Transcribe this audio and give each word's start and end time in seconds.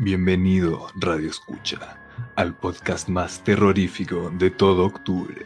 Bienvenido, 0.00 0.86
Radio 0.94 1.28
Escucha, 1.28 1.98
al 2.36 2.54
podcast 2.54 3.08
más 3.08 3.42
terrorífico 3.42 4.30
de 4.32 4.48
todo 4.48 4.86
octubre. 4.86 5.44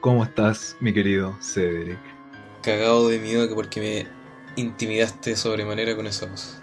¿Cómo 0.00 0.22
estás, 0.22 0.76
mi 0.78 0.94
querido 0.94 1.36
Cedric? 1.42 1.98
Cagado 2.62 3.08
de 3.08 3.18
miedo 3.18 3.48
que 3.48 3.56
porque 3.56 3.80
me 3.80 4.06
intimidaste 4.54 5.34
sobremanera 5.34 5.96
con 5.96 6.06
esa 6.06 6.26
voz. 6.30 6.60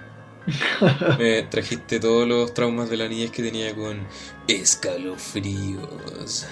me 1.20 1.44
trajiste 1.44 2.00
todos 2.00 2.26
los 2.26 2.54
traumas 2.54 2.90
de 2.90 2.96
la 2.96 3.10
niñez 3.10 3.32
que 3.32 3.44
tenía 3.44 3.76
con 3.76 4.08
escalofríos. 4.48 6.48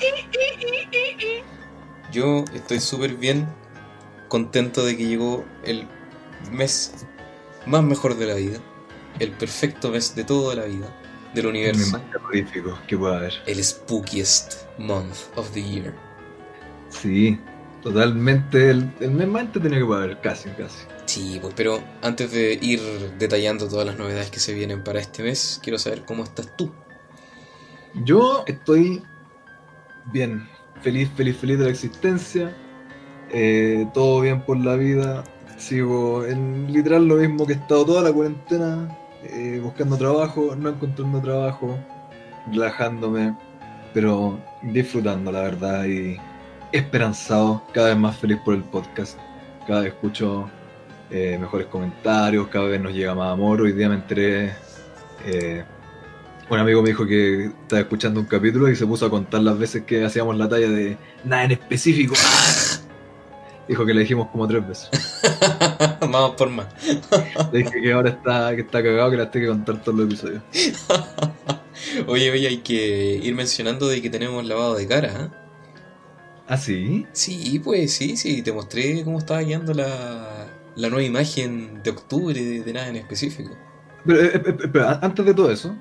Yo 2.11 2.43
estoy 2.53 2.81
súper 2.81 3.15
bien, 3.15 3.47
contento 4.27 4.83
de 4.83 4.97
que 4.97 5.07
llegó 5.07 5.45
el 5.63 5.87
mes 6.51 7.05
más 7.65 7.83
mejor 7.83 8.17
de 8.17 8.25
la 8.25 8.33
vida 8.33 8.59
el 9.19 9.31
perfecto 9.31 9.89
mes 9.89 10.15
de 10.15 10.23
toda 10.23 10.55
la 10.55 10.65
vida, 10.65 10.87
del 11.33 11.47
universo. 11.47 11.97
El 11.97 12.03
más 12.03 12.11
terrorífico 12.11 12.79
que 12.87 12.97
pueda 12.97 13.17
haber. 13.17 13.33
El 13.45 13.63
spookiest 13.63 14.67
month 14.77 15.15
of 15.35 15.51
the 15.51 15.61
year. 15.61 15.93
Sí, 16.89 17.39
totalmente. 17.83 18.69
El, 18.71 18.91
el 18.99 19.11
mes 19.11 19.27
más 19.27 19.43
entretenido 19.43 19.81
que 19.81 19.85
pueda 19.85 20.03
haber, 20.03 20.21
casi, 20.21 20.49
casi. 20.49 20.85
Sí, 21.05 21.39
pues, 21.41 21.53
pero 21.55 21.81
antes 22.01 22.31
de 22.31 22.57
ir 22.61 22.81
detallando 23.19 23.67
todas 23.67 23.85
las 23.85 23.97
novedades 23.97 24.31
que 24.31 24.39
se 24.39 24.53
vienen 24.53 24.83
para 24.83 24.99
este 24.99 25.23
mes, 25.23 25.59
quiero 25.63 25.77
saber 25.77 26.03
cómo 26.03 26.23
estás 26.23 26.55
tú. 26.57 26.71
Yo 28.03 28.43
estoy 28.47 29.03
bien, 30.11 30.47
feliz, 30.81 31.09
feliz, 31.15 31.37
feliz 31.37 31.59
de 31.59 31.65
la 31.65 31.71
existencia. 31.71 32.55
Eh, 33.31 33.87
todo 33.93 34.21
bien 34.21 34.41
por 34.41 34.57
la 34.57 34.75
vida. 34.75 35.23
Sigo 35.57 36.25
en 36.25 36.71
literal 36.73 37.07
lo 37.07 37.15
mismo 37.15 37.45
que 37.45 37.53
he 37.53 37.55
estado 37.55 37.85
toda 37.85 38.01
la 38.01 38.11
cuarentena 38.11 38.97
eh, 39.29 39.59
buscando 39.61 39.97
trabajo, 39.97 40.55
no 40.55 40.69
encontrando 40.69 41.21
trabajo, 41.21 41.77
relajándome, 42.51 43.35
pero 43.93 44.39
disfrutando 44.61 45.31
la 45.31 45.41
verdad 45.41 45.85
y 45.85 46.17
esperanzado, 46.71 47.63
cada 47.73 47.89
vez 47.89 47.97
más 47.97 48.17
feliz 48.17 48.37
por 48.43 48.55
el 48.55 48.63
podcast. 48.63 49.17
Cada 49.67 49.81
vez 49.81 49.93
escucho 49.93 50.49
eh, 51.09 51.37
mejores 51.39 51.67
comentarios, 51.67 52.47
cada 52.47 52.65
vez 52.65 52.81
nos 52.81 52.93
llega 52.93 53.15
más 53.15 53.31
amor. 53.33 53.61
Hoy 53.61 53.71
día 53.71 53.89
me 53.89 53.95
enteré, 53.95 54.53
eh, 55.25 55.63
un 56.49 56.59
amigo 56.59 56.81
me 56.81 56.89
dijo 56.89 57.05
que 57.05 57.45
estaba 57.45 57.81
escuchando 57.81 58.19
un 58.19 58.25
capítulo 58.25 58.69
y 58.69 58.75
se 58.75 58.85
puso 58.85 59.05
a 59.05 59.09
contar 59.09 59.41
las 59.41 59.57
veces 59.57 59.83
que 59.83 60.03
hacíamos 60.03 60.37
la 60.37 60.47
talla 60.47 60.69
de 60.69 60.97
nada 61.23 61.45
en 61.45 61.51
específico. 61.51 62.15
Dijo 63.67 63.85
que 63.85 63.93
le 63.93 64.01
dijimos 64.01 64.27
como 64.29 64.47
tres 64.47 64.67
veces. 64.67 64.89
Vamos 65.99 66.35
por 66.35 66.49
más. 66.49 66.67
Le 67.51 67.59
dije 67.59 67.81
que 67.81 67.93
ahora 67.93 68.09
está, 68.09 68.55
que 68.55 68.61
está 68.61 68.83
cagado, 68.83 69.09
que 69.09 69.17
la 69.17 69.31
tengo 69.31 69.45
que 69.45 69.51
contar 69.51 69.83
todos 69.83 69.97
los 69.97 70.07
episodios. 70.07 70.43
oye, 72.07 72.31
oye, 72.31 72.47
hay 72.47 72.57
que 72.57 73.19
ir 73.23 73.33
mencionando 73.33 73.87
de 73.87 74.01
que 74.01 74.09
tenemos 74.09 74.45
lavado 74.45 74.75
de 74.75 74.87
cara, 74.87 75.07
¿eh? 75.07 75.29
¿Ah, 76.47 76.57
sí? 76.57 77.07
Sí, 77.11 77.59
pues 77.63 77.93
sí, 77.93 78.17
sí. 78.17 78.43
Te 78.43 78.53
mostré 78.53 79.03
cómo 79.03 79.17
estaba 79.17 79.41
guiando 79.41 79.73
la, 79.73 80.47
la 80.75 80.89
nueva 80.89 81.03
imagen 81.03 81.81
de 81.81 81.89
octubre 81.89 82.39
de, 82.39 82.73
nada 82.73 82.89
en 82.89 82.97
específico. 82.97 83.57
Pero, 84.05 84.21
eh, 84.21 84.31
eh, 84.35 84.53
pero 84.71 84.87
antes 85.01 85.25
de 85.25 85.33
todo 85.33 85.49
eso, 85.49 85.75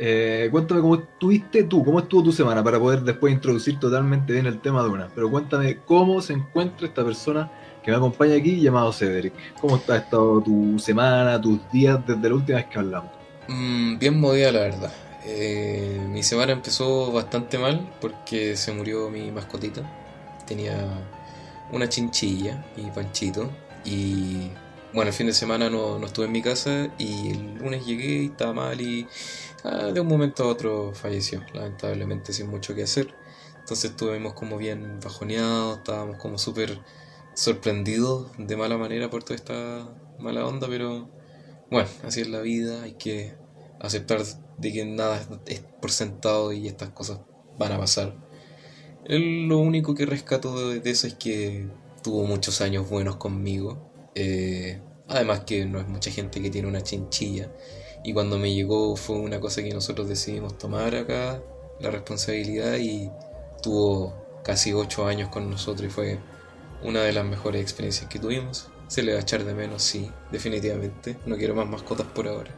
eh, 0.00 0.48
cuéntame 0.50 0.80
cómo 0.80 0.94
estuviste 0.94 1.64
tú, 1.64 1.84
cómo 1.84 1.98
estuvo 1.98 2.22
tu 2.22 2.32
semana 2.32 2.62
para 2.62 2.78
poder 2.78 3.02
después 3.02 3.32
introducir 3.32 3.80
totalmente 3.80 4.32
bien 4.32 4.46
el 4.46 4.60
tema 4.60 4.82
de 4.82 4.88
una. 4.90 5.08
Pero 5.14 5.30
cuéntame 5.30 5.78
cómo 5.84 6.20
se 6.20 6.34
encuentra 6.34 6.86
esta 6.86 7.04
persona 7.04 7.50
que 7.82 7.90
me 7.90 7.96
acompaña 7.96 8.36
aquí 8.36 8.60
llamado 8.60 8.92
Cedric. 8.92 9.32
¿Cómo 9.60 9.80
ha 9.88 9.96
estado 9.96 10.40
tu 10.40 10.78
semana, 10.78 11.40
tus 11.40 11.58
días 11.72 11.98
desde 12.06 12.28
la 12.28 12.34
última 12.34 12.58
vez 12.58 12.66
que 12.66 12.78
hablamos? 12.78 13.10
Mm, 13.48 13.98
bien 13.98 14.20
movida 14.20 14.52
la 14.52 14.60
verdad. 14.60 14.92
Eh, 15.24 16.00
mi 16.08 16.22
semana 16.22 16.52
empezó 16.52 17.12
bastante 17.12 17.58
mal 17.58 17.90
porque 18.00 18.56
se 18.56 18.72
murió 18.72 19.10
mi 19.10 19.30
mascotita. 19.32 19.82
Tenía 20.46 20.86
una 21.72 21.88
chinchilla 21.88 22.64
y 22.76 22.82
Panchito. 22.90 23.50
Y 23.84 24.50
bueno, 24.92 25.08
el 25.08 25.14
fin 25.14 25.26
de 25.26 25.32
semana 25.32 25.68
no, 25.68 25.98
no 25.98 26.06
estuve 26.06 26.26
en 26.26 26.32
mi 26.32 26.42
casa 26.42 26.88
y 26.98 27.30
el 27.30 27.54
lunes 27.54 27.84
llegué 27.84 28.22
y 28.22 28.26
estaba 28.26 28.52
mal 28.52 28.80
y 28.80 29.06
Ah, 29.64 29.90
de 29.92 30.00
un 30.00 30.06
momento 30.06 30.44
a 30.44 30.46
otro 30.48 30.94
falleció, 30.94 31.44
lamentablemente 31.52 32.32
sin 32.32 32.48
mucho 32.48 32.74
que 32.74 32.84
hacer. 32.84 33.14
Entonces 33.60 33.90
estuvimos 33.90 34.34
como 34.34 34.56
bien 34.56 35.00
bajoneados, 35.02 35.78
estábamos 35.78 36.16
como 36.16 36.38
súper 36.38 36.80
sorprendidos 37.34 38.30
de 38.38 38.56
mala 38.56 38.78
manera 38.78 39.10
por 39.10 39.22
toda 39.22 39.36
esta 39.36 39.88
mala 40.18 40.46
onda, 40.46 40.68
pero 40.68 41.08
bueno, 41.70 41.88
así 42.04 42.22
es 42.22 42.28
la 42.28 42.40
vida, 42.40 42.82
hay 42.82 42.92
que 42.92 43.34
aceptar 43.80 44.22
de 44.58 44.72
que 44.72 44.84
nada 44.84 45.20
es 45.46 45.60
por 45.80 45.90
sentado 45.90 46.52
y 46.52 46.66
estas 46.66 46.90
cosas 46.90 47.20
van 47.58 47.72
a 47.72 47.78
pasar. 47.78 48.14
Lo 49.06 49.58
único 49.58 49.94
que 49.94 50.06
rescato 50.06 50.70
de 50.70 50.90
eso 50.90 51.06
es 51.06 51.14
que 51.14 51.68
tuvo 52.02 52.24
muchos 52.24 52.60
años 52.60 52.88
buenos 52.88 53.16
conmigo. 53.16 53.90
Eh, 54.14 54.80
además 55.08 55.40
que 55.40 55.64
no 55.64 55.80
es 55.80 55.88
mucha 55.88 56.10
gente 56.10 56.42
que 56.42 56.50
tiene 56.50 56.68
una 56.68 56.82
chinchilla. 56.82 57.50
Y 58.04 58.12
cuando 58.12 58.38
me 58.38 58.54
llegó 58.54 58.96
fue 58.96 59.16
una 59.16 59.40
cosa 59.40 59.62
que 59.62 59.72
nosotros 59.74 60.08
decidimos 60.08 60.56
tomar 60.58 60.94
acá, 60.94 61.40
la 61.80 61.90
responsabilidad, 61.90 62.76
y 62.76 63.10
tuvo 63.62 64.14
casi 64.44 64.72
ocho 64.72 65.06
años 65.06 65.28
con 65.28 65.50
nosotros 65.50 65.88
y 65.88 65.90
fue 65.90 66.18
una 66.82 67.00
de 67.02 67.12
las 67.12 67.24
mejores 67.24 67.60
experiencias 67.60 68.08
que 68.08 68.18
tuvimos. 68.18 68.68
Se 68.86 69.02
le 69.02 69.12
va 69.12 69.18
a 69.18 69.22
echar 69.22 69.44
de 69.44 69.54
menos, 69.54 69.82
sí, 69.82 70.10
definitivamente. 70.32 71.18
No 71.26 71.36
quiero 71.36 71.54
más 71.54 71.68
mascotas 71.68 72.06
por 72.06 72.28
ahora. 72.28 72.50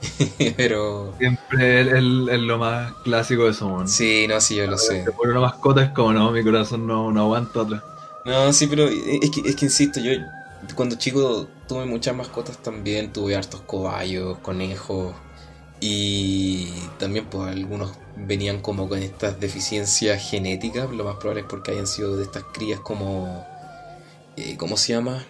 pero. 0.56 1.14
Siempre 1.18 1.80
es, 1.80 2.02
lo 2.02 2.58
más 2.58 2.92
clásico 3.04 3.44
de 3.44 3.50
eso, 3.50 3.86
Sí, 3.86 4.26
no, 4.28 4.40
sí, 4.40 4.56
yo 4.56 4.66
lo 4.66 4.76
sé. 4.76 5.04
Por 5.16 5.28
una 5.28 5.40
mascota 5.40 5.82
es 5.82 5.90
como, 5.90 6.12
no, 6.12 6.30
mi 6.30 6.42
corazón 6.42 6.86
no, 6.86 7.10
no 7.10 7.22
aguanta 7.22 7.60
otra. 7.60 7.82
No, 8.24 8.52
sí, 8.52 8.66
pero 8.66 8.86
es 8.88 9.30
que, 9.30 9.48
es 9.48 9.56
que 9.56 9.64
insisto, 9.66 10.00
yo 10.00 10.12
cuando 10.74 10.96
chico 10.96 11.48
tuve 11.66 11.86
muchas 11.86 12.14
mascotas 12.14 12.58
también, 12.58 13.12
tuve 13.12 13.36
hartos 13.36 13.62
cobayos, 13.62 14.38
conejos 14.38 15.14
y 15.80 16.68
también 16.98 17.26
pues 17.26 17.48
algunos 17.48 17.92
venían 18.16 18.60
como 18.60 18.88
con 18.88 19.02
estas 19.02 19.40
deficiencias 19.40 20.30
genéticas, 20.30 20.90
lo 20.90 21.04
más 21.04 21.16
probable 21.16 21.42
es 21.42 21.46
porque 21.48 21.72
hayan 21.72 21.86
sido 21.86 22.16
de 22.16 22.24
estas 22.24 22.44
crías 22.52 22.80
como... 22.80 23.46
Eh, 24.36 24.56
¿Cómo 24.56 24.76
se 24.76 24.92
llama? 24.92 25.24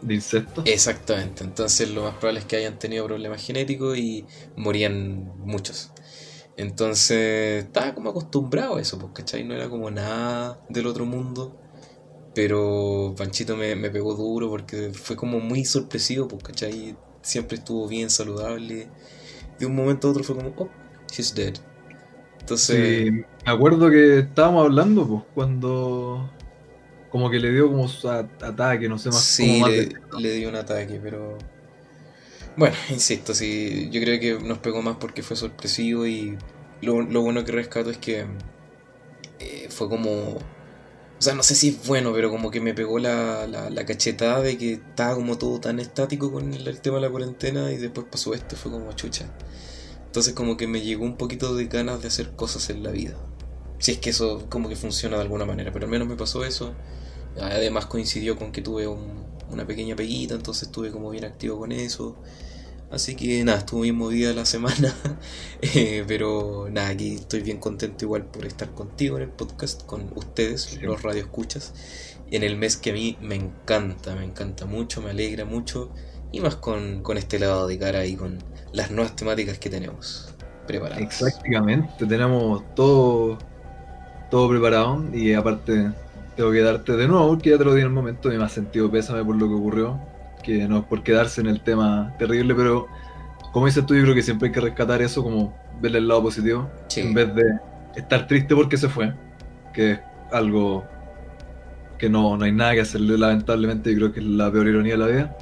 ¿De 0.00 0.14
insectos? 0.14 0.64
Exactamente, 0.66 1.44
entonces 1.44 1.88
lo 1.90 2.02
más 2.02 2.14
probable 2.14 2.40
es 2.40 2.46
que 2.46 2.56
hayan 2.56 2.78
tenido 2.78 3.06
problemas 3.06 3.44
genéticos 3.44 3.96
y 3.96 4.26
morían 4.56 5.32
muchos. 5.38 5.92
Entonces 6.56 7.64
estaba 7.64 7.94
como 7.94 8.10
acostumbrado 8.10 8.76
a 8.76 8.80
eso, 8.80 8.98
pues, 8.98 9.12
¿cachai? 9.14 9.44
No 9.44 9.54
era 9.54 9.68
como 9.68 9.90
nada 9.90 10.60
del 10.68 10.86
otro 10.86 11.06
mundo. 11.06 11.61
Pero 12.34 13.14
Panchito 13.16 13.56
me, 13.56 13.76
pegó 13.90 14.14
duro 14.14 14.48
porque 14.48 14.90
fue 14.92 15.16
como 15.16 15.38
muy 15.40 15.64
sorpresivo, 15.64 16.28
pues, 16.28 16.42
¿cachai? 16.42 16.96
Siempre 17.20 17.58
estuvo 17.58 17.86
bien 17.88 18.08
saludable. 18.08 18.88
De 19.58 19.66
un 19.66 19.74
momento 19.74 20.08
a 20.08 20.10
otro 20.12 20.24
fue 20.24 20.36
como, 20.36 20.54
oh, 20.56 20.68
he's 21.16 21.34
dead. 21.34 21.54
Entonces. 22.40 23.04
Sí, 23.04 23.10
me 23.10 23.52
acuerdo 23.52 23.90
que 23.90 24.20
estábamos 24.20 24.64
hablando, 24.64 25.06
pues, 25.06 25.22
cuando. 25.34 26.30
Como 27.10 27.28
que 27.28 27.38
le 27.38 27.52
dio 27.52 27.68
como 27.68 27.86
su 27.88 28.08
ataque, 28.08 28.88
no 28.88 28.96
sé 28.96 29.10
más 29.10 29.22
sí, 29.22 29.60
cómo 29.60 29.68
le, 29.68 29.88
le 30.18 30.32
dio 30.32 30.48
un 30.48 30.56
ataque, 30.56 30.98
pero. 31.02 31.36
Bueno, 32.56 32.76
insisto, 32.90 33.34
sí, 33.34 33.88
yo 33.90 34.00
creo 34.00 34.18
que 34.20 34.46
nos 34.46 34.58
pegó 34.58 34.80
más 34.80 34.96
porque 34.96 35.22
fue 35.22 35.36
sorpresivo 35.36 36.06
y 36.06 36.38
lo, 36.80 37.02
lo 37.02 37.22
bueno 37.22 37.44
que 37.44 37.52
rescato 37.52 37.90
es 37.90 37.98
que 37.98 38.26
eh, 39.38 39.66
fue 39.70 39.88
como 39.88 40.38
o 41.22 41.24
sea, 41.24 41.36
no 41.36 41.44
sé 41.44 41.54
si 41.54 41.68
es 41.68 41.86
bueno, 41.86 42.12
pero 42.12 42.32
como 42.32 42.50
que 42.50 42.60
me 42.60 42.74
pegó 42.74 42.98
la, 42.98 43.46
la, 43.46 43.86
cachetada 43.86 44.40
de 44.40 44.58
que 44.58 44.72
estaba 44.72 45.14
como 45.14 45.38
todo 45.38 45.60
tan 45.60 45.78
estático 45.78 46.32
con 46.32 46.52
el, 46.52 46.80
tema 46.80 46.96
de 46.96 47.02
la 47.02 47.10
cuarentena 47.10 47.70
y 47.70 47.76
después 47.76 48.08
pasó 48.10 48.34
esto, 48.34 48.56
fue 48.56 48.72
como 48.72 48.92
chucha. 48.94 49.32
Entonces 50.04 50.34
como 50.34 50.56
que 50.56 50.66
me 50.66 50.80
llegó 50.80 51.04
un 51.04 51.16
poquito 51.16 51.54
de 51.54 51.66
ganas 51.66 52.02
de 52.02 52.08
hacer 52.08 52.34
cosas 52.34 52.70
en 52.70 52.82
la 52.82 52.90
vida. 52.90 53.14
Si 53.78 53.92
es 53.92 53.98
que 53.98 54.10
eso 54.10 54.48
como 54.50 54.68
que 54.68 54.74
funciona 54.74 55.14
de 55.14 55.22
alguna 55.22 55.44
manera, 55.44 55.72
pero 55.72 55.84
al 55.84 55.92
menos 55.92 56.08
me 56.08 56.16
pasó 56.16 56.44
eso. 56.44 56.74
Además 57.40 57.86
coincidió 57.86 58.36
con 58.36 58.50
que 58.50 58.60
tuve 58.60 58.88
una 58.88 59.64
pequeña 59.64 59.94
peguita, 59.94 60.34
entonces 60.34 60.64
estuve 60.64 60.90
como 60.90 61.08
bien 61.10 61.24
activo 61.24 61.56
con 61.56 61.70
eso. 61.70 62.16
Así 62.92 63.16
que 63.16 63.42
nada, 63.42 63.60
estuvo 63.60 63.80
bien 63.80 63.96
movida 63.96 64.32
la 64.32 64.44
semana. 64.44 64.94
Eh, 65.74 66.04
pero 66.08 66.66
nada, 66.72 66.88
aquí 66.88 67.14
estoy 67.14 67.40
bien 67.40 67.58
contento 67.58 68.04
igual 68.04 68.24
por 68.24 68.44
estar 68.44 68.72
contigo 68.72 69.16
en 69.16 69.22
el 69.22 69.28
podcast, 69.28 69.86
con 69.86 70.10
ustedes, 70.16 70.82
los 70.82 71.02
radioescuchas. 71.02 71.72
En 72.32 72.42
el 72.42 72.56
mes 72.56 72.76
que 72.76 72.90
a 72.90 72.92
mí 72.92 73.16
me 73.20 73.36
encanta, 73.36 74.16
me 74.16 74.24
encanta 74.24 74.66
mucho, 74.66 75.00
me 75.00 75.10
alegra 75.10 75.44
mucho. 75.44 75.92
Y 76.32 76.40
más 76.40 76.56
con, 76.56 77.00
este 77.16 77.38
lado 77.38 77.68
de 77.68 77.78
cara 77.78 78.04
y 78.06 78.16
con 78.16 78.38
las 78.72 78.90
nuevas 78.90 79.14
temáticas 79.14 79.58
que 79.60 79.70
tenemos 79.70 80.34
preparadas. 80.66 81.00
Exactamente, 81.00 82.06
tenemos 82.06 82.64
todo, 82.74 83.38
todo 84.32 84.48
preparado. 84.48 85.04
Y 85.14 85.32
aparte, 85.32 85.92
tengo 86.36 86.50
que 86.50 86.60
darte 86.60 86.96
de 86.96 87.06
nuevo, 87.06 87.28
porque 87.28 87.50
ya 87.50 87.58
te 87.58 87.64
lo 87.64 87.72
di 87.74 87.82
en 87.82 87.86
el 87.86 87.92
momento, 87.92 88.32
y 88.32 88.36
me 88.36 88.44
ha 88.44 88.48
sentido 88.48 88.90
pésame 88.90 89.24
por 89.24 89.36
lo 89.36 89.46
que 89.46 89.54
ocurrió 89.54 90.11
que 90.42 90.66
no 90.68 90.78
es 90.78 90.84
por 90.84 91.02
quedarse 91.02 91.40
en 91.40 91.46
el 91.48 91.60
tema 91.60 92.14
terrible, 92.18 92.54
pero 92.54 92.86
como 93.52 93.66
dices 93.66 93.84
tú, 93.86 93.94
yo 93.94 94.02
creo 94.02 94.14
que 94.14 94.22
siempre 94.22 94.48
hay 94.48 94.52
que 94.52 94.60
rescatar 94.60 95.02
eso, 95.02 95.22
como 95.22 95.54
verle 95.80 95.98
el 95.98 96.08
lado 96.08 96.22
positivo, 96.22 96.68
Sí. 96.88 97.00
en 97.00 97.14
vez 97.14 97.34
de 97.34 97.42
estar 97.96 98.26
triste 98.26 98.54
porque 98.54 98.76
se 98.76 98.88
fue, 98.88 99.12
que 99.72 99.92
es 99.92 100.00
algo 100.32 100.84
que 101.98 102.08
no, 102.08 102.36
no 102.36 102.44
hay 102.44 102.52
nada 102.52 102.74
que 102.74 102.80
hacerle, 102.80 103.16
lamentablemente, 103.18 103.90
yo 103.92 103.96
creo 103.98 104.12
que 104.12 104.20
es 104.20 104.26
la 104.26 104.50
peor 104.50 104.66
ironía 104.66 104.92
de 104.92 104.98
la 104.98 105.06
vida. 105.06 105.36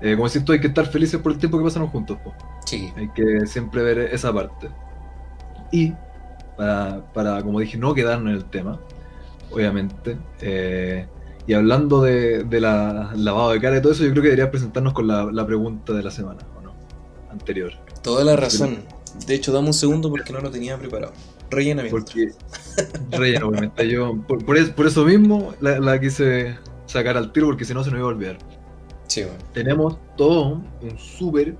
Eh, 0.00 0.14
como 0.16 0.26
decís 0.26 0.44
tú, 0.44 0.52
hay 0.52 0.60
que 0.60 0.66
estar 0.66 0.86
felices 0.86 1.20
por 1.20 1.30
el 1.32 1.38
tiempo 1.38 1.58
que 1.58 1.64
pasaron 1.64 1.88
juntos, 1.88 2.18
po. 2.24 2.34
Sí. 2.66 2.92
hay 2.96 3.08
que 3.10 3.46
siempre 3.46 3.82
ver 3.82 3.98
esa 3.98 4.32
parte. 4.32 4.68
Y, 5.70 5.92
para, 6.56 7.02
para 7.12 7.42
como 7.42 7.60
dije, 7.60 7.76
no 7.78 7.94
quedarnos 7.94 8.30
en 8.30 8.36
el 8.36 8.44
tema, 8.46 8.80
obviamente, 9.50 10.16
eh, 10.40 11.06
y 11.46 11.54
hablando 11.54 12.02
de, 12.02 12.44
de 12.44 12.60
la 12.60 13.12
lavado 13.16 13.50
de 13.52 13.60
cara 13.60 13.78
y 13.78 13.82
todo 13.82 13.92
eso, 13.92 14.04
yo 14.04 14.10
creo 14.10 14.22
que 14.22 14.28
deberías 14.30 14.50
presentarnos 14.50 14.92
con 14.92 15.06
la, 15.08 15.24
la 15.32 15.46
pregunta 15.46 15.92
de 15.92 16.02
la 16.02 16.10
semana, 16.10 16.40
¿o 16.56 16.60
no? 16.62 16.72
Anterior. 17.30 17.72
Toda 18.02 18.24
la 18.24 18.36
razón. 18.36 18.78
De 19.26 19.34
hecho, 19.34 19.52
dame 19.52 19.68
un 19.68 19.74
segundo 19.74 20.08
porque 20.10 20.32
no 20.32 20.40
lo 20.40 20.50
tenía 20.50 20.78
preparado. 20.78 21.12
Rellenamiento. 21.50 21.98
Porque 21.98 22.30
relleno, 23.10 23.48
obviamente. 23.48 23.88
Yo, 23.88 24.16
por, 24.26 24.44
por 24.44 24.56
es- 24.56 24.70
por 24.70 24.86
eso 24.86 25.04
mismo 25.04 25.54
la, 25.60 25.78
la 25.80 26.00
quise 26.00 26.56
sacar 26.86 27.16
al 27.16 27.32
tiro, 27.32 27.46
porque 27.46 27.64
si 27.64 27.74
no 27.74 27.84
se 27.84 27.90
nos 27.90 27.98
iba 27.98 28.08
a 28.08 28.12
olvidar. 28.12 28.38
Sí, 29.06 29.22
bueno. 29.22 29.38
Tenemos 29.52 29.98
todo 30.16 30.62
un 30.80 30.98
súper 30.98 31.56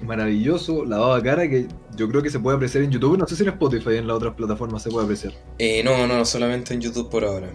maravilloso 0.00 0.84
lavado 0.84 1.16
de 1.16 1.22
cara 1.22 1.48
que 1.48 1.68
yo 1.96 2.08
creo 2.08 2.22
que 2.22 2.30
se 2.30 2.40
puede 2.40 2.56
apreciar 2.56 2.84
en 2.84 2.90
YouTube. 2.90 3.16
No 3.18 3.26
sé 3.26 3.36
si 3.36 3.42
en 3.44 3.50
Spotify 3.50 3.96
en 3.96 4.06
las 4.06 4.16
otras 4.16 4.34
plataformas 4.34 4.82
se 4.82 4.90
puede 4.90 5.04
apreciar. 5.04 5.32
Eh, 5.58 5.82
no, 5.84 6.06
no, 6.06 6.24
solamente 6.24 6.74
en 6.74 6.80
YouTube 6.80 7.08
por 7.10 7.24
ahora. 7.24 7.50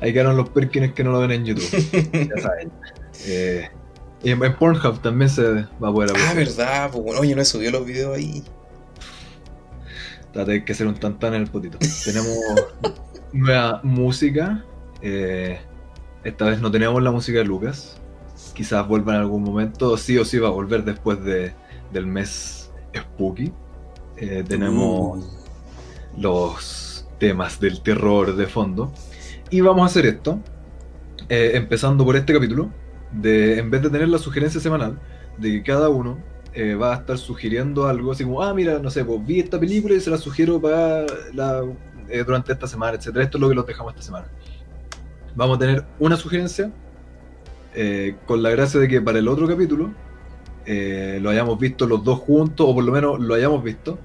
Ahí 0.00 0.12
quedaron 0.12 0.36
los 0.36 0.50
perkins 0.50 0.92
que 0.94 1.04
no 1.04 1.12
lo 1.12 1.20
ven 1.20 1.32
en 1.32 1.44
YouTube. 1.46 1.70
ya 2.12 2.42
saben. 2.42 2.72
Eh, 3.26 3.68
y 4.22 4.30
en, 4.30 4.42
en 4.44 4.56
Pornhub 4.56 5.00
también 5.00 5.30
se 5.30 5.42
va 5.42 5.88
a 5.88 5.92
poder 5.92 6.12
Ah, 6.16 6.34
verdad, 6.34 6.90
pues 6.92 7.02
bueno, 7.04 7.20
oye, 7.20 7.34
no 7.34 7.42
he 7.42 7.44
subido 7.44 7.72
los 7.72 7.86
videos 7.86 8.16
ahí. 8.16 8.44
Trate 10.32 10.64
que 10.64 10.72
hacer 10.72 10.86
un 10.86 10.94
tantán 10.94 11.34
en 11.34 11.42
el 11.42 11.50
potito. 11.50 11.78
Tenemos 12.04 12.36
nueva 13.32 13.80
música. 13.82 14.64
eh, 15.02 15.60
esta 16.24 16.46
vez 16.46 16.60
no 16.60 16.70
tenemos 16.70 17.02
la 17.02 17.10
música 17.10 17.38
de 17.38 17.44
Lucas. 17.44 18.00
Quizás 18.54 18.86
vuelva 18.86 19.14
en 19.14 19.20
algún 19.20 19.42
momento. 19.42 19.96
Sí 19.96 20.18
o 20.18 20.24
sí 20.24 20.38
va 20.38 20.48
a 20.48 20.50
volver 20.52 20.84
después 20.84 21.22
de, 21.24 21.54
del 21.92 22.06
mes 22.06 22.70
Spooky. 22.96 23.52
Eh, 24.16 24.44
tenemos 24.46 25.18
Uh, 25.18 25.24
los 26.16 27.06
temas 27.18 27.60
del 27.60 27.80
terror 27.82 28.34
de 28.36 28.46
fondo. 28.46 28.92
Y 29.50 29.62
vamos 29.62 29.82
a 29.82 29.86
hacer 29.86 30.04
esto, 30.04 30.40
eh, 31.28 31.52
empezando 31.54 32.04
por 32.04 32.16
este 32.16 32.34
capítulo, 32.34 32.70
de 33.12 33.58
en 33.58 33.70
vez 33.70 33.80
de 33.80 33.88
tener 33.88 34.08
la 34.08 34.18
sugerencia 34.18 34.60
semanal, 34.60 34.98
de 35.38 35.52
que 35.52 35.62
cada 35.62 35.88
uno 35.88 36.18
eh, 36.52 36.74
va 36.74 36.92
a 36.92 36.96
estar 36.96 37.16
sugiriendo 37.16 37.86
algo, 37.86 38.12
así 38.12 38.24
como, 38.24 38.42
ah, 38.42 38.52
mira, 38.52 38.78
no 38.78 38.90
sé, 38.90 39.04
pues 39.04 39.24
vi 39.24 39.40
esta 39.40 39.58
película 39.58 39.94
y 39.94 40.00
se 40.00 40.10
la 40.10 40.18
sugiero 40.18 40.60
para 40.60 41.06
eh, 42.08 42.24
durante 42.26 42.52
esta 42.52 42.66
semana, 42.66 42.98
etcétera. 42.98 43.24
Esto 43.24 43.38
es 43.38 43.42
lo 43.42 43.48
que 43.48 43.54
los 43.54 43.66
dejamos 43.66 43.94
esta 43.94 44.02
semana. 44.02 44.26
Vamos 45.34 45.56
a 45.56 45.60
tener 45.60 45.84
una 45.98 46.16
sugerencia, 46.16 46.70
con 48.26 48.42
la 48.42 48.50
gracia 48.50 48.80
de 48.80 48.88
que 48.88 49.00
para 49.00 49.20
el 49.20 49.28
otro 49.28 49.46
capítulo 49.46 49.92
lo 50.66 51.30
hayamos 51.30 51.58
visto 51.60 51.86
los 51.86 52.02
dos 52.02 52.18
juntos, 52.18 52.66
o 52.68 52.74
por 52.74 52.82
lo 52.82 52.90
menos 52.90 53.20
lo 53.20 53.34
hayamos 53.34 53.62
visto, 53.62 53.98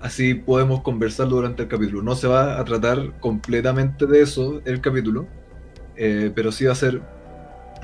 así 0.00 0.34
podemos 0.34 0.82
conversarlo 0.82 1.36
durante 1.36 1.62
el 1.62 1.68
capítulo. 1.68 2.02
No 2.02 2.14
se 2.14 2.28
va 2.28 2.58
a 2.58 2.64
tratar 2.64 3.12
completamente 3.20 4.06
de 4.06 4.22
eso 4.22 4.60
el 4.64 4.80
capítulo, 4.80 5.26
eh, 5.96 6.30
pero 6.34 6.52
sí 6.52 6.64
va 6.64 6.72
a 6.72 6.76
ser 6.76 7.00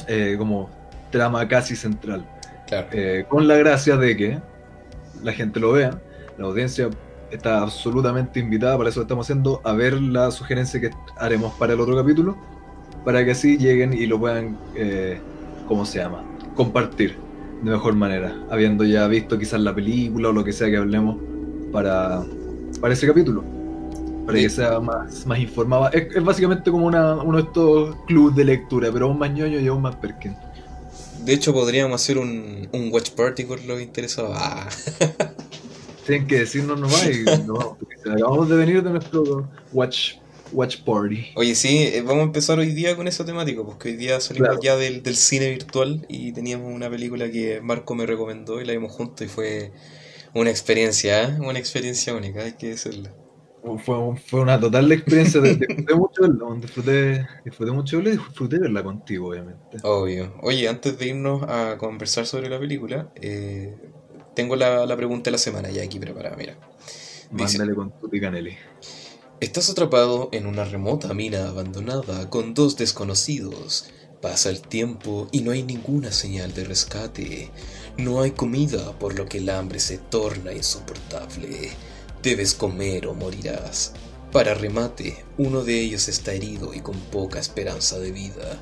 eh, 0.08 0.36
como 0.38 0.70
trama 1.10 1.46
casi 1.48 1.76
central. 1.76 2.26
claro. 2.66 2.88
Eh, 2.92 3.24
con 3.28 3.48
la 3.48 3.56
gracia 3.56 3.96
de 3.96 4.16
que 4.16 4.38
la 5.22 5.32
gente 5.32 5.60
lo 5.60 5.72
vea, 5.72 6.00
la 6.38 6.46
audiencia 6.46 6.90
está 7.30 7.60
absolutamente 7.62 8.40
invitada, 8.40 8.76
para 8.76 8.90
eso 8.90 9.00
lo 9.00 9.04
estamos 9.04 9.26
haciendo, 9.26 9.60
a 9.64 9.72
ver 9.72 10.00
la 10.00 10.30
sugerencia 10.30 10.80
que 10.80 10.90
haremos 11.18 11.52
para 11.54 11.72
el 11.72 11.80
otro 11.80 11.96
capítulo, 11.96 12.36
para 13.04 13.24
que 13.24 13.32
así 13.32 13.56
lleguen 13.56 13.92
y 13.92 14.06
lo 14.06 14.18
puedan, 14.18 14.56
¿cómo 15.66 15.84
se 15.84 15.98
llama? 15.98 16.22
Compartir 16.54 17.16
de 17.62 17.70
mejor 17.70 17.94
manera, 17.94 18.36
habiendo 18.50 18.84
ya 18.84 19.06
visto 19.08 19.38
quizás 19.38 19.60
la 19.60 19.74
película 19.74 20.28
o 20.28 20.32
lo 20.32 20.44
que 20.44 20.52
sea 20.52 20.70
que 20.70 20.76
hablemos 20.76 21.16
para, 21.74 22.24
para 22.80 22.94
ese 22.94 23.06
capítulo. 23.06 23.44
Para 24.24 24.38
Sí. 24.38 24.44
que 24.44 24.50
sea 24.50 24.80
más, 24.80 25.26
más 25.26 25.38
informada. 25.38 25.90
Es, 25.90 26.16
es 26.16 26.24
básicamente 26.24 26.70
como 26.70 26.86
una, 26.86 27.16
uno 27.16 27.36
de 27.36 27.42
estos 27.44 27.96
clubs 28.06 28.34
de 28.34 28.44
lectura, 28.44 28.90
pero 28.92 29.06
aún 29.06 29.18
más 29.18 29.30
ñoño 29.32 29.58
y 29.60 29.66
aún 29.66 29.82
más 29.82 29.96
perkin. 29.96 30.34
De 31.24 31.32
hecho, 31.34 31.52
podríamos 31.52 32.00
hacer 32.00 32.16
un, 32.18 32.68
un 32.72 32.90
watch 32.92 33.10
party 33.10 33.44
con 33.44 33.66
los 33.66 33.82
interesados. 33.82 34.32
Ah, 34.38 34.68
Tienen 36.06 36.26
que 36.26 36.38
decirnos 36.40 36.78
nomás 36.80 37.06
y 37.06 37.24
porque 37.46 38.10
acabamos 38.10 38.48
de 38.48 38.56
venir 38.56 38.82
de 38.82 38.90
nuestro 38.90 39.48
watch, 39.72 40.14
watch 40.52 40.78
party. 40.84 41.26
Oye, 41.34 41.54
sí, 41.54 41.78
eh, 41.92 42.02
vamos 42.06 42.22
a 42.22 42.24
empezar 42.26 42.58
hoy 42.58 42.72
día 42.72 42.94
con 42.96 43.08
esa 43.08 43.24
temática, 43.24 43.62
porque 43.64 43.88
hoy 43.90 43.96
día 43.96 44.20
salimos 44.20 44.48
Claro. 44.48 44.62
ya 44.62 44.76
del, 44.76 45.02
del 45.02 45.16
cine 45.16 45.50
virtual 45.50 46.04
y 46.08 46.32
teníamos 46.32 46.72
una 46.72 46.88
película 46.90 47.30
que 47.30 47.60
Marco 47.62 47.94
me 47.94 48.06
recomendó 48.06 48.60
y 48.60 48.64
la 48.66 48.72
vimos 48.72 48.92
juntos 48.92 49.26
y 49.26 49.30
fue 49.30 49.72
una 50.34 50.50
experiencia, 50.50 51.22
¿eh? 51.24 51.36
Una 51.40 51.58
experiencia 51.58 52.14
única, 52.14 52.42
hay 52.42 52.52
que 52.54 52.68
decirlo. 52.68 53.10
Fue, 53.78 53.96
fue 54.26 54.40
una 54.40 54.60
total 54.60 54.92
experiencia, 54.92 55.40
disfruté 55.40 55.94
mucho 55.94 56.22
verla, 56.22 56.54
disfruté, 56.60 57.26
disfruté 57.44 57.72
mucho 57.72 57.96
verla 57.96 58.12
y 58.12 58.16
disfruté 58.18 58.58
verla 58.58 58.82
contigo, 58.82 59.28
obviamente. 59.30 59.78
Obvio. 59.82 60.34
Oye, 60.42 60.68
antes 60.68 60.98
de 60.98 61.06
irnos 61.08 61.42
a 61.48 61.78
conversar 61.78 62.26
sobre 62.26 62.50
la 62.50 62.58
película, 62.58 63.10
eh, 63.14 63.74
tengo 64.34 64.54
la, 64.56 64.84
la 64.84 64.96
pregunta 64.96 65.28
de 65.28 65.32
la 65.32 65.38
semana 65.38 65.70
ya 65.70 65.82
aquí 65.82 65.98
preparada, 65.98 66.36
mira. 66.36 66.58
Dice- 67.30 67.58
Mándale 67.58 67.74
con 67.74 67.90
tu 67.98 68.10
Canelli. 68.20 68.56
Estás 69.40 69.70
atrapado 69.70 70.28
en 70.32 70.46
una 70.46 70.64
remota 70.64 71.12
mina 71.14 71.48
abandonada 71.48 72.30
con 72.30 72.54
dos 72.54 72.76
desconocidos. 72.76 73.90
Pasa 74.20 74.48
el 74.50 74.62
tiempo 74.62 75.28
y 75.32 75.42
no 75.42 75.50
hay 75.52 75.62
ninguna 75.62 76.10
señal 76.12 76.54
de 76.54 76.64
rescate. 76.64 77.50
No 77.96 78.22
hay 78.22 78.32
comida, 78.32 78.98
por 78.98 79.16
lo 79.16 79.26
que 79.26 79.38
el 79.38 79.48
hambre 79.50 79.78
se 79.78 79.98
torna 79.98 80.52
insoportable. 80.52 81.70
Debes 82.22 82.52
comer 82.52 83.06
o 83.06 83.14
morirás. 83.14 83.92
Para 84.32 84.54
remate, 84.54 85.24
uno 85.38 85.62
de 85.62 85.80
ellos 85.80 86.08
está 86.08 86.32
herido 86.32 86.74
y 86.74 86.80
con 86.80 86.98
poca 86.98 87.38
esperanza 87.38 88.00
de 88.00 88.10
vida. 88.10 88.60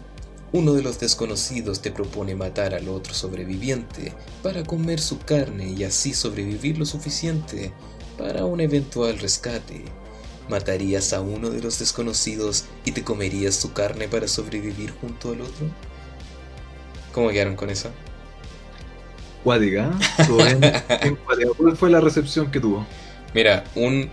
Uno 0.53 0.75
de 0.75 0.83
los 0.83 1.01
desconocidos 1.01 1.81
te 1.81 1.91
propone 1.91 2.35
matar 2.35 2.75
al 2.75 2.91
otro 2.91 3.15
sobreviviente 3.15 4.13
para 4.43 4.65
comer 4.65 5.01
su 5.01 5.19
carne 5.19 5.73
y 5.73 5.85
así 5.85 6.13
sobrevivir 6.13 6.77
lo 6.77 6.85
suficiente 6.85 7.73
para 8.19 8.45
un 8.45 8.61
eventual 8.61 9.19
rescate. 9.19 9.87
¿Matarías 10.51 11.15
a 11.15 11.23
uno 11.23 11.49
de 11.49 11.63
los 11.63 11.79
desconocidos 11.79 12.67
y 12.85 12.93
te 12.93 13.03
comerías 13.03 13.55
su 13.55 13.73
carne 13.73 14.09
para 14.09 14.29
sobrevivir 14.29 14.91
junto 15.01 15.31
al 15.31 15.41
otro? 15.41 15.69
¿Cómo 17.15 17.31
quedaron 17.31 17.57
con 17.57 17.71
eso? 17.71 17.89
Cuática, 19.45 19.87
¿eh? 19.87 20.05
Estuvo 20.19 20.37
bien- 20.39 20.61
bien 21.03 21.17
cuática. 21.17 21.51
¿Cuál 21.57 21.77
fue 21.77 21.91
la 21.91 22.01
recepción 22.01 22.51
que 22.51 22.61
tuvo? 22.61 22.87
Mira, 23.35 23.65
un 23.75 24.11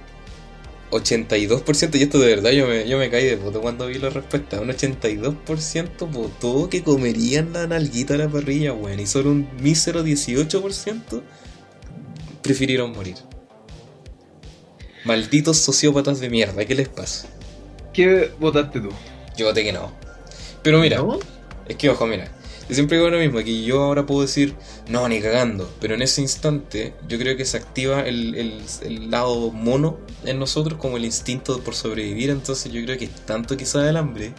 82%, 0.92 2.00
y 2.00 2.02
esto 2.04 2.18
de 2.20 2.28
verdad 2.36 2.50
yo 2.52 2.66
me, 2.68 2.88
yo 2.88 2.98
me 2.98 3.10
caí 3.12 3.26
de 3.26 3.38
puto 3.38 3.62
cuando 3.62 3.86
vi 3.88 4.00
la 4.00 4.10
respuesta, 4.10 4.60
un 4.60 4.70
82% 4.70 6.10
votó 6.12 6.68
que 6.70 6.82
comerían 6.84 7.54
la 7.54 7.68
nalguita 7.68 8.16
a 8.16 8.18
la 8.18 8.28
parrilla, 8.30 8.74
weón, 8.74 9.00
y 9.00 9.06
solo 9.06 9.30
un 9.32 9.48
mísero 9.62 10.04
18% 10.04 11.22
prefirieron 12.42 12.92
morir. 12.92 13.18
Malditos 15.06 15.58
sociópatas 15.58 16.20
de 16.20 16.30
mierda, 16.30 16.66
¿qué 16.66 16.76
les 16.76 16.90
pasa? 16.90 17.28
¿Qué 17.94 18.32
votaste 18.40 18.80
tú? 18.82 18.90
Yo 19.38 19.46
voté 19.46 19.64
que 19.64 19.72
no. 19.74 19.92
Pero 20.64 20.80
mira, 20.80 20.98
¿No? 20.98 21.20
Es 21.68 21.76
que, 21.76 21.90
ojo, 21.90 22.06
mira, 22.08 22.28
yo 22.70 22.76
siempre 22.76 22.98
digo 22.98 23.10
lo 23.10 23.18
mismo, 23.20 23.40
que 23.40 23.64
yo 23.64 23.84
ahora 23.84 24.06
puedo 24.06 24.22
decir, 24.22 24.56
no, 24.88 25.08
ni 25.10 25.20
cagando, 25.20 25.70
pero 25.82 25.96
en 25.96 26.02
ese 26.04 26.22
instante 26.22 26.94
yo 27.08 27.18
creo 27.18 27.36
que 27.36 27.44
se 27.44 27.58
activa 27.58 28.02
el, 28.02 28.36
el- 28.36 28.62
el 28.84 29.12
lado 29.12 29.52
mono 29.52 29.98
en 30.24 30.40
nosotros 30.40 30.80
como 30.80 30.96
el 30.98 31.04
instinto 31.06 31.60
por 31.62 31.76
sobrevivir, 31.76 32.30
entonces 32.30 32.72
yo 32.72 32.82
creo 32.84 32.98
que 32.98 33.06
es 33.06 33.26
tanto 33.26 33.58
quizá 33.58 33.90
el 33.90 33.98
hambre, 33.98 34.34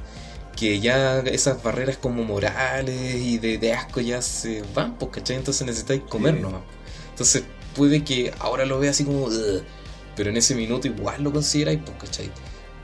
que 0.57 0.79
ya 0.81 1.21
esas 1.21 1.63
barreras 1.63 1.97
como 1.97 2.23
morales 2.25 3.15
y 3.17 3.39
de, 3.39 3.59
de 3.59 3.73
asco 3.73 4.01
ya 4.01 4.21
se 4.23 4.63
van, 4.75 4.97
pues, 4.99 5.11
¿cachai? 5.13 5.37
Entonces 5.37 5.67
necesitáis 5.67 6.03
comer 6.09 6.35
Sí. 6.37 6.41
nomás. 6.43 6.63
Entonces 7.11 7.43
puede 7.75 8.05
que 8.05 8.33
ahora 8.41 8.67
lo 8.67 8.79
vea 8.79 8.91
así 8.91 9.05
como, 9.05 9.29
pero 10.17 10.31
en 10.31 10.37
ese 10.37 10.55
minuto 10.55 10.87
igual 10.87 11.23
lo 11.23 11.33
consideráis, 11.33 11.81
pues, 11.85 11.97
¿cachai? 11.99 12.31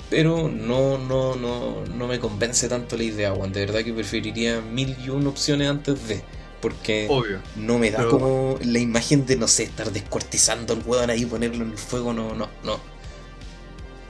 Pero 0.09 0.49
no, 0.49 0.99
no, 0.99 1.35
no, 1.35 1.85
no 1.85 2.07
me 2.07 2.21
convence 2.21 2.69
tanto 2.69 2.97
la 2.97 3.03
idea, 3.03 3.33
Juan. 3.33 3.53
De 3.53 3.67
verdad 3.67 3.83
que 3.83 3.93
preferiría 3.93 4.61
mil 4.61 4.97
y 5.05 5.09
una 5.11 5.29
opciones 5.31 5.69
antes 5.69 6.07
de. 6.09 6.23
Porque 6.61 7.07
Obvio. 7.11 7.41
no 7.57 7.79
me 7.79 7.91
da 7.91 7.99
Pero- 7.99 8.11
como 8.11 8.59
la 8.65 8.79
imagen 8.79 9.27
de, 9.27 9.37
no 9.37 9.47
sé, 9.49 9.65
estar 9.65 9.91
descuartizando 9.93 10.75
al 10.75 10.83
hueón 10.85 11.11
ahí 11.11 11.23
y 11.23 11.27
ponerlo 11.27 11.65
en 11.65 11.73
el 11.73 11.79
fuego. 11.79 12.13
No, 12.13 12.35
no, 12.35 12.49
no. 12.65 12.79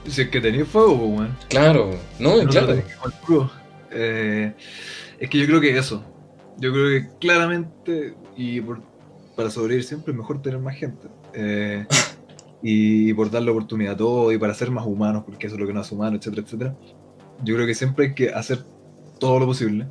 Si 0.08 0.22
es 0.22 0.28
que 0.28 0.40
tenía 0.40 0.64
fuego, 0.64 0.96
pues, 0.98 1.10
weón. 1.18 1.36
Claro, 1.48 1.98
no, 2.18 2.42
No 2.42 2.48
claro. 2.48 2.80
Eh, 3.90 4.52
es 5.18 5.30
que 5.30 5.38
yo 5.38 5.46
creo 5.46 5.60
que 5.60 5.76
eso. 5.76 6.04
Yo 6.58 6.72
creo 6.72 6.88
que 6.90 7.08
claramente, 7.18 8.14
y 8.36 8.60
por 8.60 8.80
para 9.34 9.50
sobrevivir 9.50 9.84
siempre 9.84 10.12
es 10.12 10.18
mejor 10.18 10.40
tener 10.40 10.58
más 10.58 10.76
gente. 10.76 11.08
Eh, 11.34 11.86
y 12.68 13.14
por 13.14 13.30
darle 13.30 13.52
oportunidad 13.52 13.94
a 13.94 13.96
todo 13.96 14.32
y 14.32 14.38
para 14.38 14.52
ser 14.52 14.72
más 14.72 14.84
humanos, 14.84 15.22
porque 15.24 15.46
eso 15.46 15.54
es 15.54 15.60
lo 15.60 15.68
que 15.68 15.72
nos 15.72 15.86
hace 15.86 15.94
humanos, 15.94 16.18
etcétera, 16.18 16.42
etcétera. 16.42 16.76
Yo 17.44 17.54
creo 17.54 17.64
que 17.64 17.74
siempre 17.74 18.06
hay 18.06 18.14
que 18.14 18.30
hacer 18.30 18.64
todo 19.20 19.38
lo 19.38 19.46
posible, 19.46 19.86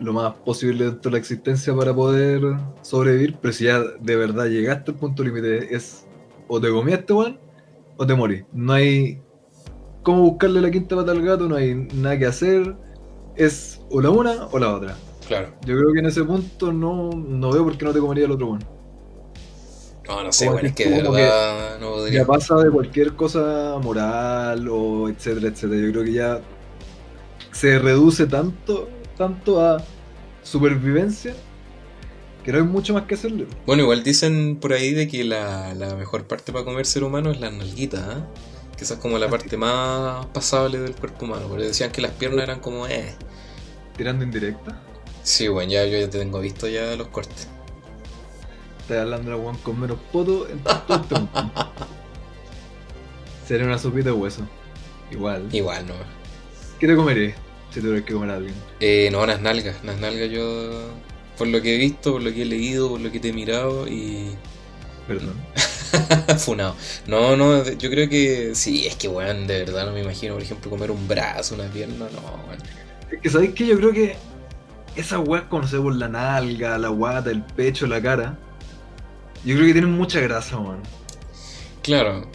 lo 0.00 0.14
más 0.14 0.32
posible 0.36 0.86
dentro 0.86 1.10
de 1.10 1.12
la 1.12 1.18
existencia 1.18 1.76
para 1.76 1.94
poder 1.94 2.40
sobrevivir, 2.80 3.36
pero 3.42 3.52
si 3.52 3.64
ya 3.64 3.82
de 3.82 4.16
verdad 4.16 4.46
llegaste 4.46 4.92
al 4.92 4.96
punto 4.96 5.22
límite, 5.22 5.74
es 5.74 6.06
o 6.46 6.58
te 6.58 6.70
comiste, 6.70 7.12
weón, 7.12 7.38
o 7.98 8.06
te 8.06 8.14
morís. 8.14 8.44
No 8.54 8.72
hay 8.72 9.20
cómo 10.02 10.22
buscarle 10.22 10.62
la 10.62 10.70
quinta 10.70 10.96
pata 10.96 11.12
al 11.12 11.20
gato, 11.20 11.46
no 11.46 11.56
hay 11.56 11.74
nada 11.92 12.18
que 12.18 12.24
hacer, 12.24 12.74
es 13.36 13.82
o 13.90 14.00
la 14.00 14.08
una 14.08 14.46
o 14.46 14.58
la 14.58 14.74
otra. 14.74 14.96
Claro. 15.26 15.48
Yo 15.66 15.76
creo 15.76 15.92
que 15.92 15.98
en 15.98 16.06
ese 16.06 16.24
punto 16.24 16.72
no, 16.72 17.10
no 17.10 17.52
veo 17.52 17.64
por 17.64 17.76
qué 17.76 17.84
no 17.84 17.92
te 17.92 18.00
comería 18.00 18.24
el 18.24 18.30
otro, 18.30 18.46
weón. 18.46 18.77
No, 20.08 20.24
no 20.24 20.32
sé, 20.32 20.46
Como 20.46 20.54
bueno, 20.54 20.68
es 20.68 20.74
que 20.74 20.84
que 20.84 20.90
de 20.90 21.02
verdad 21.02 21.78
no 21.80 21.90
podría. 21.90 22.20
Ya 22.20 22.26
pasa 22.26 22.56
de 22.56 22.70
cualquier 22.70 23.14
cosa 23.14 23.78
moral 23.82 24.66
o 24.70 25.08
etcétera, 25.08 25.48
etcétera. 25.48 25.82
Yo 25.82 25.92
creo 25.92 26.04
que 26.04 26.12
ya 26.12 26.40
se 27.52 27.78
reduce 27.78 28.26
tanto, 28.26 28.88
tanto 29.16 29.60
a 29.60 29.84
supervivencia 30.42 31.34
que 32.42 32.52
no 32.52 32.58
hay 32.58 32.64
mucho 32.64 32.94
más 32.94 33.02
que 33.04 33.14
hacerle. 33.14 33.46
Bueno, 33.66 33.82
igual 33.82 34.02
dicen 34.02 34.56
por 34.56 34.72
ahí 34.72 34.94
de 34.94 35.08
que 35.08 35.24
la, 35.24 35.74
la 35.74 35.94
mejor 35.94 36.26
parte 36.26 36.52
para 36.52 36.64
comer 36.64 36.86
ser 36.86 37.04
humano 37.04 37.30
es 37.30 37.40
la 37.40 37.50
nalguita, 37.50 37.98
¿ah? 38.10 38.26
Que 38.76 38.84
esa 38.84 38.94
es 38.94 39.00
como 39.00 39.18
la 39.18 39.28
parte 39.28 39.56
más 39.58 40.24
pasable 40.26 40.78
del 40.78 40.94
cuerpo 40.94 41.26
humano. 41.26 41.46
Porque 41.48 41.64
decían 41.64 41.92
que 41.92 42.00
las 42.00 42.12
piernas 42.12 42.44
eran 42.44 42.60
como, 42.60 42.86
eh. 42.86 43.14
Tirando 43.96 44.24
indirecta. 44.24 44.80
Sí, 45.22 45.48
bueno, 45.48 45.72
ya 45.72 45.84
yo 45.84 45.98
ya 45.98 46.08
te 46.08 46.18
tengo 46.18 46.40
visto 46.40 46.68
ya 46.68 46.96
los 46.96 47.08
cortes. 47.08 47.48
Estás 48.88 49.02
hablando 49.02 49.30
de 49.30 49.36
la 49.36 49.58
con 49.58 49.78
menos 49.78 49.98
poto 50.10 50.48
en 50.48 50.60
todo. 50.60 51.28
Sería 53.46 53.66
una 53.66 53.76
sopita 53.76 54.06
de 54.06 54.12
hueso. 54.12 54.48
Igual. 55.10 55.46
Igual, 55.52 55.86
¿no? 55.86 55.92
¿Qué 56.80 56.86
te 56.86 56.96
comeré 56.96 57.34
si 57.70 57.82
tuvieras 57.82 58.06
que 58.06 58.14
comer 58.14 58.30
a 58.30 58.36
alguien? 58.36 58.54
Eh, 58.80 59.10
no, 59.12 59.26
las 59.26 59.42
nalgas. 59.42 59.84
Las 59.84 60.00
nalgas 60.00 60.30
yo, 60.30 60.88
por 61.36 61.48
lo 61.48 61.60
que 61.60 61.74
he 61.74 61.76
visto, 61.76 62.12
por 62.12 62.22
lo 62.22 62.32
que 62.32 62.40
he 62.40 62.44
leído, 62.46 62.88
por 62.88 63.02
lo 63.02 63.12
que 63.12 63.20
te 63.20 63.28
he 63.28 63.32
mirado 63.34 63.86
y... 63.86 64.30
Perdón. 65.06 65.34
Funado. 66.38 66.74
No, 67.06 67.36
no, 67.36 67.70
yo 67.70 67.90
creo 67.90 68.08
que 68.08 68.54
sí, 68.54 68.86
es 68.86 68.96
que, 68.96 69.08
weón, 69.08 69.46
de 69.46 69.66
verdad 69.66 69.84
no 69.84 69.92
me 69.92 70.00
imagino, 70.00 70.32
por 70.32 70.42
ejemplo, 70.42 70.70
comer 70.70 70.90
un 70.90 71.06
brazo, 71.06 71.56
una 71.56 71.64
pierna, 71.64 72.06
no, 72.10 72.46
weón. 72.46 72.62
Es 73.12 73.20
que 73.20 73.28
sabéis 73.28 73.52
que 73.52 73.66
yo 73.66 73.76
creo 73.76 73.92
que 73.92 74.16
esas 74.96 75.20
weas 75.28 75.44
conocemos 75.44 75.94
la 75.94 76.08
nalga, 76.08 76.78
la 76.78 76.88
guata, 76.88 77.30
el 77.30 77.42
pecho, 77.42 77.86
la 77.86 78.00
cara. 78.00 78.38
Yo 79.44 79.54
creo 79.54 79.66
que 79.66 79.72
tienen 79.72 79.92
mucha 79.92 80.20
grasa, 80.20 80.58
weón. 80.58 80.80
Claro. 81.82 82.26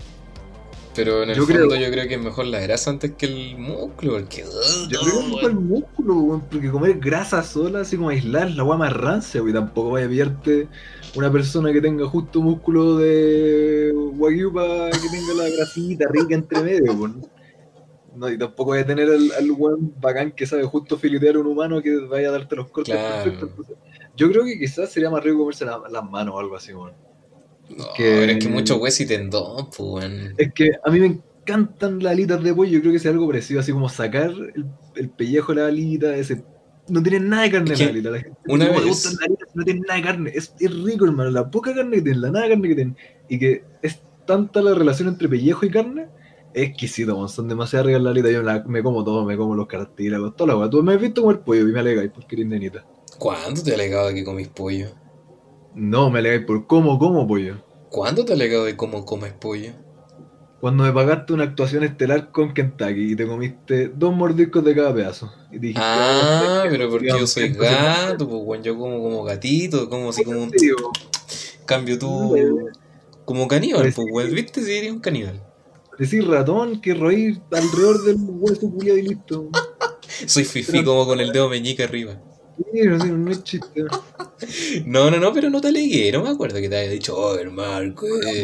Pero 0.96 1.24
en 1.24 1.32
el 1.32 1.36
Yo 1.36 1.46
fondo 1.48 1.68
creo- 1.70 1.82
yo 1.82 1.92
creo 1.92 2.08
que 2.08 2.14
es 2.16 2.22
mejor 2.22 2.46
la 2.46 2.60
grasa 2.60 2.92
antes 2.92 3.14
que 3.18 3.26
el 3.26 3.58
músculo, 3.58 4.14
porque... 4.14 4.44
Yo 4.90 5.00
creo 5.02 5.14
que 5.14 5.20
es 5.20 5.28
mejor 5.28 5.50
el 5.52 5.56
músculo, 5.56 6.14
weón, 6.16 6.42
porque 6.42 6.70
comer 6.70 7.00
grasa 7.00 7.42
sola, 7.44 7.82
así 7.82 7.98
como 7.98 8.10
aislar, 8.10 8.52
la 8.52 8.64
wea 8.64 8.78
más 8.78 8.94
rancia, 8.94 9.42
weón. 9.42 9.56
Tampoco 9.56 9.92
vaya 9.92 10.06
a 10.06 10.10
pillarte 10.10 10.68
una 11.16 11.32
persona 11.32 11.74
que 11.74 11.82
tenga 11.82 12.06
justo 12.08 12.42
músculo 12.42 12.98
de 12.98 13.92
wagyu 14.18 14.54
para 14.54 14.92
que 14.92 15.10
tenga 15.10 15.34
la 15.44 15.50
grasita 15.50 16.06
rica 16.12 16.36
entre 16.36 16.62
medio, 16.62 16.94
weón. 16.94 17.26
No, 18.16 18.30
y 18.30 18.38
tampoco 18.38 18.70
vaya 18.72 18.84
a 18.84 18.86
tener 18.86 19.10
al, 19.10 19.32
al 19.32 19.50
weón 19.52 19.96
bacán 20.00 20.32
que 20.32 20.46
sabe 20.46 20.64
justo 20.64 20.98
filetear 21.00 21.36
a 21.36 21.40
un 21.40 21.48
humano 21.48 21.82
que 21.82 21.98
vaya 22.06 22.30
a 22.30 22.34
darte 22.34 22.56
los 22.56 22.70
cortes 22.70 22.94
Claro. 22.94 23.24
perfectos. 23.24 23.50
Entonces, 23.50 23.76
yo 24.16 24.30
creo 24.30 24.44
que 24.46 24.58
quizás 24.60 24.92
sería 24.92 25.10
más 25.10 25.24
rico 25.24 25.40
comerse 25.40 25.66
la- 25.66 25.82
las 25.92 26.10
manos 26.10 26.36
o 26.36 26.40
algo 26.40 26.56
así, 26.56 26.74
weón. 26.74 26.94
No, 27.70 27.86
que- 27.96 28.04
pero 28.04 28.32
es 28.34 28.38
que 28.40 28.50
mucho 28.50 28.78
hueso 28.78 29.04
y 29.04 29.06
tendón, 29.08 29.68
pues, 29.68 29.80
weón. 29.80 30.34
Es 30.38 30.54
que 30.54 30.72
a 30.84 30.90
mí 30.92 31.00
me 31.00 31.06
encantan 31.08 32.02
las 32.04 32.14
alitas 32.14 32.44
de 32.44 32.54
pollo, 32.54 32.72
yo 32.72 32.80
creo 32.82 32.92
que 32.92 32.98
es 32.98 33.06
algo 33.06 33.28
parecido, 33.28 33.60
así 33.60 33.72
como 33.72 33.90
sacar 33.90 34.32
el, 34.32 34.66
el 34.96 35.10
pellejo 35.10 35.54
de 35.54 35.62
la 35.62 35.68
alita, 35.68 36.16
ese... 36.16 36.44
No 36.90 37.02
tiene 37.02 37.22
nada 37.22 37.44
de 37.44 37.52
carne 37.52 37.74
Es 37.74 37.80
la 37.80 37.86
alita, 37.88 38.10
la 38.12 38.20
gente 38.20 38.38
una 38.48 38.68
¿cómo 38.68 38.80
le 38.82 38.86
vez- 38.88 39.06
alitas 39.06 39.48
si 39.52 39.58
no 39.58 39.64
tiene 39.64 39.80
nada 39.88 39.96
de 39.96 40.02
carne? 40.02 40.32
Es, 40.36 40.54
es 40.60 40.84
rico, 40.84 41.06
hermano, 41.06 41.32
la 41.32 41.50
poca 41.50 41.74
carne 41.74 41.96
que 41.98 42.02
tienen, 42.02 42.22
la 42.22 42.32
nada 42.32 42.44
de 42.46 42.52
carne 42.52 42.68
que 42.68 42.76
tienen, 42.76 42.98
y 43.30 43.40
que 43.40 43.64
es 43.82 44.02
tanta 44.26 44.62
la 44.62 44.74
relación 44.74 45.08
entre 45.08 45.30
pellejo 45.30 45.66
y 45.66 45.70
carne, 45.72 46.08
es 46.54 46.70
exquisito, 46.70 47.18
man, 47.18 47.30
son 47.30 47.48
demasiado 47.48 47.86
ricas 47.86 48.02
las 48.02 48.12
alitas, 48.12 48.32
yo 48.32 48.40
me, 48.40 48.46
la- 48.46 48.64
me 48.68 48.84
como 48.84 49.04
todo, 49.04 49.24
me 49.26 49.38
como 49.38 49.56
los 49.56 49.66
cartílagos, 49.68 50.36
toda 50.36 50.50
la 50.54 50.58
weá. 50.60 50.70
Tú 50.70 50.84
me 50.84 50.94
has 50.94 51.02
visto 51.02 51.22
comer 51.22 51.40
pollo 51.40 51.62
y 51.68 51.72
me 51.72 51.80
alegáis 51.80 52.12
porque 52.14 52.36
eres 52.36 52.48
nenita. 52.48 52.86
¿Cuándo 53.24 53.64
te 53.64 53.72
ha 53.72 53.76
alegado 53.76 54.08
de 54.10 54.16
que 54.16 54.26
comís 54.26 54.50
pollo? 54.50 54.90
No, 55.74 56.10
me 56.10 56.20
alegáis 56.20 56.46
por 56.46 56.68
cómo 56.68 57.00
como 57.00 57.26
pollo. 57.26 57.64
¿Cuándo 57.90 58.26
te 58.26 58.34
ha 58.34 58.36
alegado 58.36 58.66
de 58.66 58.76
cómo 58.76 59.06
comes 59.06 59.32
pollo? 59.32 59.72
Cuando 60.60 60.84
me 60.84 60.92
pagaste 60.92 61.32
una 61.32 61.46
actuación 61.46 61.86
estelar 61.86 62.32
con 62.34 62.54
Kentucky 62.54 63.14
y 63.14 63.16
te 63.16 63.26
comiste 63.26 63.88
dos 63.88 64.14
mordiscos 64.14 64.66
de 64.66 64.76
cada 64.76 64.94
pedazo. 64.94 65.32
Y 65.54 65.58
dijiste, 65.60 65.82
Ah, 65.82 66.64
"Oh, 66.66 66.70
pero 66.70 66.90
porque 66.90 67.08
yo 67.08 67.26
soy 67.26 67.54
gato, 67.54 68.28
pues, 68.28 68.42
weón, 68.44 68.62
yo 68.62 68.78
como 68.78 69.02
como 69.02 69.24
gatito, 69.24 69.90
como 69.90 70.10
así 70.10 70.26
como 70.26 70.42
un 70.44 70.52
cambio 71.66 71.98
tú... 71.98 72.70
Como 73.24 73.48
caníbal, 73.48 73.94
pues, 73.96 74.08
weón, 74.12 74.34
¿viste? 74.36 74.62
Si 74.62 74.70
eres 74.74 74.92
un 74.92 75.00
caníbal. 75.00 75.42
Decís 75.98 76.28
ratón 76.28 76.82
que 76.82 76.94
roí 76.94 77.42
alrededor 77.54 78.04
del 78.04 78.18
hueso 78.20 78.70
culiado 78.70 79.00
y 79.00 79.04
listo. 79.04 79.48
Soy 80.28 80.44
fifi 80.44 80.84
como 80.84 81.06
con 81.06 81.22
el 81.22 81.32
dedo 81.32 81.48
meñique 81.48 81.84
arriba. 81.84 82.20
No, 82.74 82.98
no 83.18 83.32
es 83.32 83.44
chiste. 83.44 83.84
No, 84.86 85.10
no, 85.10 85.18
no, 85.18 85.34
pero 85.34 85.50
no 85.50 85.62
te 85.62 85.70
alegué, 85.70 86.12
no 86.12 86.24
me 86.24 86.30
acuerdo 86.30 86.60
que 86.60 86.70
te 86.70 86.78
haya 86.78 86.92
dicho, 86.92 87.16
oh, 87.18 87.38
Marco, 87.52 88.06
eh, 88.06 88.44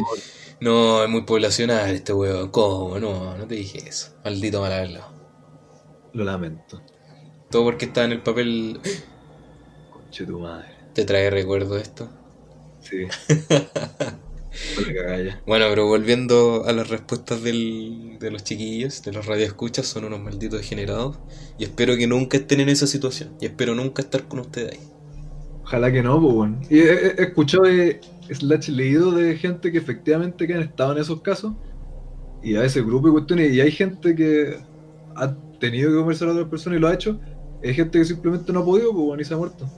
no, 0.61 1.03
es 1.03 1.09
muy 1.09 1.23
poblacional 1.23 1.89
este 1.91 2.13
weón, 2.13 2.49
¿cómo? 2.49 2.97
No, 2.99 3.37
no 3.37 3.47
te 3.47 3.55
dije 3.55 3.87
eso, 3.87 4.13
maldito 4.23 4.61
mal 4.61 4.71
hablado. 4.73 5.13
Lo 6.13 6.23
lamento. 6.23 6.81
Todo 7.49 7.63
porque 7.65 7.85
está 7.85 8.03
en 8.05 8.13
el 8.13 8.21
papel, 8.21 8.79
Conche 9.91 10.25
tu 10.25 10.39
madre. 10.39 10.67
te 10.93 11.05
trae 11.05 11.29
recuerdo 11.29 11.77
esto. 11.77 12.09
Sí. 12.81 13.05
Bueno, 15.45 15.65
pero 15.69 15.85
volviendo 15.87 16.63
a 16.65 16.71
las 16.73 16.87
respuestas 16.89 17.41
del, 17.43 18.17
de 18.19 18.31
los 18.31 18.43
chiquillos, 18.45 19.01
de 19.03 19.11
los 19.11 19.25
radioescuchas, 19.25 19.85
son 19.87 20.05
unos 20.05 20.21
malditos 20.21 20.59
degenerados. 20.61 21.19
Y 21.57 21.65
espero 21.65 21.97
que 21.97 22.07
nunca 22.07 22.37
estén 22.37 22.61
en 22.61 22.69
esa 22.69 22.87
situación. 22.87 23.35
Y 23.41 23.45
espero 23.47 23.75
nunca 23.75 24.01
estar 24.01 24.27
con 24.29 24.39
ustedes 24.39 24.73
ahí. 24.73 24.87
Ojalá 25.63 25.91
que 25.91 26.01
no, 26.03 26.19
pues 26.21 26.33
bueno. 26.33 26.65
Y 26.69 26.79
he, 26.79 26.93
he- 27.19 27.23
escuchado 27.23 27.63
de 27.63 28.01
slash 28.29 28.69
leído 28.69 29.11
de 29.11 29.37
gente 29.37 29.71
que 29.71 29.77
efectivamente 29.77 30.47
que 30.47 30.53
han 30.53 30.61
estado 30.61 30.93
en 30.93 30.99
esos 30.99 31.21
casos. 31.21 31.55
Y 32.41 32.55
a 32.55 32.65
ese 32.65 32.81
grupo 32.83 33.09
y 33.09 33.11
cuestiones. 33.11 33.53
Y 33.53 33.61
hay 33.61 33.71
gente 33.71 34.15
que 34.15 34.67
ha 35.15 35.37
tenido 35.59 35.91
que 35.91 35.97
conversar 35.97 36.29
a 36.29 36.33
otras 36.33 36.49
personas 36.49 36.77
y 36.79 36.81
lo 36.81 36.87
ha 36.89 36.95
hecho. 36.95 37.19
Hay 37.63 37.73
gente 37.75 37.99
que 37.99 38.05
simplemente 38.05 38.53
no 38.53 38.61
ha 38.61 38.65
podido, 38.65 38.93
pues 38.93 39.05
bueno, 39.05 39.21
y 39.21 39.25
se 39.25 39.33
ha 39.35 39.37
muerto. 39.37 39.73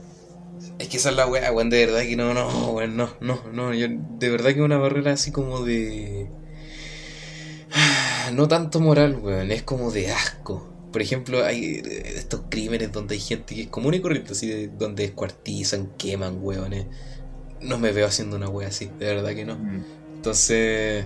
Es 0.78 0.88
que 0.88 0.96
esa 0.96 1.10
es 1.10 1.16
la 1.16 1.26
weá, 1.26 1.52
weón, 1.52 1.70
de 1.70 1.86
verdad 1.86 2.02
que 2.02 2.16
no, 2.16 2.34
no, 2.34 2.70
weón, 2.72 2.96
no, 2.96 3.10
no, 3.20 3.40
no, 3.52 3.74
yo, 3.74 3.86
de 3.88 4.30
verdad 4.30 4.46
que 4.50 4.58
es 4.60 4.64
una 4.64 4.78
barrera 4.78 5.12
así 5.12 5.30
como 5.30 5.64
de... 5.64 6.28
No 8.34 8.48
tanto 8.48 8.80
moral, 8.80 9.16
weón, 9.16 9.50
es 9.50 9.62
como 9.62 9.90
de 9.90 10.10
asco. 10.10 10.68
Por 10.92 11.02
ejemplo, 11.02 11.44
hay 11.44 11.82
estos 12.04 12.42
crímenes 12.50 12.92
donde 12.92 13.14
hay 13.14 13.20
gente 13.20 13.54
que 13.54 13.62
es 13.62 13.68
común 13.68 13.94
y 13.94 14.00
corriente, 14.00 14.32
así, 14.32 14.46
de- 14.48 14.68
donde 14.68 15.04
descuartizan, 15.04 15.88
queman, 15.98 16.38
weones. 16.42 16.86
No 17.60 17.78
me 17.78 17.92
veo 17.92 18.06
haciendo 18.06 18.36
una 18.36 18.48
wea 18.48 18.68
así, 18.68 18.90
de 18.98 19.06
verdad 19.06 19.30
que 19.34 19.44
no. 19.44 19.54
Entonces, 20.14 21.04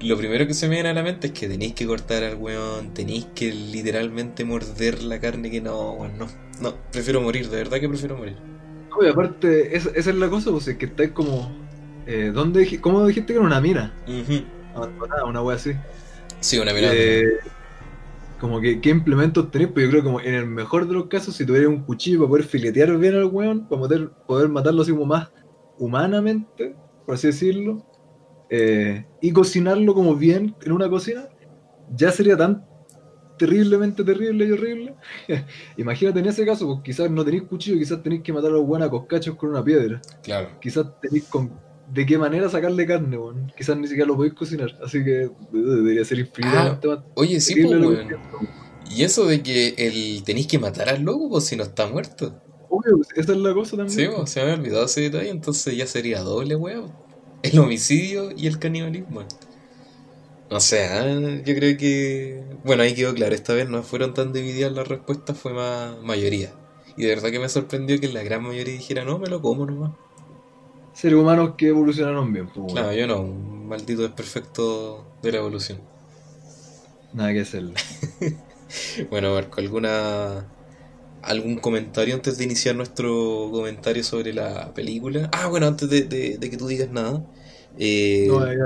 lo 0.00 0.16
primero 0.16 0.46
que 0.46 0.54
se 0.54 0.68
me 0.68 0.74
viene 0.76 0.90
a 0.90 0.94
la 0.94 1.02
mente 1.02 1.28
es 1.28 1.32
que 1.32 1.48
tenéis 1.48 1.74
que 1.74 1.86
cortar 1.86 2.22
al 2.22 2.36
weón, 2.36 2.94
tenéis 2.94 3.26
que 3.34 3.52
literalmente 3.52 4.44
morder 4.44 5.02
la 5.02 5.18
carne 5.20 5.50
que 5.50 5.60
no, 5.60 5.92
weón, 5.92 6.16
no, 6.18 6.28
no, 6.60 6.74
prefiero 6.92 7.20
morir, 7.20 7.48
de 7.50 7.56
verdad 7.56 7.80
que 7.80 7.88
prefiero 7.88 8.16
morir. 8.16 8.36
No, 8.90 9.06
y 9.06 9.08
aparte, 9.08 9.76
esa, 9.76 9.90
esa 9.90 10.10
es 10.10 10.16
la 10.16 10.28
cosa, 10.28 10.50
pues 10.50 10.68
es 10.68 10.76
que 10.76 10.86
estáis 10.86 11.10
como. 11.10 11.50
Eh, 12.06 12.30
¿dónde, 12.32 12.80
¿Cómo 12.80 13.06
dijiste 13.06 13.32
que 13.32 13.38
era 13.38 13.46
una 13.46 13.60
mina? 13.60 13.94
Ujú. 14.06 14.42
Abandonada, 14.74 15.24
una 15.24 15.42
wea 15.42 15.56
así. 15.56 15.72
Sí, 16.40 16.58
una 16.58 16.72
mirada. 16.72 16.94
Eh, 16.96 17.24
como 18.40 18.60
que, 18.60 18.80
¿qué 18.80 18.90
implementos 18.90 19.50
tenéis? 19.50 19.72
Pues 19.72 19.84
yo 19.84 19.90
creo 19.90 20.04
como 20.04 20.20
en 20.20 20.34
el 20.34 20.46
mejor 20.46 20.86
de 20.86 20.94
los 20.94 21.06
casos, 21.06 21.34
si 21.34 21.44
tuvieras 21.44 21.68
un 21.68 21.82
cuchillo 21.82 22.20
para 22.20 22.28
poder 22.28 22.44
filetear 22.44 22.96
bien 22.96 23.14
al 23.14 23.24
weón, 23.26 23.68
para 23.68 23.80
poder, 23.80 24.10
poder 24.26 24.48
matarlo 24.48 24.82
así 24.82 24.92
como 24.92 25.06
más 25.06 25.30
humanamente, 25.78 26.74
por 27.04 27.16
así 27.16 27.28
decirlo, 27.28 27.84
eh, 28.48 29.04
y 29.20 29.32
cocinarlo 29.32 29.94
como 29.94 30.14
bien 30.14 30.54
en 30.62 30.72
una 30.72 30.88
cocina, 30.88 31.28
ya 31.94 32.10
sería 32.10 32.36
tan 32.36 32.64
terriblemente 33.38 34.04
terrible 34.04 34.46
y 34.46 34.52
horrible. 34.52 34.94
Imagínate 35.76 36.20
en 36.20 36.26
ese 36.26 36.44
caso, 36.44 36.66
pues 36.66 36.80
quizás 36.84 37.10
no 37.10 37.24
tenéis 37.24 37.44
cuchillo, 37.44 37.78
quizás 37.78 38.02
tenéis 38.02 38.22
que 38.22 38.32
matar 38.32 38.50
a 38.50 38.54
los 38.54 38.66
buenos 38.66 38.90
coscachos 38.90 39.36
con 39.36 39.50
una 39.50 39.64
piedra. 39.64 40.00
Claro. 40.22 40.50
Quizás 40.60 40.86
tenéis 41.00 41.24
con 41.24 41.50
de 41.92 42.04
qué 42.04 42.18
manera 42.18 42.48
sacarle 42.48 42.86
carne, 42.86 43.16
weón. 43.16 43.52
Quizás 43.56 43.76
ni 43.76 43.86
siquiera 43.86 44.06
lo 44.06 44.16
podéis 44.16 44.34
cocinar. 44.34 44.78
Así 44.84 45.02
que 45.02 45.22
eh, 45.22 45.30
debería 45.52 46.04
ser 46.04 46.18
infinitamente 46.18 46.88
más 46.88 46.98
Oye, 47.14 47.40
sí, 47.40 47.62
pues, 47.62 47.80
weón. 47.80 48.08
Y 48.90 49.02
eso 49.02 49.26
de 49.26 49.42
que 49.42 49.74
el 49.76 50.22
tenéis 50.24 50.46
que 50.46 50.58
matar 50.58 50.88
al 50.88 51.02
loco, 51.02 51.28
pues 51.28 51.44
si 51.44 51.56
no 51.56 51.62
está 51.62 51.86
muerto. 51.86 52.40
Obvio, 52.70 53.00
esa 53.16 53.32
es 53.32 53.38
la 53.38 53.54
cosa 53.54 53.76
también. 53.76 53.98
Sí, 53.98 54.06
po, 54.14 54.26
se 54.26 54.40
me 54.40 54.50
había 54.50 54.62
olvidado 54.62 54.84
ese 54.84 55.02
detalle, 55.02 55.30
entonces 55.30 55.76
ya 55.76 55.86
sería 55.86 56.20
doble, 56.20 56.56
weón. 56.56 56.92
El 57.42 57.58
homicidio 57.58 58.30
y 58.36 58.46
el 58.46 58.58
canibalismo. 58.58 59.22
O 60.50 60.60
sea, 60.60 61.04
yo 61.44 61.54
creo 61.54 61.76
que. 61.78 62.58
Bueno, 62.64 62.82
ahí 62.82 62.94
quedó 62.94 63.14
claro, 63.14 63.34
esta 63.34 63.54
vez 63.54 63.68
no 63.68 63.82
fueron 63.82 64.14
tan 64.14 64.32
divididas 64.32 64.72
las 64.72 64.88
respuestas, 64.88 65.38
fue 65.38 65.52
más 65.52 65.98
mayoría. 66.02 66.58
Y 66.96 67.02
de 67.02 67.08
verdad 67.10 67.30
que 67.30 67.38
me 67.38 67.48
sorprendió 67.48 68.00
que 68.00 68.08
la 68.08 68.22
gran 68.22 68.42
mayoría 68.42 68.74
dijera, 68.74 69.04
no, 69.04 69.18
me 69.18 69.28
lo 69.28 69.40
como 69.42 69.66
nomás. 69.66 69.92
Seres 70.92 71.18
humanos 71.18 71.54
que 71.56 71.68
evolucionaron 71.68 72.30
bien. 72.32 72.50
Pues, 72.52 72.66
Claro, 72.66 72.92
yo 72.92 73.06
no, 73.08 73.20
un 73.22 73.66
maldito 73.66 74.02
desperfecto 74.02 75.16
de 75.20 75.32
la 75.32 75.38
evolución. 75.38 75.90
Nada 77.12 77.32
que 77.32 77.40
hacerle. 77.40 77.74
Bueno, 79.10 79.32
Marco, 79.34 79.60
¿alguna 79.60 80.54
algún 81.22 81.58
comentario 81.60 82.14
antes 82.14 82.38
de 82.38 82.44
iniciar 82.44 82.76
nuestro 82.76 83.50
comentario 83.52 84.04
sobre 84.04 84.32
la 84.34 84.74
película? 84.74 85.30
Ah, 85.32 85.48
bueno, 85.48 85.66
antes 85.68 85.88
de, 85.90 86.02
de- 86.04 86.38
de 86.38 86.50
que 86.50 86.56
tú 86.56 86.66
digas 86.68 86.90
nada. 86.90 87.26
eh, 87.76 88.26
No, 88.26 88.44
ya, 88.52 88.64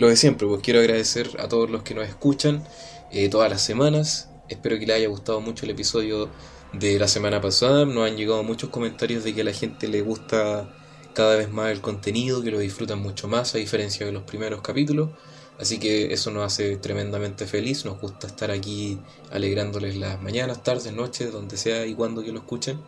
lo 0.00 0.08
de 0.08 0.16
siempre, 0.16 0.48
pues 0.48 0.62
quiero 0.62 0.80
agradecer 0.80 1.28
a 1.40 1.46
todos 1.46 1.68
los 1.68 1.82
que 1.82 1.94
nos 1.94 2.08
escuchan 2.08 2.64
eh, 3.12 3.28
todas 3.28 3.50
las 3.50 3.60
semanas. 3.60 4.30
Espero 4.48 4.78
que 4.78 4.86
les 4.86 4.96
haya 4.96 5.08
gustado 5.08 5.42
mucho 5.42 5.66
el 5.66 5.72
episodio 5.72 6.30
de 6.72 6.98
la 6.98 7.06
semana 7.06 7.42
pasada. 7.42 7.84
Nos 7.84 8.08
han 8.08 8.16
llegado 8.16 8.42
muchos 8.42 8.70
comentarios 8.70 9.24
de 9.24 9.34
que 9.34 9.42
a 9.42 9.44
la 9.44 9.52
gente 9.52 9.88
le 9.88 10.00
gusta 10.00 10.74
cada 11.12 11.36
vez 11.36 11.50
más 11.50 11.70
el 11.70 11.82
contenido, 11.82 12.42
que 12.42 12.50
lo 12.50 12.58
disfrutan 12.58 12.98
mucho 13.02 13.28
más 13.28 13.54
a 13.54 13.58
diferencia 13.58 14.06
de 14.06 14.12
los 14.12 14.22
primeros 14.22 14.62
capítulos. 14.62 15.10
Así 15.58 15.78
que 15.78 16.14
eso 16.14 16.30
nos 16.30 16.46
hace 16.46 16.78
tremendamente 16.78 17.46
feliz. 17.46 17.84
Nos 17.84 18.00
gusta 18.00 18.26
estar 18.26 18.50
aquí 18.50 18.98
alegrándoles 19.30 19.96
las 19.96 20.18
mañanas, 20.22 20.62
tardes, 20.62 20.94
noches, 20.94 21.30
donde 21.30 21.58
sea 21.58 21.84
y 21.84 21.94
cuando 21.94 22.24
que 22.24 22.32
lo 22.32 22.38
escuchen. 22.38 22.80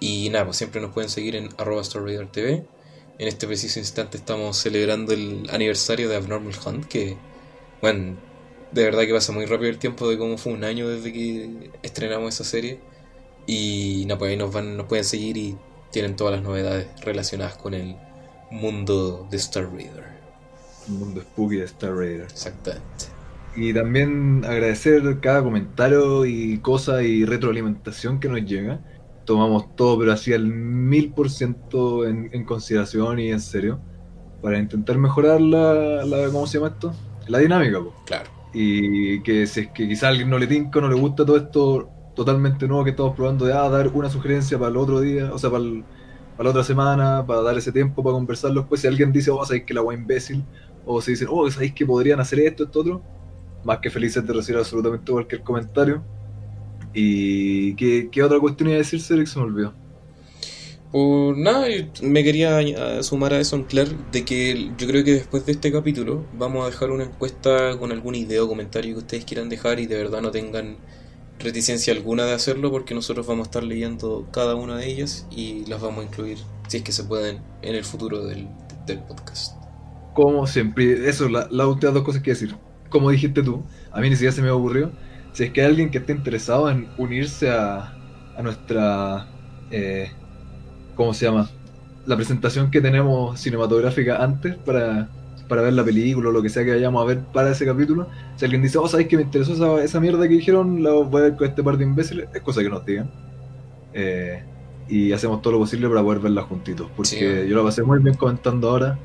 Y 0.00 0.28
nada, 0.28 0.44
pues 0.44 0.58
siempre 0.58 0.82
nos 0.82 0.92
pueden 0.92 1.08
seguir 1.08 1.34
en 1.34 1.48
arroba 1.56 1.80
TV. 2.30 2.66
En 3.18 3.28
este 3.28 3.46
preciso 3.46 3.78
instante 3.78 4.16
estamos 4.16 4.56
celebrando 4.56 5.12
el 5.12 5.48
aniversario 5.50 6.08
de 6.08 6.16
Abnormal 6.16 6.54
Hunt, 6.64 6.86
que, 6.86 7.16
bueno, 7.80 8.16
de 8.72 8.84
verdad 8.84 9.02
que 9.02 9.12
pasa 9.12 9.32
muy 9.32 9.44
rápido 9.46 9.70
el 9.70 9.78
tiempo 9.78 10.08
de 10.08 10.18
cómo 10.18 10.38
fue 10.38 10.52
un 10.52 10.64
año 10.64 10.88
desde 10.88 11.12
que 11.12 11.70
estrenamos 11.82 12.34
esa 12.34 12.44
serie. 12.44 12.80
Y 13.46 14.04
nada, 14.06 14.18
pues 14.18 14.30
ahí 14.30 14.36
nos, 14.36 14.52
van, 14.52 14.76
nos 14.76 14.86
pueden 14.86 15.04
seguir 15.04 15.36
y 15.36 15.56
tienen 15.90 16.16
todas 16.16 16.34
las 16.34 16.42
novedades 16.42 16.88
relacionadas 17.04 17.56
con 17.56 17.74
el 17.74 17.96
mundo 18.50 19.26
de 19.30 19.36
Star 19.36 19.70
Raider. 19.72 20.04
Un 20.88 20.98
mundo 20.98 21.20
spooky 21.20 21.56
de 21.56 21.64
Star 21.64 21.94
Raider. 21.94 22.22
Exactamente. 22.22 23.06
Y 23.54 23.74
también 23.74 24.44
agradecer 24.46 25.20
cada 25.20 25.42
comentario 25.42 26.24
y 26.24 26.58
cosa 26.58 27.02
y 27.02 27.24
retroalimentación 27.24 28.18
que 28.18 28.28
nos 28.28 28.42
llega. 28.44 28.80
Tomamos 29.24 29.74
todo, 29.76 29.98
pero 29.98 30.12
así 30.12 30.32
al 30.32 30.46
mil 30.46 31.12
por 31.12 31.30
ciento 31.30 32.06
en 32.06 32.44
consideración 32.44 33.18
y 33.18 33.30
en 33.30 33.40
serio. 33.40 33.80
Para 34.42 34.58
intentar 34.58 34.98
mejorar 34.98 35.40
la, 35.40 36.04
la 36.04 36.26
¿cómo 36.30 36.46
se 36.48 36.58
llama 36.58 36.70
esto? 36.72 36.92
La 37.28 37.38
dinámica, 37.38 37.78
po. 37.78 37.94
Claro. 38.04 38.28
Y 38.52 39.22
que 39.22 39.46
si 39.46 39.60
es 39.60 39.68
que 39.68 39.88
quizá 39.88 40.06
a 40.08 40.10
alguien 40.10 40.28
no 40.28 40.38
le 40.38 40.46
tinca, 40.48 40.80
no 40.80 40.88
le 40.88 40.96
gusta 40.96 41.24
todo 41.24 41.36
esto 41.36 41.88
totalmente 42.14 42.66
nuevo 42.66 42.84
que 42.84 42.90
estamos 42.90 43.14
probando 43.14 43.46
de 43.46 43.52
ah, 43.54 43.68
dar 43.68 43.88
una 43.88 44.10
sugerencia 44.10 44.58
para 44.58 44.70
el 44.70 44.76
otro 44.76 45.00
día, 45.00 45.32
o 45.32 45.38
sea, 45.38 45.48
para, 45.50 45.62
el- 45.62 45.84
para 46.36 46.44
la 46.44 46.50
otra 46.50 46.64
semana, 46.64 47.24
para 47.26 47.42
dar 47.42 47.56
ese 47.56 47.72
tiempo 47.72 48.02
para 48.02 48.14
conversarlo 48.14 48.60
después. 48.62 48.80
Si 48.80 48.88
alguien 48.88 49.12
dice, 49.12 49.30
oh, 49.30 49.44
sabéis 49.46 49.64
que 49.64 49.74
la 49.74 49.82
wea 49.82 49.96
imbécil, 49.96 50.44
o 50.84 51.00
si 51.00 51.12
dicen, 51.12 51.28
oh, 51.30 51.48
sabéis 51.50 51.72
que 51.74 51.86
podrían 51.86 52.20
hacer 52.20 52.40
esto, 52.40 52.64
esto, 52.64 52.80
otro, 52.80 53.02
más 53.62 53.78
que 53.78 53.90
felices 53.90 54.26
de 54.26 54.32
recibir 54.32 54.58
absolutamente 54.58 55.12
cualquier 55.12 55.42
comentario. 55.42 56.02
Y 56.94 57.74
¿qué, 57.76 58.08
qué 58.10 58.22
otra 58.22 58.40
cuestión 58.40 58.68
iba 58.70 58.76
a 58.76 58.78
decir, 58.78 59.00
Cedric? 59.02 59.26
Se 59.26 59.38
me 59.38 59.46
olvidó. 59.46 59.74
Por 60.90 61.38
nada, 61.38 61.66
me 62.02 62.22
quería 62.22 63.02
sumar 63.02 63.32
a 63.32 63.40
eso 63.40 63.56
en 63.56 63.64
claro 63.64 63.92
de 64.12 64.24
que 64.26 64.72
yo 64.76 64.86
creo 64.86 65.02
que 65.04 65.14
después 65.14 65.46
de 65.46 65.52
este 65.52 65.72
capítulo 65.72 66.26
vamos 66.34 66.64
a 66.66 66.70
dejar 66.70 66.90
una 66.90 67.04
encuesta 67.04 67.78
con 67.78 67.92
alguna 67.92 68.18
idea 68.18 68.44
o 68.44 68.48
comentario 68.48 68.92
que 68.94 68.98
ustedes 68.98 69.24
quieran 69.24 69.48
dejar 69.48 69.80
y 69.80 69.86
de 69.86 69.96
verdad 69.96 70.20
no 70.20 70.30
tengan 70.30 70.76
reticencia 71.38 71.94
alguna 71.94 72.26
de 72.26 72.34
hacerlo 72.34 72.70
porque 72.70 72.94
nosotros 72.94 73.26
vamos 73.26 73.46
a 73.46 73.48
estar 73.48 73.64
leyendo 73.64 74.28
cada 74.32 74.54
una 74.54 74.76
de 74.76 74.86
ellas 74.90 75.26
y 75.30 75.64
las 75.66 75.80
vamos 75.80 76.04
a 76.04 76.08
incluir, 76.08 76.38
si 76.68 76.76
es 76.78 76.82
que 76.82 76.92
se 76.92 77.04
pueden, 77.04 77.40
en 77.62 77.74
el 77.74 77.84
futuro 77.84 78.24
del, 78.26 78.48
del 78.86 79.00
podcast. 79.00 79.56
Como 80.12 80.46
siempre, 80.46 81.08
eso, 81.08 81.28
la- 81.28 81.48
las 81.50 81.66
últimas 81.66 81.94
dos 81.94 82.04
cosas 82.04 82.22
que 82.22 82.30
decir. 82.32 82.56
Como 82.90 83.10
dijiste 83.10 83.42
tú, 83.42 83.64
a 83.90 84.00
mí 84.00 84.10
ni 84.10 84.16
siquiera 84.16 84.32
se 84.32 84.42
me 84.42 84.50
ocurrió. 84.50 84.92
Si 85.32 85.44
es 85.44 85.50
que 85.52 85.62
hay 85.62 85.68
alguien 85.68 85.90
que 85.90 85.98
esté 85.98 86.12
interesado 86.12 86.70
en 86.70 86.88
unirse 86.98 87.50
a, 87.50 87.92
a 88.36 88.42
nuestra. 88.42 89.26
Eh, 89.70 90.10
¿Cómo 90.94 91.14
se 91.14 91.24
llama? 91.26 91.48
La 92.06 92.16
presentación 92.16 92.70
que 92.70 92.80
tenemos 92.80 93.40
cinematográfica 93.40 94.22
antes 94.22 94.56
para, 94.56 95.08
para 95.48 95.62
ver 95.62 95.72
la 95.72 95.84
película 95.84 96.28
o 96.28 96.32
lo 96.32 96.42
que 96.42 96.48
sea 96.50 96.64
que 96.64 96.72
vayamos 96.72 97.02
a 97.02 97.06
ver 97.06 97.20
para 97.32 97.50
ese 97.52 97.64
capítulo. 97.64 98.08
Si 98.36 98.44
alguien 98.44 98.62
dice, 98.62 98.76
oh, 98.78 98.88
¿sabéis 98.88 99.08
que 99.08 99.16
me 99.16 99.22
interesó 99.22 99.54
esa, 99.54 99.82
esa 99.82 100.00
mierda 100.00 100.28
que 100.28 100.34
dijeron? 100.34 100.82
La 100.82 100.90
voy 100.92 101.20
a 101.20 101.24
ver 101.24 101.36
con 101.36 101.46
este 101.48 101.62
par 101.62 101.78
de 101.78 101.84
imbéciles. 101.84 102.28
Es 102.34 102.42
cosa 102.42 102.60
que 102.62 102.68
nos 102.68 102.84
digan. 102.84 103.10
Eh, 103.94 104.42
y 104.88 105.12
hacemos 105.12 105.40
todo 105.42 105.54
lo 105.54 105.58
posible 105.60 105.88
para 105.88 106.02
poder 106.02 106.20
verla 106.20 106.42
juntitos. 106.42 106.88
Porque 106.96 107.44
Sí. 107.44 107.48
yo 107.48 107.56
la 107.56 107.62
pasé 107.62 107.82
muy 107.82 108.00
bien 108.00 108.16
comentando 108.16 108.68
ahora. 108.70 108.98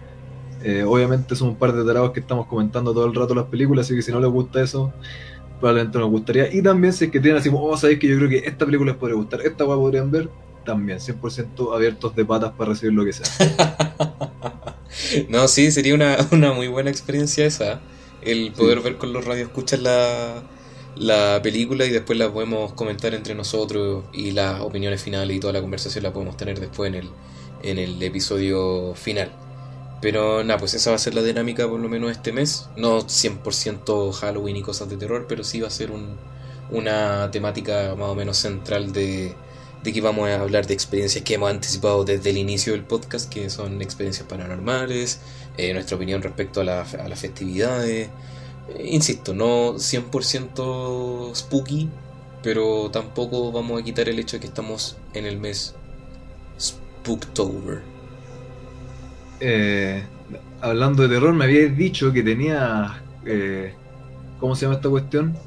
Eh, 0.63 0.83
obviamente 0.83 1.35
somos 1.35 1.53
un 1.53 1.59
par 1.59 1.71
de 1.73 1.85
tarados 1.85 2.11
que 2.11 2.19
estamos 2.19 2.47
comentando 2.47 2.91
todo 2.93 3.05
el 3.05 3.13
rato 3.13 3.35
las 3.35 3.45
películas, 3.45 3.85
así 3.85 3.95
que 3.95 4.01
si 4.01 4.11
no 4.11 4.19
les 4.19 4.29
gusta 4.29 4.59
eso, 4.61 4.91
probablemente 5.59 5.97
nos 5.99 6.09
gustaría. 6.09 6.53
Y 6.53 6.61
también 6.61 6.93
si 6.93 7.05
es 7.05 7.11
que 7.11 7.19
tienen 7.19 7.39
así, 7.39 7.49
como, 7.49 7.65
oh, 7.65 7.77
sabéis 7.77 7.99
que 7.99 8.07
yo 8.07 8.17
creo 8.17 8.29
que 8.29 8.37
esta 8.37 8.65
película 8.65 8.91
les 8.91 8.99
podría 8.99 9.15
gustar, 9.15 9.41
esta 9.41 9.65
weá 9.65 9.77
podrían 9.77 10.11
ver, 10.11 10.29
también 10.65 10.99
100% 10.99 11.73
abiertos 11.75 12.15
de 12.15 12.25
patas 12.25 12.51
para 12.53 12.71
recibir 12.71 12.93
lo 12.93 13.05
que 13.05 13.13
sea. 13.13 13.25
No, 15.29 15.47
sí, 15.47 15.71
sería 15.71 15.93
una, 15.93 16.17
una 16.31 16.53
muy 16.53 16.67
buena 16.67 16.89
experiencia 16.89 17.45
esa. 17.45 17.81
El 18.21 18.51
poder 18.53 18.81
ver 18.81 18.97
con 18.97 19.13
los 19.13 19.25
radioescuchas 19.25 19.79
la, 19.79 20.43
la 20.95 21.39
película 21.41 21.85
y 21.85 21.91
después 21.91 22.17
la 22.17 22.31
podemos 22.31 22.73
comentar 22.73 23.13
entre 23.13 23.35
nosotros 23.35 24.05
y 24.13 24.31
las 24.31 24.61
opiniones 24.61 25.01
finales 25.01 25.35
y 25.37 25.39
toda 25.39 25.53
la 25.53 25.61
conversación 25.61 26.03
la 26.03 26.13
podemos 26.13 26.37
tener 26.37 26.59
después 26.59 26.89
en 26.89 26.95
el, 26.95 27.09
en 27.63 27.77
el 27.77 28.01
episodio 28.01 28.93
final. 28.95 29.31
Pero 30.01 30.43
nada, 30.43 30.60
pues 30.60 30.73
esa 30.75 30.91
va 30.91 30.95
a 30.97 30.99
ser 30.99 31.15
la 31.15 31.23
dinámica 31.23 31.67
por 31.67 31.79
lo 31.79 31.89
menos 31.89 32.12
este 32.12 32.31
mes. 32.31 32.69
No 32.75 33.07
100% 33.10 34.12
Halloween 34.12 34.57
y 34.57 34.62
cosas 34.62 34.89
de 34.89 34.97
terror, 34.97 35.25
pero 35.27 35.43
sí 35.43 35.60
va 35.62 35.67
a 35.67 35.71
ser 35.71 35.91
un, 35.91 36.19
una 36.69 37.31
temática 37.31 37.95
más 37.97 38.10
o 38.10 38.15
menos 38.15 38.38
central 38.38 38.91
de, 38.93 39.36
de 39.83 39.93
que 39.93 40.01
vamos 40.01 40.29
a 40.29 40.39
hablar 40.41 40.67
de 40.67 40.73
experiencias 40.75 41.23
que 41.23 41.36
hemos 41.36 41.49
anticipado 41.49 42.03
desde 42.05 42.29
el 42.29 42.38
inicio 42.38 42.73
del 42.73 42.86
podcast, 42.86 43.31
que 43.31 43.49
son 43.49 43.81
experiencias 43.81 44.27
paranormales, 44.27 45.21
eh, 45.57 45.73
nuestra 45.73 45.95
opinión 45.97 46.21
respecto 46.21 46.62
a, 46.62 46.63
la- 46.63 46.81
a 46.83 47.07
las 47.07 47.19
festividades. 47.19 48.10
Eh, 48.67 48.88
insisto, 48.91 49.33
no 49.33 49.79
100% 49.79 51.33
spooky, 51.36 51.89
pero 52.43 52.91
tampoco 52.91 53.51
vamos 53.51 53.81
a 53.81 53.83
quitar 53.83 54.10
el 54.10 54.19
hecho 54.19 54.38
de 54.38 54.41
que 54.41 54.47
estamos 54.47 54.97
en 55.13 55.25
el 55.25 55.38
mes 55.39 55.75
Spooktober. 56.60 57.83
Eh, 59.39 60.04
hablando 60.62 61.04
de 61.04 61.10
terror, 61.10 61.34
me 61.34 61.45
habíais 61.45 61.76
dicho 61.78 62.12
que 62.13 62.23
tenía. 62.23 63.04
Eh, 63.26 63.73
¿Cómo 64.38 64.56
se 64.56 64.65
llama 64.65 64.76
esta 64.76 64.89
cuestión? 64.89 65.41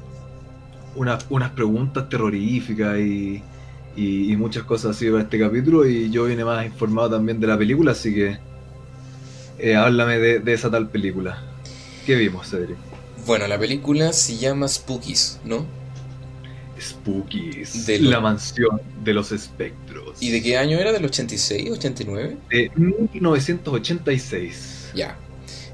Unas, 0.95 1.25
unas 1.29 1.51
preguntas 1.51 2.09
terroríficas 2.09 2.99
y, 2.99 3.45
y, 3.95 4.31
y 4.33 4.37
muchas 4.37 4.63
cosas 4.63 4.95
así 4.95 5.09
para 5.09 5.23
este 5.23 5.39
capítulo. 5.39 5.85
Y 5.87 6.09
yo 6.11 6.25
vine 6.25 6.45
más 6.45 6.65
informado 6.65 7.11
también 7.11 7.39
de 7.39 7.47
la 7.47 7.57
película, 7.57 7.91
así 7.93 8.13
que. 8.13 8.39
eh, 9.57 9.75
háblame 9.75 10.17
de, 10.19 10.39
de 10.39 10.53
esa 10.53 10.69
tal 10.71 10.89
película. 10.89 11.47
¿Qué 12.05 12.15
vimos, 12.15 12.49
Cedric? 12.49 12.79
Bueno, 13.25 13.47
la 13.47 13.59
película 13.59 14.13
se 14.13 14.37
llama 14.37 14.67
Spookies, 14.67 15.39
¿no? 15.43 15.80
Spookies. 16.81 17.85
De 17.85 17.99
lo- 17.99 18.09
La 18.09 18.19
mansión 18.19 18.81
de 19.03 19.13
los 19.13 19.31
espectros. 19.31 20.17
¿Y 20.21 20.31
de 20.31 20.41
qué 20.41 20.57
año 20.57 20.77
era? 20.79 20.91
¿Del 20.91 21.05
86, 21.05 21.69
89? 21.71 22.37
De 22.49 22.71
1986. 22.75 24.89
Ya. 24.95 25.17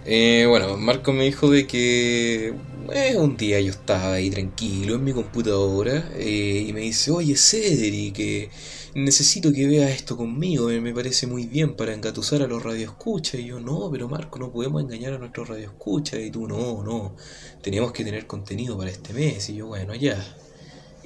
Eh, 0.05 0.45
bueno, 0.47 0.77
Marco 0.77 1.11
me 1.11 1.25
dijo 1.25 1.49
de 1.49 1.67
que 1.67 2.53
eh, 2.93 3.15
un 3.17 3.35
día 3.35 3.59
yo 3.59 3.71
estaba 3.71 4.13
ahí 4.13 4.29
tranquilo 4.29 4.95
en 4.95 5.03
mi 5.03 5.11
computadora 5.11 6.09
eh, 6.15 6.65
y 6.67 6.71
me 6.71 6.79
dice, 6.81 7.11
oye 7.11 7.35
Cedric, 7.35 8.15
que 8.15 8.49
necesito 8.95 9.51
que 9.51 9.67
veas 9.67 9.91
esto 9.91 10.15
conmigo, 10.15 10.67
me, 10.67 10.79
me 10.79 10.93
parece 10.93 11.27
muy 11.27 11.45
bien 11.45 11.75
para 11.75 11.93
engatusar 11.93 12.41
a 12.41 12.47
los 12.47 12.63
radioescuchas. 12.63 13.41
Y 13.41 13.47
yo, 13.47 13.59
no, 13.59 13.89
pero 13.91 14.07
Marco, 14.07 14.39
no 14.39 14.49
podemos 14.51 14.81
engañar 14.81 15.13
a 15.13 15.17
nuestros 15.17 15.49
radioescuchas. 15.49 16.21
Y 16.21 16.31
tú, 16.31 16.47
no, 16.47 16.83
no, 16.83 17.15
teníamos 17.61 17.91
que 17.91 18.05
tener 18.05 18.25
contenido 18.27 18.77
para 18.77 18.91
este 18.91 19.13
mes. 19.13 19.49
Y 19.49 19.55
yo, 19.55 19.67
bueno, 19.67 19.93
ya. 19.93 20.23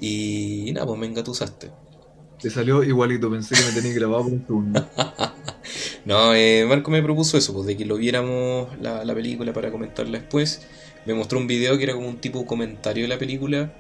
Y 0.02 0.72
nada, 0.74 0.88
pues 0.88 1.00
me 1.00 1.08
engatusaste. 1.08 1.72
Te 2.42 2.50
salió 2.50 2.84
igualito, 2.84 3.32
pensé 3.32 3.56
que 3.56 3.64
me 3.64 3.72
tenía 3.72 3.94
grabado 3.94 4.24
por 4.26 4.34
un 4.34 4.46
segundo. 4.48 4.90
No, 6.06 6.34
eh, 6.36 6.66
Marco 6.68 6.92
me 6.92 7.04
propuso 7.04 7.38
eso, 7.38 7.54
pues 7.54 7.68
de 7.68 7.78
que 7.78 7.86
lo 7.86 7.98
viéramos 7.98 8.70
la, 8.82 9.06
la 9.06 9.14
película 9.16 9.54
para 9.54 9.72
comentarla 9.72 10.20
después. 10.20 10.64
Me 11.06 11.14
mostró 11.14 11.40
un 11.40 11.48
video 11.48 11.78
que 11.78 11.84
era 11.86 11.94
como 11.96 12.08
un 12.10 12.20
tipo 12.20 12.46
comentario 12.48 13.04
de 13.04 13.10
la 13.10 13.20
película 13.20 13.74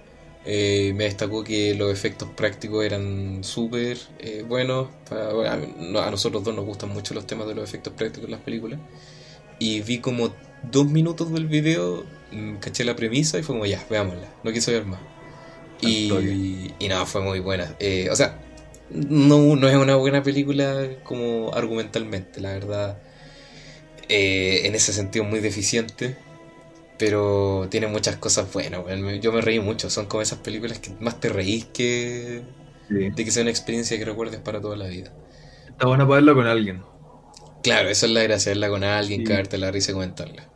Eh, 0.45 0.93
me 0.95 1.05
destacó 1.05 1.43
que 1.43 1.75
los 1.75 1.91
efectos 1.93 2.29
prácticos 2.29 2.86
eran 2.86 3.43
súper 3.43 3.97
eh, 4.19 4.43
buenos. 4.47 4.89
a, 5.12 6.10
nosotros 6.12 6.43
dos 6.43 6.55
nos 6.55 6.65
gustan 6.65 6.89
mucho 6.91 7.13
los 7.15 7.27
temas 7.27 7.47
de 7.47 7.55
los 7.55 7.63
efectos 7.69 7.93
prácticos 7.93 8.25
en 8.27 8.31
las 8.31 8.41
películas. 8.41 8.79
Y 9.60 9.81
vi 9.81 9.99
como 9.99 10.34
dos 10.63 10.88
minutos 10.88 11.31
del 11.34 11.47
video, 11.47 12.05
mm, 12.31 12.57
caché 12.57 12.84
la 12.86 12.95
premisa 12.95 13.39
y 13.39 13.43
fue 13.43 13.55
como 13.55 13.65
ya, 13.67 13.86
veámosla. 13.89 14.36
No 14.43 14.51
quise 14.53 14.71
ver 14.73 14.86
más. 14.86 15.01
Y, 15.82 16.74
y 16.80 16.88
nada, 16.88 17.06
fue 17.06 17.22
muy 17.22 17.39
buena. 17.39 17.76
Eh, 17.80 18.10
o 18.12 18.15
sea, 18.15 18.39
no, 18.89 19.56
no 19.56 19.67
es 19.67 19.76
una 19.76 19.96
buena 19.96 20.24
película 20.24 20.88
como 21.04 21.54
argumentalmente, 21.54 22.41
la 22.41 22.54
verdad. 22.54 22.98
en 24.10 24.76
ese 24.76 24.94
sentido 24.94 25.26
muy 25.26 25.39
deficiente 25.39 26.17
pero 27.02 27.65
tiene 27.72 27.88
muchas 27.88 28.17
cosas 28.17 28.54
buenas, 28.54 28.84
Yo 29.22 29.32
me 29.32 29.41
reí 29.41 29.60
mucho. 29.60 29.89
Son 29.89 30.06
como 30.06 30.22
esas 30.22 30.38
películas 30.38 30.78
que 30.78 30.91
más 31.00 31.20
te 31.20 31.30
reís 31.30 31.65
que 31.65 32.44
de 32.89 33.15
que 33.15 33.32
sea 33.32 33.41
una 33.41 33.50
experiencia 33.50 33.98
que 33.98 34.06
recuerdes 34.06 34.39
para 34.39 34.62
toda 34.62 34.78
la 34.78 34.86
vida. 34.86 35.12
Está 35.67 35.88
buena 35.88 36.06
para 36.06 36.17
verla 36.17 36.36
con 36.36 36.46
alguien. 36.46 36.84
Claro, 37.63 37.89
esa 37.89 38.06
es 38.06 38.12
la 38.12 38.22
gracia, 38.22 38.52
verla 38.52 38.70
con 38.70 38.84
alguien, 38.84 39.26
sí. 39.26 39.58
la 39.58 39.72
risa 39.72 39.89
y 39.89 39.94
comentarla. 39.96 40.48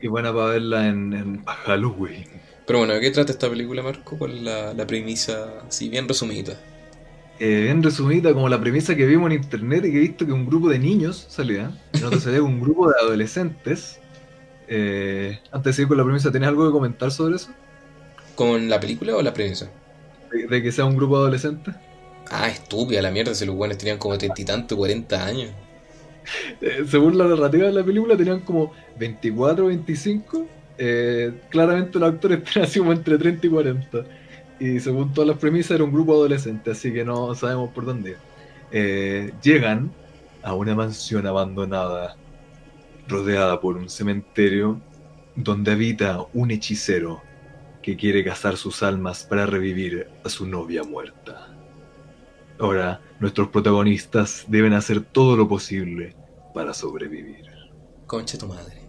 Y 0.00 0.08
buena 0.08 0.34
para 0.34 0.46
verla 0.46 0.88
en, 0.88 1.12
en 1.12 1.44
Halloween. 1.44 2.26
Pero 2.66 2.78
bueno, 2.78 2.94
¿de 2.94 3.00
qué 3.00 3.10
trata 3.10 3.32
esta 3.32 3.48
película, 3.48 3.82
Marco? 3.82 4.16
¿Cuál 4.18 4.38
es 4.38 4.42
la, 4.42 4.74
la 4.74 4.86
premisa, 4.86 5.60
así 5.68 5.88
bien 5.88 6.08
resumida? 6.08 6.54
Eh, 7.38 7.62
bien 7.64 7.82
resumida, 7.82 8.32
como 8.32 8.48
la 8.48 8.60
premisa 8.60 8.94
que 8.94 9.06
vimos 9.06 9.30
en 9.30 9.42
internet 9.42 9.84
y 9.84 9.90
que 9.90 9.96
he 9.98 10.00
visto 10.00 10.24
que 10.24 10.32
un 10.32 10.46
grupo 10.46 10.68
de 10.68 10.78
niños 10.78 11.26
salía, 11.28 11.72
no 12.00 12.10
te 12.10 12.20
salía 12.20 12.42
un 12.42 12.60
grupo 12.60 12.88
de 12.88 12.94
adolescentes 13.00 13.98
eh, 14.68 15.40
antes 15.52 15.64
de 15.64 15.72
seguir 15.74 15.88
con 15.88 15.98
la 15.98 16.04
premisa, 16.04 16.30
¿tienes 16.30 16.48
algo 16.48 16.66
que 16.66 16.72
comentar 16.72 17.10
sobre 17.10 17.36
eso? 17.36 17.50
¿Con 18.34 18.68
la 18.68 18.80
película 18.80 19.16
o 19.16 19.22
la 19.22 19.34
premisa? 19.34 19.70
De, 20.50 20.62
que 20.62 20.72
sea 20.72 20.84
un 20.84 20.96
grupo 20.96 21.16
adolescente. 21.16 21.72
Ah, 22.30 22.48
estúpida 22.48 23.02
la 23.02 23.10
mierda, 23.10 23.34
si 23.34 23.44
los 23.44 23.54
buenos 23.54 23.78
tenían 23.78 23.98
como 23.98 24.16
treinta 24.18 24.40
y 24.40 24.44
tanto, 24.44 24.76
40 24.76 25.24
años. 25.24 25.50
Eh, 26.60 26.84
según 26.88 27.18
la 27.18 27.26
narrativa 27.26 27.66
de 27.66 27.72
la 27.72 27.84
película, 27.84 28.16
tenían 28.16 28.40
como 28.40 28.72
24, 28.98 29.66
25. 29.66 30.46
Eh, 30.78 31.32
claramente 31.50 31.98
los 31.98 32.12
actores 32.12 32.42
tenían 32.52 32.68
así 32.68 32.78
como 32.78 32.92
entre 32.92 33.18
30 33.18 33.46
y 33.46 33.50
40. 33.50 34.04
Y 34.60 34.80
según 34.80 35.12
todas 35.12 35.28
las 35.28 35.38
premisas, 35.38 35.72
era 35.72 35.84
un 35.84 35.92
grupo 35.92 36.14
adolescente, 36.14 36.70
así 36.70 36.92
que 36.92 37.04
no 37.04 37.34
sabemos 37.34 37.70
por 37.72 37.84
dónde. 37.84 38.16
llegan 39.42 39.90
a 40.42 40.54
una 40.54 40.74
mansión 40.74 41.26
abandonada 41.26 42.16
rodeada 43.08 43.60
por 43.60 43.76
un 43.76 43.88
cementerio 43.88 44.80
donde 45.36 45.72
habita 45.72 46.24
un 46.32 46.50
hechicero 46.50 47.22
que 47.82 47.96
quiere 47.96 48.24
cazar 48.24 48.56
sus 48.56 48.82
almas 48.82 49.24
para 49.24 49.46
revivir 49.46 50.08
a 50.24 50.28
su 50.28 50.46
novia 50.46 50.84
muerta. 50.84 51.54
Ahora, 52.58 53.00
nuestros 53.20 53.48
protagonistas 53.48 54.44
deben 54.48 54.72
hacer 54.74 55.02
todo 55.02 55.36
lo 55.36 55.48
posible 55.48 56.14
para 56.54 56.72
sobrevivir. 56.72 57.46
Concha 58.06 58.38
tu 58.38 58.46
madre. 58.46 58.83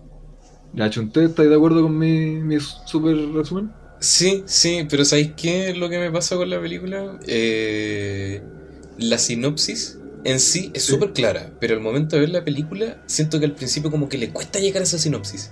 Nacho, 0.76 1.02
¿usted 1.04 1.24
está 1.24 1.44
de 1.44 1.56
acuerdo 1.56 1.84
con 1.84 1.98
mi, 1.98 2.42
mi 2.42 2.58
super 2.60 3.16
resumen? 3.34 3.72
Sí, 4.00 4.44
sí, 4.46 4.86
pero 4.90 5.06
¿sabéis 5.06 5.32
qué 5.38 5.70
es 5.70 5.78
lo 5.78 5.88
que 5.88 5.98
me 6.00 6.12
pasa 6.12 6.36
con 6.36 6.50
la 6.50 6.60
película? 6.60 7.18
Eh, 7.26 8.44
la 8.98 9.18
sinopsis 9.18 9.98
en 10.26 10.42
sí 10.42 10.72
es 10.74 10.84
súper 10.84 11.14
clara, 11.14 11.52
pero 11.62 11.76
al 11.76 11.82
momento 11.82 12.18
de 12.18 12.24
ver 12.24 12.30
la 12.30 12.44
película, 12.44 13.02
siento 13.06 13.40
que 13.40 13.46
al 13.46 13.54
principio 13.54 13.90
como 13.90 14.10
que 14.10 14.18
le 14.18 14.32
cuesta 14.32 14.60
llegar 14.60 14.82
a 14.82 14.84
esa 14.84 14.98
sinopsis. 14.98 15.52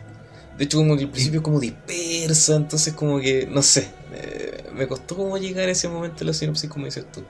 De 0.57 0.65
hecho, 0.65 0.77
como 0.79 0.97
que 0.97 1.05
al 1.05 1.09
principio 1.09 1.39
es 1.39 1.43
como 1.43 1.59
dispersa, 1.62 2.57
entonces 2.57 2.93
como 2.93 3.19
que, 3.21 3.47
no 3.49 3.62
sé, 3.62 3.91
eh, 4.13 4.65
me 4.73 4.88
costó 4.88 5.15
como 5.15 5.38
llegar 5.38 5.69
a 5.69 5.71
ese 5.71 5.88
momento 5.88 6.19
de 6.19 6.25
la 6.25 6.33
sinopsis, 6.33 6.69
como 6.69 6.86
dices 6.86 7.09
tú. 7.09 7.23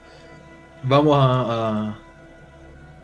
Vamos 0.82 1.16
a, 1.16 1.96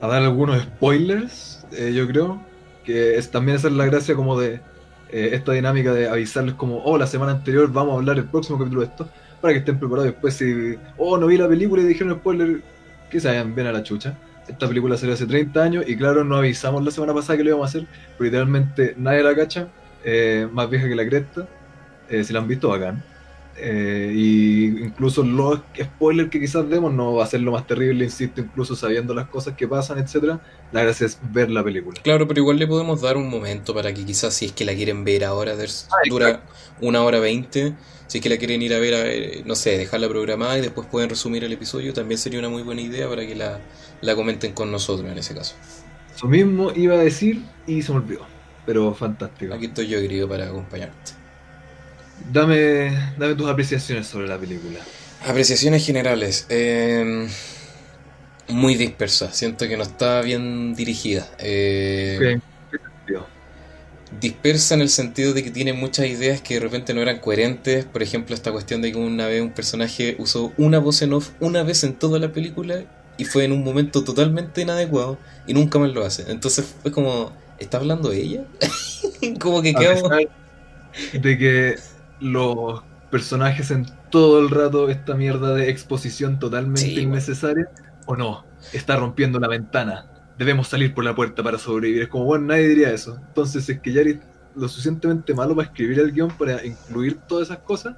a, 0.00 0.07
dar 0.09 0.22
algunos 0.22 0.61
spoilers, 0.61 1.64
eh, 1.72 1.92
yo 1.94 2.09
creo, 2.09 2.42
que 2.85 3.16
es, 3.16 3.31
también 3.31 3.57
esa 3.57 3.68
es 3.68 3.74
la 3.74 3.87
gracia 3.87 4.16
como 4.16 4.38
de 4.38 4.61
eh, 5.12 5.31
esta 5.33 5.53
dinámica 5.53 5.92
de 5.92 6.09
avisarles 6.09 6.55
como, 6.55 6.83
oh, 6.85 6.99
la 6.99 7.07
semana 7.07 7.33
anterior 7.33 7.70
vamos 7.73 7.94
a 7.94 7.96
hablar 7.96 8.18
el 8.18 8.25
próximo 8.25 8.59
capítulo 8.59 8.83
de 8.83 8.87
esto, 8.88 9.09
para 9.40 9.53
que 9.53 9.61
estén 9.61 9.79
preparados 9.79 10.12
después 10.12 10.35
si, 10.35 10.77
oh, 10.96 11.16
no 11.18 11.27
vi 11.27 11.37
la 11.37 11.49
película 11.49 11.83
y 11.83 11.87
dijeron 11.87 12.14
spoiler, 12.18 12.61
que 13.11 13.20
se 13.20 13.29
vayan 13.29 13.55
bien 13.55 13.66
a 13.66 13.73
la 13.73 13.83
chucha. 13.83 14.16
Esta 14.49 14.66
película 14.66 14.96
salió 14.96 15.14
hace 15.14 15.27
30 15.27 15.62
años 15.62 15.85
y 15.87 15.96
claro, 15.96 16.25
no 16.25 16.37
avisamos 16.37 16.85
la 16.85 16.90
semana 16.90 17.14
pasada 17.14 17.37
que 17.37 17.44
lo 17.44 17.51
íbamos 17.51 17.66
a 17.66 17.68
hacer, 17.68 17.87
pero 18.18 18.25
literalmente 18.25 18.94
nadie 18.96 19.23
la 19.23 19.35
cacha, 19.35 19.68
eh, 20.05 20.49
más 20.53 20.68
vieja 20.68 20.88
que 20.88 20.96
la 20.96 21.07
cresta, 21.07 21.46
eh, 22.09 22.25
si 22.25 22.33
la 22.33 22.40
han 22.40 22.49
visto, 22.49 22.68
bacán. 22.68 23.03
Eh, 23.62 24.12
y 24.14 24.64
incluso 24.85 25.23
los 25.23 25.61
spoilers 25.79 26.31
que 26.31 26.40
quizás 26.40 26.68
demos 26.68 26.92
no 26.92 27.14
va 27.14 27.25
a 27.25 27.27
ser 27.27 27.42
lo 27.42 27.53
más 27.53 27.66
terrible, 27.66 28.05
insisto, 28.05 28.40
incluso 28.40 28.75
sabiendo 28.75 29.14
las 29.14 29.29
cosas 29.29 29.55
que 29.57 29.68
pasan, 29.68 29.99
etcétera. 29.99 30.40
La 30.73 30.83
gracia 30.83 31.07
es 31.07 31.18
ver 31.31 31.51
la 31.51 31.62
película. 31.62 32.01
Claro, 32.03 32.27
pero 32.27 32.40
igual 32.40 32.59
le 32.59 32.66
podemos 32.66 33.01
dar 33.01 33.16
un 33.16 33.29
momento 33.29 33.75
para 33.75 33.92
que 33.92 34.05
quizás 34.05 34.35
si 34.35 34.46
es 34.46 34.53
que 34.53 34.64
la 34.64 34.75
quieren 34.75 35.05
ver 35.05 35.25
ahora, 35.25 35.53
ah, 35.53 35.96
dura 36.09 36.42
una 36.81 37.03
hora 37.03 37.20
veinte 37.20 37.75
si 38.11 38.18
es 38.18 38.23
que 38.25 38.29
la 38.29 38.38
quieren 38.38 38.61
ir 38.61 38.75
a 38.75 38.81
ver, 38.81 38.94
a 38.94 39.46
no 39.46 39.55
sé, 39.55 39.79
dejarla 39.79 40.09
programada 40.09 40.59
y 40.59 40.62
después 40.62 40.88
pueden 40.88 41.09
resumir 41.09 41.44
el 41.44 41.53
episodio, 41.53 41.94
también 41.94 42.18
sería 42.18 42.40
una 42.40 42.49
muy 42.49 42.62
buena 42.64 42.81
idea 42.81 43.09
para 43.09 43.25
que 43.25 43.37
la, 43.37 43.61
la 44.01 44.16
comenten 44.16 44.53
con 44.53 44.73
nosotros 44.73 45.09
en 45.09 45.16
ese 45.16 45.33
caso. 45.33 45.55
Eso 46.12 46.27
mismo 46.27 46.73
iba 46.75 46.96
a 46.96 46.99
decir 46.99 47.40
y 47.68 47.83
se 47.83 47.92
me 47.92 47.99
olvidó, 47.99 48.27
pero 48.66 48.92
fantástico. 48.94 49.55
Aquí 49.55 49.66
estoy 49.66 49.87
yo, 49.87 50.01
querido, 50.01 50.29
para 50.29 50.49
acompañarte. 50.49 51.19
Dame, 52.33 53.12
dame 53.18 53.35
tus 53.35 53.48
apreciaciones 53.48 54.06
sobre 54.06 54.28
la 54.28 54.38
película. 54.38 54.78
Apreciaciones 55.26 55.85
generales. 55.85 56.46
Eh, 56.48 57.28
muy 58.48 58.74
dispersa. 58.74 59.33
Siento 59.33 59.68
que 59.68 59.76
no 59.76 59.83
está 59.83 60.20
bien 60.22 60.74
dirigida. 60.74 61.26
Eh, 61.38 62.40
dispersa 64.20 64.74
en 64.74 64.80
el 64.80 64.88
sentido 64.88 65.33
de 65.33 65.44
que 65.44 65.50
tiene 65.50 65.72
muchas 65.72 66.06
ideas 66.06 66.40
que 66.40 66.54
de 66.54 66.61
repente 66.61 66.94
no 66.94 67.02
eran 67.02 67.18
coherentes. 67.18 67.85
Por 67.85 68.02
ejemplo, 68.02 68.35
esta 68.35 68.52
cuestión 68.52 68.83
de 68.83 68.92
que 68.92 68.98
una 68.98 69.26
vez 69.26 69.40
un 69.40 69.52
personaje 69.52 70.16
usó 70.18 70.52
una 70.56 70.78
voz 70.78 71.02
en 71.02 71.12
off 71.12 71.30
una 71.40 71.62
vez 71.62 71.85
en 71.85 71.94
toda 71.94 72.18
la 72.18 72.33
película 72.33 72.85
y 73.16 73.24
fue 73.24 73.44
en 73.44 73.52
un 73.52 73.62
momento 73.62 74.02
totalmente 74.02 74.62
inadecuado 74.62 75.18
y 75.46 75.54
nunca 75.54 75.78
más 75.78 75.90
lo 75.90 76.04
hace. 76.04 76.30
Entonces 76.30 76.64
fue 76.83 76.90
como, 76.90 77.33
¿está 77.59 77.78
hablando 77.78 78.12
ella? 78.12 78.44
como 79.40 79.62
que 79.62 79.74
quedamos... 79.74 80.11
De 81.12 81.38
que 81.38 81.76
los 82.20 82.83
personajes 83.11 83.70
en 83.70 83.87
todo 84.11 84.40
el 84.40 84.50
rato 84.50 84.88
esta 84.88 85.14
mierda 85.14 85.54
de 85.54 85.70
exposición 85.70 86.38
totalmente 86.38 87.00
innecesaria, 87.00 87.70
o 88.06 88.16
no, 88.16 88.44
está 88.72 88.96
rompiendo 88.96 89.38
la 89.38 89.48
ventana 89.48 90.11
debemos 90.40 90.68
salir 90.68 90.94
por 90.94 91.04
la 91.04 91.14
puerta 91.14 91.42
para 91.42 91.59
sobrevivir. 91.59 92.04
Es 92.04 92.09
como, 92.09 92.24
bueno, 92.24 92.46
nadie 92.46 92.66
diría 92.66 92.90
eso. 92.90 93.14
Entonces, 93.28 93.68
es 93.68 93.78
que 93.80 93.92
ya 93.92 94.00
eres 94.00 94.20
lo 94.54 94.68
suficientemente 94.68 95.35
malo 95.35 95.54
para 95.54 95.68
escribir 95.68 95.98
el 95.98 96.12
guion, 96.12 96.30
para 96.30 96.64
incluir 96.64 97.18
todas 97.28 97.48
esas 97.48 97.59
cosas, 97.59 97.94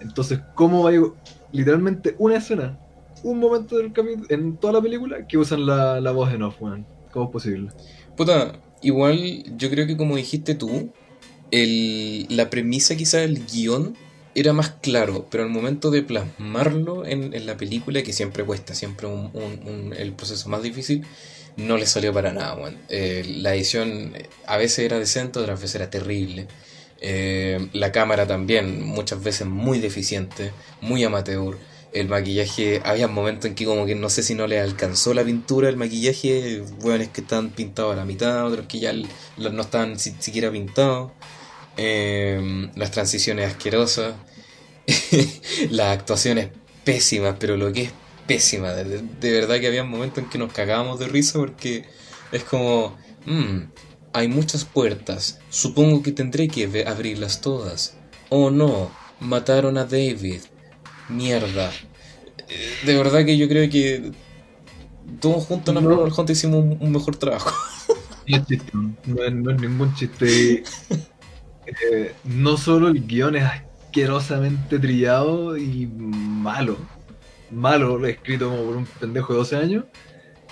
entonces, 0.00 0.40
¿cómo 0.54 0.84
va 0.84 0.90
a 0.90 1.12
literalmente 1.52 2.16
una 2.18 2.36
escena, 2.36 2.78
un 3.22 3.38
momento 3.38 3.76
del 3.76 3.92
en 4.30 4.56
toda 4.56 4.72
la 4.72 4.80
película 4.80 5.26
que 5.26 5.36
usan 5.36 5.66
la, 5.66 6.00
la 6.00 6.10
voz 6.10 6.32
en 6.32 6.42
off, 6.42 6.56
¿Cómo 7.12 7.26
es 7.26 7.30
posible? 7.30 7.70
Puta, 8.16 8.52
igual 8.80 9.44
yo 9.58 9.68
creo 9.68 9.86
que 9.86 9.96
como 9.96 10.16
dijiste 10.16 10.54
tú, 10.54 10.90
el, 11.50 12.26
la 12.28 12.50
premisa 12.50 12.96
quizá 12.96 13.18
del 13.18 13.44
guion 13.46 13.96
era 14.34 14.52
más 14.52 14.70
claro, 14.70 15.26
pero 15.30 15.42
al 15.42 15.50
momento 15.50 15.90
de 15.90 16.02
plasmarlo 16.02 17.04
en, 17.04 17.34
en 17.34 17.46
la 17.46 17.56
película, 17.56 18.02
que 18.02 18.12
siempre 18.12 18.44
cuesta, 18.44 18.74
siempre 18.74 19.06
un, 19.06 19.94
el 19.96 20.12
proceso 20.12 20.48
más 20.48 20.62
difícil, 20.62 21.04
no 21.56 21.76
le 21.76 21.86
salió 21.86 22.12
para 22.12 22.32
nada, 22.32 22.56
eh, 22.88 23.24
la 23.38 23.54
edición 23.54 24.12
eh, 24.14 24.28
a 24.46 24.56
veces 24.56 24.80
era 24.80 24.98
decente, 24.98 25.38
otras 25.40 25.60
veces 25.60 25.76
era 25.76 25.90
terrible. 25.90 26.46
Eh, 27.00 27.68
la 27.72 27.92
cámara 27.92 28.26
también, 28.26 28.82
muchas 28.82 29.22
veces 29.22 29.46
muy 29.46 29.78
deficiente, 29.78 30.52
muy 30.80 31.02
amateur. 31.02 31.56
El 31.92 32.08
maquillaje, 32.08 32.80
había 32.84 33.08
momentos 33.08 33.46
en 33.46 33.56
que 33.56 33.64
como 33.64 33.84
que 33.84 33.96
no 33.96 34.10
sé 34.10 34.22
si 34.22 34.34
no 34.34 34.46
le 34.46 34.60
alcanzó 34.60 35.12
la 35.12 35.24
pintura, 35.24 35.68
el 35.68 35.76
maquillaje, 35.76 36.62
es 36.62 37.08
que 37.08 37.20
están 37.20 37.50
pintados 37.50 37.94
a 37.94 37.96
la 37.96 38.04
mitad, 38.04 38.46
otros 38.46 38.66
que 38.66 38.78
ya 38.78 38.92
no 38.92 39.62
están 39.62 39.98
siquiera 39.98 40.52
pintados. 40.52 41.10
Las 41.76 42.90
transiciones 42.90 43.48
asquerosas, 43.48 44.14
las 45.70 45.98
actuaciones 45.98 46.50
pésimas, 46.84 47.36
pero 47.38 47.56
lo 47.56 47.72
que 47.72 47.82
es 47.84 47.92
pésima. 48.26 48.72
De, 48.72 49.32
verdad 49.32 49.60
que 49.60 49.66
había 49.66 49.84
momentos 49.84 50.24
en 50.24 50.30
que 50.30 50.38
nos 50.38 50.52
cagábamos 50.52 50.98
de 50.98 51.08
risa 51.08 51.38
porque 51.38 51.84
es 52.32 52.44
como, 52.44 52.96
mmm, 53.26 53.62
hay 54.12 54.28
muchas 54.28 54.64
puertas, 54.64 55.38
supongo 55.50 56.02
que 56.02 56.12
tendré 56.12 56.48
que 56.48 56.84
abrirlas 56.86 57.40
todas. 57.40 57.96
Oh 58.28 58.50
no, 58.50 58.90
mataron 59.20 59.78
a 59.78 59.84
David. 59.84 60.42
Mierda. 61.08 61.72
Eh, 62.48 62.86
de 62.86 62.96
verdad 62.96 63.24
que 63.24 63.36
yo 63.36 63.48
creo 63.48 63.68
que 63.68 64.12
todos 65.20 65.44
juntos 65.46 65.74
en 65.74 65.84
la 65.84 66.32
hicimos 66.32 66.64
un, 66.78 66.92
mejor 66.92 67.16
trabajo. 67.16 67.52
No 69.06 69.24
es, 69.24 69.32
no 69.32 69.50
es 69.50 69.60
ningún 69.60 69.92
chiste. 69.94 70.62
Eh, 71.90 72.14
no 72.24 72.56
solo 72.56 72.88
el 72.88 73.06
guion 73.06 73.36
es 73.36 73.44
asquerosamente 73.44 74.78
trillado 74.78 75.56
y 75.56 75.86
malo. 75.86 76.76
Malo, 77.50 78.04
escrito 78.06 78.50
como 78.50 78.62
por 78.64 78.76
un 78.76 78.86
pendejo 78.86 79.32
de 79.32 79.38
12 79.38 79.56
años. 79.56 79.84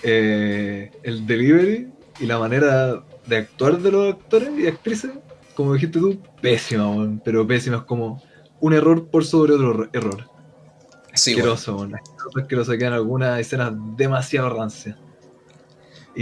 Eh, 0.03 0.91
el 1.03 1.27
delivery 1.27 1.89
y 2.21 2.27
la 2.27 2.39
manera 2.39 3.05
de 3.27 3.37
actuar 3.37 3.79
de 3.79 3.93
los 3.93 4.15
actores 4.15 4.51
y 4.59 4.67
actrices, 4.67 5.13
como 5.55 5.75
dijiste 5.75 5.99
tú, 5.99 6.21
pésima, 6.41 7.21
pero 7.25 7.47
pésima. 7.47 7.79
Es 7.79 7.83
como 7.83 8.23
un 8.61 8.73
error 8.73 9.09
por 9.09 9.25
sobre 9.25 9.55
otro 9.55 9.89
error. 9.93 10.25
Sí, 11.15 11.33
asqueroso, 11.33 11.77
weón. 11.77 11.95
Asqueroso, 11.95 12.39
asqueroso. 12.41 12.73
Quedan 12.73 12.93
algunas 12.93 13.41
escenas 13.41 13.73
demasiado 13.97 14.51
rancias. 14.51 14.97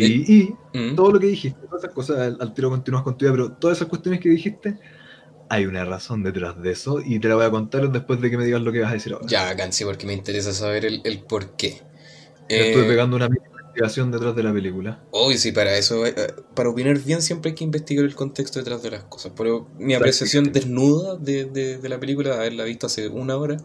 Y, 0.00 0.32
y 0.42 0.60
Mm. 0.74 0.94
todo 0.94 1.12
lo 1.12 1.20
que 1.20 1.26
dijiste, 1.28 1.66
todas 1.68 1.84
esas 1.84 1.94
cosas, 1.94 2.18
al, 2.18 2.38
al 2.40 2.54
tiro 2.54 2.70
continúas 2.70 3.02
con 3.04 3.16
tu 3.16 3.24
vida, 3.24 3.32
pero 3.32 3.52
todas 3.54 3.78
esas 3.78 3.88
cuestiones 3.88 4.20
que 4.20 4.28
dijiste, 4.30 4.80
hay 5.48 5.66
una 5.66 5.84
razón 5.84 6.22
detrás 6.24 6.60
de 6.62 6.72
eso 6.72 7.00
y 7.04 7.20
te 7.20 7.28
la 7.28 7.36
voy 7.36 7.46
a 7.46 7.50
contar 7.50 7.90
después 7.90 8.20
de 8.20 8.30
que 8.30 8.38
me 8.38 8.44
digas 8.46 8.62
lo 8.62 8.72
que 8.72 8.80
vas 8.82 8.90
a 8.92 8.94
decir 8.94 9.12
ahora. 9.14 9.26
Ya, 9.28 9.54
Gansi, 9.54 9.84
porque 9.84 10.06
me 10.06 10.12
interesa 10.14 10.52
saber 10.52 10.84
el, 10.84 11.00
el 11.04 11.22
por 11.24 11.56
qué. 11.56 11.82
Eh, 12.48 12.62
Estuve 12.62 12.84
pegando 12.86 13.16
una 13.16 13.26
investigación 13.26 14.10
detrás 14.10 14.34
de 14.34 14.42
la 14.42 14.52
película. 14.52 15.00
Obvio, 15.10 15.38
sí, 15.38 15.52
para 15.52 15.76
eso, 15.78 16.04
eh, 16.06 16.14
para 16.54 16.68
opinar 16.68 16.98
bien 16.98 17.22
siempre 17.22 17.50
hay 17.50 17.54
que 17.54 17.64
investigar 17.64 18.04
el 18.04 18.14
contexto 18.14 18.58
detrás 18.58 18.82
de 18.82 18.90
las 18.90 19.04
cosas. 19.04 19.32
Pero 19.36 19.70
mi 19.78 19.94
apreciación 19.94 20.52
desnuda 20.52 21.16
de, 21.16 21.46
de- 21.46 21.78
de 21.78 21.88
la 21.88 21.98
película, 21.98 22.30
de 22.30 22.36
haberla 22.36 22.64
visto 22.64 22.86
hace 22.86 23.08
una 23.08 23.36
hora, 23.36 23.56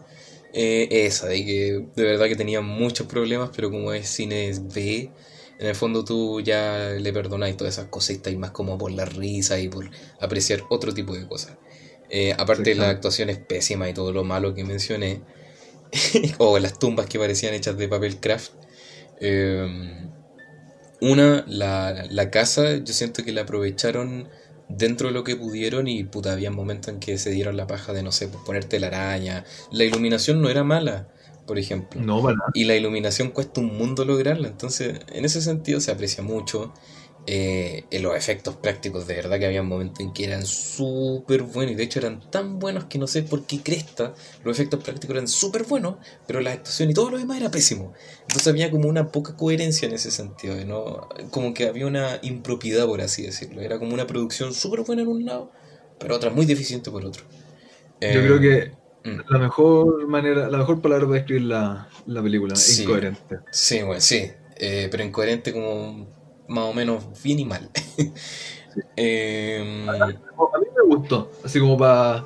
eh, 0.52 0.88
es 0.90 1.16
esa, 1.16 1.26
de 1.28 1.44
que 1.44 1.88
de 1.94 2.02
verdad 2.04 2.26
que 2.28 2.36
tenía 2.36 2.60
muchos 2.62 3.06
problemas, 3.06 3.50
pero 3.54 3.70
como 3.70 3.92
es 3.92 4.08
cine 4.08 4.52
B, 4.62 5.14
en 5.62 5.68
el 5.68 5.76
fondo 5.76 6.04
tú 6.04 6.40
ya 6.40 6.90
le 6.98 7.12
perdonáis 7.12 7.56
todas 7.56 7.74
esas 7.74 7.86
cositas 7.88 8.32
y 8.32 8.36
más 8.36 8.50
como 8.50 8.76
por 8.78 8.90
la 8.90 9.04
risa 9.04 9.60
y 9.60 9.68
por 9.68 9.88
apreciar 10.20 10.64
otro 10.70 10.92
tipo 10.92 11.14
de 11.14 11.28
cosas. 11.28 11.56
Eh, 12.10 12.34
aparte 12.36 12.70
de 12.70 12.76
las 12.76 12.88
actuaciones 12.90 13.38
pésimas 13.38 13.88
y 13.88 13.94
todo 13.94 14.12
lo 14.12 14.24
malo 14.24 14.54
que 14.54 14.64
mencioné, 14.64 15.22
o 16.38 16.58
las 16.58 16.78
tumbas 16.78 17.06
que 17.06 17.18
parecían 17.18 17.54
hechas 17.54 17.76
de 17.76 17.88
papel 17.88 18.20
craft. 18.20 18.52
eh, 19.20 19.68
una, 21.00 21.44
la, 21.48 22.06
la 22.10 22.30
casa, 22.30 22.76
yo 22.76 22.92
siento 22.94 23.24
que 23.24 23.32
la 23.32 23.42
aprovecharon 23.42 24.28
dentro 24.68 25.08
de 25.08 25.14
lo 25.14 25.24
que 25.24 25.36
pudieron 25.36 25.88
y 25.88 26.04
puta, 26.04 26.32
había 26.32 26.50
momentos 26.50 26.94
en 26.94 27.00
que 27.00 27.18
se 27.18 27.30
dieron 27.30 27.56
la 27.56 27.66
paja 27.66 27.92
de, 27.92 28.02
no 28.02 28.12
sé, 28.12 28.28
pues, 28.28 28.44
ponerte 28.44 28.80
la 28.80 28.88
araña. 28.88 29.44
La 29.70 29.84
iluminación 29.84 30.42
no 30.42 30.48
era 30.50 30.64
mala, 30.64 31.08
por 31.52 31.58
ejemplo. 31.58 32.00
No, 32.00 32.22
para. 32.22 32.36
Y 32.54 32.64
la 32.64 32.74
iluminación 32.76 33.30
cuesta 33.30 33.60
un 33.60 33.76
mundo 33.76 34.04
lograrla, 34.06 34.48
entonces 34.48 35.00
en 35.12 35.24
ese 35.26 35.42
sentido 35.42 35.80
se 35.80 35.90
aprecia 35.92 36.22
mucho. 36.24 36.72
Eh, 37.26 37.84
en 37.92 38.02
los 38.02 38.16
efectos 38.16 38.56
prácticos, 38.56 39.06
de 39.06 39.14
verdad 39.14 39.38
que 39.38 39.46
había 39.46 39.62
momentos 39.62 40.00
en 40.00 40.12
que 40.12 40.24
eran 40.24 40.46
súper 40.46 41.42
buenos 41.42 41.72
y 41.72 41.76
de 41.76 41.84
hecho 41.84 42.00
eran 42.00 42.20
tan 42.30 42.58
buenos 42.58 42.86
que 42.86 42.98
no 42.98 43.06
sé 43.06 43.22
por 43.22 43.46
qué 43.46 43.62
cresta, 43.62 44.14
los 44.42 44.56
efectos 44.58 44.82
prácticos 44.82 45.14
eran 45.14 45.28
súper 45.28 45.64
buenos, 45.64 45.96
pero 46.26 46.40
la 46.40 46.52
actuación 46.52 46.90
y 46.90 46.94
todo 46.94 47.10
lo 47.10 47.18
demás 47.18 47.36
era 47.38 47.50
pésimo. 47.50 47.92
Entonces 48.22 48.48
había 48.48 48.72
como 48.72 48.88
una 48.88 49.12
poca 49.12 49.36
coherencia 49.36 49.86
en 49.86 49.94
ese 49.94 50.10
sentido, 50.10 50.56
¿no? 50.64 51.08
como 51.30 51.54
que 51.54 51.68
había 51.68 51.86
una 51.86 52.18
impropiedad, 52.22 52.86
por 52.86 53.00
así 53.02 53.22
decirlo. 53.22 53.60
Era 53.60 53.78
como 53.78 53.94
una 53.94 54.06
producción 54.08 54.54
súper 54.54 54.80
buena 54.80 55.02
en 55.02 55.08
un 55.08 55.24
lado, 55.24 55.52
pero 55.98 56.16
otra 56.16 56.30
muy 56.30 56.46
deficiente 56.46 56.90
por 56.90 57.04
otro. 57.06 57.24
Yo 58.06 58.20
Eh, 58.20 58.22
creo 58.22 58.40
que 58.40 58.72
mm. 58.72 58.81
La 59.04 59.38
mejor 59.38 60.06
manera, 60.08 60.48
la 60.48 60.58
mejor 60.58 60.80
palabra 60.80 61.06
para 61.06 61.18
describir 61.18 61.42
la, 61.42 61.88
la 62.06 62.22
película, 62.22 62.54
Sí. 62.56 62.82
incoherente. 62.82 63.38
Sí, 63.50 63.82
bueno, 63.82 64.00
sí. 64.00 64.30
Eh, 64.56 64.88
pero 64.90 65.02
incoherente 65.04 65.52
como 65.52 66.06
más 66.48 66.64
o 66.64 66.72
menos 66.74 67.04
bien 67.22 67.40
y 67.40 67.44
mal. 67.44 67.70
Eh, 68.96 69.86
A 69.88 70.06
mí 70.06 70.66
me 70.76 70.96
gustó, 70.96 71.30
así 71.44 71.60
como 71.60 71.76
para 71.76 72.24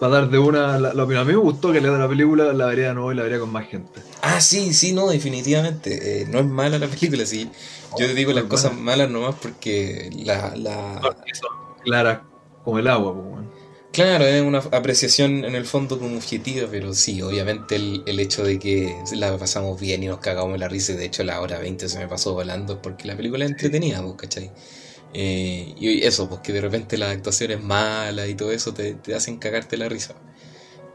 dar 0.00 0.28
de 0.28 0.38
una 0.38 0.76
la, 0.78 0.92
la 0.92 1.04
opinión. 1.04 1.22
A 1.22 1.24
mí 1.24 1.32
me 1.32 1.38
gustó 1.38 1.72
que 1.72 1.80
le 1.80 1.88
da 1.88 1.98
la 1.98 2.08
película, 2.08 2.52
la 2.52 2.66
vería 2.66 2.88
de 2.88 2.94
nuevo 2.94 3.12
y 3.12 3.14
la 3.14 3.22
vería 3.22 3.38
con 3.38 3.50
más 3.50 3.66
gente. 3.68 4.00
ah, 4.22 4.40
sí, 4.40 4.74
sí, 4.74 4.92
no, 4.92 5.06
definitivamente. 5.08 6.22
Eh, 6.22 6.26
no 6.26 6.40
es 6.40 6.46
mala 6.46 6.78
la 6.80 6.88
película, 6.88 7.24
sí. 7.24 7.48
Yo 7.96 8.08
digo 8.08 8.32
las 8.32 8.44
cosas 8.44 8.76
malas 8.76 9.08
nomás 9.08 9.36
porque 9.40 10.10
la, 10.24 10.54
la... 10.56 11.00
Son 11.00 11.50
claras 11.84 12.20
como 12.64 12.80
el 12.80 12.88
agua, 12.88 13.14
pues, 13.14 13.24
weón. 13.26 13.43
Claro, 13.94 14.26
es 14.26 14.42
una 14.42 14.58
apreciación 14.58 15.44
en 15.44 15.54
el 15.54 15.64
fondo 15.66 15.98
como 16.00 16.16
objetiva, 16.16 16.66
pero 16.70 16.92
sí, 16.94 17.22
obviamente 17.22 17.76
el, 17.76 18.02
el 18.06 18.18
hecho 18.20 18.42
de 18.44 18.58
que 18.58 18.92
la 19.12 19.38
pasamos 19.38 19.80
bien 19.80 20.02
y 20.02 20.06
nos 20.08 20.18
cagamos 20.18 20.58
la 20.58 20.68
risa, 20.68 20.92
y 20.92 20.96
de 20.96 21.04
hecho 21.06 21.22
la 21.24 21.40
hora 21.40 21.60
20 21.60 21.88
se 21.88 21.98
me 22.00 22.08
pasó 22.08 22.34
volando 22.34 22.82
porque 22.82 23.06
la 23.06 23.16
película 23.16 23.44
es 23.44 23.52
entretenida, 23.52 24.02
pues, 24.02 24.16
¿cachai? 24.16 24.52
Eh, 25.14 25.74
y 25.78 26.02
eso, 26.04 26.28
pues 26.28 26.40
que 26.42 26.52
de 26.52 26.60
repente 26.62 26.98
las 26.98 27.10
actuaciones 27.16 27.62
malas 27.62 28.28
y 28.28 28.34
todo 28.36 28.52
eso 28.52 28.74
te, 28.74 28.94
te 28.94 29.14
hacen 29.14 29.38
cagarte 29.38 29.76
la 29.78 29.88
risa. 29.88 30.14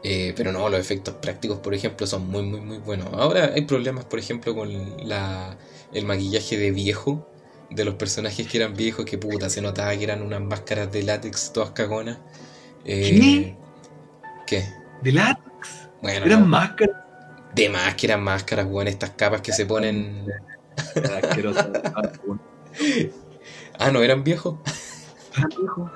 Eh, 0.02 0.32
pero 0.36 0.52
no, 0.52 0.68
los 0.70 0.80
efectos 0.80 1.14
prácticos, 1.16 1.58
por 1.58 1.74
ejemplo, 1.74 2.06
son 2.06 2.28
muy, 2.28 2.42
muy, 2.42 2.60
muy 2.60 2.78
buenos. 2.78 3.08
Ahora 3.12 3.52
hay 3.54 3.62
problemas, 3.62 4.04
por 4.06 4.18
ejemplo, 4.18 4.54
con 4.54 4.70
la, 5.08 5.58
el 5.92 6.06
maquillaje 6.06 6.56
de 6.58 6.70
viejo, 6.70 7.28
de 7.70 7.84
los 7.84 7.94
personajes 7.96 8.46
que 8.48 8.58
eran 8.58 8.74
viejos, 8.74 9.04
que 9.04 9.18
puta, 9.18 9.50
se 9.50 9.60
notaba 9.62 9.96
que 9.96 10.04
eran 10.04 10.22
unas 10.22 10.40
máscaras 10.42 10.90
de 10.92 11.02
látex 11.02 11.52
todas 11.52 11.70
cagonas. 11.72 12.18
Eh, 12.84 13.56
¿Qué? 14.46 14.64
De 15.02 15.12
látex, 15.12 15.88
Bueno, 16.02 16.26
eran 16.26 16.40
no, 16.42 16.46
máscaras. 16.46 16.96
de 17.54 17.68
más 17.68 17.94
que 17.94 18.06
eran 18.06 18.22
máscaras, 18.22 18.66
weón, 18.68 18.88
estas 18.88 19.10
capas 19.10 19.40
que 19.42 19.52
se 19.52 19.66
ponen. 19.66 20.26
Asquerosas. 21.16 21.68
Ah, 23.78 23.90
no, 23.90 24.02
eran 24.02 24.24
viejos. 24.24 24.56
Ah, 25.36 25.48
hijo. 25.62 25.90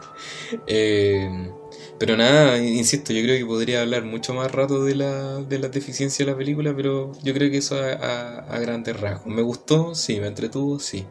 Eh, 0.67 1.51
pero 1.99 2.17
nada, 2.17 2.59
insisto, 2.59 3.13
yo 3.13 3.23
creo 3.23 3.39
que 3.39 3.47
podría 3.47 3.83
hablar 3.83 4.05
mucho 4.05 4.35
más 4.35 4.51
rato 4.53 4.85
de 4.85 4.95
la, 4.95 5.37
de 5.43 5.59
las 5.59 5.73
deficiencias 5.73 6.27
de 6.27 6.33
la 6.33 6.39
película, 6.39 6.75
pero 6.75 7.13
yo 7.23 7.35
creo 7.35 7.51
que 7.51 7.59
eso 7.59 7.77
a, 7.77 7.93
a- 7.93 8.39
a 8.55 8.59
grandes 8.59 8.99
rasgos. 9.01 9.27
¿Me 9.27 9.43
gustó? 9.43 9.95
Sí, 9.95 10.21
me 10.21 10.29
entretuvo, 10.29 10.79
sí. 10.81 11.07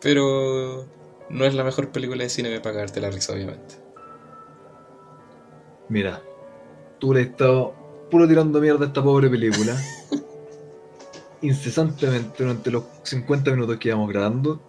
Pero 0.00 0.86
no 1.30 1.44
es 1.44 1.54
la 1.54 1.64
mejor 1.64 1.90
película 1.90 2.24
de 2.24 2.30
cine 2.30 2.60
para 2.60 2.74
cagarte 2.74 3.00
la 3.00 3.10
risa, 3.10 3.32
obviamente. 3.34 3.76
Mira, 5.88 6.22
tú 6.98 7.14
le 7.14 7.20
has 7.22 7.26
estado 7.28 7.74
puro 8.10 8.26
tirando 8.26 8.60
mierda 8.60 8.84
a 8.84 8.88
esta 8.88 9.02
pobre 9.02 9.28
película. 9.28 9.76
incesantemente 11.42 12.42
durante 12.42 12.70
los 12.70 12.84
50 13.02 13.50
minutos 13.52 13.78
que 13.78 13.88
íbamos 13.88 14.08
grabando. 14.08 14.60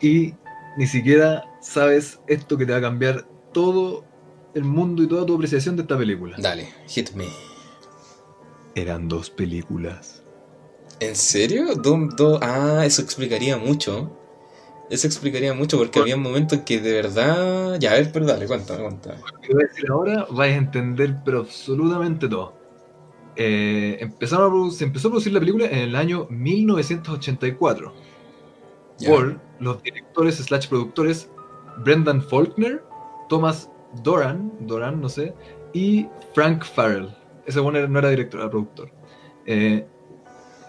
Y 0.00 0.34
ni 0.76 0.86
siquiera 0.86 1.44
sabes 1.60 2.20
esto 2.26 2.56
que 2.56 2.66
te 2.66 2.72
va 2.72 2.78
a 2.78 2.82
cambiar 2.82 3.26
todo 3.52 4.04
el 4.54 4.64
mundo 4.64 5.02
y 5.02 5.08
toda 5.08 5.26
tu 5.26 5.34
apreciación 5.34 5.76
de 5.76 5.82
esta 5.82 5.96
película. 5.96 6.36
Dale, 6.38 6.68
hit 6.86 7.12
me. 7.12 7.26
Eran 8.74 9.08
dos 9.08 9.30
películas. 9.30 10.22
¿En 11.00 11.16
serio? 11.16 11.66
Ah, 12.40 12.82
eso 12.84 13.02
explicaría 13.02 13.56
mucho. 13.56 14.16
Eso 14.94 15.08
explicaría 15.08 15.52
mucho 15.54 15.76
porque 15.76 15.98
había 15.98 16.16
momentos 16.16 16.58
en 16.58 16.64
que 16.64 16.80
de 16.80 16.92
verdad. 16.92 17.78
Ya, 17.80 17.90
a 17.90 17.94
ver, 17.94 18.12
pero 18.12 18.26
dale, 18.26 18.46
cuéntame, 18.46 18.82
cuéntame. 18.82 19.16
Lo 19.32 19.40
que 19.40 19.52
voy 19.52 19.64
a 19.64 19.66
decir 19.66 19.90
ahora 19.90 20.26
vais 20.30 20.54
a 20.54 20.56
entender, 20.58 21.16
pero 21.24 21.40
absolutamente 21.40 22.28
todo. 22.28 22.54
Eh, 23.34 23.96
empezaron 24.00 24.46
a 24.52 24.54
produ- 24.54 24.70
se 24.70 24.84
empezó 24.84 25.08
a 25.08 25.10
producir 25.10 25.32
la 25.32 25.40
película 25.40 25.66
en 25.66 25.78
el 25.78 25.96
año 25.96 26.28
1984 26.30 27.92
Ya. 28.98 29.08
por 29.10 29.40
los 29.58 29.82
directores 29.82 30.36
slash 30.36 30.68
productores 30.68 31.28
Brendan 31.82 32.22
Faulkner, 32.22 32.84
Thomas 33.28 33.68
Doran, 34.04 34.52
Doran, 34.60 35.00
no 35.00 35.08
sé, 35.08 35.34
y 35.72 36.06
Frank 36.34 36.62
Farrell. 36.64 37.08
Ese 37.46 37.58
bueno 37.58 37.84
no 37.88 37.98
era 37.98 38.10
director, 38.10 38.40
era 38.40 38.48
productor. 38.50 38.90
Eh, 39.46 39.84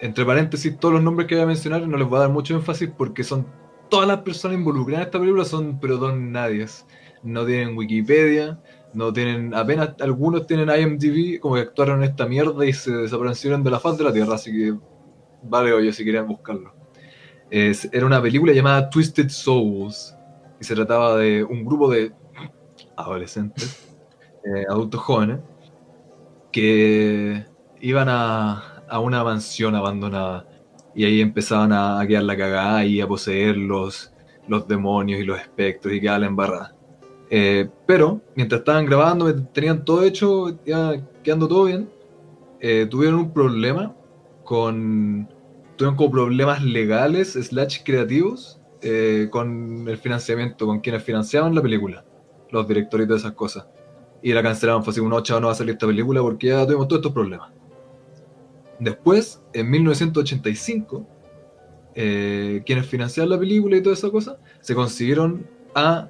entre 0.01 0.25
paréntesis, 0.25 0.75
todos 0.79 0.95
los 0.95 1.03
nombres 1.03 1.27
que 1.27 1.35
voy 1.35 1.43
a 1.43 1.47
mencionar 1.47 1.87
no 1.87 1.95
les 1.97 2.07
voy 2.07 2.17
a 2.17 2.21
dar 2.21 2.29
mucho 2.31 2.55
énfasis 2.55 2.89
porque 2.97 3.23
son 3.23 3.45
todas 3.89 4.07
las 4.07 4.19
personas 4.19 4.57
involucradas 4.57 5.03
en 5.03 5.07
esta 5.07 5.19
película 5.19 5.45
son 5.45 5.79
pero 5.79 5.97
don 5.97 6.31
nadies. 6.31 6.85
No 7.23 7.45
tienen 7.45 7.75
Wikipedia, 7.75 8.59
no 8.93 9.11
tienen, 9.11 9.53
apenas 9.53 9.95
algunos 9.99 10.47
tienen 10.47 10.69
IMDb, 10.69 11.39
como 11.39 11.55
que 11.55 11.61
actuaron 11.61 12.03
en 12.03 12.09
esta 12.09 12.25
mierda 12.27 12.65
y 12.65 12.73
se 12.73 12.91
desaparecieron 12.91 13.63
de 13.63 13.71
la 13.71 13.79
faz 13.79 13.97
de 13.97 14.03
la 14.03 14.13
tierra, 14.13 14.35
así 14.35 14.51
que 14.51 14.77
vale 15.43 15.73
oye 15.73 15.91
si 15.91 16.03
quieren 16.03 16.27
buscarlo. 16.27 16.73
Era 17.49 18.05
una 18.05 18.21
película 18.21 18.53
llamada 18.53 18.89
Twisted 18.89 19.29
Souls 19.29 20.15
y 20.59 20.63
se 20.63 20.75
trataba 20.75 21.17
de 21.17 21.43
un 21.43 21.65
grupo 21.65 21.89
de 21.91 22.11
adolescentes, 22.95 23.97
eh, 24.43 24.65
adultos 24.69 25.01
jóvenes, 25.01 25.39
que 26.51 27.45
iban 27.81 28.07
a, 28.09 28.83
a 28.87 28.99
una 28.99 29.23
mansión 29.23 29.75
abandonada 29.75 30.47
y 30.95 31.03
ahí 31.03 31.21
empezaban 31.21 31.73
a, 31.73 32.03
quedar 32.07 32.23
la 32.23 32.37
cagada 32.37 32.85
y 32.85 33.01
a 33.01 33.07
poseer 33.07 33.57
los, 33.57 34.13
los 34.47 34.67
demonios 34.67 35.19
y 35.19 35.25
los 35.25 35.39
espectros 35.39 35.93
y 35.93 35.99
quedar 35.99 36.21
la 36.21 36.27
embarrada. 36.27 36.75
Eh, 37.29 37.67
pero 37.85 38.21
mientras 38.35 38.59
estaban 38.59 38.85
grabando, 38.85 39.33
tenían 39.47 39.83
todo 39.83 40.03
hecho, 40.03 40.57
iba 40.65 40.95
quedando 41.21 41.47
todo 41.47 41.65
bien, 41.65 41.89
eh, 42.59 42.87
tuvieron 42.89 43.19
un 43.19 43.33
problema 43.33 43.93
con... 44.43 45.27
Tuvieron 45.75 45.97
como 45.97 46.11
problemas 46.11 46.63
legales, 46.63 47.33
slash 47.33 47.83
creativos, 47.83 48.61
eh, 48.81 49.27
con 49.29 49.89
el 49.89 49.97
financiamiento, 49.97 50.65
con 50.65 50.79
quienes 50.79 51.03
financiaban 51.03 51.53
la 51.53 51.61
película, 51.61 52.05
los 52.51 52.65
directores 52.65 53.07
todas 53.07 53.23
esas 53.23 53.33
cosas. 53.33 53.67
y 54.23 54.31
la 54.31 54.41
cancelaron. 54.41 54.83
Fue 54.85 54.91
así, 54.91 55.01
un 55.01 55.11
8 55.11 55.41
no 55.41 55.47
va 55.47 55.53
a 55.53 55.55
salir 55.55 55.73
esta 55.73 55.85
película 55.85 56.21
porque 56.21 56.47
ya 56.47 56.65
tuvimos 56.65 56.87
todos 56.87 56.99
estos 56.99 57.11
problemas. 57.11 57.51
Después, 58.79 59.41
en 59.53 59.69
1985, 59.69 61.07
eh, 61.95 62.61
quienes 62.65 62.85
financiaron 62.85 63.29
la 63.29 63.39
película 63.39 63.77
y 63.77 63.81
toda 63.81 63.95
esa 63.95 64.09
cosa, 64.09 64.37
se 64.59 64.75
consiguieron 64.75 65.47
a 65.73 66.09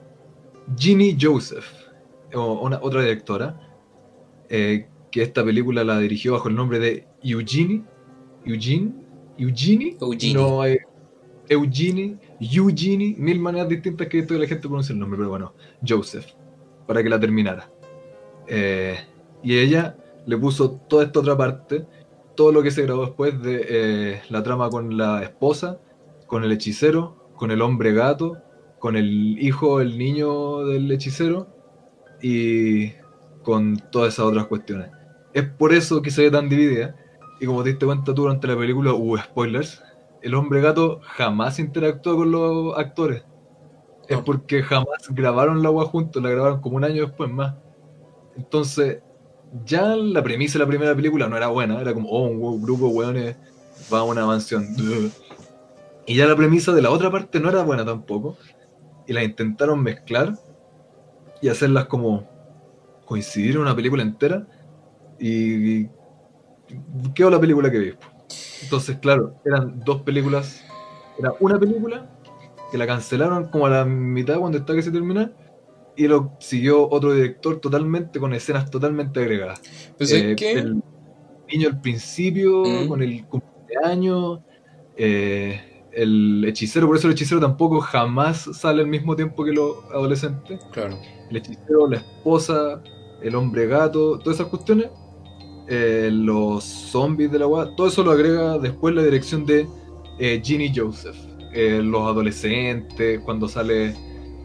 Ginny 0.77 1.17
Joseph, 1.19 1.65
una, 2.33 2.79
otra 2.81 3.01
directora, 3.01 3.59
eh, 4.49 4.87
que 5.11 5.21
esta 5.21 5.45
película 5.45 5.83
la 5.83 5.99
dirigió 5.99 6.33
bajo 6.33 6.49
el 6.49 6.55
nombre 6.55 6.79
de 6.79 7.07
Eugenie. 7.23 7.83
Eugene, 8.45 8.93
Eugenie, 9.37 9.97
Eugenie. 9.99 10.33
no 10.33 10.61
hay 10.61 10.77
Eugenie, 11.49 12.17
Eugenie, 12.39 13.15
mil 13.17 13.39
maneras 13.39 13.69
distintas 13.69 14.07
que 14.07 14.23
toda 14.23 14.39
la 14.39 14.47
gente 14.47 14.67
pronuncia 14.67 14.93
el 14.93 14.99
nombre, 14.99 15.17
pero 15.17 15.29
bueno, 15.29 15.53
Joseph, 15.87 16.25
para 16.87 17.03
que 17.03 17.09
la 17.09 17.19
terminara. 17.19 17.69
Eh, 18.47 18.97
y 19.43 19.57
ella 19.57 19.95
le 20.25 20.37
puso 20.37 20.71
toda 20.71 21.05
esta 21.05 21.19
otra 21.19 21.37
parte, 21.37 21.85
todo 22.35 22.51
lo 22.51 22.63
que 22.63 22.71
se 22.71 22.83
grabó 22.83 23.05
después 23.05 23.41
de 23.41 23.65
eh, 23.67 24.21
la 24.29 24.43
trama 24.43 24.69
con 24.69 24.97
la 24.97 25.23
esposa, 25.23 25.79
con 26.27 26.43
el 26.43 26.51
hechicero, 26.51 27.31
con 27.35 27.51
el 27.51 27.61
hombre 27.61 27.93
gato, 27.93 28.37
con 28.79 28.95
el 28.95 29.37
hijo, 29.39 29.81
el 29.81 29.97
niño 29.97 30.59
del 30.65 30.91
hechicero 30.91 31.47
y 32.21 32.91
con 33.43 33.77
todas 33.91 34.13
esas 34.13 34.25
otras 34.25 34.47
cuestiones. 34.47 34.89
Es 35.33 35.43
por 35.43 35.73
eso 35.73 36.01
que 36.01 36.11
se 36.11 36.23
ve 36.23 36.31
tan 36.31 36.49
dividida. 36.49 36.95
Y 37.39 37.45
como 37.45 37.63
te 37.63 37.69
diste 37.69 37.85
cuenta 37.85 38.13
tú 38.13 38.23
durante 38.23 38.47
la 38.47 38.57
película, 38.57 38.93
hubo 38.93 39.17
spoilers. 39.17 39.83
El 40.21 40.33
hombre 40.35 40.61
gato 40.61 41.01
jamás 41.03 41.59
interactuó 41.59 42.15
con 42.15 42.31
los 42.31 42.77
actores. 42.77 43.23
Es 44.07 44.19
porque 44.19 44.63
jamás 44.63 45.09
grabaron 45.09 45.61
la 45.61 45.69
agua 45.69 45.85
juntos, 45.85 46.21
la 46.21 46.29
grabaron 46.29 46.61
como 46.61 46.77
un 46.77 46.83
año 46.83 47.05
después 47.05 47.29
más. 47.29 47.55
Entonces, 48.37 49.01
ya 49.63 49.95
la 49.95 50.21
premisa 50.23 50.57
de 50.57 50.65
la 50.65 50.67
primera 50.67 50.95
película 50.95 51.27
no 51.27 51.37
era 51.37 51.47
buena, 51.47 51.79
era 51.79 51.93
como, 51.93 52.09
oh, 52.09 52.27
un 52.27 52.61
grupo 52.61 52.87
de 52.87 52.93
hueones 52.93 53.35
va 53.93 53.99
a 53.99 54.03
una 54.03 54.25
mansión. 54.25 54.67
Y 56.05 56.15
ya 56.15 56.25
la 56.25 56.35
premisa 56.35 56.71
de 56.73 56.81
la 56.81 56.91
otra 56.91 57.09
parte 57.11 57.39
no 57.39 57.49
era 57.49 57.63
buena 57.63 57.85
tampoco. 57.85 58.37
Y 59.07 59.13
la 59.13 59.23
intentaron 59.23 59.81
mezclar 59.81 60.37
y 61.41 61.49
hacerlas 61.49 61.85
como 61.85 62.27
coincidir 63.05 63.55
en 63.55 63.61
una 63.61 63.75
película 63.75 64.03
entera. 64.03 64.47
Y, 65.19 65.87
quedó 67.13 67.29
la 67.29 67.39
película 67.39 67.71
que 67.71 67.79
vi. 67.79 67.93
Entonces, 68.63 68.97
claro, 68.97 69.35
eran 69.45 69.79
dos 69.79 70.01
películas. 70.01 70.63
Era 71.17 71.33
una 71.39 71.59
película 71.59 72.09
que 72.71 72.77
la 72.77 72.87
cancelaron 72.87 73.45
como 73.49 73.67
a 73.67 73.69
la 73.69 73.85
mitad 73.85 74.39
cuando 74.39 74.57
está 74.57 74.73
que 74.73 74.81
se 74.81 74.91
termina. 74.91 75.31
Y 75.97 76.07
lo 76.07 76.33
siguió 76.39 76.89
otro 76.89 77.13
director 77.13 77.59
totalmente 77.61 78.19
con 78.19 78.33
escenas 78.33 78.69
totalmente 78.69 79.19
agregadas. 79.19 79.61
Pues 79.97 80.11
Eh, 80.11 80.31
es 80.31 80.35
que. 80.35 80.51
El 80.53 80.81
niño 81.51 81.69
al 81.69 81.79
principio, 81.81 82.63
Mm. 82.65 82.87
con 82.87 83.01
el 83.01 83.25
cumpleaños, 83.27 84.39
eh, 84.97 85.61
el 85.93 86.43
hechicero, 86.45 86.87
por 86.87 86.97
eso 86.97 87.07
el 87.07 87.13
hechicero 87.13 87.39
tampoco 87.39 87.79
jamás 87.79 88.49
sale 88.53 88.81
al 88.81 88.87
mismo 88.87 89.15
tiempo 89.15 89.45
que 89.45 89.51
los 89.53 89.77
adolescentes. 89.93 90.59
Claro. 90.71 90.97
El 91.29 91.37
hechicero, 91.37 91.87
la 91.87 91.97
esposa, 91.97 92.81
el 93.21 93.35
hombre 93.35 93.67
gato, 93.67 94.19
todas 94.19 94.39
esas 94.39 94.49
cuestiones, 94.49 94.87
eh, 95.69 96.09
los 96.11 96.63
zombies 96.63 97.31
de 97.31 97.39
la 97.39 97.47
weá, 97.47 97.73
todo 97.75 97.87
eso 97.87 98.03
lo 98.03 98.11
agrega 98.11 98.57
después 98.57 98.93
la 98.93 99.03
dirección 99.03 99.45
de 99.45 99.65
eh, 100.19 100.41
Ginny 100.43 100.71
Joseph. 100.75 101.15
Los 101.53 102.01
adolescentes, 102.01 103.21
cuando 103.21 103.47
sale 103.47 103.95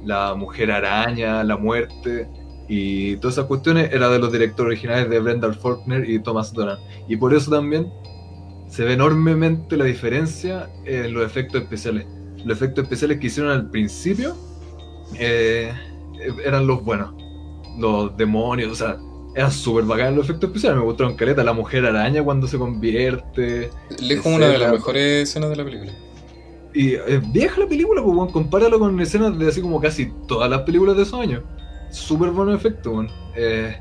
la 0.05 0.35
mujer 0.35 0.71
araña, 0.71 1.45
la 1.45 1.57
muerte 1.57 2.29
y 2.69 3.17
todas 3.17 3.35
esas 3.35 3.47
cuestiones 3.47 3.93
era 3.93 4.09
de 4.09 4.19
los 4.19 4.31
directores 4.31 4.69
originales 4.69 5.11
de 5.11 5.19
Brendan 5.19 5.55
Faulkner 5.55 6.09
y 6.09 6.21
Thomas 6.21 6.53
Doran. 6.53 6.79
Y 7.09 7.17
por 7.17 7.35
eso 7.35 7.51
también 7.51 7.93
se 8.69 8.85
ve 8.85 8.93
enormemente 8.93 9.77
la 9.77 9.85
diferencia 9.85 10.71
en 10.85 11.13
los 11.13 11.27
efectos 11.27 11.63
especiales. 11.63 12.07
Los 12.45 12.57
efectos 12.57 12.85
especiales 12.85 13.19
que 13.19 13.27
hicieron 13.27 13.51
al 13.51 13.69
principio 13.71 14.37
eh, 15.19 15.73
eran 16.45 16.67
los 16.67 16.85
buenos. 16.85 17.13
Los 17.77 18.17
demonios, 18.17 18.71
o 18.71 18.75
sea, 18.77 18.97
eran 19.35 19.51
súper 19.51 19.85
bacanos 19.85 20.15
los 20.15 20.25
efectos 20.27 20.51
especiales. 20.51 20.79
Me 20.79 20.85
gustaron 20.85 21.17
caleta. 21.17 21.43
La 21.43 21.53
mujer 21.53 21.85
araña 21.85 22.23
cuando 22.23 22.47
se 22.47 22.57
convierte. 22.57 23.71
Lejos 24.01 24.27
una 24.27 24.47
de 24.47 24.59
las 24.59 24.73
mejores 24.73 25.29
escenas 25.29 25.51
de 25.51 25.57
la 25.57 25.65
película. 25.65 25.93
Y 26.73 26.95
es 26.95 27.33
vieja 27.33 27.61
la 27.61 27.67
película, 27.67 28.03
pues. 28.03 28.33
Compáralo 28.33 28.79
con 28.79 28.99
escenas 29.01 29.39
de 29.39 29.49
así 29.49 29.61
como 29.61 29.81
casi 29.81 30.13
todas 30.29 30.49
las 30.51 30.63
películas 30.63 30.97
de 30.97 31.03
esos 31.03 31.19
años. 31.21 31.43
Súper 31.91 32.31
buenos 32.31 32.55
efectos, 32.57 32.93
weón. 32.93 33.09
Eh, 33.37 33.77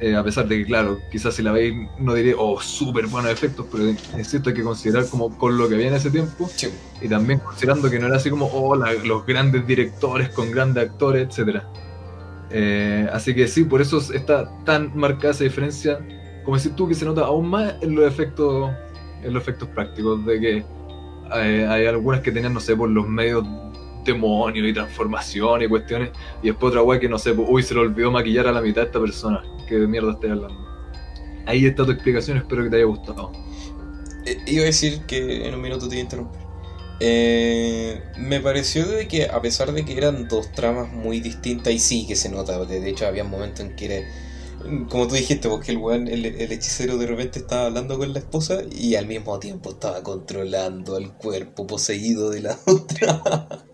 eh, 0.00 0.16
a 0.16 0.24
pesar 0.24 0.48
de 0.48 0.58
que, 0.58 0.64
claro, 0.64 0.98
quizás 1.12 1.32
si 1.34 1.42
la 1.44 1.52
veis 1.52 1.72
no 2.00 2.14
diré, 2.14 2.34
oh, 2.36 2.60
súper 2.60 3.06
buenos 3.06 3.30
efectos, 3.30 3.66
pero 3.70 3.84
es 3.86 4.28
cierto 4.28 4.48
hay 4.50 4.56
que 4.56 4.64
considerar 4.64 5.06
como 5.08 5.38
con 5.38 5.56
lo 5.56 5.68
que 5.68 5.76
había 5.76 5.86
en 5.88 5.94
ese 5.94 6.10
tiempo 6.10 6.48
Sí. 6.52 6.68
y 7.00 7.08
también 7.08 7.38
considerando 7.38 7.88
que 7.88 8.00
no 8.00 8.08
era 8.08 8.16
así 8.16 8.28
como, 8.28 8.46
oh, 8.46 8.74
la- 8.74 8.94
los 8.94 9.24
grandes 9.24 9.64
directores 9.64 10.30
con 10.30 10.50
grandes 10.50 10.88
actores, 10.90 11.28
etcétera. 11.28 11.68
Eh, 12.50 13.08
así 13.12 13.32
que 13.34 13.46
sí, 13.46 13.62
por 13.64 13.80
eso 13.80 13.98
está 14.12 14.50
tan 14.64 14.90
marcada 14.96 15.30
esa 15.30 15.44
diferencia, 15.44 16.00
como 16.44 16.56
decís 16.56 16.74
tú, 16.74 16.88
que 16.88 16.94
se 16.94 17.04
nota 17.04 17.22
aún 17.22 17.48
más 17.48 17.74
en 17.80 17.94
los 17.94 18.04
efectos, 18.04 18.72
en 19.22 19.32
los 19.32 19.40
efectos 19.42 19.68
prácticos, 19.68 20.26
de 20.26 20.40
que 20.40 20.64
eh, 21.36 21.66
hay 21.66 21.86
algunas 21.86 22.20
que 22.20 22.32
tenían, 22.32 22.54
no 22.54 22.60
sé, 22.60 22.76
por 22.76 22.88
los 22.88 23.08
medios 23.08 23.46
demonios 24.04 24.66
y 24.66 24.72
transformación 24.72 25.62
y 25.62 25.68
cuestiones, 25.68 26.10
y 26.42 26.48
después 26.48 26.70
otra 26.70 26.82
wea 26.82 26.98
que 26.98 27.08
no 27.08 27.18
sé, 27.18 27.32
pues, 27.34 27.48
uy, 27.50 27.62
se 27.62 27.74
le 27.74 27.80
olvidó 27.80 28.10
maquillar 28.10 28.46
a 28.48 28.52
la 28.52 28.60
mitad 28.60 28.82
de 28.82 28.86
esta 28.86 29.00
persona, 29.00 29.42
que 29.68 29.76
de 29.76 29.86
mierda 29.86 30.12
estoy 30.12 30.30
hablando. 30.30 30.72
Ahí 31.46 31.66
está 31.66 31.84
tu 31.84 31.92
explicación, 31.92 32.38
espero 32.38 32.64
que 32.64 32.70
te 32.70 32.76
haya 32.76 32.84
gustado. 32.84 33.32
Eh, 34.26 34.38
iba 34.46 34.62
a 34.62 34.66
decir 34.66 35.02
que 35.06 35.46
en 35.46 35.54
un 35.54 35.60
minuto 35.60 35.88
te 35.88 35.96
iba 35.96 36.00
a 36.00 36.04
interrumpir. 36.04 36.40
Eh, 37.00 38.00
me 38.16 38.40
pareció 38.40 38.86
de 38.86 39.08
que 39.08 39.24
a 39.24 39.40
pesar 39.42 39.72
de 39.72 39.84
que 39.84 39.96
eran 39.96 40.28
dos 40.28 40.52
tramas 40.52 40.92
muy 40.92 41.20
distintas 41.20 41.72
y 41.72 41.80
sí 41.80 42.06
que 42.06 42.14
se 42.14 42.28
nota, 42.28 42.64
de 42.64 42.88
hecho 42.88 43.06
había 43.06 43.24
momentos 43.24 43.60
en 43.60 43.74
que 43.74 43.86
era, 43.86 44.08
como 44.88 45.08
tú 45.08 45.14
dijiste, 45.14 45.48
porque 45.48 45.72
el 45.72 46.08
el, 46.08 46.52
hechicero 46.52 46.96
de 46.98 47.06
repente 47.06 47.40
estaba 47.40 47.66
hablando 47.66 47.98
con 47.98 48.12
la 48.12 48.18
esposa 48.18 48.62
y 48.70 48.94
al 48.94 49.06
mismo 49.06 49.38
tiempo 49.38 49.70
estaba 49.70 50.02
controlando 50.02 50.96
el 50.96 51.12
cuerpo 51.12 51.66
poseído 51.66 52.30
de 52.30 52.40
la 52.42 52.58
otra. 52.66 53.64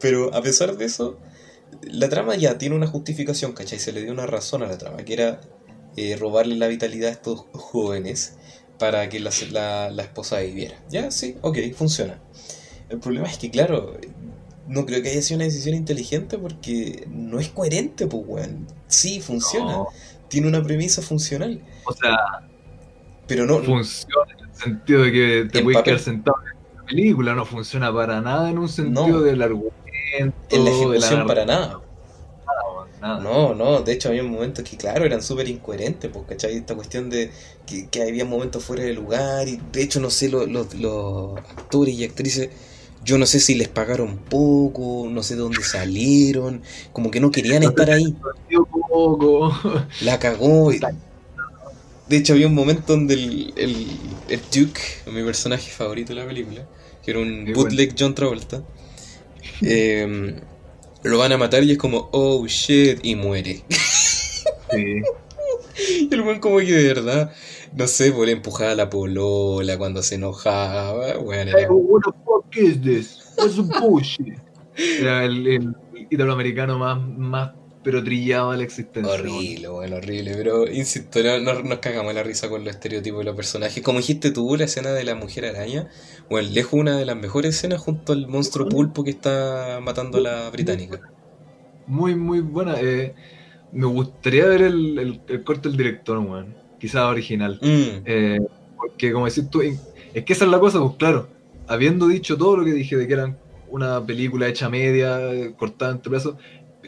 Pero 0.00 0.34
a 0.34 0.42
pesar 0.42 0.76
de 0.76 0.84
eso, 0.84 1.18
la 1.82 2.08
trama 2.08 2.36
ya 2.36 2.58
tiene 2.58 2.74
una 2.74 2.86
justificación, 2.86 3.52
¿cachai? 3.52 3.78
Se 3.78 3.92
le 3.92 4.02
dio 4.02 4.12
una 4.12 4.26
razón 4.26 4.62
a 4.62 4.66
la 4.66 4.78
trama, 4.78 4.98
que 4.98 5.14
era 5.14 5.40
eh, 5.96 6.16
robarle 6.16 6.56
la 6.56 6.68
vitalidad 6.68 7.08
a 7.10 7.12
estos 7.12 7.46
jóvenes 7.52 8.34
para 8.78 9.08
que 9.08 9.20
la, 9.20 9.30
la, 9.50 9.90
la 9.90 10.02
esposa 10.02 10.40
viviera. 10.40 10.82
Ya, 10.90 11.10
sí, 11.10 11.36
ok, 11.42 11.58
funciona. 11.74 12.20
El 12.88 13.00
problema 13.00 13.26
es 13.28 13.38
que, 13.38 13.50
claro, 13.50 13.96
no 14.68 14.86
creo 14.86 15.02
que 15.02 15.10
haya 15.10 15.22
sido 15.22 15.36
una 15.36 15.44
decisión 15.44 15.74
inteligente 15.74 16.38
porque 16.38 17.06
no 17.10 17.38
es 17.40 17.48
coherente, 17.48 18.06
pues, 18.06 18.22
weón. 18.26 18.66
Sí, 18.88 19.20
funciona. 19.20 19.72
No, 19.72 19.88
Tiene 20.28 20.48
una 20.48 20.62
premisa 20.62 21.02
funcional. 21.02 21.60
o 21.84 21.92
sea, 21.92 22.16
Pero 23.26 23.46
no. 23.46 23.62
funciona 23.62 24.32
en 24.38 24.48
el 24.48 24.54
sentido 24.54 25.02
de 25.02 25.12
que 25.12 25.48
te 25.52 25.62
puedes 25.62 25.78
papel. 25.78 25.92
quedar 25.94 26.00
sentado 26.04 26.36
en 26.44 26.76
la 26.78 26.84
película, 26.84 27.34
no 27.34 27.44
funciona 27.44 27.92
para 27.92 28.20
nada 28.20 28.50
en 28.50 28.58
un 28.58 28.68
sentido 28.68 29.08
No. 29.08 29.20
del 29.20 29.42
argumento, 29.42 29.74
En 30.50 30.64
la 30.64 30.70
ejecución 30.70 31.26
para 31.26 31.44
nada. 31.44 31.80
nada. 33.00 33.20
No, 33.20 33.54
no, 33.54 33.82
de 33.82 33.92
hecho 33.92 34.08
había 34.08 34.22
momentos 34.22 34.64
que, 34.68 34.76
claro, 34.76 35.04
eran 35.04 35.22
súper 35.22 35.48
incoherentes, 35.48 36.10
pues, 36.12 36.24
¿cachai? 36.26 36.56
Esta 36.56 36.74
cuestión 36.74 37.10
de 37.10 37.30
que, 37.66 37.88
que 37.88 38.02
había 38.02 38.24
momentos 38.24 38.64
fuera 38.64 38.82
de 38.84 38.94
lugar 38.94 39.46
y 39.48 39.60
de 39.72 39.82
hecho 39.82 40.00
no 40.00 40.10
sé, 40.10 40.28
los, 40.28 40.48
los, 40.48 40.74
los 40.74 41.36
actores 41.38 41.94
y 41.94 42.04
actrices, 42.04 42.48
yo 43.06 43.18
no 43.18 43.24
sé 43.24 43.38
si 43.38 43.54
les 43.54 43.68
pagaron 43.68 44.18
poco, 44.18 45.06
no 45.08 45.22
sé 45.22 45.36
de 45.36 45.40
dónde 45.42 45.62
salieron, 45.62 46.62
como 46.92 47.10
que 47.12 47.20
no 47.20 47.30
querían 47.30 47.62
estar 47.62 47.88
ahí, 47.88 48.14
la 50.02 50.18
cagó. 50.18 50.72
De 52.08 52.16
hecho 52.16 52.32
había 52.32 52.48
un 52.48 52.54
momento 52.54 52.92
donde 52.94 53.14
el, 53.14 53.54
el, 53.56 53.86
el 54.28 54.40
Duke, 54.52 54.80
mi 55.12 55.22
personaje 55.22 55.70
favorito 55.70 56.14
de 56.14 56.20
la 56.20 56.26
película, 56.26 56.66
que 57.04 57.12
era 57.12 57.20
un 57.20 57.52
bootleg 57.54 57.94
John 57.96 58.14
Travolta, 58.14 58.62
eh, 59.62 60.34
lo 61.04 61.18
van 61.18 61.32
a 61.32 61.38
matar 61.38 61.62
y 61.62 61.72
es 61.72 61.78
como, 61.78 62.08
oh 62.12 62.44
shit, 62.46 62.98
y 63.04 63.14
muere. 63.14 63.62
Sí. 64.72 65.02
Y 65.78 66.12
el 66.12 66.22
weón 66.22 66.40
como 66.40 66.58
que 66.58 66.72
de 66.72 66.88
verdad, 66.88 67.34
no 67.76 67.86
sé, 67.86 68.12
pues 68.12 68.26
le 68.26 68.32
empujaba 68.32 68.72
a 68.72 68.74
la 68.74 68.90
polola 68.90 69.78
cuando 69.78 70.02
se 70.02 70.16
enojaba, 70.16 71.06
Hey, 71.06 71.16
era... 71.32 71.68
what 71.70 72.02
the 72.02 72.12
fuck 72.24 72.56
is 72.56 72.80
this? 72.80 73.18
What's 73.38 73.58
bullshit? 73.80 74.38
Era 74.76 75.24
el, 75.24 75.46
el 75.46 75.74
italoamericano 76.10 76.78
más, 76.78 76.98
más 77.00 77.52
pero 77.82 78.02
trillado 78.02 78.50
de 78.52 78.58
la 78.58 78.64
existencia. 78.64 79.12
Horrible, 79.12 79.68
weón, 79.68 79.92
horrible, 79.92 80.34
pero 80.36 80.66
insisto, 80.66 81.22
no, 81.22 81.38
no- 81.38 81.62
nos 81.62 81.78
cagamos 81.78 82.12
la 82.14 82.22
risa 82.24 82.48
con 82.48 82.64
los 82.64 82.74
estereotipos 82.74 83.20
de 83.20 83.24
los 83.26 83.36
personajes. 83.36 83.82
Como 83.82 83.98
dijiste 83.98 84.32
tú, 84.32 84.56
la 84.56 84.64
escena 84.64 84.90
de 84.92 85.04
la 85.04 85.14
mujer 85.14 85.44
araña, 85.44 85.88
bueno, 86.28 86.48
lejos 86.50 86.74
una 86.80 86.96
de 86.98 87.04
las 87.06 87.16
mejores 87.16 87.54
escenas 87.56 87.80
junto 87.80 88.12
al 88.12 88.26
monstruo 88.26 88.68
pulpo 88.68 89.04
que 89.04 89.10
está 89.10 89.78
matando 89.82 90.18
a 90.18 90.20
la 90.22 90.50
británica. 90.50 91.00
Muy, 91.86 92.14
muy 92.16 92.40
buena. 92.40 92.80
eh, 92.80 93.14
me 93.70 93.86
gustaría 93.86 94.46
ver 94.46 94.62
el, 94.62 94.98
el, 94.98 95.22
el 95.26 95.44
corte 95.44 95.68
del 95.68 95.78
director, 95.78 96.18
weón. 96.18 96.56
Quizás 96.86 97.02
original. 97.02 97.58
Mm, 97.60 98.02
Eh, 98.04 98.38
porque 98.76 99.12
como 99.12 99.26
decís 99.26 99.50
tú, 99.50 99.60
es 99.60 100.24
que 100.24 100.32
esa 100.32 100.44
es 100.44 100.50
la 100.52 100.60
cosa, 100.60 100.78
pues 100.80 100.94
claro, 100.96 101.26
habiendo 101.66 102.06
dicho 102.06 102.36
todo 102.36 102.56
lo 102.58 102.64
que 102.64 102.72
dije 102.72 102.96
de 102.96 103.08
que 103.08 103.12
eran 103.14 103.36
una 103.68 104.00
película 104.04 104.46
hecha 104.46 104.68
media, 104.68 105.18
cortada 105.56 105.90
entre 105.92 106.10
pedazos, 106.10 106.36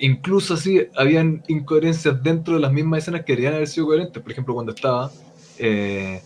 incluso 0.00 0.54
así 0.54 0.86
habían 0.96 1.42
incoherencias 1.48 2.22
dentro 2.22 2.54
de 2.54 2.60
las 2.60 2.72
mismas 2.72 2.98
escenas 3.00 3.24
que 3.24 3.32
deberían 3.32 3.54
haber 3.54 3.66
sido 3.66 3.86
coherentes. 3.86 4.22
Por 4.22 4.30
ejemplo, 4.30 4.54
cuando 4.54 4.72
estaba 4.72 5.10
eh, 5.58 6.20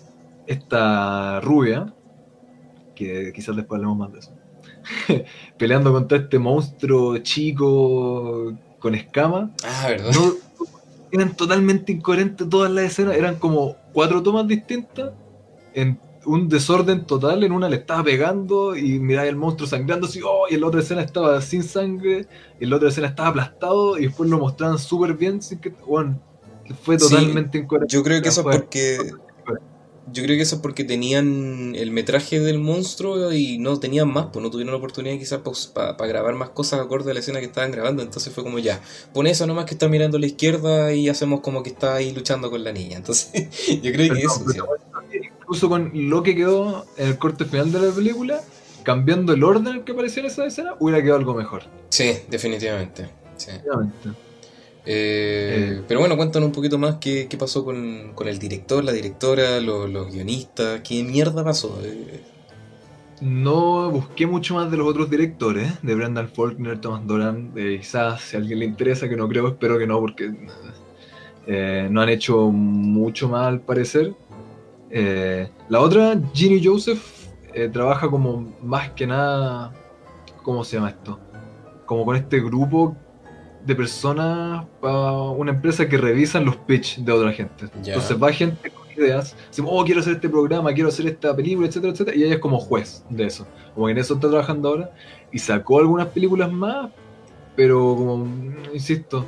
esta 0.47 1.41
rubia, 1.41 1.95
que 2.95 3.33
quizás 3.35 3.57
después 3.57 3.79
hablemos 3.79 3.97
más 3.97 4.13
de 4.13 4.19
eso, 4.19 4.33
peleando 5.57 5.93
contra 5.93 6.19
este 6.19 6.39
monstruo 6.39 7.17
chico 7.19 8.53
con 8.79 8.95
escamas, 8.95 9.51
Ah, 9.65 9.87
¿verdad? 9.89 10.13
no, 10.13 10.33
eran 11.13 11.37
totalmente 11.37 11.93
incoherentes 11.93 12.49
todas 12.49 12.71
las 12.71 12.85
escenas, 12.85 13.17
eran 13.17 13.37
como 13.37 13.77
cuatro 13.93 14.23
tomas 14.23 14.49
distintas, 14.49 15.13
en 15.75 15.99
un 16.25 16.49
desorden 16.49 17.05
total, 17.05 17.45
en 17.45 17.53
una 17.53 17.69
le 17.69 17.77
estaba 17.77 18.05
pegando 18.05 18.77
y 18.77 18.99
miraba 18.99 19.29
el 19.29 19.37
monstruo 19.37 19.69
sangrando 19.69 20.07
así, 20.07 20.21
oh, 20.25 20.47
y 20.49 20.55
en 20.55 20.61
la 20.63 20.69
otra 20.69 20.81
escena 20.81 21.03
estaba 21.03 21.41
sin 21.43 21.63
sangre, 21.63 22.27
y 22.59 22.65
en 22.65 22.71
la 22.71 22.77
otra 22.77 22.89
escena 22.89 23.09
estaba 23.09 23.29
aplastado, 23.29 23.99
y 23.99 24.07
después 24.07 24.31
lo 24.31 24.39
mostraban 24.39 24.79
súper 24.79 25.15
bien, 25.15 25.43
sin 25.43 25.59
que, 25.59 25.71
bueno, 25.87 26.19
fue 26.83 26.99
Sí, 26.99 27.09
totalmente 27.09 27.59
incoherente. 27.59 27.95
Yo 27.95 28.03
creo 28.03 28.23
que 28.23 28.29
eso 28.29 28.49
es 28.49 28.57
porque. 28.57 28.99
Yo 30.11 30.23
creo 30.25 30.37
que 30.37 30.43
eso 30.43 30.57
es 30.57 30.63
porque 30.63 30.83
tenían 30.83 31.75
el 31.77 31.93
metraje 31.93 32.41
del 32.41 32.59
monstruo 32.59 33.33
y 33.33 33.59
no 33.59 33.79
tenían 33.79 34.13
más, 34.13 34.27
pues 34.33 34.43
no 34.43 34.51
tuvieron 34.51 34.73
la 34.73 34.79
oportunidad 34.79 35.17
quizás 35.17 35.41
para 35.75 36.07
grabar 36.07 36.35
más 36.35 36.51
cosas 36.51 36.81
acorde 36.81 37.13
a 37.13 37.15
la 37.15 37.21
escena 37.21 37.39
que 37.39 37.47
estaban 37.47 37.71
grabando. 37.71 38.03
Entonces 38.03 38.33
fue 38.33 38.43
como 38.43 38.59
ya, 38.59 38.81
pon 39.15 39.27
eso 39.29 39.47
nomás 39.47 39.65
que 39.65 39.75
está 39.75 39.89
mirando 39.89 40.17
a 40.17 40.21
la 40.21 40.27
izquierda 40.27 40.93
y 40.93 41.09
hacemos 41.09 41.41
como 41.41 41.63
que 41.63 41.71
está 41.71 41.95
ahí 41.95 42.13
luchando 42.13 42.51
con 42.51 42.65
la 42.65 42.73
niña. 42.73 42.97
Entonces, 42.97 43.31
yo 43.83 43.93
creo 43.93 44.13
que 44.13 44.21
eso. 44.21 44.45
sí. 44.51 44.59
incluso 45.39 45.69
con 45.69 45.93
lo 45.95 46.23
que 46.23 46.35
quedó 46.35 46.85
en 46.97 47.09
el 47.09 47.19
corte 47.19 47.45
final 47.45 47.71
de 47.71 47.81
la 47.81 47.95
película, 47.95 48.41
cambiando 48.83 49.33
el 49.35 49.45
orden 49.45 49.69
en 49.69 49.77
el 49.77 49.85
que 49.85 49.93
aparecía 49.93 50.25
en 50.25 50.31
esa 50.31 50.45
escena, 50.45 50.75
hubiera 50.81 51.01
quedado 51.01 51.19
algo 51.19 51.35
mejor. 51.35 51.63
Sí, 51.91 52.19
definitivamente. 52.29 53.09
sí. 53.37 53.53
Obviamente. 53.73 54.32
Eh, 54.85 55.77
Eh. 55.79 55.83
pero 55.87 56.01
bueno, 56.01 56.17
cuéntanos 56.17 56.49
un 56.49 56.53
poquito 56.53 56.77
más 56.79 56.97
qué, 56.97 57.29
qué 57.29 57.37
pasó 57.37 57.65
con, 57.65 58.13
con 58.15 58.27
el 58.29 58.39
director, 58.39 58.83
la 58.83 58.93
directora, 58.93 59.61
los, 59.61 59.89
los 59.89 60.13
guionistas, 60.13 60.81
qué 60.81 61.05
mierda 61.05 61.45
pasó. 61.45 61.79
Eh, 61.85 62.21
No 63.21 63.89
busqué 63.91 64.27
mucho 64.27 64.55
más 64.55 64.69
de 64.71 64.77
los 64.77 64.89
otros 64.89 65.09
directores, 65.09 65.71
de 65.83 65.95
Brendan 65.95 66.29
Faulkner, 66.29 66.81
Thomas 66.81 67.07
Doran, 67.07 67.53
eh, 67.55 67.77
quizás 67.81 68.21
si 68.23 68.37
a 68.37 68.41
alguien 68.41 68.59
le 68.59 68.65
interesa, 68.65 69.09
que 69.09 69.15
no 69.17 69.29
creo, 69.29 69.47
espero 69.47 69.79
que 69.79 69.87
no, 69.87 70.01
porque 70.01 70.33
no 71.91 72.01
han 72.01 72.09
hecho 72.09 72.51
mucho 72.51 73.29
más 73.29 73.47
al 73.47 73.61
parecer. 73.61 74.13
Eh, 74.91 75.49
la 75.69 75.81
otra, 75.81 76.21
Ginny 76.35 76.65
Joseph, 76.65 77.01
trabaja 77.73 78.09
como 78.11 78.53
más 78.63 78.91
que 78.91 79.07
nada, 79.07 79.73
¿cómo 80.43 80.65
se 80.65 80.77
llama 80.77 80.91
esto? 80.91 81.21
Como 81.87 82.05
con 82.05 82.17
este 82.17 82.41
grupo 82.41 82.97
de 83.65 83.75
personas 83.75 84.67
para 84.81 85.13
una 85.13 85.53
empresa 85.53 85.89
que 85.89 85.97
revisan 85.97 86.45
los 86.45 86.57
pitch 86.57 86.99
de 86.99 87.13
otra 87.13 87.33
gente. 87.33 87.67
Entonces 87.77 88.21
va 88.21 88.33
gente 88.33 88.71
con 88.71 88.91
ideas, 88.91 89.37
dice, 89.49 89.63
oh, 89.65 89.85
quiero 89.85 90.01
hacer 90.01 90.15
este 90.15 90.29
programa, 90.29 90.73
quiero 90.73 90.89
hacer 90.89 91.07
esta 91.07 91.35
película, 91.35 91.67
etcétera, 91.67 91.93
etcétera, 91.93 92.17
y 92.17 92.25
ella 92.25 92.35
es 92.35 92.41
como 92.41 92.59
juez 92.59 93.05
de 93.09 93.27
eso. 93.27 93.47
Como 93.75 93.87
que 93.87 93.93
en 93.93 93.99
eso 93.99 94.15
está 94.15 94.29
trabajando 94.29 94.69
ahora. 94.69 94.91
Y 95.31 95.39
sacó 95.39 95.79
algunas 95.79 96.09
películas 96.09 96.53
más, 96.53 96.91
pero 97.57 97.95
como, 97.97 98.19
mm, 98.19 98.75
insisto, 98.75 99.27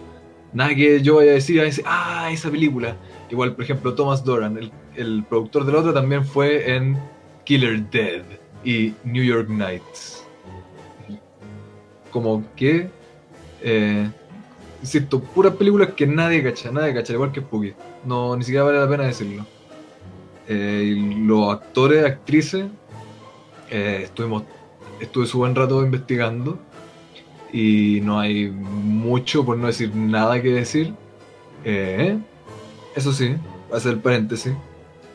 nada 0.53 0.75
que 0.75 1.01
yo 1.01 1.17
vaya 1.17 1.33
a 1.33 1.35
decir, 1.35 1.61
a 1.61 1.65
decir, 1.65 1.85
ah, 1.87 2.29
esa 2.33 2.51
película. 2.51 2.97
Igual, 3.31 3.55
por 3.55 3.65
ejemplo, 3.65 3.95
Thomas 3.95 4.25
Doran, 4.25 4.59
el, 4.59 4.73
el 4.97 5.25
productor 5.29 5.65
de 5.65 5.73
la 5.73 5.79
otra, 5.79 5.95
también 5.95 6.25
fue 6.25 6.75
en 6.75 6.99
Killer 7.45 7.89
Dead 7.91 8.23
y 8.65 8.95
New 9.05 9.25
York 9.25 9.49
Nights. 9.49 10.25
Como 12.11 12.45
que, 12.55 12.89
eh, 13.61 14.11
insisto, 14.85 15.19
puras 15.19 15.55
películas 15.55 15.95
que 15.97 16.07
nadie 16.07 16.43
cacha, 16.43 16.71
nadie 16.71 16.93
cacha, 16.93 17.15
igual 17.15 17.33
que 17.33 17.41
Spooky. 17.41 17.73
No, 18.05 18.37
ni 18.37 18.45
siquiera 18.45 18.65
vale 18.65 18.79
la 18.79 18.89
pena 18.89 19.05
decirlo. 19.05 19.47
Eh, 20.47 20.95
y 20.95 21.15
los 21.25 21.51
actores, 21.51 22.05
actrices, 22.05 22.67
eh, 23.71 24.03
estuvimos, 24.05 24.43
estuve 25.01 25.27
su 25.27 25.39
buen 25.39 25.55
rato 25.55 25.83
investigando 25.83 26.59
y 27.51 28.01
no 28.03 28.21
hay 28.21 28.51
mucho, 28.51 29.45
por 29.45 29.57
no 29.57 29.69
decir 29.69 29.95
nada 29.97 30.43
que 30.43 30.51
decir. 30.51 30.93
Eh, 31.65 32.19
eso 32.95 33.13
sí, 33.15 33.37
va 33.73 33.79
a 33.79 33.81
ser 33.81 33.93
el 33.93 34.01
paréntesis, 34.01 34.53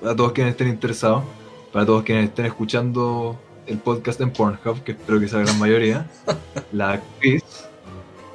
para 0.02 0.16
todos 0.16 0.32
quienes 0.32 0.54
estén 0.54 0.70
interesados, 0.70 1.24
para 1.72 1.86
todos 1.86 2.02
quienes 2.04 2.26
estén 2.26 2.48
escuchando 2.48 3.40
el 3.68 3.78
podcast 3.78 4.20
en 4.22 4.32
Pornhub, 4.32 4.84
que 4.84 4.94
espero 4.94 5.20
que 5.20 5.28
sea 5.28 5.40
la 5.40 5.46
gran 5.46 5.60
mayoría, 5.60 6.10
la 6.72 6.94
actriz 6.94 7.44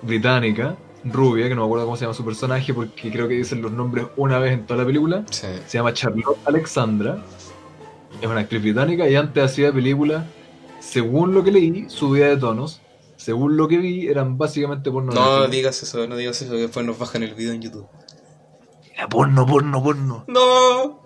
británica, 0.03 0.76
rubia, 1.05 1.48
que 1.48 1.55
no 1.55 1.62
me 1.62 1.66
acuerdo 1.66 1.84
cómo 1.84 1.96
se 1.96 2.05
llama 2.05 2.14
su 2.14 2.24
personaje, 2.24 2.72
porque 2.72 3.11
creo 3.11 3.28
que 3.28 3.34
dicen 3.34 3.62
los 3.62 3.72
nombres 3.72 4.07
una 4.16 4.38
vez 4.38 4.52
en 4.52 4.66
toda 4.66 4.80
la 4.80 4.86
película, 4.86 5.24
sí. 5.30 5.46
se 5.66 5.78
llama 5.78 5.92
Charlotte 5.92 6.38
Alexandra, 6.44 7.22
es 8.20 8.26
una 8.26 8.40
actriz 8.40 8.62
británica 8.62 9.09
y 9.09 9.16
antes 9.16 9.44
hacía 9.44 9.72
películas, 9.72 10.24
según 10.80 11.34
lo 11.34 11.44
que 11.44 11.52
leí, 11.52 11.86
subida 11.88 12.28
de 12.28 12.36
tonos, 12.36 12.80
según 13.16 13.57
lo 13.57 13.68
que 13.68 13.78
vi, 13.78 14.09
eran 14.09 14.36
básicamente 14.38 14.90
porno. 14.90 15.12
No 15.12 15.46
digas 15.48 15.82
eso, 15.82 16.07
no 16.07 16.16
digas 16.16 16.40
eso, 16.42 16.52
que 16.52 16.62
después 16.62 16.84
nos 16.84 16.98
bajan 16.98 17.22
el 17.22 17.34
video 17.34 17.52
en 17.52 17.62
YouTube. 17.62 17.86
Era 18.94 19.09
porno, 19.09 19.46
porno, 19.46 19.82
porno. 19.82 20.24
¡No! 20.28 21.02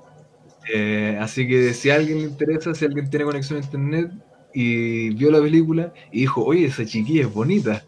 Eh, 0.72 1.16
así 1.20 1.48
que 1.48 1.72
si 1.74 1.90
a 1.90 1.94
alguien 1.94 2.18
le 2.18 2.24
interesa, 2.24 2.74
si 2.74 2.84
alguien 2.84 3.08
tiene 3.08 3.24
conexión 3.24 3.60
a 3.60 3.64
internet 3.64 4.10
y 4.52 5.10
vio 5.10 5.30
la 5.30 5.40
película 5.40 5.92
y 6.12 6.20
dijo, 6.20 6.44
oye, 6.44 6.66
esa 6.66 6.84
chiquilla 6.84 7.22
es 7.22 7.32
bonita, 7.32 7.84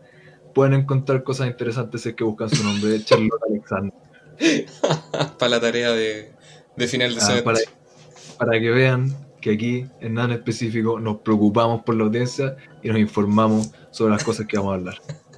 pueden 0.54 0.74
encontrar 0.74 1.22
cosas 1.24 1.46
interesantes 1.48 2.02
si 2.02 2.10
es 2.10 2.14
que 2.14 2.24
buscan 2.24 2.50
su 2.50 2.62
nombre, 2.64 3.00
Charlotte 3.04 3.42
Alexandra, 3.48 3.94
Para 5.38 5.48
la 5.50 5.60
tarea 5.60 5.90
de, 5.92 6.32
de 6.76 6.86
final 6.88 7.14
de 7.14 7.20
Ah, 7.20 7.24
semestre. 7.26 7.44
para, 7.44 7.58
para 8.38 8.60
que 8.60 8.70
vean 8.70 9.14
que 9.40 9.52
aquí, 9.54 9.86
en 10.00 10.14
nada 10.14 10.28
en 10.28 10.32
específico, 10.34 11.00
nos 11.00 11.18
preocupamos 11.20 11.82
por 11.82 11.94
la 11.96 12.04
audiencia 12.04 12.56
y 12.82 12.88
nos 12.88 12.98
informamos 12.98 13.70
sobre 13.90 14.12
las 14.12 14.22
cosas 14.24 14.46
que 14.46 14.56
vamos 14.58 14.72
a 14.72 14.74
hablar. 14.76 14.94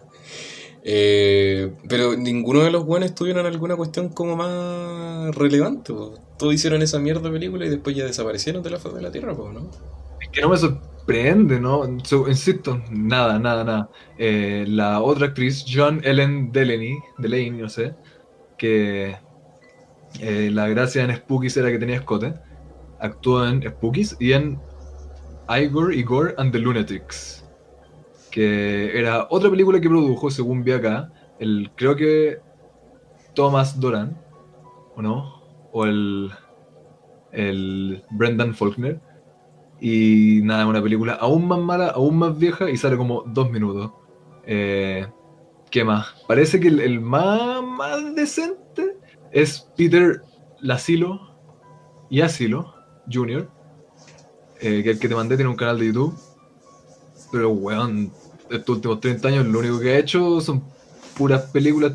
Eh, 0.84 1.72
pero 1.88 2.16
ninguno 2.16 2.60
de 2.64 2.72
los 2.72 2.84
buenos 2.84 3.14
tuvieron 3.14 3.46
alguna 3.46 3.76
cuestión 3.76 4.08
como 4.08 4.34
más 4.34 5.32
relevante. 5.36 5.92
po. 5.92 6.14
Todos 6.36 6.54
hicieron 6.54 6.82
esa 6.82 6.98
mierda 6.98 7.20
de 7.20 7.30
película 7.30 7.64
y 7.66 7.68
después 7.70 7.94
ya 7.94 8.04
desaparecieron 8.04 8.64
de 8.64 8.70
la 8.70 8.78
faz 8.80 8.92
de 8.92 9.00
la 9.00 9.12
tierra, 9.12 9.32
po, 9.32 9.52
¿no? 9.52 9.70
Es 10.20 10.28
que 10.30 10.40
no 10.40 10.48
me 10.48 10.56
sorprende, 10.56 10.88
¿no? 11.06 11.98
So- 12.04 12.28
insisto, 12.28 12.80
nada, 12.90 13.38
nada, 13.38 13.64
nada. 13.64 13.90
Eh, 14.18 14.64
la 14.68 15.00
otra 15.00 15.26
actriz, 15.28 15.64
John 15.68 16.00
Ellen 16.04 16.52
Delaney, 16.52 16.98
Delaney, 17.18 17.50
no 17.50 17.68
sé, 17.68 17.94
que 18.56 19.16
eh, 20.20 20.50
la 20.52 20.68
gracia 20.68 21.02
en 21.04 21.14
Spookies 21.14 21.56
era 21.56 21.70
que 21.70 21.78
tenía 21.78 21.96
escote, 21.96 22.34
actuó 23.00 23.46
en 23.46 23.62
Spookies 23.62 24.16
y 24.20 24.32
en 24.32 24.60
Igor, 25.48 25.92
Igor 25.92 26.34
and 26.38 26.52
the 26.52 26.58
Lunatics, 26.58 27.44
que 28.30 28.96
era 28.98 29.26
otra 29.30 29.50
película 29.50 29.80
que 29.80 29.88
produjo, 29.88 30.30
según 30.30 30.62
vi 30.64 30.72
acá, 30.72 31.10
el, 31.38 31.70
creo 31.76 31.96
que 31.96 32.38
Thomas 33.34 33.78
Doran, 33.80 34.16
¿o 34.94 35.02
no? 35.02 35.42
O 35.72 35.84
el, 35.86 36.30
el 37.32 38.04
Brendan 38.10 38.54
Faulkner. 38.54 39.00
Y 39.84 40.42
nada, 40.44 40.64
una 40.68 40.80
película 40.80 41.14
aún 41.14 41.48
más 41.48 41.58
mala, 41.58 41.88
aún 41.88 42.16
más 42.16 42.38
vieja 42.38 42.70
y 42.70 42.76
sale 42.76 42.96
como 42.96 43.24
dos 43.26 43.50
minutos. 43.50 43.90
Eh, 44.46 45.08
¿Qué 45.72 45.82
más? 45.82 46.06
Parece 46.28 46.60
que 46.60 46.68
el, 46.68 47.00
más 47.00 48.14
decente 48.14 48.96
es 49.32 49.68
Peter 49.76 50.22
Lasilo 50.60 51.34
y 52.08 52.20
Asilo 52.20 52.72
Jr., 53.12 53.50
eh, 54.60 54.84
que 54.84 54.90
el 54.90 55.00
que 55.00 55.08
te 55.08 55.16
mandé 55.16 55.34
tiene 55.34 55.50
un 55.50 55.56
canal 55.56 55.80
de 55.80 55.86
YouTube. 55.86 56.16
Pero, 57.32 57.50
weón, 57.50 58.12
estos 58.50 58.76
últimos 58.76 59.00
30 59.00 59.26
años 59.26 59.46
lo 59.46 59.58
único 59.58 59.80
que 59.80 59.94
ha 59.94 59.98
hecho 59.98 60.40
son 60.40 60.62
puras 61.18 61.42
películas 61.50 61.94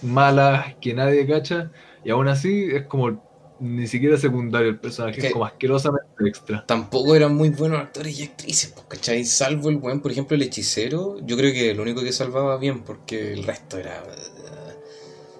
malas 0.00 0.76
que 0.80 0.94
nadie 0.94 1.26
cacha. 1.26 1.72
Y 2.04 2.10
aún 2.10 2.28
así 2.28 2.68
es 2.70 2.86
como 2.86 3.20
ni 3.60 3.86
siquiera 3.86 4.16
secundario 4.16 4.70
el 4.70 4.78
personaje, 4.78 5.30
como 5.30 5.44
asquerosamente 5.44 6.06
extra. 6.26 6.64
Tampoco 6.66 7.14
eran 7.14 7.34
muy 7.34 7.50
buenos 7.50 7.78
actores 7.80 8.18
y 8.18 8.24
actrices, 8.24 8.72
pues, 8.74 8.86
¿cachai? 8.88 9.24
Salvo 9.24 9.68
el 9.68 9.76
buen, 9.76 10.00
por 10.00 10.10
ejemplo, 10.10 10.34
el 10.34 10.42
hechicero. 10.42 11.18
Yo 11.22 11.36
creo 11.36 11.52
que 11.52 11.70
el 11.70 11.80
único 11.80 12.02
que 12.02 12.12
salvaba 12.12 12.56
bien, 12.58 12.82
porque 12.82 13.32
el 13.32 13.44
resto 13.44 13.78
era. 13.78 14.02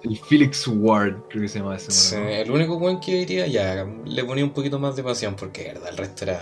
El 0.03 0.17
Felix 0.17 0.67
Ward, 0.67 1.15
creo 1.29 1.43
que 1.43 1.47
se 1.47 1.59
llama 1.59 1.75
ese. 1.75 1.91
Sí, 1.91 2.15
el 2.15 2.49
único 2.49 2.79
buen 2.79 2.99
que 2.99 3.13
diría, 3.13 3.47
ya, 3.47 3.85
le 4.05 4.23
ponía 4.23 4.43
un 4.43 4.51
poquito 4.51 4.79
más 4.79 4.95
de 4.95 5.03
pasión, 5.03 5.35
porque 5.35 5.65
verdad, 5.65 5.89
el 5.89 5.97
resto 5.97 6.25
era. 6.25 6.41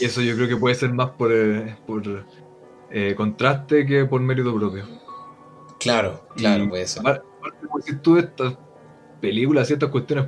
Y 0.00 0.04
eso 0.04 0.20
yo 0.20 0.34
creo 0.36 0.48
que 0.48 0.56
puede 0.56 0.74
ser 0.74 0.92
más 0.92 1.10
por, 1.10 1.32
eh, 1.32 1.76
por 1.86 2.02
eh, 2.90 3.14
contraste 3.16 3.86
que 3.86 4.04
por 4.04 4.20
mérito 4.20 4.54
propio. 4.54 4.84
Claro, 5.80 6.24
claro, 6.36 6.64
Y 6.64 6.68
puede 6.68 6.86
ser. 6.86 7.02
apar- 7.02 7.22
aparte, 7.38 7.66
si 7.84 7.96
tú 7.96 8.16
estas 8.16 8.54
películas 9.20 9.68
y 9.70 9.72
estas 9.72 9.90
cuestiones, 9.90 10.26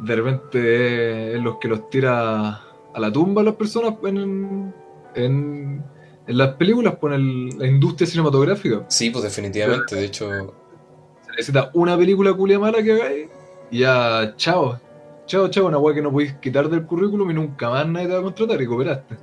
de 0.00 0.16
repente 0.16 1.34
es 1.36 1.42
los 1.42 1.56
que 1.58 1.68
los 1.68 1.88
tira 1.90 2.48
a 2.94 3.00
la 3.00 3.12
tumba 3.12 3.42
a 3.42 3.44
las 3.44 3.54
personas 3.54 3.94
en, 4.04 4.74
en, 5.14 5.84
en 6.26 6.38
las 6.38 6.54
películas, 6.54 6.96
con 6.96 7.12
el, 7.12 7.50
la 7.58 7.66
industria 7.66 8.06
cinematográfica. 8.06 8.84
Sí, 8.88 9.10
pues 9.10 9.24
definitivamente, 9.24 9.96
de 9.96 10.04
hecho, 10.04 10.30
Se 10.30 11.30
necesita 11.30 11.70
una 11.74 11.96
película 11.96 12.32
culia 12.32 12.58
mala 12.58 12.82
que 12.82 12.92
hagáis 12.92 13.28
y 13.70 13.80
ya, 13.80 14.34
chao. 14.36 14.80
Chao, 15.26 15.48
chao, 15.48 15.66
una 15.66 15.78
weá 15.78 15.94
que 15.94 16.02
no 16.02 16.12
podéis 16.12 16.34
quitar 16.34 16.68
del 16.68 16.86
currículum 16.86 17.30
y 17.30 17.34
nunca 17.34 17.68
más 17.68 17.86
nadie 17.88 18.06
te 18.06 18.12
va 18.12 18.20
a 18.20 18.22
contratar 18.22 18.62
y 18.62 18.66
cooperaste. 18.66 19.16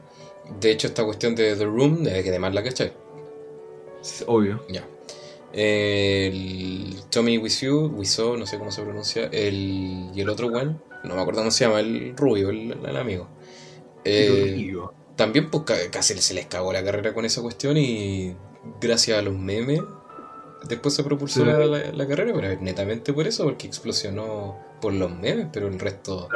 de 0.59 0.71
hecho 0.71 0.87
esta 0.87 1.05
cuestión 1.05 1.33
de 1.33 1.55
The 1.55 1.65
Room, 1.65 2.03
que 2.03 2.29
además 2.29 2.53
la 2.53 2.63
cachai. 2.63 2.91
Obvio. 4.27 4.61
Ya. 4.69 4.83
El 5.53 6.95
Tommy 7.09 7.37
Wiseau, 7.37 7.87
Wiseau, 7.95 8.37
no 8.37 8.45
sé 8.45 8.57
cómo 8.57 8.71
se 8.71 8.81
pronuncia, 8.81 9.25
el, 9.31 10.09
y 10.13 10.21
el 10.21 10.29
otro 10.29 10.47
weón, 10.47 10.81
no 11.03 11.15
me 11.15 11.21
acuerdo 11.21 11.41
cómo 11.41 11.51
se 11.51 11.65
llama, 11.65 11.79
el 11.79 12.15
rubio, 12.17 12.49
el, 12.49 12.71
el 12.85 12.97
amigo. 12.97 13.27
Eh, 14.05 14.75
también 15.15 15.49
pues 15.49 15.63
ca- 15.63 15.91
casi 15.91 16.13
se 16.15 16.33
les 16.33 16.47
cagó 16.47 16.73
la 16.73 16.83
carrera 16.83 17.13
con 17.13 17.23
esa 17.25 17.41
cuestión 17.41 17.77
y 17.77 18.35
gracias 18.81 19.19
a 19.19 19.21
los 19.21 19.33
memes 19.37 19.79
después 20.67 20.93
se 20.95 21.03
propulsó 21.03 21.41
Sí. 21.41 21.45
la, 21.45 21.59
la- 21.65 21.91
la 21.91 22.07
carrera, 22.07 22.33
pero 22.33 22.59
netamente 22.61 23.13
por 23.13 23.27
eso, 23.27 23.43
porque 23.43 23.67
explosionó 23.67 24.57
por 24.81 24.93
los 24.93 25.11
memes, 25.11 25.47
pero 25.53 25.67
el 25.67 25.79
resto... 25.79 26.27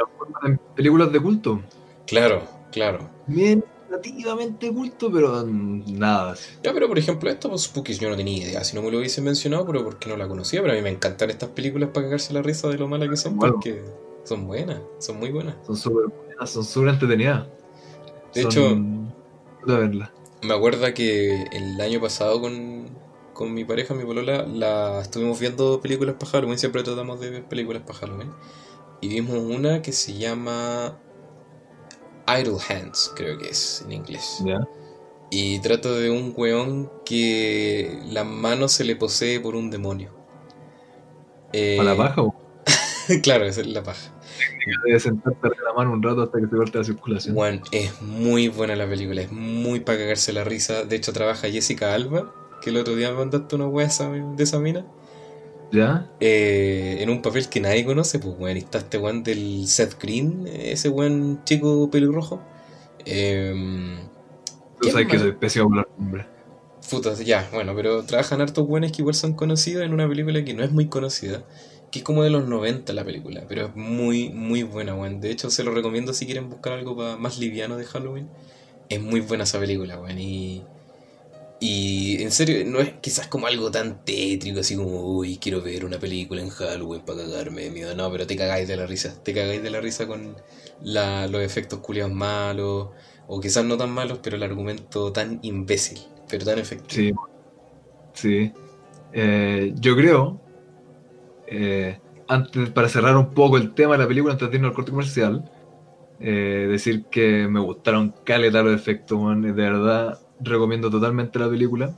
películas 0.76 1.12
de 1.12 1.20
culto. 1.20 1.60
Claro, 2.06 2.42
claro. 2.72 3.10
Bien 3.26 3.64
relativamente 3.88 4.72
culto, 4.72 5.10
pero 5.10 5.44
nada. 5.46 6.34
Ya, 6.62 6.72
pero 6.72 6.88
por 6.88 6.98
ejemplo, 6.98 7.30
esta 7.30 7.48
pues, 7.48 7.62
Spookies 7.62 7.98
yo 7.98 8.08
no 8.10 8.16
tenía 8.16 8.44
idea, 8.46 8.64
si 8.64 8.76
no 8.76 8.82
me 8.82 8.90
lo 8.90 8.98
hubiesen 8.98 9.24
mencionado, 9.24 9.66
pero 9.66 9.84
porque 9.84 10.08
no 10.08 10.16
la 10.16 10.28
conocía, 10.28 10.60
pero 10.60 10.72
a 10.72 10.76
mí 10.76 10.82
me 10.82 10.90
encantan 10.90 11.30
estas 11.30 11.48
películas 11.50 11.90
para 11.92 12.06
cagarse 12.06 12.32
la 12.32 12.42
risa 12.42 12.68
de 12.68 12.78
lo 12.78 12.88
malas 12.88 13.08
que 13.08 13.16
son, 13.16 13.36
Bueno. 13.36 13.54
porque 13.54 13.82
son 14.24 14.46
buenas, 14.46 14.80
son 14.98 15.18
muy 15.18 15.30
buenas. 15.30 15.56
Son 15.66 15.76
súper 15.76 16.06
buenas, 16.06 16.50
son 16.50 16.64
súper 16.64 16.90
entretenidas. 16.90 17.46
De 18.34 18.42
Son- 18.42 18.50
hecho- 18.52 19.66
de 19.66 19.76
verla. 19.80 20.12
Me 20.42 20.54
acuerdo 20.54 20.92
que 20.94 21.44
el 21.52 21.80
año 21.80 22.00
pasado 22.00 22.40
con, 22.40 22.86
con 23.32 23.52
mi 23.54 23.64
pareja, 23.64 23.94
mi 23.94 24.04
polola, 24.04 24.46
la 24.46 25.00
estuvimos 25.00 25.40
viendo 25.40 25.80
películas 25.80 26.14
para 26.18 26.30
Halloween, 26.32 26.58
siempre 26.58 26.82
tratamos 26.82 27.18
de 27.20 27.30
ver 27.30 27.44
películas 27.44 27.82
para 27.86 27.98
Halloween. 28.00 28.30
Y 29.00 29.08
vimos 29.08 29.36
una 29.38 29.80
que 29.82 29.92
se 29.92 30.16
llama 30.16 30.98
Idle 32.28 32.58
Hands, 32.68 33.12
creo 33.16 33.38
que 33.38 33.48
es 33.48 33.82
en 33.84 33.92
inglés. 33.92 34.42
Y 35.30 35.60
trata 35.60 35.90
de 35.90 36.10
un 36.10 36.32
weón 36.36 36.90
que 37.04 38.00
la 38.06 38.24
mano 38.24 38.68
se 38.68 38.84
le 38.84 38.96
posee 38.96 39.40
por 39.40 39.56
un 39.56 39.70
demonio. 39.70 40.10
Eh, 41.52 41.78
¿A 41.80 41.82
la 41.82 41.96
paja 41.96 42.22
o 42.22 42.34
claro, 43.22 43.44
esa 43.44 43.62
es 43.62 43.66
la 43.68 43.82
paja. 43.82 44.12
debes 44.84 45.02
sentarte 45.02 45.48
la 45.64 45.72
mano 45.72 45.92
un 45.92 46.02
rato 46.02 46.22
hasta 46.22 46.38
que 46.38 46.46
se 46.46 46.56
corte 46.56 46.78
la 46.78 46.84
circulación? 46.84 47.34
Bueno, 47.34 47.62
es 47.72 48.00
muy 48.02 48.48
buena 48.48 48.76
la 48.76 48.86
película, 48.86 49.22
es 49.22 49.32
muy 49.32 49.80
para 49.80 49.98
cagarse 49.98 50.32
la 50.32 50.44
risa. 50.44 50.84
De 50.84 50.96
hecho, 50.96 51.12
trabaja 51.12 51.48
Jessica 51.48 51.94
Alba, 51.94 52.32
que 52.60 52.70
el 52.70 52.76
otro 52.76 52.94
día 52.94 53.10
me 53.10 53.18
mandaste 53.18 53.56
una 53.56 53.66
wea 53.66 53.88
de 53.88 54.42
esa 54.42 54.58
mina. 54.58 54.86
¿Ya? 55.70 56.10
eh, 56.20 56.98
en 57.00 57.10
un 57.10 57.22
papel 57.22 57.48
que 57.48 57.60
nadie 57.60 57.84
conoce, 57.84 58.18
pues 58.18 58.34
weón, 58.38 58.56
está 58.56 58.78
este 58.78 58.98
weón 58.98 59.22
del 59.22 59.66
Seth 59.68 60.00
Green, 60.00 60.46
ese 60.48 60.88
weón 60.88 61.42
chico 61.44 61.90
pelirrojo. 61.90 62.48
Eh, 63.04 63.54
Tú 64.80 64.88
¿Qué 64.88 64.90
sabes 64.90 65.08
que 65.08 65.18
soy 65.18 65.32
pésimo 65.32 65.68
con 65.68 65.76
los 65.78 65.86
nombres. 65.98 66.26
puta, 66.90 67.14
ya, 67.22 67.48
bueno, 67.52 67.74
pero 67.74 68.04
trabajan 68.04 68.40
hartos 68.40 68.66
weones 68.68 68.92
que 68.92 69.02
igual 69.02 69.14
son 69.14 69.34
conocidos 69.34 69.84
en 69.84 69.92
una 69.92 70.08
película 70.08 70.44
que 70.44 70.54
no 70.54 70.64
es 70.64 70.70
muy 70.72 70.88
conocida, 70.88 71.44
que 71.90 71.98
es 72.00 72.04
como 72.04 72.22
de 72.22 72.30
los 72.30 72.46
90 72.48 72.92
la 72.94 73.04
película, 73.04 73.44
pero 73.48 73.66
es 73.66 73.76
muy, 73.76 74.30
muy 74.30 74.62
buena, 74.62 74.94
weón. 74.94 75.20
De 75.20 75.30
hecho, 75.30 75.50
se 75.50 75.64
lo 75.64 75.72
recomiendo 75.72 76.12
si 76.14 76.26
quieren 76.26 76.48
buscar 76.48 76.74
algo 76.74 76.94
más 77.18 77.38
liviano 77.38 77.76
de 77.76 77.84
Halloween. 77.84 78.30
Es 78.88 79.00
muy 79.02 79.20
buena 79.20 79.44
esa 79.44 79.58
película, 79.60 80.00
weón, 80.00 80.18
y... 80.18 80.68
Y 81.60 82.22
en 82.22 82.30
serio, 82.30 82.64
no 82.66 82.78
es 82.78 82.92
quizás 83.00 83.26
como 83.26 83.46
algo 83.48 83.70
tan 83.70 84.04
tétrico, 84.04 84.60
así 84.60 84.76
como, 84.76 85.02
uy, 85.16 85.38
quiero 85.38 85.60
ver 85.60 85.84
una 85.84 85.98
película 85.98 86.40
en 86.40 86.50
Halloween 86.50 87.02
para 87.02 87.18
cagarme 87.22 87.62
de 87.64 87.70
miedo. 87.70 87.94
No, 87.96 88.10
pero 88.12 88.26
te 88.26 88.36
cagáis 88.36 88.68
de 88.68 88.76
la 88.76 88.86
risa. 88.86 89.14
Te 89.24 89.34
cagáis 89.34 89.62
de 89.62 89.70
la 89.70 89.80
risa 89.80 90.06
con 90.06 90.36
la- 90.82 91.26
los 91.26 91.42
efectos 91.42 91.80
culiados 91.80 92.12
malos, 92.12 92.90
o 93.26 93.40
quizás 93.40 93.64
no 93.64 93.76
tan 93.76 93.90
malos, 93.90 94.20
pero 94.22 94.36
el 94.36 94.42
argumento 94.44 95.12
tan 95.12 95.40
imbécil, 95.42 95.98
pero 96.28 96.44
tan 96.44 96.58
efectivo. 96.58 97.28
Sí. 98.14 98.28
Sí. 98.48 98.52
Eh, 99.12 99.72
yo 99.76 99.96
creo, 99.96 100.40
eh, 101.46 101.98
antes, 102.28 102.70
para 102.70 102.88
cerrar 102.88 103.16
un 103.16 103.30
poco 103.32 103.56
el 103.56 103.74
tema 103.74 103.92
de 103.94 103.98
la 104.02 104.08
película, 104.08 104.34
antes 104.34 104.50
de 104.50 104.56
irnos 104.56 104.70
al 104.70 104.74
corte 104.76 104.90
comercial, 104.90 105.50
eh, 106.20 106.66
decir 106.68 107.04
que 107.06 107.46
me 107.48 107.60
gustaron 107.60 108.14
caleta 108.24 108.62
los 108.62 108.74
efectos, 108.74 109.18
man, 109.20 109.42
de 109.42 109.52
verdad 109.52 110.18
recomiendo 110.40 110.90
totalmente 110.90 111.38
la 111.38 111.48
película. 111.48 111.92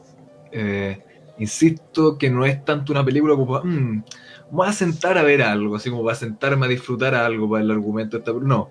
Eh, 0.53 0.99
insisto 1.38 2.18
que 2.18 2.30
no 2.30 2.45
es 2.45 2.64
tanto 2.64 2.93
una 2.93 3.05
película 3.05 3.34
como 3.34 3.47
para, 3.55 3.64
"Mm, 3.64 4.05
voy 4.51 4.68
a 4.68 4.72
sentar 4.72 5.16
a 5.18 5.22
ver 5.22 5.43
algo, 5.43 5.76
así 5.76 5.91
como 5.91 6.05
para 6.05 6.16
sentarme 6.16 6.66
a 6.66 6.68
disfrutar 6.68 7.14
algo 7.14 7.49
para 7.49 7.62
el 7.64 7.70
argumento 7.70 8.16
de 8.16 8.20
esta 8.20 8.32
película. 8.32 8.55
No, 8.57 8.70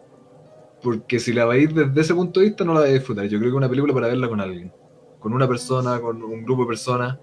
porque 0.82 1.20
si 1.20 1.34
la 1.34 1.46
veis 1.46 1.74
desde 1.74 2.02
ese 2.02 2.14
punto 2.16 2.40
de 2.40 2.48
vista 2.48 2.64
no 2.64 2.74
la 2.74 2.82
vais 2.82 2.92
a 2.92 2.96
disfrutar. 2.96 3.26
Yo 3.26 3.38
creo 3.40 3.42
que 3.52 3.56
es 3.56 3.58
una 3.58 3.70
película 3.70 3.94
para 3.94 4.08
verla 4.08 4.30
con 4.30 4.40
alguien, 4.40 4.72
con 5.20 5.34
una 5.34 5.48
persona, 5.48 6.00
con 6.00 6.22
un 6.24 6.44
grupo 6.44 6.64
de 6.64 6.68
personas. 6.68 7.18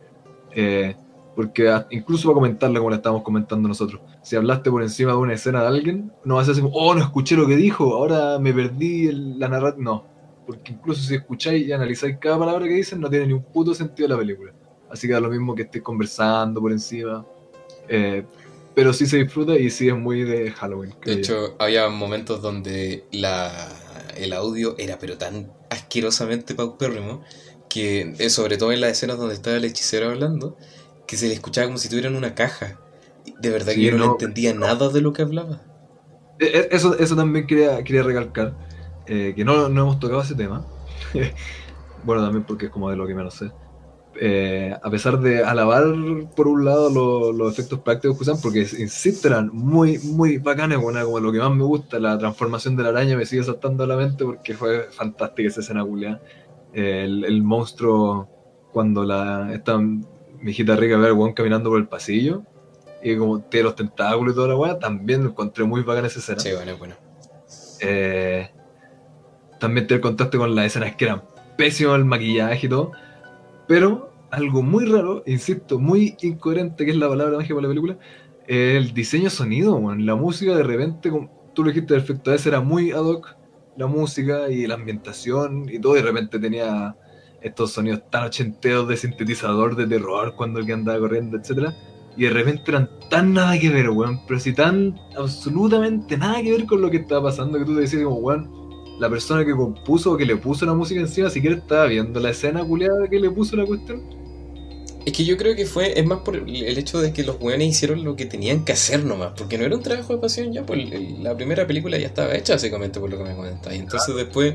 eh, 0.59 0.95
porque 1.35 1.71
incluso 1.91 2.29
para 2.29 2.35
comentarla 2.37 2.79
como 2.79 2.89
la 2.89 2.97
estábamos 2.97 3.23
comentando 3.23 3.69
nosotros. 3.69 4.01
Si 4.23 4.37
hablaste 4.37 4.71
por 4.71 4.83
encima 4.83 5.13
de 5.13 5.19
una 5.19 5.35
escena 5.35 5.61
de 5.61 5.67
alguien, 5.67 6.11
no 6.25 6.37
vas 6.37 6.49
a 6.49 6.53
decir, 6.53 6.65
oh, 6.73 6.95
no 6.95 7.03
escuché 7.03 7.37
lo 7.37 7.47
que 7.47 7.57
dijo, 7.57 7.95
ahora 7.95 8.39
me 8.39 8.55
perdí 8.55 9.09
el- 9.09 9.39
la 9.39 9.49
narrativa. 9.49 9.85
No, 9.85 10.05
porque 10.47 10.73
incluso 10.73 11.03
si 11.03 11.15
escucháis 11.17 11.67
y 11.67 11.73
analizáis 11.73 12.19
cada 12.21 12.39
palabra 12.39 12.67
que 12.67 12.75
dicen, 12.75 13.01
no 13.01 13.11
tiene 13.11 13.29
ni 13.29 13.33
un 13.35 13.45
puto 13.45 13.75
sentido 13.75 14.09
la 14.11 14.19
película. 14.19 14.55
Así 14.89 15.07
que 15.09 15.15
da 15.15 15.21
lo 15.21 15.31
mismo 15.31 15.55
que 15.55 15.63
estés 15.65 15.83
conversando 15.83 16.61
por 16.61 16.73
encima. 16.73 17.27
eh, 17.89 18.27
pero 18.75 18.93
sí 18.93 19.07
se 19.07 19.19
disfruta 19.19 19.57
y 19.59 19.71
sí 19.71 19.89
es 19.89 19.97
muy 19.97 20.25
de 20.25 20.53
Halloween. 20.53 20.95
De 21.05 21.13
hecho, 21.15 21.57
había 21.61 21.89
momentos 21.89 22.43
donde 22.43 23.09
la, 23.13 24.11
el 24.17 24.33
audio 24.33 24.75
era 24.79 24.99
pero 24.99 25.19
tan 25.19 25.53
asquerosamente 25.71 26.55
paupérrimo 26.55 27.23
que, 27.69 28.15
eh, 28.19 28.31
sobre 28.31 28.57
todo 28.59 28.73
en 28.73 28.81
las 28.81 28.91
escenas 28.93 29.19
donde 29.19 29.35
estaba 29.35 29.57
el 29.57 29.65
hechicero 29.65 30.09
hablando, 30.11 30.57
que 31.07 31.17
se 31.17 31.29
le 31.29 31.35
escuchaba 31.35 31.67
como 31.69 31.79
si 31.79 31.89
tuviera 31.89 32.09
en 32.09 32.17
una 32.17 32.35
caja. 32.35 32.81
De 33.39 33.51
verdad 33.51 33.75
Sí, 33.75 33.81
que 33.81 33.91
yo 33.91 33.99
no, 33.99 33.99
no, 33.99 34.07
entendía 34.07 34.55
nada 34.55 34.89
de 34.91 35.01
lo 35.03 35.13
que 35.13 35.23
hablaba. 35.23 35.63
Eh, 36.39 36.51
eh, 36.55 36.69
Eso, 36.71 36.99
eso 36.99 37.17
también 37.17 37.47
quería, 37.47 37.83
quería 37.85 38.03
recalcar, 38.03 38.57
eh, 39.07 39.33
que 39.35 39.45
no, 39.45 39.69
no 39.69 39.83
hemos 39.83 39.99
tocado 40.01 40.23
ese 40.23 40.35
tema. 40.35 40.65
bueno, 42.05 42.23
también 42.23 42.45
porque 42.45 42.67
es 42.67 42.73
como 42.73 42.91
de 42.91 42.97
lo 42.97 43.07
que 43.07 43.15
menos 43.15 43.35
sé. 43.35 43.51
Eh, 44.19 44.75
a 44.83 44.91
pesar 44.91 45.19
de 45.21 45.45
alabar, 45.45 45.85
por 46.35 46.49
un 46.49 46.65
lado, 46.65 46.89
lo- 46.91 47.33
los 47.33 47.53
efectos 47.53 47.81
prácticos 47.81 48.17
que 48.17 48.23
usan, 48.23 48.41
porque 48.41 48.61
insisto, 48.61 49.29
eran 49.29 49.51
muy, 49.53 49.99
muy 49.99 50.39
bacanes, 50.39 50.79
bueno, 50.81 51.05
como 51.05 51.21
lo 51.21 51.33
que 51.33 51.39
más 51.39 51.55
me 51.55 51.65
gusta, 51.65 51.99
la 51.99 52.17
transformación 52.19 52.77
de 52.77 52.83
la 52.85 52.89
araña 52.91 53.17
me 53.17 53.27
sigue 53.27 53.43
saltando 53.45 53.85
a 53.85 53.87
la 53.87 53.97
mente 53.97 54.25
porque 54.25 54.55
fue 54.55 54.87
fantástica 54.91 55.49
esa 55.49 55.61
escena, 55.61 55.85
culiá. 55.85 56.21
El, 56.73 57.25
el 57.25 57.43
monstruo, 57.43 58.29
cuando 58.73 59.05
la, 59.05 59.53
esta 59.53 59.79
mijita 60.41 60.77
rica 60.77 60.97
ve 60.97 61.07
al 61.09 61.13
weón 61.13 61.33
caminando 61.35 61.69
por 61.71 61.79
el 61.79 61.87
pasillo, 61.89 62.43
y 63.03 63.17
como 63.17 63.41
tiene 63.41 63.65
los 63.65 63.77
tentáculos 63.77 64.33
y 64.33 64.37
toda 64.37 64.49
la 64.49 64.57
weá, 64.57 64.79
también 64.79 65.25
lo 65.25 65.31
encontré 65.31 65.65
muy 65.65 65.83
bacana 65.83 66.07
esa 66.07 66.21
escena. 66.21 66.41
Sí, 66.41 66.53
bueno, 66.55 66.77
bueno. 66.79 66.95
Eh, 67.81 68.49
también 69.59 69.87
tiene 69.87 69.99
el 69.99 70.03
contraste 70.03 70.39
con 70.39 70.55
las 70.55 70.67
escenas 70.67 70.97
que 70.97 71.07
eran 71.07 71.23
pésimos 71.57 71.97
el 71.97 72.05
maquillaje 72.05 72.67
y 72.67 72.69
todo. 72.69 72.93
Pero 73.67 74.13
algo 74.31 74.63
muy 74.63 74.85
raro, 74.85 75.23
insisto, 75.27 75.79
muy 75.79 76.17
incoherente, 76.21 76.85
que 76.85 76.91
es 76.91 76.97
la 76.97 77.09
palabra 77.09 77.37
mágica 77.37 77.55
para 77.55 77.69
la 77.69 77.69
película, 77.69 77.99
el 78.47 78.93
diseño 78.93 79.31
sonido, 79.31 79.77
weón. 79.77 80.07
La 80.07 80.15
música 80.15 80.55
de 80.57 80.63
repente, 80.63 81.11
como 81.11 81.31
tú 81.55 81.65
lo 81.65 81.71
dijiste 81.71 81.95
perfecto, 81.95 82.31
a 82.31 82.35
veces 82.35 82.47
era 82.47 82.61
muy 82.61 82.93
ad 82.93 83.05
hoc, 83.05 83.37
la 83.77 83.87
música 83.87 84.51
y 84.51 84.67
la 84.67 84.75
ambientación 84.75 85.69
y 85.71 85.79
todo, 85.79 85.97
y 85.97 86.03
de 86.03 86.07
repente 86.07 86.39
tenía 86.39 86.97
estos 87.41 87.73
sonidos 87.73 88.03
tan 88.11 88.25
ochenteos 88.25 88.89
de 88.89 88.97
sintetizador 88.97 89.77
de 89.77 89.87
terror 89.87 90.35
cuando 90.37 90.61
el 90.61 90.67
que 90.67 90.73
andaba 90.73 90.99
corriendo, 90.99 91.37
etcétera 91.37 91.75
Y 92.17 92.25
de 92.25 92.31
repente 92.31 92.63
eran 92.69 92.89
tan 93.11 93.35
nada 93.35 93.59
que 93.59 93.69
ver, 93.69 93.91
weón, 93.91 94.21
pero 94.27 94.41
si 94.41 94.53
tan 94.53 94.99
absolutamente 95.17 96.17
nada 96.17 96.43
que 96.43 96.53
ver 96.53 96.67
con 96.67 96.81
lo 96.81 96.91
que 96.91 96.99
estaba 96.99 97.25
pasando 97.25 97.59
que 97.59 97.65
tú 97.65 97.75
te 97.75 97.83
decías 97.83 98.03
como, 98.03 98.17
weón, 98.17 98.51
la 98.99 99.11
persona 99.11 99.45
que 99.45 99.53
compuso 99.53 100.13
o 100.13 100.17
que 100.17 100.25
le 100.27 100.37
puso 100.37 100.67
la 100.67 100.75
música 100.75 101.01
encima 101.01 101.31
siquiera 101.31 101.57
estaba 101.57 101.87
viendo 101.87 102.21
la 102.21 102.31
escena 102.31 102.65
culiada 102.65 103.09
que 103.09 103.21
le 103.21 103.31
puso 103.31 103.57
la 103.57 103.67
cuestión. 103.67 104.03
Es 105.05 105.13
que 105.13 105.25
yo 105.25 105.37
creo 105.37 105.55
que 105.55 105.67
fue, 105.67 105.99
es 106.01 106.05
más 106.05 106.19
por 106.21 106.35
el 106.37 106.79
hecho 106.79 107.01
de 107.01 107.13
que 107.13 107.23
los 107.23 107.37
weones 107.41 107.69
hicieron 107.69 108.03
lo 108.03 108.17
que 108.17 108.27
tenían 108.27 108.65
que 108.65 108.73
hacer 108.73 109.05
nomás, 109.05 109.33
porque 109.37 109.57
no 109.57 109.65
era 109.65 109.77
un 109.77 109.83
trabajo 109.83 110.13
de 110.15 110.19
pasión 110.19 110.53
ya, 110.53 110.67
pues 110.67 110.81
la 111.21 111.37
primera 111.37 111.65
película 111.67 111.97
ya 111.97 112.09
estaba 112.09 112.35
hecha 112.35 112.55
básicamente 112.55 112.99
por 112.99 113.09
lo 113.11 113.17
que 113.19 113.23
me 113.25 113.37
comentas. 113.37 113.73
Y 113.73 113.77
entonces 113.79 114.17
después 114.17 114.55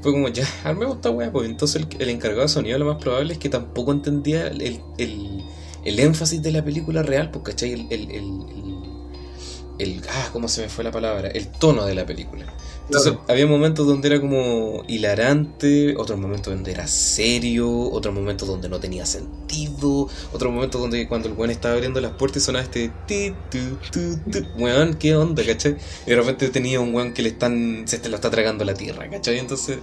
fue 0.00 0.12
como, 0.12 0.28
ya, 0.28 0.46
armemos 0.64 0.96
esta 0.96 1.10
weá, 1.10 1.30
pues 1.30 1.48
entonces 1.50 1.82
el, 1.82 2.00
el 2.02 2.08
encargado 2.08 2.42
de 2.42 2.48
sonido 2.48 2.78
lo 2.78 2.86
más 2.86 2.96
probable 3.02 3.34
es 3.34 3.38
que 3.38 3.50
tampoco 3.50 3.92
entendía 3.92 4.46
el, 4.48 4.80
el- 4.98 5.44
el 5.84 5.98
énfasis 5.98 6.42
de 6.42 6.52
la 6.52 6.62
película 6.64 7.02
real, 7.02 7.30
pues, 7.30 7.42
¿cachai? 7.44 7.72
El, 7.72 7.86
el, 9.78 10.02
ah, 10.10 10.28
¿cómo 10.32 10.48
se 10.48 10.62
me 10.62 10.68
fue 10.68 10.84
la 10.84 10.90
palabra? 10.90 11.28
El 11.28 11.48
tono 11.48 11.86
de 11.86 11.94
la 11.94 12.04
película. 12.04 12.44
Entonces, 12.90 13.14
había 13.28 13.46
momentos 13.46 13.86
donde 13.86 14.08
era 14.08 14.20
como 14.20 14.82
hilarante, 14.88 15.94
otros 15.96 16.18
momentos 16.18 16.52
donde 16.52 16.72
era 16.72 16.88
serio, 16.88 17.70
otros 17.70 18.12
momentos 18.12 18.48
donde 18.48 18.68
no 18.68 18.80
tenía 18.80 19.06
sentido, 19.06 20.08
otros 20.32 20.52
momentos 20.52 20.80
donde 20.80 21.06
cuando 21.06 21.28
el 21.28 21.34
weón 21.34 21.52
estaba 21.52 21.74
abriendo 21.74 22.00
las 22.00 22.10
puertas 22.14 22.42
sonaba 22.42 22.64
este 22.64 22.90
ti, 23.06 23.32
tu, 23.48 23.58
tu, 23.92 24.18
tu, 24.28 24.44
weón, 24.58 24.94
¿qué 24.94 25.14
onda, 25.14 25.46
cachai? 25.46 25.76
Y 26.04 26.10
de 26.10 26.16
repente 26.16 26.48
tenía 26.48 26.80
un 26.80 26.92
weón 26.92 27.12
que 27.12 27.22
le 27.22 27.28
están, 27.28 27.84
se 27.86 28.00
te 28.00 28.08
lo 28.08 28.16
está 28.16 28.28
tragando 28.28 28.64
la 28.64 28.74
tierra, 28.74 29.08
cachai? 29.08 29.38
Entonces, 29.38 29.78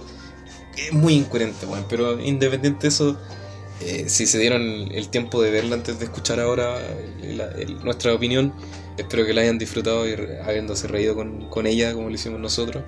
es 0.76 0.92
muy 0.92 1.14
incoherente, 1.14 1.64
weón, 1.64 1.86
pero 1.88 2.20
independiente 2.20 2.82
de 2.82 2.88
eso, 2.88 3.16
eh, 3.80 4.04
si 4.08 4.26
se 4.26 4.38
dieron 4.38 4.60
el 4.92 5.08
tiempo 5.08 5.40
de 5.40 5.50
verla 5.50 5.76
antes 5.76 5.98
de 5.98 6.04
escuchar 6.04 6.40
ahora 6.40 6.78
nuestra 7.82 8.12
opinión, 8.12 8.52
espero 8.98 9.24
que 9.24 9.32
la 9.32 9.42
hayan 9.42 9.58
disfrutado 9.58 10.06
y 10.08 10.14
habiéndose 10.44 10.88
reído 10.88 11.14
con, 11.14 11.66
ella 11.66 11.94
como 11.94 12.08
lo 12.08 12.14
hicimos 12.14 12.40
nosotros. 12.40 12.84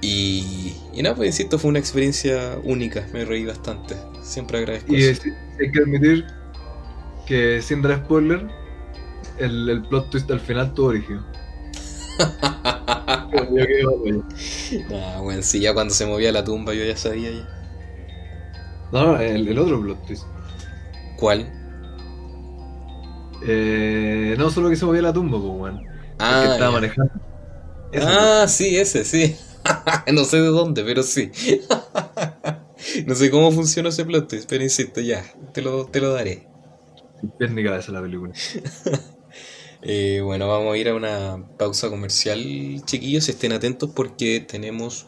Y, 0.00 0.74
y, 0.92 1.02
nada, 1.02 1.14
pues 1.14 1.28
insisto, 1.28 1.58
fue 1.58 1.68
una 1.70 1.78
experiencia 1.78 2.58
única, 2.64 3.06
me 3.12 3.24
reí 3.24 3.44
bastante. 3.44 3.94
Siempre 4.22 4.58
agradezco. 4.58 4.92
Y 4.92 5.04
hay 5.04 5.70
que 5.72 5.80
admitir 5.80 6.26
que 7.26 7.62
sin 7.62 7.82
dar 7.82 8.04
spoiler, 8.04 8.48
el, 9.38 9.82
plot 9.88 10.10
twist 10.10 10.30
al 10.30 10.40
final 10.40 10.74
tuvo 10.74 10.88
origen. 10.88 11.20
ah, 12.42 13.28
bueno, 15.22 15.42
sí, 15.42 15.60
ya 15.60 15.72
cuando 15.72 15.94
se 15.94 16.04
movía 16.06 16.30
la 16.32 16.44
tumba 16.44 16.74
yo 16.74 16.84
ya 16.84 16.96
sabía 16.96 17.30
ya. 17.30 17.48
No, 18.92 19.18
el, 19.18 19.48
el 19.48 19.58
otro 19.58 19.80
plot 19.80 20.06
twist. 20.06 20.24
¿Cuál? 21.16 21.61
Eh, 23.44 24.34
no, 24.38 24.50
solo 24.50 24.70
que 24.70 24.76
se 24.76 24.84
movía 24.84 25.02
la 25.02 25.12
tumba, 25.12 25.38
pues, 25.38 25.52
weón. 25.52 25.86
Ah, 26.18 26.42
que 26.44 26.52
estaba 26.52 26.70
manejando. 26.72 27.12
ah, 28.00 28.46
sí, 28.48 28.76
ese, 28.76 29.04
sí. 29.04 29.36
no 30.12 30.24
sé 30.24 30.40
de 30.40 30.48
dónde, 30.48 30.84
pero 30.84 31.02
sí. 31.02 31.30
no 33.06 33.14
sé 33.14 33.30
cómo 33.30 33.52
funciona 33.52 33.88
ese 33.88 34.04
plot 34.04 34.28
twist, 34.28 34.48
pero 34.48 34.62
insisto, 34.62 35.00
ya, 35.00 35.24
te 35.52 35.62
lo, 35.62 35.86
te 35.86 36.00
lo 36.00 36.12
daré. 36.12 36.46
Técnica 37.38 37.76
esa 37.76 37.92
la 37.92 38.02
película. 38.02 38.32
eh, 39.82 40.20
bueno, 40.22 40.48
vamos 40.48 40.74
a 40.74 40.76
ir 40.76 40.88
a 40.88 40.94
una 40.94 41.44
pausa 41.56 41.88
comercial, 41.88 42.82
chiquillos. 42.84 43.28
Estén 43.28 43.52
atentos 43.52 43.90
porque 43.94 44.40
tenemos 44.40 45.06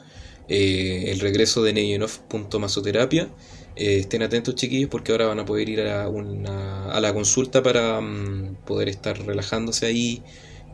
eh, 0.49 1.07
el 1.09 1.21
regreso 1.21 1.63
de 1.63 1.73
Neyenov.masoterapia. 1.73 3.29
Eh, 3.77 3.99
estén 3.99 4.23
atentos 4.23 4.55
chiquillos 4.55 4.89
porque 4.89 5.13
ahora 5.13 5.27
van 5.27 5.41
a 5.41 5.45
poder 5.45 5.69
ir 5.69 5.81
a, 5.83 6.09
una, 6.09 6.93
a 6.93 7.01
la 7.01 7.13
consulta 7.13 7.63
para 7.63 8.01
mm, 8.01 8.59
poder 8.65 8.89
estar 8.89 9.19
relajándose 9.19 9.87
ahí 9.87 10.23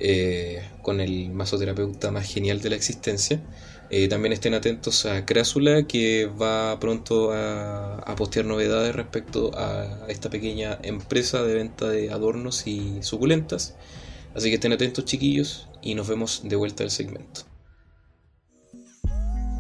eh, 0.01 0.63
con 0.83 1.01
el 1.01 1.31
masoterapeuta 1.31 2.11
más 2.11 2.31
genial 2.31 2.61
de 2.61 2.71
la 2.71 2.77
existencia. 2.77 3.41
Eh, 3.91 4.07
también 4.09 4.33
estén 4.33 4.55
atentos 4.55 5.05
a 5.07 5.27
Crásula 5.27 5.85
que 5.85 6.27
va 6.27 6.79
pronto 6.79 7.33
a, 7.33 7.97
a, 7.97 8.17
postear 8.17 8.45
novedades 8.45 8.95
respecto 8.95 9.51
a 9.55 10.07
esta 10.09 10.31
pequeña 10.31 10.79
empresa 10.83 11.43
de 11.43 11.55
venta 11.55 11.89
de 11.89 12.11
adornos 12.11 12.67
y 12.67 13.03
suculentas. 13.03 13.75
Así 14.35 14.49
que 14.49 14.55
estén 14.57 14.73
atentos 14.73 15.07
chiquillos 15.07 15.69
y 15.83 15.95
nos 15.95 16.07
vemos 16.07 16.43
de 16.45 16.55
vuelta 16.55 16.85
al 16.85 16.91
segmento. 16.91 17.43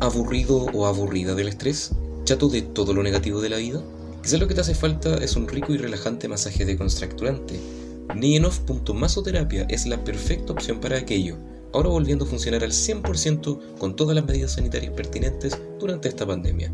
¿Aburrido 0.00 0.66
o 0.72 0.86
aburrida 0.86 1.34
del 1.34 1.48
estrés? 1.48 1.90
Chato 2.30 2.48
de 2.48 2.62
todo 2.62 2.94
lo 2.94 3.02
negativo 3.02 3.40
de 3.40 3.48
la 3.48 3.56
vida? 3.56 3.82
Quizás 4.22 4.38
lo 4.38 4.46
que 4.46 4.54
te 4.54 4.60
hace 4.60 4.76
falta 4.76 5.16
es 5.16 5.34
un 5.34 5.48
rico 5.48 5.74
y 5.74 5.78
relajante 5.78 6.28
masaje 6.28 6.64
decontracturante. 6.64 7.58
Nienov.masoterapia 8.14 9.66
es 9.68 9.84
la 9.86 10.04
perfecta 10.04 10.52
opción 10.52 10.78
para 10.78 10.96
aquello, 10.96 11.38
ahora 11.72 11.88
volviendo 11.88 12.24
a 12.24 12.28
funcionar 12.28 12.62
al 12.62 12.70
100% 12.70 13.78
con 13.78 13.96
todas 13.96 14.14
las 14.14 14.24
medidas 14.24 14.52
sanitarias 14.52 14.92
pertinentes 14.92 15.58
durante 15.80 16.08
esta 16.08 16.24
pandemia. 16.24 16.72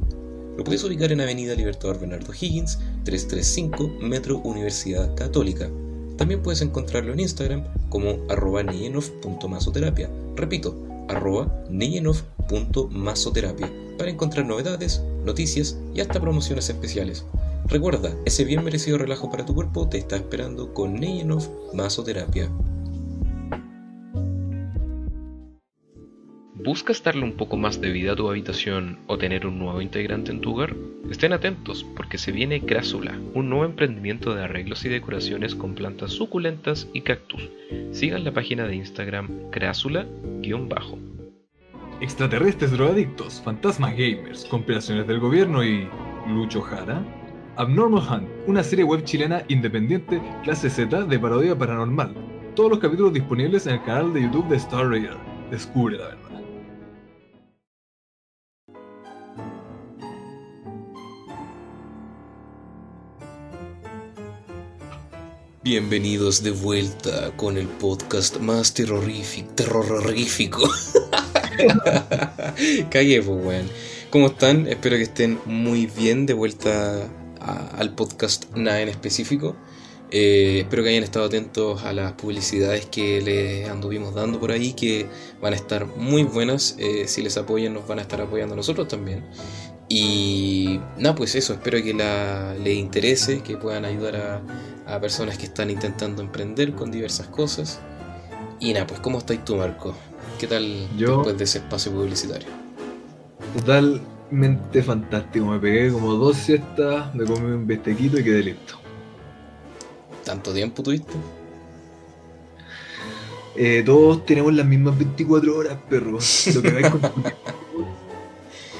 Lo 0.58 0.62
puedes 0.62 0.84
ubicar 0.84 1.10
en 1.10 1.22
Avenida 1.22 1.54
Libertador 1.54 2.00
Bernardo 2.00 2.34
Higgins, 2.34 2.78
335 3.04 4.00
Metro 4.02 4.40
Universidad 4.40 5.14
Católica. 5.14 5.70
También 6.18 6.42
puedes 6.42 6.60
encontrarlo 6.60 7.14
en 7.14 7.20
Instagram 7.20 7.64
como 7.88 8.18
arroba. 8.28 8.62
Repito, 10.36 11.06
arroba 11.08 11.64
para 13.96 14.10
encontrar 14.10 14.46
novedades, 14.46 15.02
noticias 15.24 15.78
y 15.94 16.00
hasta 16.00 16.20
promociones 16.20 16.68
especiales. 16.68 17.24
Recuerda, 17.68 18.14
ese 18.24 18.44
bien 18.44 18.62
merecido 18.62 18.98
relajo 18.98 19.30
para 19.30 19.44
tu 19.44 19.54
cuerpo 19.54 19.88
te 19.88 19.98
está 19.98 20.16
esperando 20.16 20.72
con 20.72 20.94
Neyenov 20.94 21.74
Masoterapia. 21.74 22.48
¿Buscas 26.66 27.02
darle 27.02 27.22
un 27.22 27.36
poco 27.36 27.56
más 27.56 27.80
de 27.80 27.90
vida 27.90 28.12
a 28.12 28.16
tu 28.16 28.28
habitación 28.28 28.98
o 29.06 29.18
tener 29.18 29.46
un 29.46 29.58
nuevo 29.58 29.80
integrante 29.80 30.32
en 30.32 30.40
tu 30.40 30.52
hogar? 30.52 30.74
Estén 31.08 31.32
atentos 31.32 31.86
porque 31.96 32.18
se 32.18 32.32
viene 32.32 32.60
Crásula, 32.60 33.16
un 33.34 33.48
nuevo 33.48 33.64
emprendimiento 33.64 34.34
de 34.34 34.42
arreglos 34.42 34.84
y 34.84 34.88
decoraciones 34.88 35.54
con 35.54 35.76
plantas 35.76 36.10
suculentas 36.10 36.88
y 36.92 37.02
cactus. 37.02 37.48
Sigan 37.92 38.24
la 38.24 38.32
página 38.32 38.66
de 38.66 38.74
Instagram 38.74 39.50
crásula-bajo. 39.50 40.98
Extraterrestres 42.00 42.72
drogadictos, 42.72 43.40
fantasmas 43.42 43.92
gamers, 43.92 44.44
compilaciones 44.44 45.06
del 45.06 45.18
gobierno 45.18 45.64
y. 45.64 45.88
Lucho 46.28 46.60
Jara. 46.60 47.02
Abnormal 47.56 48.02
Hunt, 48.06 48.28
una 48.46 48.62
serie 48.62 48.84
web 48.84 49.02
chilena 49.04 49.42
independiente, 49.48 50.20
clase 50.44 50.68
Z 50.68 51.04
de 51.04 51.18
parodia 51.18 51.56
paranormal. 51.56 52.14
Todos 52.54 52.70
los 52.72 52.78
capítulos 52.80 53.14
disponibles 53.14 53.66
en 53.66 53.74
el 53.74 53.84
canal 53.84 54.12
de 54.12 54.22
YouTube 54.22 54.46
de 54.48 54.56
Star 54.56 54.90
Raider. 54.90 55.16
Descubre 55.50 55.96
la 55.96 56.08
verdad. 56.08 56.26
Bienvenidos 65.62 66.42
de 66.42 66.50
vuelta 66.50 67.32
con 67.36 67.56
el 67.56 67.66
podcast 67.66 68.36
más 68.38 68.74
terrorífico. 68.74 69.54
Terrorífico. 69.54 70.68
Cagué, 72.90 73.22
pues, 73.22 73.44
weón. 73.44 73.70
¿Cómo 74.10 74.28
están? 74.28 74.66
Espero 74.66 74.96
que 74.96 75.02
estén 75.02 75.38
muy 75.44 75.86
bien 75.86 76.26
de 76.26 76.34
vuelta 76.34 77.08
al 77.78 77.94
podcast 77.94 78.54
Nada 78.54 78.80
en 78.80 78.88
específico. 78.88 79.56
Eh, 80.10 80.60
espero 80.60 80.84
que 80.84 80.90
hayan 80.90 81.02
estado 81.02 81.26
atentos 81.26 81.82
a 81.82 81.92
las 81.92 82.12
publicidades 82.12 82.86
que 82.86 83.20
les 83.20 83.68
anduvimos 83.68 84.14
dando 84.14 84.38
por 84.38 84.52
ahí, 84.52 84.72
que 84.72 85.06
van 85.40 85.52
a 85.52 85.56
estar 85.56 85.86
muy 85.86 86.22
buenas. 86.22 86.76
Eh, 86.78 87.08
si 87.08 87.22
les 87.22 87.36
apoyan, 87.36 87.74
nos 87.74 87.86
van 87.86 87.98
a 87.98 88.02
estar 88.02 88.20
apoyando 88.20 88.54
a 88.54 88.56
nosotros 88.56 88.88
también. 88.88 89.24
Y 89.88 90.80
nada, 90.96 91.14
pues 91.14 91.34
eso, 91.34 91.52
espero 91.54 91.82
que 91.82 91.94
les 92.62 92.76
interese, 92.76 93.42
que 93.42 93.56
puedan 93.56 93.84
ayudar 93.84 94.16
a, 94.16 94.94
a 94.94 95.00
personas 95.00 95.38
que 95.38 95.46
están 95.46 95.70
intentando 95.70 96.22
emprender 96.22 96.72
con 96.74 96.90
diversas 96.90 97.26
cosas. 97.28 97.80
Y 98.58 98.72
nada, 98.72 98.86
pues 98.86 99.00
¿cómo 99.00 99.18
estáis 99.18 99.44
tú, 99.44 99.56
Marco? 99.56 99.94
¿Qué 100.38 100.46
tal 100.46 100.88
después 100.98 101.38
de 101.38 101.44
ese 101.44 101.58
espacio 101.58 101.92
publicitario? 101.92 102.48
Totalmente 103.54 104.82
fantástico. 104.82 105.46
Me 105.46 105.58
pegué 105.58 105.90
como 105.90 106.12
dos 106.12 106.36
siestas, 106.36 107.14
me 107.14 107.24
comí 107.24 107.52
un 107.52 107.66
bestequito 107.66 108.18
y 108.18 108.24
quedé 108.24 108.42
listo. 108.42 108.74
¿Tanto 110.24 110.52
tiempo 110.52 110.82
tuviste? 110.82 111.14
Eh, 113.54 113.82
todos 113.86 114.26
tenemos 114.26 114.52
las 114.52 114.66
mismas 114.66 114.98
24 114.98 115.56
horas, 115.56 115.78
perro. 115.88 116.18
Lo 116.54 116.62
que 116.62 116.70
vais 116.70 116.92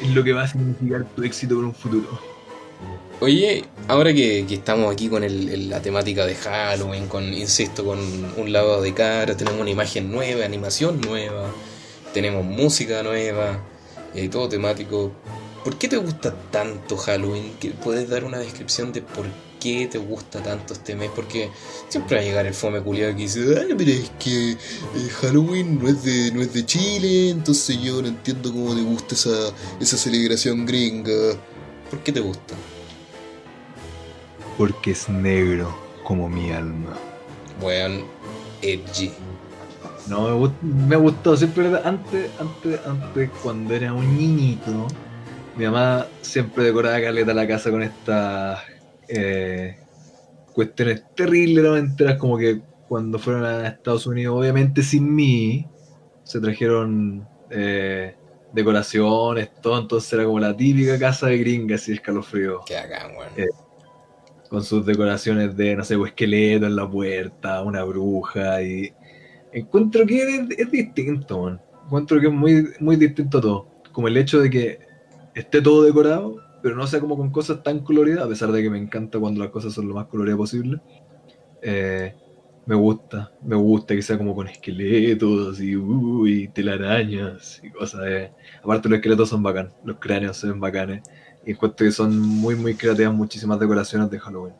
es 0.03 0.11
lo 0.15 0.25
que 0.25 0.33
va 0.35 0.43
a 0.43 0.49
significar 0.53 1.07
tu 1.17 1.23
éxito 1.23 1.55
en 1.55 1.65
un 1.67 1.75
futuro. 1.75 2.21
Oye, 3.21 3.65
ahora 3.89 4.13
que, 4.13 4.41
estamos 4.49 4.93
aquí 4.93 5.09
con 5.09 5.25
la 5.69 5.81
temática 5.81 6.27
de 6.27 6.35
Halloween, 6.35 7.07
con, 7.09 7.33
insisto, 7.33 7.85
con 7.85 7.99
un 8.37 8.53
lavado 8.53 8.83
de 8.83 8.95
cara, 8.95 9.37
tenemos 9.37 9.61
una 9.61 9.71
imagen 9.71 10.11
nueva, 10.11 10.45
animación 10.45 11.01
nueva, 11.01 11.53
tenemos 12.13 12.45
música 12.45 13.03
nueva, 13.03 13.61
eh, 14.15 14.29
todo 14.29 14.49
temático. 14.49 15.13
¿Por 15.65 15.79
qué 15.79 15.89
te 15.89 15.97
gusta 15.97 16.35
tanto 16.51 16.97
Halloween? 16.97 17.53
¿Puedes 17.83 18.09
dar 18.09 18.25
una 18.25 18.39
descripción 18.39 18.93
de 18.93 19.03
por 19.03 19.27
qué 19.61 19.89
te 19.91 19.99
gusta 19.99 20.43
tanto 20.43 20.75
este 20.75 20.95
mes? 20.95 21.11
Porque 21.15 21.51
siempre 21.89 22.17
va 22.17 22.23
a 22.23 22.25
llegar 22.25 22.47
el 22.47 22.55
fome 22.55 22.81
culiado 22.81 23.13
que 23.17 23.23
dice, 23.23 23.41
ay, 23.59 23.75
pero 23.77 23.91
es 23.91 24.11
que 24.19 24.53
eh, 24.53 24.57
Halloween 25.21 25.81
no 25.83 25.89
es, 25.89 26.05
de, 26.05 26.31
no 26.33 26.41
es 26.41 26.53
de 26.53 26.65
Chile, 26.65 27.31
entonces 27.31 27.81
yo 27.83 28.01
no 28.01 28.09
entiendo 28.09 28.53
cómo 28.53 28.75
te 28.75 28.83
gusta 28.83 29.15
esa, 29.15 29.53
esa 29.81 29.97
celebración 29.97 30.65
gringa. 30.67 31.37
¿Por 31.91 32.01
qué 32.01 32.13
te 32.13 32.21
gusta? 32.21 32.55
Porque 34.57 34.93
es 34.93 35.09
negro 35.09 35.77
como 36.05 36.29
mi 36.29 36.51
alma. 36.51 36.97
Weón, 37.61 38.05
edgy. 38.63 39.13
No, 40.09 40.53
me, 40.63 40.97
gustó, 40.97 41.37
siempre 41.37 41.67
antes, 41.83 42.31
antes, 42.39 42.81
antes, 42.87 43.31
cuando 43.43 43.75
era 43.75 43.93
un 43.93 44.17
niñito, 44.17 44.87
mi 45.57 45.65
mamá 45.65 46.07
siempre 46.21 46.65
decoraba 46.65 47.01
caleta 47.01 47.35
la 47.35 47.49
casa 47.49 47.73
con 47.73 47.83
estas, 47.83 48.61
eh, 49.09 49.77
cuestiones 50.53 51.03
terriblemente 51.15 52.17
como 52.17 52.39
que 52.39 52.61
cuando 52.89 53.19
fueron 53.19 53.45
a 53.45 53.69
Estados 53.69 54.07
Unidos, 54.07 54.39
obviamente 54.39 54.83
sin 54.83 55.13
mí, 55.13 55.67
se 56.23 56.41
trajeron 56.41 57.27
eh, 57.51 58.15
decoraciones, 58.53 59.51
todo, 59.61 59.79
entonces 59.79 60.13
era 60.13 60.25
como 60.25 60.39
la 60.39 60.57
típica 60.57 60.99
casa 60.99 61.27
de 61.27 61.39
gringas 61.39 61.89
y 61.89 61.95
escalofrío. 61.95 62.61
Acá, 62.63 63.11
weón. 63.17 63.29
Eh, 63.37 63.49
con 64.49 64.63
sus 64.63 64.85
decoraciones 64.87 65.57
de, 65.57 65.77
no 65.77 65.85
sé, 65.85 65.97
un 65.97 66.07
esqueleto 66.07 66.67
en 66.67 66.77
la 66.77 66.89
puerta, 66.89 67.63
una 67.63 67.85
bruja 67.85 68.63
y 68.63 68.93
encuentro 69.53 70.07
que 70.07 70.47
es, 70.57 70.71
distinto, 70.71 71.43
man. 71.43 71.61
encuentro 71.85 72.21
que 72.21 72.27
es 72.27 72.33
muy, 72.33 72.69
muy 72.81 72.97
distinto 72.97 73.41
todo, 73.41 73.69
como 73.93 74.09
el 74.09 74.17
hecho 74.17 74.41
de 74.41 74.51
que 74.51 74.79
esté 75.35 75.61
todo 75.61 75.83
decorado, 75.83 76.37
pero 76.63 76.77
no 76.77 76.87
sea 76.87 77.01
como 77.01 77.17
con 77.17 77.31
cosas 77.31 77.63
tan 77.63 77.81
coloridas, 77.81 78.25
a 78.25 78.29
pesar 78.29 78.53
de 78.53 78.63
que 78.63 78.71
me 78.71 78.79
encanta 78.79 79.19
cuando 79.19 79.43
las 79.43 79.51
cosas 79.51 79.73
son 79.73 79.89
lo 79.89 79.95
más 79.95 80.07
coloridas 80.07 80.39
posible. 80.39 80.81
Eh, 81.63 82.15
me 82.67 82.75
gusta, 82.75 83.33
me 83.43 83.55
gusta 83.55 83.95
que 83.95 84.03
sea 84.03 84.19
como 84.19 84.35
con 84.35 84.49
esqueletos 84.49 85.61
y, 85.61 85.77
uy, 85.77 86.49
telarañas 86.49 87.61
y 87.63 87.71
cosas. 87.71 88.03
De... 88.03 88.33
Aparte 88.63 88.89
los 88.89 88.97
esqueletos 88.97 89.29
son 89.29 89.43
bacán, 89.43 89.73
los 89.85 89.99
cráneos 89.99 90.43
ven 90.43 90.61
bacanes. 90.61 91.03
Y 91.09 91.26
encuentro 91.53 91.87
que 91.87 91.93
son 91.93 92.19
muy, 92.19 92.55
muy 92.55 92.75
creativas 92.75 93.15
muchísimas 93.15 93.59
decoraciones 93.61 94.11
de 94.11 94.19
Halloween. 94.19 94.55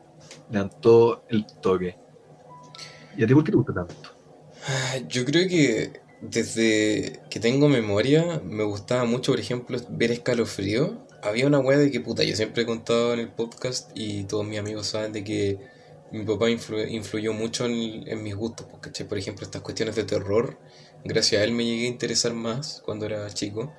Le 0.49 0.59
dan 0.59 0.69
todo 0.81 1.23
el 1.29 1.45
toque. 1.61 1.97
¿Y 3.17 3.23
a 3.23 3.27
ti 3.27 3.33
por 3.33 3.43
qué 3.43 3.51
te 3.51 3.57
gusta 3.57 3.73
tanto? 3.73 3.95
Yo 5.07 5.25
creo 5.25 5.47
que 5.47 6.01
desde 6.21 7.21
que 7.29 7.39
tengo 7.39 7.69
memoria 7.69 8.41
me 8.43 8.63
gustaba 8.63 9.05
mucho, 9.05 9.31
por 9.31 9.39
ejemplo, 9.39 9.77
ver 9.89 10.11
escalofrío. 10.11 11.05
Había 11.21 11.47
una 11.47 11.59
wea 11.59 11.77
de 11.77 11.91
que 11.91 11.99
puta, 11.99 12.23
yo 12.23 12.35
siempre 12.35 12.63
he 12.63 12.65
contado 12.65 13.13
en 13.13 13.19
el 13.19 13.29
podcast 13.29 13.91
y 13.95 14.23
todos 14.25 14.45
mis 14.45 14.59
amigos 14.59 14.87
saben 14.87 15.11
de 15.13 15.23
que 15.23 15.59
mi 16.11 16.23
papá 16.23 16.49
influyó 16.49 17.33
mucho 17.33 17.65
en, 17.65 18.23
mis 18.23 18.35
gustos, 18.35 18.67
porque, 18.69 19.03
por 19.03 19.17
ejemplo, 19.17 19.45
estas 19.45 19.61
cuestiones 19.61 19.95
de 19.95 20.03
terror, 20.03 20.57
gracias 21.03 21.41
a 21.41 21.43
él 21.43 21.51
me 21.51 21.65
llegué 21.65 21.85
a 21.85 21.89
interesar 21.89 22.33
más 22.33 22.81
cuando 22.85 23.05
era 23.05 23.29
chico. 23.31 23.73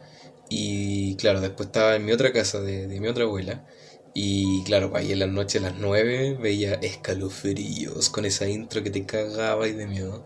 Y 0.49 1.17
claro, 1.17 1.41
después 1.41 1.69
estaba 1.69 1.97
en 1.97 2.05
mi 2.05 2.13
otra 2.13 2.33
casa 2.33 2.61
de, 2.61 2.87
mi 3.01 3.09
otra 3.09 3.25
abuela. 3.25 3.67
Y 4.15 4.65
claro, 4.65 4.93
ahí 4.95 5.13
en 5.13 5.21
la 5.21 5.27
noche 5.27 5.59
a 5.59 5.63
las 5.63 5.75
9 5.79 6.39
veía 6.41 6.75
escalofríos 6.75 8.11
con 8.11 8.25
esa 8.25 8.49
intro 8.49 8.83
que 8.83 8.91
te 8.91 9.07
cagaba 9.07 9.69
y 9.69 9.73
de 9.73 9.87
miedo. 9.87 10.25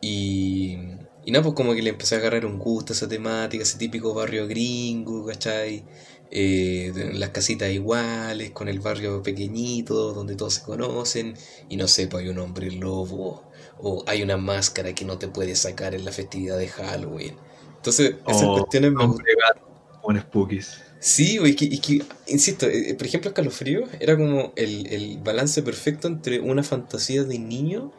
Y, 0.00 0.78
y 1.24 1.32
nada, 1.32 1.42
pues 1.44 1.54
como 1.54 1.74
que 1.74 1.82
le 1.82 1.90
empecé 1.90 2.14
a 2.14 2.18
agarrar 2.18 2.46
un 2.46 2.58
gusto 2.58 2.92
a 2.92 2.96
esa 2.96 3.08
temática, 3.08 3.62
ese 3.62 3.78
típico 3.78 4.14
barrio 4.14 4.46
gringo, 4.46 5.26
¿cachai? 5.26 5.84
Eh, 6.32 6.92
las 7.14 7.30
casitas 7.30 7.70
iguales, 7.70 8.52
con 8.52 8.68
el 8.68 8.78
barrio 8.80 9.22
pequeñito, 9.22 10.12
donde 10.12 10.36
todos 10.36 10.54
se 10.54 10.62
conocen, 10.62 11.34
y 11.68 11.76
no 11.76 11.88
sé, 11.88 12.06
pues 12.06 12.24
hay 12.24 12.30
un 12.30 12.38
hombre 12.38 12.70
lobo, 12.70 13.50
o 13.78 14.04
hay 14.06 14.22
una 14.22 14.36
máscara 14.36 14.94
que 14.94 15.04
no 15.04 15.18
te 15.18 15.28
puedes 15.28 15.58
sacar 15.58 15.94
en 15.94 16.04
la 16.04 16.12
festividad 16.12 16.56
de 16.58 16.68
Halloween. 16.68 17.36
Entonces, 17.80 18.16
esas 18.26 18.48
cuestiones 18.48 18.92
me 18.92 19.06
gustan. 19.06 20.20
spookies. 20.20 20.82
Sí, 20.98 21.38
y 21.42 21.78
que, 21.78 22.04
insisto, 22.26 22.66
eh, 22.66 22.94
por 22.94 23.06
ejemplo, 23.06 23.30
Escalofrío 23.30 23.84
era 24.00 24.18
como 24.18 24.52
el, 24.54 24.86
el 24.88 25.18
balance 25.18 25.62
perfecto 25.62 26.08
entre 26.08 26.40
una 26.40 26.62
fantasía 26.62 27.24
de 27.24 27.38
niño, 27.38 27.90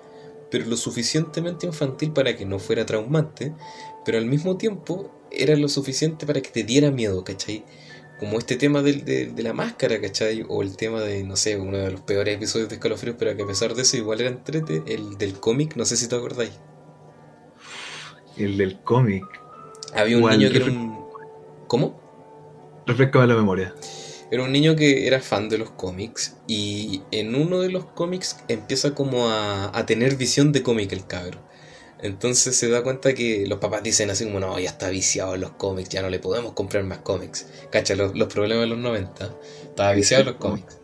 pero 0.51 0.65
lo 0.65 0.77
suficientemente 0.77 1.65
infantil 1.65 2.11
para 2.11 2.36
que 2.36 2.45
no 2.45 2.59
fuera 2.59 2.86
traumante, 2.86 3.55
pero 4.05 4.19
al 4.19 4.27
mismo 4.27 4.57
tiempo 4.57 5.11
era 5.32 5.55
lo 5.55 5.67
suficiente 5.67 6.27
para 6.27 6.41
que 6.41 6.51
te 6.51 6.63
diera 6.63 6.91
miedo, 6.91 7.23
¿cachai? 7.23 7.65
como 8.21 8.38
este 8.38 8.55
tema 8.55 8.84
de, 8.84 9.32
de, 9.34 9.41
la 9.43 9.51
máscara, 9.51 9.99
¿cachai? 9.99 10.45
O 10.47 10.61
el 10.61 10.77
tema 10.77 11.01
de, 11.01 11.23
no 11.23 11.36
sé, 11.36 11.57
uno 11.57 11.79
de 11.79 11.89
los 11.89 12.01
peores 12.01 12.36
episodios 12.36 12.69
de 12.69 12.75
Escalofríos, 12.75 13.15
pero 13.17 13.36
que 13.36 13.41
a 13.41 13.47
pesar 13.47 13.73
de 13.73 13.82
eso 13.82 13.97
igual 13.97 14.21
era 14.21 14.29
entrete, 14.29 14.84
el 14.86 15.17
del 15.17 15.39
cómic, 15.39 15.75
no 15.75 15.86
sé 15.86 15.97
si 15.97 16.07
te 16.07 16.15
acordáis. 16.15 16.51
El 18.38 18.57
del 18.57 18.79
cómic. 18.82 19.23
Había 19.95 20.17
un 20.17 20.29
niño 20.29 20.49
que 20.49 20.57
era 20.57 20.65
un... 20.65 21.05
¿Cómo? 21.67 21.99
Refrescame 22.85 23.27
la 23.27 23.35
memoria. 23.35 23.73
Era 24.31 24.43
un 24.43 24.51
niño 24.51 24.75
que 24.75 25.07
era 25.07 25.19
fan 25.19 25.49
de 25.49 25.57
los 25.57 25.71
cómics 25.71 26.37
y 26.47 27.01
en 27.11 27.35
uno 27.35 27.59
de 27.59 27.69
los 27.69 27.85
cómics 27.85 28.37
empieza 28.47 28.95
como 28.95 29.29
a, 29.29 29.77
a 29.77 29.85
tener 29.85 30.15
visión 30.15 30.51
de 30.51 30.63
cómic 30.63 30.91
el 30.93 31.05
cabro. 31.05 31.39
Entonces 32.01 32.55
se 32.55 32.67
da 32.69 32.81
cuenta 32.81 33.13
que 33.13 33.45
los 33.47 33.59
papás 33.59 33.83
dicen 33.83 34.09
así 34.09 34.25
como, 34.25 34.39
no, 34.39 34.59
ya 34.59 34.69
está 34.69 34.89
viciado 34.89 35.35
en 35.35 35.41
los 35.41 35.51
cómics, 35.51 35.89
ya 35.89 36.01
no 36.01 36.09
le 36.09 36.19
podemos 36.19 36.53
comprar 36.53 36.83
más 36.83 36.99
cómics. 36.99 37.45
Cacha, 37.69 37.95
los, 37.95 38.11
problemas 38.27 38.63
de 38.63 38.67
los 38.67 38.79
90, 38.79 39.35
estaba 39.63 39.93
viciado 39.93 40.21
en 40.21 40.27
los 40.29 40.35
cómics. 40.37 40.79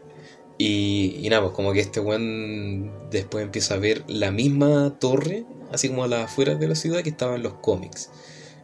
Y, 0.60 1.20
y 1.22 1.30
nada, 1.30 1.44
pues 1.44 1.56
como 1.56 1.74
que 1.74 1.80
este 1.80 2.00
weón 2.00 3.10
después 3.10 3.44
empieza 3.44 3.76
a 3.76 3.78
ver 3.78 4.04
la 4.08 4.32
misma 4.32 4.98
torre, 5.00 5.46
así 5.72 5.90
como 5.90 6.04
a 6.04 6.08
las 6.08 6.26
afueras 6.26 6.60
de 6.60 6.68
la 6.68 6.76
ciudad 6.76 7.02
que 7.02 7.10
estaba 7.10 7.36
en 7.36 7.44
los 7.44 7.54
cómics. 7.56 8.12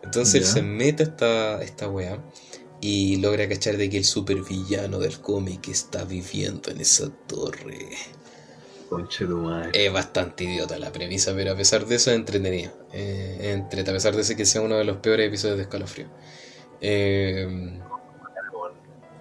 Entonces 0.03 0.35
él 0.35 0.45
se 0.45 0.61
mete 0.61 1.03
a 1.03 1.05
esta, 1.05 1.61
esta 1.63 1.89
wea 1.89 2.19
y 2.81 3.17
logra 3.17 3.47
cachar 3.47 3.77
de 3.77 3.89
que 3.89 3.97
el 3.97 4.03
supervillano 4.03 4.99
del 4.99 5.19
cómic 5.19 5.69
está 5.69 6.03
viviendo 6.03 6.69
en 6.69 6.81
esa 6.81 7.09
torre. 7.27 7.89
Es 9.73 9.91
bastante 9.91 10.43
idiota 10.43 10.77
la 10.77 10.91
premisa, 10.91 11.33
pero 11.35 11.53
a 11.53 11.55
pesar 11.55 11.85
de 11.85 11.95
eso 11.95 12.11
es 12.11 12.17
entretenido. 12.17 12.71
Eh, 12.91 13.63
a 13.65 13.69
pesar 13.69 14.15
de 14.15 14.35
que 14.35 14.45
sea 14.45 14.61
uno 14.61 14.77
de 14.77 14.83
los 14.83 14.97
peores 14.97 15.27
episodios 15.27 15.57
de 15.57 15.63
Escalofrío. 15.63 16.07
Eh, 16.81 17.79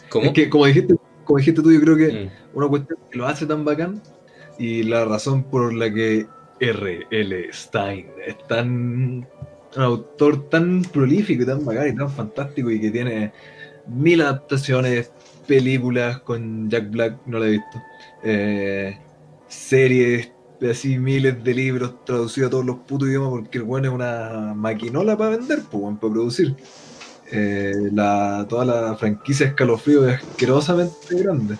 ¿Cómo? 0.08 0.26
Es 0.26 0.32
que, 0.32 0.50
como 0.50 0.66
dijiste, 0.66 0.96
como 1.24 1.38
dijiste 1.38 1.62
tú, 1.62 1.72
yo 1.72 1.80
creo 1.80 1.96
que 1.96 2.12
mm. 2.12 2.56
una 2.58 2.68
cuestión 2.68 2.98
que 3.10 3.18
lo 3.18 3.26
hace 3.26 3.46
tan 3.46 3.64
bacán 3.64 4.02
y 4.58 4.82
la 4.82 5.04
razón 5.04 5.44
por 5.44 5.72
la 5.72 5.92
que 5.92 6.26
R.L. 6.60 7.52
Stein 7.52 8.10
es 8.26 8.36
tan. 8.46 9.26
Un 9.76 9.82
autor 9.82 10.48
tan 10.48 10.82
prolífico 10.82 11.42
y 11.42 11.46
tan 11.46 11.64
bacán 11.64 11.88
y 11.88 11.96
tan 11.96 12.10
fantástico 12.10 12.70
y 12.70 12.80
que 12.80 12.90
tiene 12.90 13.32
mil 13.86 14.20
adaptaciones, 14.20 15.10
películas 15.46 16.20
con 16.20 16.70
Jack 16.70 16.90
Black, 16.90 17.18
no 17.26 17.38
la 17.38 17.46
he 17.46 17.50
visto. 17.50 17.82
Eh, 18.22 18.98
series, 19.48 20.30
así 20.70 20.98
miles 20.98 21.42
de 21.42 21.54
libros 21.54 22.04
traducidos 22.04 22.48
a 22.48 22.50
todos 22.50 22.64
los 22.64 22.76
putos 22.78 23.08
idiomas 23.08 23.30
porque 23.30 23.58
el 23.58 23.64
bueno 23.64 23.88
es 23.88 23.94
una 23.94 24.52
maquinola 24.54 25.16
para 25.16 25.36
vender, 25.36 25.62
pues, 25.70 25.98
para 25.98 26.12
producir. 26.12 26.54
Eh, 27.30 27.88
la, 27.92 28.44
toda 28.48 28.64
la 28.64 28.96
franquicia 28.96 29.46
Escalofrío 29.46 30.06
es 30.06 30.16
asquerosamente 30.16 30.94
grande. 31.10 31.56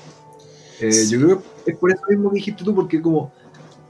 Eh, 0.81 1.07
yo 1.09 1.19
creo 1.19 1.43
que 1.65 1.71
es 1.71 1.79
por 1.79 1.91
eso 1.91 2.03
mismo 2.09 2.31
que 2.31 2.37
dijiste 2.37 2.65
tú, 2.65 2.75
porque 2.75 3.01
como 3.01 3.33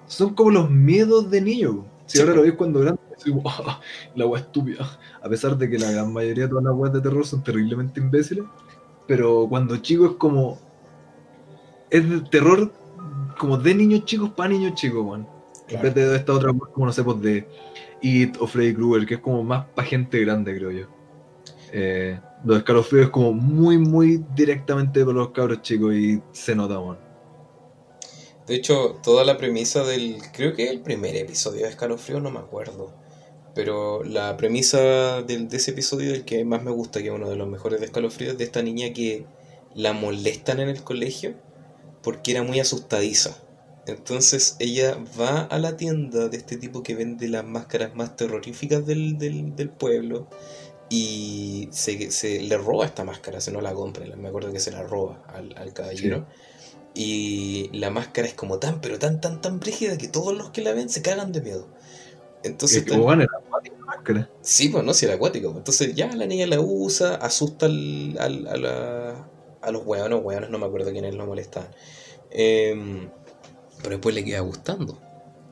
son 0.07 0.35
como 0.35 0.51
los 0.51 0.71
miedos 0.71 1.31
de 1.31 1.41
niño. 1.41 1.85
Si 2.07 2.21
ahora 2.21 2.35
lo 2.35 2.43
ves 2.43 2.53
cuando 2.53 2.81
grande, 2.81 3.01
la 4.15 4.25
agua 4.25 4.39
estúpida. 4.39 4.99
A 5.23 5.29
pesar 5.29 5.57
de 5.57 5.69
que 5.69 5.79
la 5.79 5.91
gran 5.91 6.13
mayoría 6.13 6.45
de 6.45 6.51
todas 6.51 6.65
las 6.65 6.75
weas 6.75 6.93
de 6.93 7.01
terror 7.01 7.27
son 7.27 7.43
terriblemente 7.43 8.01
imbéciles, 8.01 8.45
pero 9.07 9.47
cuando 9.49 9.77
chico 9.79 10.07
es 10.07 10.13
como. 10.13 10.59
Es 11.91 12.09
de 12.09 12.21
terror 12.21 12.73
como 13.39 13.59
de 13.59 13.75
niños 13.75 14.05
chicos 14.05 14.31
para 14.31 14.51
niños 14.51 14.75
chicos, 14.75 15.05
weón. 15.05 15.27
En 15.69 15.81
vez 15.81 15.95
de 15.95 16.17
esta 16.17 16.33
otra, 16.33 16.53
como 16.53 16.87
no 16.87 16.93
sé, 16.93 17.03
pues 17.03 17.21
de 17.21 17.49
It 18.03 18.37
o 18.41 18.47
Freddy 18.47 18.75
Krueger, 18.75 19.07
que 19.07 19.15
es 19.15 19.21
como 19.21 19.43
más 19.43 19.67
para 19.75 19.89
gente 19.89 20.21
grande, 20.21 20.57
creo 20.57 20.71
yo. 20.71 20.87
Eh, 21.73 22.21
los 22.45 22.59
escalofríos 22.59 23.07
es 23.07 23.11
como 23.11 23.33
muy, 23.33 23.79
muy 23.79 24.25
directamente 24.35 25.05
para 25.05 25.17
los 25.17 25.31
cabros 25.31 25.63
chicos 25.63 25.95
y 25.95 26.23
se 26.33 26.55
nota, 26.55 26.79
weón. 26.79 26.99
De 28.47 28.57
hecho, 28.57 28.99
toda 29.03 29.25
la 29.25 29.39
premisa 29.39 29.85
del. 29.85 30.19
Creo 30.33 30.55
que 30.55 30.69
el 30.69 30.81
primer 30.81 31.17
episodio 31.17 31.63
de 31.63 31.71
Escalofrío, 31.71 32.21
no 32.21 32.31
me 32.31 32.41
acuerdo. 32.41 32.93
Pero 33.55 34.03
la 34.03 34.37
premisa 34.37 35.23
de 35.23 35.47
ese 35.53 35.73
episodio, 35.73 36.15
el 36.15 36.25
que 36.25 36.45
más 36.45 36.63
me 36.63 36.71
gusta, 36.71 37.01
que 37.01 37.09
es 37.09 37.15
uno 37.15 37.29
de 37.29 37.37
los 37.37 37.49
mejores 37.49 37.81
de 37.81 37.87
Escalofrío, 37.87 38.33
es 38.33 38.39
de 38.39 38.45
esta 38.45 38.63
niña 38.63 38.93
que 38.93 39.27
la 39.75 39.93
molestan 39.93 40.61
en 40.61 40.69
el 40.69 40.83
colegio 40.83 41.35
porque 42.03 42.33
era 42.33 42.43
muy 42.43 42.61
asustadiza. 42.61 43.37
Entonces 43.87 44.57
ella 44.59 44.97
va 45.19 45.43
a 45.43 45.59
la 45.59 45.77
tienda 45.77 46.29
de 46.29 46.37
este 46.37 46.57
tipo 46.57 46.83
que 46.83 46.95
vende 46.95 47.29
las 47.29 47.45
máscaras 47.45 47.95
más 47.95 48.17
terroríficas 48.17 48.87
del, 48.87 49.73
pueblo 49.77 50.29
y 50.89 51.69
se, 51.73 52.41
le 52.43 52.57
roba 52.59 52.87
esta 52.87 53.05
máscara, 53.05 53.41
se 53.41 53.51
no 53.51 53.61
la 53.61 53.75
compra, 53.75 54.05
me 54.17 54.29
acuerdo 54.29 54.53
que 54.53 54.61
se 54.61 54.71
la 54.71 54.83
roba 54.83 55.23
al, 55.27 55.73
caballero. 55.73 56.27
Y 56.95 57.71
la 57.73 57.91
máscara 57.91 58.29
es 58.29 58.35
como 58.35 58.59
tan, 58.59 58.81
pero 58.81 58.99
tan, 58.99 59.21
tan, 59.21 59.41
tan 59.41 59.59
brígida 59.59 59.97
que 59.97 60.09
todos 60.09 60.37
los 60.37 60.51
que 60.51 60.61
la 60.61 60.75
ven 60.75 60.91
se 60.91 61.01
cagan 61.01 61.33
de 61.33 61.41
miedo. 61.41 61.67
Entonces, 62.43 62.85
¿Cómo 62.89 63.05
van? 63.05 63.23
¿Era 63.23 63.31
acuática 63.39 63.77
la 63.79 63.87
máscara? 63.87 64.31
Sí, 64.41 64.69
pues 64.69 64.85
no, 64.85 64.95
si 64.95 65.07
era 65.07 65.15
acuático. 65.15 65.53
Entonces 65.57 65.95
ya 65.95 66.15
la 66.15 66.27
niña 66.27 66.47
la 66.47 66.61
usa, 66.61 67.15
asusta 67.17 67.67
al, 67.67 68.17
al, 68.19 68.47
a, 68.47 68.57
la, 68.57 69.29
a 69.61 69.71
los 69.71 69.87
hueones, 69.87 70.21
hueones, 70.23 70.51
no 70.51 70.59
me 70.59 70.67
acuerdo 70.67 70.91
quiénes 70.93 71.15
lo 71.15 71.27
molestaban. 71.27 71.71
Em, 72.31 73.09
pero 73.79 73.91
después 73.91 74.15
le 74.15 74.25
queda 74.25 74.41
gustando. 74.41 74.99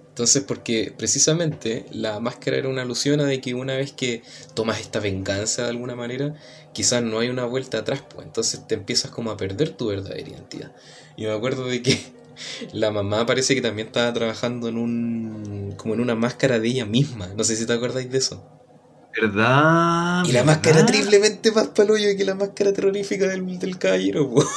Entonces, 0.08 0.42
porque 0.42 0.92
precisamente 0.96 1.86
la 1.92 2.20
máscara 2.20 2.56
era 2.58 2.68
una 2.68 2.82
alusión 2.82 3.20
a 3.20 3.24
de 3.24 3.40
que 3.40 3.54
una 3.54 3.76
vez 3.76 3.92
que 3.92 4.22
tomas 4.54 4.80
esta 4.80 5.00
venganza 5.00 5.62
de 5.62 5.70
alguna 5.70 5.94
manera, 5.94 6.34
quizás 6.72 7.02
no 7.02 7.20
hay 7.20 7.28
una 7.28 7.44
vuelta 7.44 7.78
atrás, 7.78 8.02
pues 8.12 8.26
entonces 8.26 8.66
te 8.66 8.74
empiezas 8.74 9.10
como 9.12 9.30
a 9.30 9.36
perder 9.36 9.70
tu 9.70 9.86
verdadera 9.86 10.28
identidad. 10.28 10.72
Y 11.16 11.24
me 11.24 11.32
acuerdo 11.32 11.66
de 11.66 11.82
que 11.82 11.98
La 12.72 12.90
mamá 12.90 13.26
parece 13.26 13.54
que 13.54 13.60
también 13.60 13.88
estaba 13.88 14.12
trabajando 14.12 14.68
en 14.68 14.78
un. 14.78 15.74
como 15.76 15.94
en 15.94 16.00
una 16.00 16.14
máscara 16.14 16.58
de 16.58 16.68
ella 16.68 16.86
misma. 16.86 17.28
No 17.36 17.44
sé 17.44 17.56
si 17.56 17.66
te 17.66 17.72
acordáis 17.72 18.10
de 18.10 18.18
eso. 18.18 18.44
¿Verdad? 19.20 20.24
Y 20.24 20.32
la 20.32 20.44
máscara 20.44 20.86
triplemente 20.86 21.50
más 21.50 21.68
paloyo 21.68 22.16
que 22.16 22.24
la 22.24 22.34
máscara 22.34 22.72
terrorífica 22.72 23.26
del, 23.26 23.58
del 23.58 23.78
caballero, 23.78 24.30
po. 24.30 24.44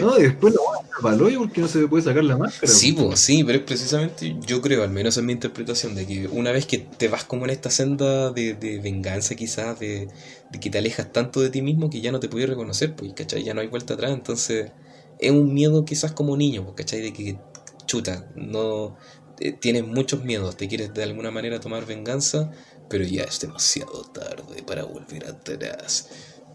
No, 0.00 0.18
y 0.18 0.22
después 0.22 0.54
la 0.54 0.60
van 0.62 0.86
a 0.86 1.02
paloyo 1.02 1.40
porque 1.40 1.60
no 1.60 1.68
se 1.68 1.86
puede 1.88 2.02
sacar 2.02 2.24
la 2.24 2.38
máscara. 2.38 2.72
Sí, 2.72 2.92
pues 2.92 3.20
sí, 3.20 3.44
pero 3.44 3.58
es 3.58 3.64
precisamente, 3.64 4.34
yo 4.46 4.62
creo, 4.62 4.82
al 4.82 4.90
menos 4.90 5.18
en 5.18 5.26
mi 5.26 5.32
interpretación, 5.34 5.94
de 5.94 6.06
que 6.06 6.26
una 6.28 6.52
vez 6.52 6.64
que 6.64 6.78
te 6.78 7.08
vas 7.08 7.24
como 7.24 7.44
en 7.44 7.50
esta 7.50 7.70
senda 7.70 8.30
de, 8.30 8.54
de 8.54 8.78
venganza 8.78 9.34
quizás, 9.34 9.78
de, 9.78 10.08
de, 10.50 10.60
que 10.60 10.70
te 10.70 10.78
alejas 10.78 11.12
tanto 11.12 11.40
de 11.40 11.50
ti 11.50 11.60
mismo 11.60 11.90
que 11.90 12.00
ya 12.00 12.12
no 12.12 12.20
te 12.20 12.28
puedes 12.28 12.48
reconocer, 12.48 12.94
pues, 12.96 13.12
¿cachai? 13.12 13.44
Ya 13.44 13.52
no 13.52 13.60
hay 13.60 13.66
vuelta 13.66 13.94
atrás, 13.94 14.12
entonces 14.12 14.70
es 15.18 15.30
un 15.30 15.52
miedo 15.52 15.84
quizás 15.84 16.12
como 16.12 16.36
niño, 16.36 16.64
pues, 16.64 16.76
¿cachai? 16.76 17.00
De 17.02 17.12
que, 17.12 17.38
chuta, 17.86 18.30
no... 18.36 18.96
Eh, 19.40 19.52
tienes 19.52 19.86
muchos 19.86 20.24
miedos, 20.24 20.56
te 20.56 20.66
quieres 20.66 20.92
de 20.94 21.04
alguna 21.04 21.30
manera 21.30 21.60
tomar 21.60 21.86
venganza, 21.86 22.50
pero 22.88 23.04
ya 23.04 23.22
es 23.22 23.38
demasiado 23.40 24.02
tarde 24.12 24.62
para 24.66 24.84
volver 24.84 25.26
atrás. 25.26 26.08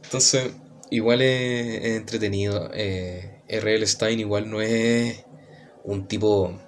Entonces, 0.03 0.51
igual 0.89 1.21
es, 1.21 1.85
entretenido. 1.97 2.69
Eh, 2.73 3.41
R.L. 3.47 3.85
Stein 3.87 4.19
igual 4.19 4.49
no 4.49 4.61
es 4.61 5.25
un 5.83 6.07
tipo, 6.07 6.43
o 6.43 6.59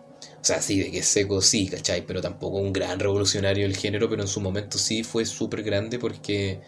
sea, 0.42 0.62
sí, 0.62 0.80
de 0.80 0.92
que 0.92 1.04
seco, 1.04 1.42
sí, 1.42 1.68
¿cachai? 1.68 2.06
Pero 2.06 2.22
tampoco 2.22 2.58
un 2.58 2.74
gran 2.74 3.00
revolucionario 3.00 3.64
del 3.64 3.78
género, 3.78 4.10
pero 4.10 4.22
en 4.22 4.28
su 4.28 4.42
momento 4.42 4.78
sí 4.78 5.04
fue 5.04 5.26
súper 5.26 5.64
grande 5.64 6.00
porque 6.00 6.62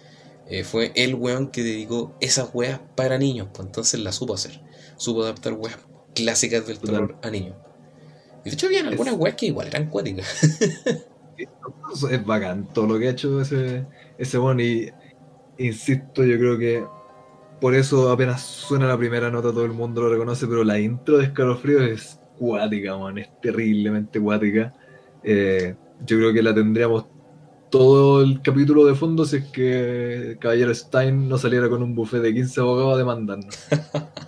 eh, 0.47 0.63
fue 0.63 0.91
el 0.95 1.15
weón 1.15 1.51
que 1.51 1.63
dedicó 1.63 2.15
esas 2.21 2.49
weas 2.53 2.79
para 2.95 3.17
niños, 3.17 3.49
pues 3.53 3.67
entonces 3.67 3.99
la 3.99 4.11
supo 4.11 4.33
hacer. 4.33 4.61
Supo 4.97 5.23
adaptar 5.23 5.53
weas 5.53 5.77
clásicas 6.13 6.67
del 6.67 6.79
terror 6.79 7.17
a 7.21 7.29
niños. 7.29 7.55
Y 8.43 8.49
de 8.49 8.53
hecho 8.55 8.67
habían 8.67 8.87
algunas 8.87 9.15
weas 9.15 9.35
que 9.35 9.47
igual 9.47 9.67
eran 9.67 9.89
cuáticas. 9.89 10.27
es 12.11 12.25
bacán 12.25 12.67
todo 12.73 12.87
lo 12.87 12.99
que 12.99 13.07
ha 13.07 13.11
hecho 13.11 13.41
ese, 13.41 13.85
ese 14.17 14.39
weón 14.39 14.59
y 14.59 14.89
insisto, 15.57 16.23
yo 16.23 16.37
creo 16.37 16.57
que 16.57 16.85
por 17.59 17.75
eso 17.75 18.11
apenas 18.11 18.41
suena 18.41 18.87
la 18.87 18.97
primera 18.97 19.31
nota 19.31 19.51
todo 19.51 19.65
el 19.65 19.71
mundo 19.71 20.01
lo 20.01 20.09
reconoce, 20.09 20.47
pero 20.47 20.63
la 20.63 20.79
intro 20.79 21.17
de 21.17 21.25
Escalofrío 21.25 21.81
es 21.81 22.19
cuática, 22.37 22.97
man, 22.97 23.17
es 23.17 23.29
terriblemente 23.41 24.19
cuática. 24.19 24.73
Eh, 25.23 25.75
yo 26.05 26.17
creo 26.17 26.33
que 26.33 26.43
la 26.43 26.53
tendríamos 26.53 27.05
todo 27.69 28.21
el 28.21 28.41
capítulo 28.41 28.85
de 28.85 28.95
fondo 28.95 29.25
si 29.25 29.37
es 29.37 29.45
que 29.45 30.37
Caballero 30.39 30.73
Stein 30.73 31.27
no 31.27 31.37
saliera 31.37 31.67
con 31.67 31.81
un 31.83 31.95
buffet 31.95 32.21
de 32.21 32.33
15 32.33 32.61
abogados 32.61 32.95
a 32.95 32.97
demandarnos. 32.97 33.55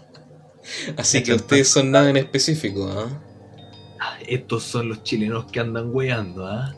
Así 0.97 1.23
que 1.23 1.33
ustedes 1.33 1.67
son 1.67 1.91
nada 1.91 2.09
en 2.09 2.17
específico, 2.17 2.89
¿ah? 2.91 3.21
Estos 4.27 4.63
son 4.63 4.89
los 4.89 5.03
chilenos 5.03 5.45
que 5.51 5.59
andan 5.59 5.93
weando, 5.93 6.47
¿ah? 6.47 6.75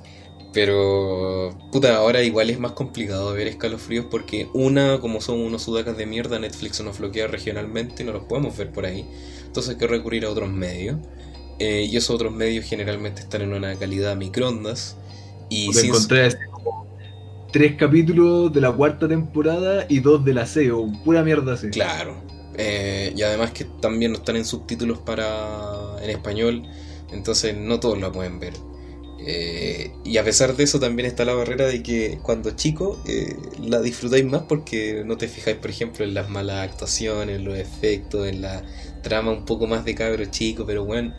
Pero, 0.54 1.58
puta, 1.72 1.96
ahora 1.96 2.24
igual 2.24 2.50
es 2.50 2.60
más 2.60 2.74
complicado 2.74 3.32
ver 3.34 3.48
escalofríos 3.48 4.06
porque 4.12 4.50
una, 4.54 5.00
como 5.00 5.22
son 5.22 5.40
unos 5.40 5.64
sudacas 5.64 5.96
de 5.96 6.06
mierda, 6.06 6.40
Netflix 6.40 6.82
nos 6.82 7.00
bloquea 7.00 7.28
regionalmente 7.28 8.04
y 8.04 8.06
no 8.06 8.12
los 8.12 8.24
podemos 8.24 8.58
ver 8.58 8.72
por 8.72 8.86
ahí. 8.86 9.06
Entonces 9.46 9.74
hay 9.74 9.80
que 9.80 9.88
recurrir 9.88 10.26
a 10.26 10.30
otros 10.30 10.50
medios. 10.50 10.98
Eh, 11.60 11.88
y 11.90 11.96
esos 11.96 12.16
otros 12.16 12.34
medios 12.34 12.66
generalmente 12.66 13.22
están 13.22 13.44
en 13.44 13.54
una 13.54 13.76
calidad 13.76 14.16
microondas. 14.18 14.98
Y 15.50 15.72
sin... 15.74 15.90
encontré 15.90 16.26
así 16.26 16.38
tres 17.52 17.76
capítulos 17.76 18.52
de 18.54 18.62
la 18.62 18.72
cuarta 18.72 19.08
temporada 19.08 19.86
y 19.90 20.00
dos 20.00 20.24
de 20.24 20.34
la 20.34 20.46
SEO, 20.46 20.92
pura 21.04 21.22
mierda 21.22 21.54
así. 21.54 21.70
Claro. 21.70 22.16
Eh, 22.64 23.12
y 23.16 23.24
además 23.24 23.52
que 23.52 23.66
también 23.66 24.12
no 24.12 24.20
están 24.20 24.36
en 24.36 24.46
subtítulos 24.46 25.00
para 25.00 25.96
en 26.04 26.12
español, 26.12 26.64
entonces 27.12 27.58
no 27.58 27.80
todos 27.80 28.00
la 28.00 28.12
pueden 28.12 28.40
ver. 28.40 28.54
Eh, 29.26 29.92
y 30.04 30.18
a 30.18 30.24
pesar 30.24 30.56
de 30.56 30.64
eso 30.64 30.80
también 30.80 31.08
está 31.08 31.26
la 31.26 31.34
barrera 31.34 31.66
de 31.68 31.82
que 31.82 32.20
cuando 32.22 32.52
chico 32.52 33.02
eh, 33.08 33.36
la 33.60 33.82
disfrutáis 33.82 34.26
más 34.26 34.44
porque 34.44 35.04
no 35.06 35.18
te 35.18 35.28
fijáis, 35.28 35.58
por 35.58 35.72
ejemplo, 35.72 36.06
en 36.06 36.14
las 36.14 36.30
malas 36.30 36.70
actuaciones, 36.70 37.38
en 37.38 37.46
los 37.46 37.58
efectos, 37.58 38.28
en 38.28 38.42
la 38.42 38.64
trama 39.02 39.32
un 39.32 39.46
poco 39.46 39.66
más 39.66 39.84
de 39.84 39.96
cabro 39.96 40.26
chico, 40.26 40.64
pero 40.66 40.86
bueno, 40.86 41.16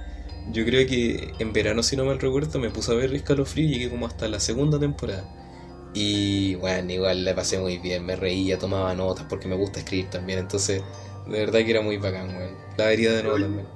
yo 0.52 0.64
creo 0.64 0.86
que 0.86 1.32
en 1.40 1.52
verano, 1.52 1.82
si 1.82 1.96
no 1.96 2.04
mal 2.04 2.20
recuerdo, 2.20 2.60
me 2.60 2.70
puse 2.70 2.92
a 2.92 2.94
ver 2.94 3.12
Escalofrío 3.14 3.66
y 3.66 3.72
llegué 3.72 3.90
como 3.90 4.06
hasta 4.06 4.28
la 4.28 4.38
segunda 4.38 4.78
temporada. 4.78 5.24
Y 5.94 6.54
bueno, 6.56 6.92
igual 6.92 7.24
la 7.24 7.34
pasé 7.34 7.58
muy 7.58 7.78
bien, 7.78 8.06
me 8.06 8.16
reía, 8.16 8.58
tomaba 8.58 8.94
notas 8.94 9.26
porque 9.28 9.48
me 9.48 9.56
gusta 9.56 9.80
escribir 9.80 10.08
también, 10.08 10.38
entonces 10.38 10.82
de 11.26 11.38
verdad 11.46 11.60
que 11.60 11.70
era 11.70 11.82
muy 11.82 11.96
bacán, 11.98 12.28
weón. 12.28 12.54
La 12.76 12.86
vería 12.86 13.12
de 13.12 13.22
nuevo 13.22 13.38
también. 13.38 13.66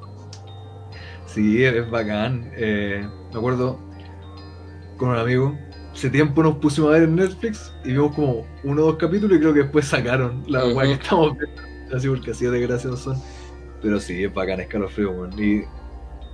Sí, 1.26 1.64
es 1.64 1.90
bacán. 1.90 2.50
Eh, 2.56 3.06
me 3.32 3.38
acuerdo 3.38 3.78
con 4.96 5.10
un 5.10 5.18
amigo. 5.18 5.56
Hace 5.92 6.10
tiempo 6.10 6.42
nos 6.42 6.56
pusimos 6.56 6.90
a 6.90 6.94
ver 6.94 7.04
en 7.04 7.16
Netflix 7.16 7.72
y 7.84 7.92
vimos 7.92 8.14
como 8.14 8.46
uno 8.64 8.82
o 8.82 8.86
dos 8.86 8.96
capítulos 8.96 9.36
y 9.36 9.40
creo 9.40 9.54
que 9.54 9.62
después 9.62 9.86
sacaron 9.86 10.44
la 10.46 10.66
weá 10.66 10.86
que 10.86 10.92
estamos 10.92 11.36
viendo. 11.36 11.62
Así 11.96 12.08
porque 12.08 12.32
así 12.32 12.46
de 12.46 12.60
graciosos 12.60 13.00
son. 13.00 13.22
Pero 13.82 14.00
sí, 14.00 14.24
es 14.24 14.32
bacán, 14.32 14.60
escalofrío, 14.60 15.10
weón. 15.10 15.32
Y 15.38 15.62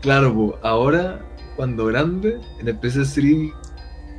claro, 0.01 0.35
pues, 0.35 0.55
ahora, 0.63 1.25
cuando 1.57 1.87
grande, 1.87 2.41
en 2.61 2.69
el 2.69 2.81
PC3 2.81 3.53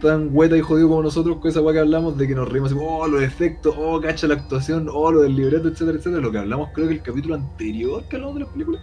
tan 0.03 0.29
hueta 0.31 0.55
y 0.55 0.61
jodido 0.61 0.89
como 0.89 1.01
nosotros 1.01 1.37
con 1.39 1.49
esa 1.49 1.61
weá 1.61 1.73
que 1.73 1.79
hablamos 1.79 2.15
de 2.17 2.27
que 2.27 2.35
nos 2.35 2.47
reímos 2.47 2.75
oh, 2.79 3.07
los 3.07 3.23
efectos, 3.23 3.73
oh, 3.77 3.99
cacha 3.99 4.27
la 4.27 4.35
actuación, 4.35 4.87
oh, 4.93 5.11
lo 5.11 5.21
del 5.21 5.35
libreto, 5.35 5.69
etcétera, 5.69 5.97
etcétera. 5.97 6.21
Lo 6.21 6.31
que 6.31 6.37
hablamos 6.37 6.69
creo 6.73 6.87
que 6.87 6.93
el 6.93 7.01
capítulo 7.01 7.35
anterior 7.35 8.03
que 8.07 8.17
hablamos 8.17 8.35
de 8.35 8.41
las 8.41 8.49
películas. 8.49 8.81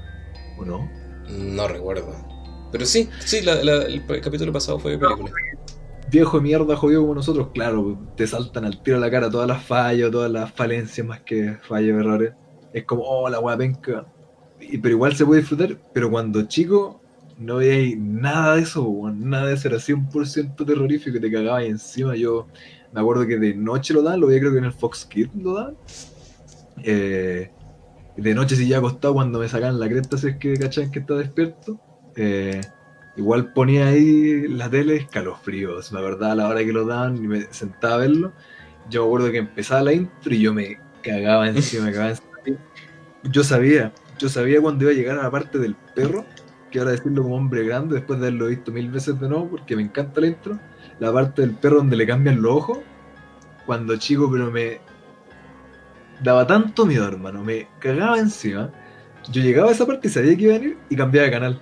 ¿O 0.59 0.65
no? 0.65 0.91
No 1.29 1.69
recuerdo. 1.69 2.13
Pero 2.73 2.85
sí, 2.87 3.09
sí, 3.21 3.43
la- 3.43 3.63
la- 3.63 3.83
el 3.85 4.05
capítulo 4.21 4.53
pasado 4.53 4.79
fue 4.81 4.93
de 4.93 4.99
película. 4.99 5.33
viejo 6.11 6.39
de 6.39 6.43
mierda 6.43 6.75
jodido 6.77 7.03
como 7.03 7.15
nosotros, 7.15 7.49
claro, 7.55 7.97
te 8.17 8.27
saltan 8.27 8.65
al 8.65 8.83
tiro 8.83 8.97
a 8.97 9.01
la 9.01 9.11
cara 9.11 9.31
todas 9.31 9.47
las 9.47 9.63
fallas, 9.63 10.11
todas 10.11 10.31
las 10.31 10.51
falencias 10.53 11.07
más 11.07 11.21
que 11.21 11.57
fallos, 11.63 12.01
errores. 12.01 12.33
Es 12.73 12.85
como, 12.85 13.03
oh, 13.05 13.29
la 13.29 13.39
wea 13.41 13.57
penca. 13.57 14.07
Pero 14.59 14.89
igual 14.91 15.15
se 15.17 15.25
puede 15.25 15.41
disfrutar, 15.41 15.77
pero 15.93 16.11
cuando 16.11 16.43
chico 16.43 17.00
no 17.41 17.57
veíais 17.57 17.99
nada 17.99 18.55
de 18.55 18.63
eso, 18.63 19.13
nada 19.13 19.47
de 19.47 19.55
eso, 19.55 19.69
era 19.69 19.79
100% 19.79 20.65
terrorífico 20.65 21.17
y 21.17 21.21
te 21.21 21.33
cagabas 21.33 21.65
encima. 21.65 22.15
Yo 22.15 22.47
me 22.93 23.01
acuerdo 23.01 23.27
que 23.27 23.39
de 23.39 23.55
noche 23.55 23.93
lo 23.93 24.03
daban, 24.03 24.21
lo 24.21 24.29
veía 24.29 24.41
creo 24.41 24.53
que 24.53 24.59
en 24.59 24.65
el 24.65 24.73
Fox 24.73 25.05
Kids 25.07 25.35
lo 25.35 25.55
daban. 25.55 25.77
Eh, 26.85 27.51
de 28.17 28.35
noche 28.35 28.55
si 28.55 28.69
ya 28.69 28.79
acostado 28.79 29.15
cuando 29.15 29.39
me 29.41 29.49
sacaban 29.49 29.81
la 29.81 29.89
cresta, 29.89 30.17
si 30.17 30.29
es 30.29 30.37
que 30.37 30.55
cachaban 30.55 30.93
que 30.93 31.01
estaba 31.01 31.21
despierto. 31.21 31.81
Eh, 32.15 32.61
Igual 33.17 33.53
ponía 33.53 33.89
ahí 33.89 34.49
la 34.49 34.71
tele 34.71 34.97
escalofríos, 34.97 35.93
la 35.93 36.01
verdad, 36.01 36.33
a 36.33 36.35
la 36.37 36.49
hora 36.49 36.65
que 36.65 36.73
lo 36.73 36.87
daban 36.87 37.17
y 37.17 37.27
me 37.27 37.43
sentaba 37.53 37.97
a 37.97 37.99
verlo. 37.99 38.33
Yo 38.89 39.03
me 39.03 39.07
acuerdo 39.09 39.33
que 39.33 39.39
empezaba 39.39 39.83
la 39.83 39.93
intro 39.93 40.35
y 40.35 40.41
yo 40.41 40.55
me 40.55 40.79
cagaba 41.03 41.49
encima, 41.49 41.87
me 41.87 41.93
cagaba 41.93 42.11
encima. 42.11 42.29
Yo 43.25 43.45
sabía, 43.45 43.93
yo 44.19 44.29
sabía 44.29 44.61
cuando 44.63 44.85
iba 44.85 44.93
a 44.93 44.95
llegar 44.95 45.19
a 45.19 45.25
la 45.25 45.31
parte 45.31 45.59
del 45.59 45.75
perro, 45.95 46.25
que 46.71 46.79
ahora 46.79 46.93
decirlo 46.93 47.23
como 47.23 47.37
hombre 47.37 47.65
grande, 47.65 47.97
después 47.97 48.21
de 48.21 48.29
haberlo 48.29 48.47
visto 48.47 48.71
mil 48.73 48.91
veces 48.91 49.19
de 49.21 49.29
nuevo, 49.29 49.49
porque 49.49 49.77
me 49.77 49.83
encanta 49.83 50.21
la 50.21 50.29
intro, 50.29 50.59
la 50.99 51.13
parte 51.13 51.43
del 51.43 51.53
perro 51.53 51.79
donde 51.79 51.97
le 51.97 52.07
cambian 52.07 52.41
los 52.41 52.53
ojos, 52.53 52.79
cuando 53.67 53.97
chico, 53.97 54.31
pero 54.31 54.51
me 54.51 54.81
daba 56.23 56.47
tanto 56.47 56.87
miedo, 56.87 57.07
hermano, 57.07 57.43
me 57.43 57.69
cagaba 57.79 58.19
encima. 58.19 58.71
Yo 59.31 59.43
llegaba 59.43 59.69
a 59.69 59.73
esa 59.73 59.87
parte 59.87 60.09
y 60.09 60.11
sabía 60.11 60.37
que 60.37 60.45
iba 60.45 60.55
a 60.55 60.59
venir 60.59 60.79
y 60.89 60.97
cambiaba 60.97 61.27
de 61.27 61.33
canal. 61.33 61.61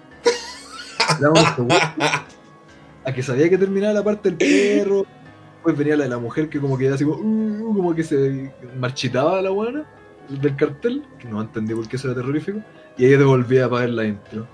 A 3.05 3.13
que 3.13 3.23
sabía 3.23 3.49
que 3.49 3.59
terminaba 3.59 3.95
la 3.95 4.05
parte 4.05 4.31
del 4.31 4.39
perro. 4.39 5.07
Después 5.55 5.77
venía 5.77 5.97
la 5.97 6.05
de 6.05 6.11
la 6.11 6.19
mujer 6.19 6.49
que 6.49 6.61
como 6.61 6.79
que 6.79 6.89
así 6.89 7.05
como, 7.05 7.17
"Uh", 7.17 7.75
como 7.75 7.95
que 7.95 8.05
se 8.05 8.53
marchitaba 8.79 9.43
la 9.43 9.51
buena 9.51 9.85
del 10.29 10.55
cartel, 10.57 11.05
que 11.19 11.27
no 11.29 11.41
entendí 11.41 11.75
por 11.75 11.89
qué 11.89 11.97
eso 11.97 12.09
era 12.09 12.21
terrorífico, 12.21 12.61
y 12.97 13.07
ahí 13.07 13.11
devolvía 13.13 13.65
a 13.65 13.71
pagar 13.71 13.91
la 13.91 14.05
intro. 14.05 14.47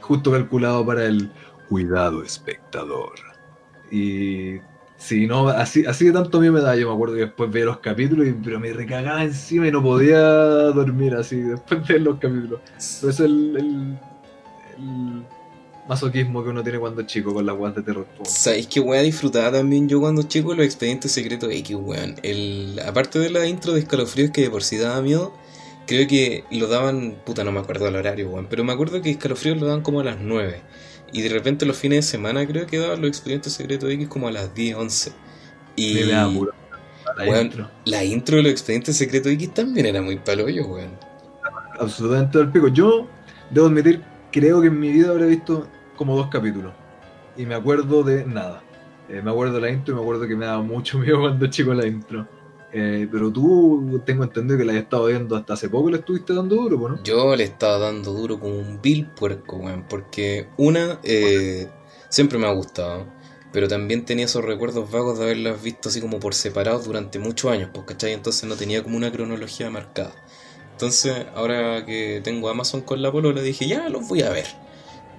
Justo 0.00 0.30
calculado 0.30 0.86
para 0.86 1.04
el 1.04 1.30
cuidado 1.68 2.22
espectador. 2.22 3.14
Y 3.90 4.58
sí, 4.96 5.26
no, 5.26 5.48
así, 5.48 5.84
así 5.86 6.06
de 6.06 6.12
tanto 6.12 6.40
miedo 6.40 6.52
me 6.52 6.60
da, 6.60 6.76
yo 6.76 6.88
me 6.88 6.94
acuerdo 6.94 7.14
que 7.14 7.20
después 7.22 7.50
veía 7.50 7.66
los 7.66 7.78
capítulos, 7.78 8.26
y, 8.26 8.32
pero 8.32 8.60
me 8.60 8.72
recagaba 8.72 9.22
encima 9.22 9.68
y 9.68 9.72
no 9.72 9.82
podía 9.82 10.20
dormir 10.20 11.14
así 11.14 11.40
después 11.40 11.86
de 11.86 11.98
los 12.00 12.18
capítulos. 12.18 12.60
Pero 13.00 13.10
es 13.10 13.20
el, 13.20 13.98
masoquismo 15.88 16.42
que 16.42 16.50
uno 16.50 16.64
tiene 16.64 16.80
cuando 16.80 17.02
es 17.02 17.06
chico 17.06 17.32
con 17.32 17.46
las 17.46 17.56
guantes 17.56 17.84
de 17.84 17.92
terror. 17.92 18.06
¿Sabéis 18.24 18.66
qué 18.66 18.80
weá 18.80 19.02
disfrutaba 19.02 19.52
también 19.52 19.88
yo 19.88 20.00
cuando 20.00 20.24
chico? 20.24 20.52
Los 20.54 20.66
expedientes 20.66 21.12
secretos 21.12 21.50
X, 21.52 21.76
weón. 21.80 22.16
El, 22.24 22.80
aparte 22.84 23.20
de 23.20 23.30
la 23.30 23.46
intro 23.46 23.72
de 23.72 23.80
escalofríos 23.80 24.30
que 24.32 24.42
de 24.42 24.50
por 24.50 24.64
sí 24.64 24.78
daba 24.78 25.00
miedo, 25.00 25.32
creo 25.86 26.06
que 26.06 26.44
lo 26.50 26.66
daban, 26.66 27.16
puta, 27.24 27.44
no 27.44 27.52
me 27.52 27.60
acuerdo 27.60 27.88
el 27.88 27.96
horario, 27.96 28.28
weón. 28.30 28.46
Pero 28.48 28.64
me 28.64 28.72
acuerdo 28.72 29.00
que 29.00 29.10
escalofríos 29.10 29.58
lo 29.58 29.66
daban 29.66 29.82
como 29.82 30.00
a 30.00 30.04
las 30.04 30.18
9. 30.20 30.60
Y 31.12 31.22
de 31.22 31.28
repente 31.28 31.64
los 31.64 31.76
fines 31.76 32.04
de 32.04 32.10
semana 32.10 32.46
creo 32.46 32.66
que 32.66 32.78
daban 32.78 33.00
los 33.00 33.08
expedientes 33.08 33.52
secretos 33.52 33.90
X 33.90 34.08
como 34.08 34.28
a 34.28 34.32
las 34.32 34.54
10, 34.54 34.76
11. 34.76 35.12
Y. 35.76 35.94
La 36.04 36.28
Weón. 37.18 37.46
intro. 37.46 37.70
la 37.84 38.04
intro 38.04 38.36
de 38.36 38.42
los 38.42 38.52
expedientes 38.52 38.96
secretos 38.96 39.32
X 39.32 39.54
también 39.54 39.86
era 39.86 40.02
muy 40.02 40.16
paloyo, 40.16 40.66
weón. 40.66 40.90
absolutamente 41.78 42.38
al 42.38 42.50
pico. 42.50 42.68
Yo, 42.68 43.08
debo 43.50 43.68
admitir, 43.68 44.02
creo 44.32 44.60
que 44.60 44.66
en 44.66 44.78
mi 44.78 44.90
vida 44.90 45.10
habré 45.10 45.26
visto 45.26 45.68
como 45.96 46.16
dos 46.16 46.28
capítulos. 46.28 46.72
Y 47.36 47.46
me 47.46 47.54
acuerdo 47.54 48.02
de 48.02 48.26
nada. 48.26 48.62
Eh, 49.08 49.22
me 49.22 49.30
acuerdo 49.30 49.54
de 49.54 49.60
la 49.60 49.70
intro 49.70 49.94
y 49.94 49.96
me 49.96 50.02
acuerdo 50.02 50.26
que 50.26 50.34
me 50.34 50.46
daba 50.46 50.62
mucho 50.62 50.98
miedo 51.00 51.20
cuando 51.20 51.46
chico 51.46 51.72
la 51.72 51.86
intro. 51.86 52.26
Eh, 52.78 53.08
pero 53.10 53.32
tú 53.32 54.02
tengo 54.04 54.22
entendido 54.22 54.58
que 54.58 54.64
la 54.66 54.74
has 54.74 54.78
estado 54.80 55.06
viendo 55.06 55.34
hasta 55.34 55.54
hace 55.54 55.70
poco, 55.70 55.88
le 55.88 55.96
estuviste 55.96 56.34
dando 56.34 56.56
duro, 56.56 56.88
¿no? 56.90 57.02
Yo 57.02 57.34
le 57.34 57.44
estaba 57.44 57.78
dando 57.78 58.12
duro 58.12 58.38
como 58.38 58.54
un 58.54 58.82
vil 58.82 59.06
puerco, 59.06 59.56
weón. 59.56 59.86
Porque 59.88 60.48
una, 60.58 61.00
eh, 61.02 61.70
siempre 62.10 62.36
me 62.36 62.46
ha 62.46 62.52
gustado. 62.52 63.06
Pero 63.50 63.66
también 63.66 64.04
tenía 64.04 64.26
esos 64.26 64.44
recuerdos 64.44 64.90
vagos 64.90 65.16
de 65.16 65.24
haberlas 65.24 65.62
visto 65.62 65.88
así 65.88 66.02
como 66.02 66.20
por 66.20 66.34
separados 66.34 66.84
durante 66.84 67.18
muchos 67.18 67.50
años, 67.50 67.70
pues, 67.72 67.86
¿cachai? 67.86 68.12
Entonces 68.12 68.46
no 68.46 68.56
tenía 68.56 68.82
como 68.82 68.98
una 68.98 69.10
cronología 69.10 69.70
marcada. 69.70 70.12
Entonces, 70.72 71.24
ahora 71.34 71.86
que 71.86 72.20
tengo 72.22 72.50
Amazon 72.50 72.82
con 72.82 73.00
la 73.00 73.10
polola, 73.10 73.40
dije, 73.40 73.66
ya 73.66 73.88
los 73.88 74.06
voy 74.06 74.20
a 74.20 74.28
ver. 74.28 74.48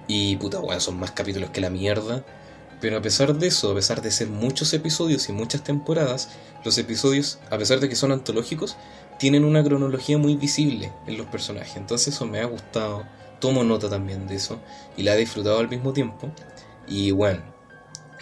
Y 0.06 0.36
puta, 0.36 0.60
weón, 0.60 0.80
son 0.80 1.00
más 1.00 1.10
capítulos 1.10 1.50
que 1.50 1.60
la 1.60 1.70
mierda. 1.70 2.24
Pero 2.80 2.96
a 2.98 3.02
pesar 3.02 3.34
de 3.34 3.48
eso, 3.48 3.72
a 3.72 3.74
pesar 3.74 4.02
de 4.02 4.10
ser 4.10 4.28
muchos 4.28 4.72
episodios 4.72 5.28
y 5.28 5.32
muchas 5.32 5.64
temporadas, 5.64 6.28
los 6.64 6.78
episodios, 6.78 7.38
a 7.50 7.58
pesar 7.58 7.80
de 7.80 7.88
que 7.88 7.96
son 7.96 8.12
antológicos, 8.12 8.76
tienen 9.18 9.44
una 9.44 9.64
cronología 9.64 10.16
muy 10.16 10.36
visible 10.36 10.92
en 11.06 11.18
los 11.18 11.26
personajes. 11.26 11.76
Entonces 11.76 12.14
eso 12.14 12.26
me 12.26 12.40
ha 12.40 12.44
gustado, 12.44 13.04
tomo 13.40 13.64
nota 13.64 13.88
también 13.88 14.28
de 14.28 14.36
eso 14.36 14.60
y 14.96 15.02
la 15.02 15.14
he 15.14 15.18
disfrutado 15.18 15.58
al 15.58 15.68
mismo 15.68 15.92
tiempo. 15.92 16.30
Y 16.86 17.10
bueno, 17.10 17.42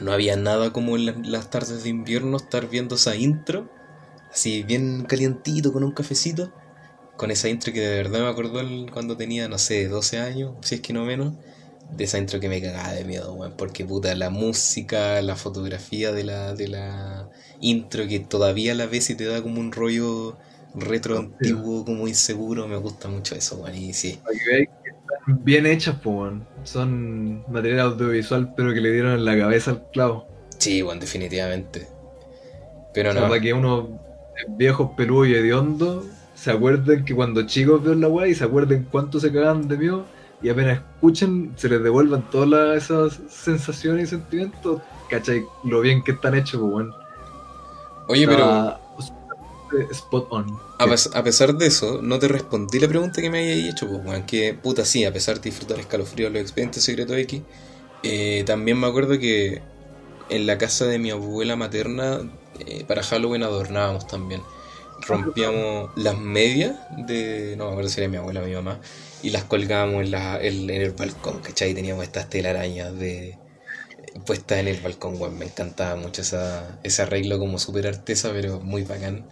no 0.00 0.12
había 0.12 0.36
nada 0.36 0.72
como 0.72 0.96
en 0.96 1.30
las 1.30 1.50
tardes 1.50 1.82
de 1.82 1.90
invierno 1.90 2.38
estar 2.38 2.68
viendo 2.68 2.94
esa 2.94 3.14
intro, 3.14 3.68
así 4.32 4.62
bien 4.62 5.04
calientito 5.04 5.72
con 5.72 5.84
un 5.84 5.92
cafecito, 5.92 6.50
con 7.18 7.30
esa 7.30 7.48
intro 7.48 7.72
que 7.72 7.80
de 7.80 7.96
verdad 7.96 8.20
me 8.20 8.28
acordó 8.28 8.60
cuando 8.92 9.16
tenía, 9.16 9.48
no 9.48 9.58
sé, 9.58 9.88
12 9.88 10.18
años, 10.18 10.54
si 10.62 10.76
es 10.76 10.80
que 10.80 10.92
no 10.92 11.04
menos 11.04 11.34
de 11.90 12.04
esa 12.04 12.18
intro 12.18 12.40
que 12.40 12.48
me 12.48 12.60
cagaba 12.60 12.92
de 12.92 13.04
miedo, 13.04 13.32
weón. 13.34 13.54
Porque 13.56 13.84
puta, 13.84 14.14
la 14.14 14.30
música, 14.30 15.20
la 15.22 15.36
fotografía 15.36 16.12
de 16.12 16.24
la, 16.24 16.54
de 16.54 16.68
la 16.68 17.28
intro 17.60 18.06
que 18.06 18.20
todavía 18.20 18.74
la 18.74 18.86
ves 18.86 19.10
y 19.10 19.14
te 19.14 19.24
da 19.24 19.42
como 19.42 19.60
un 19.60 19.72
rollo 19.72 20.36
retro 20.74 21.18
antiguo, 21.18 21.84
como 21.84 22.06
inseguro, 22.06 22.68
me 22.68 22.76
gusta 22.76 23.08
mucho 23.08 23.34
eso, 23.34 23.56
weón. 23.56 23.76
Y 23.76 23.92
sí. 23.92 24.18
Están 24.28 25.44
bien 25.44 25.66
hechas, 25.66 25.96
pues, 26.02 26.34
Son 26.64 27.44
material 27.50 27.92
audiovisual, 27.92 28.54
pero 28.56 28.74
que 28.74 28.80
le 28.80 28.92
dieron 28.92 29.12
en 29.12 29.24
la 29.24 29.38
cabeza 29.38 29.70
al 29.72 29.90
clavo. 29.90 30.26
Sí, 30.58 30.82
weón, 30.82 31.00
definitivamente. 31.00 31.86
Pero 32.92 33.12
no. 33.12 33.22
Para 33.22 33.40
que 33.40 33.52
unos 33.52 33.88
viejos 34.48 34.90
peludos 34.96 35.28
y 35.28 35.34
hediondos 35.34 36.04
se 36.34 36.50
acuerden 36.50 37.04
que 37.04 37.14
cuando 37.14 37.46
chicos 37.46 37.82
vieron 37.82 38.02
la 38.02 38.08
weá 38.08 38.28
y 38.28 38.34
se 38.34 38.44
acuerden 38.44 38.86
cuánto 38.90 39.18
se 39.18 39.32
cagaban 39.32 39.68
de 39.68 39.78
miedo 39.78 40.06
y 40.46 40.48
apenas 40.48 40.78
escuchen, 40.94 41.54
se 41.56 41.68
les 41.68 41.82
devuelvan 41.82 42.30
todas 42.30 42.84
esas 42.84 43.18
sensaciones 43.28 44.04
y 44.04 44.10
sentimientos, 44.10 44.80
¿cachai? 45.10 45.44
Lo 45.64 45.80
bien 45.80 46.04
que 46.04 46.12
están 46.12 46.36
hechos, 46.36 46.60
pues, 46.60 46.72
bueno. 46.72 46.96
Oye, 48.06 48.28
pero. 48.28 48.78
Spot 49.90 50.28
on. 50.30 50.56
A, 50.78 51.24
pesar 51.24 51.52
de 51.56 51.66
eso, 51.66 52.00
no 52.00 52.20
te 52.20 52.28
respondí 52.28 52.78
la 52.78 52.86
pregunta 52.86 53.20
que 53.20 53.28
me 53.28 53.40
había 53.40 53.70
hecho, 53.70 53.88
pues, 53.88 54.04
bueno, 54.04 54.24
que 54.24 54.54
puta, 54.54 54.84
sí, 54.84 55.04
a 55.04 55.12
pesar 55.12 55.40
de 55.40 55.50
disfrutar 55.50 55.80
escalofríos 55.80 56.30
los 56.30 56.40
expedientes 56.40 56.84
secretos 56.84 57.16
X, 57.16 57.42
eh, 58.04 58.44
también 58.46 58.78
me 58.78 58.86
acuerdo 58.86 59.18
que 59.18 59.62
en 60.28 60.46
la 60.46 60.58
casa 60.58 60.84
de 60.84 61.00
mi 61.00 61.10
abuela 61.10 61.56
materna, 61.56 62.20
eh, 62.60 62.84
para 62.86 63.02
Halloween 63.02 63.42
adornábamos 63.42 64.06
también. 64.06 64.42
Rompíamos 65.08 65.90
las 65.96 66.16
medias 66.16 66.76
de. 66.96 67.56
No 67.58 67.64
me 67.64 67.70
acuerdo 67.72 67.90
si 67.90 68.00
era 68.00 68.08
mi 68.08 68.16
abuela 68.16 68.42
o 68.42 68.46
mi 68.46 68.54
mamá 68.54 68.78
y 69.22 69.30
las 69.30 69.44
colgábamos 69.44 70.04
en, 70.04 70.10
la, 70.10 70.38
en, 70.40 70.70
el 70.70 70.92
balcón, 70.92 71.40
¿cachai? 71.40 71.74
Teníamos 71.74 72.04
estas 72.04 72.28
telarañas 72.28 72.96
de 72.98 73.38
puestas 74.24 74.58
en 74.58 74.68
el 74.68 74.80
balcón, 74.80 75.18
bueno, 75.18 75.36
me 75.36 75.46
encantaba 75.46 75.96
mucho 75.96 76.22
esa, 76.22 76.78
ese 76.82 77.02
arreglo 77.02 77.38
como 77.38 77.58
súper 77.58 77.86
artesa, 77.86 78.30
pero 78.32 78.60
muy 78.60 78.82
bacán. 78.82 79.26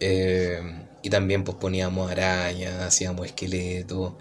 Eh, 0.00 0.60
y 1.02 1.10
también 1.10 1.44
pues 1.44 1.56
poníamos 1.58 2.10
arañas, 2.10 2.80
hacíamos 2.80 3.26
esqueletos. 3.26 4.14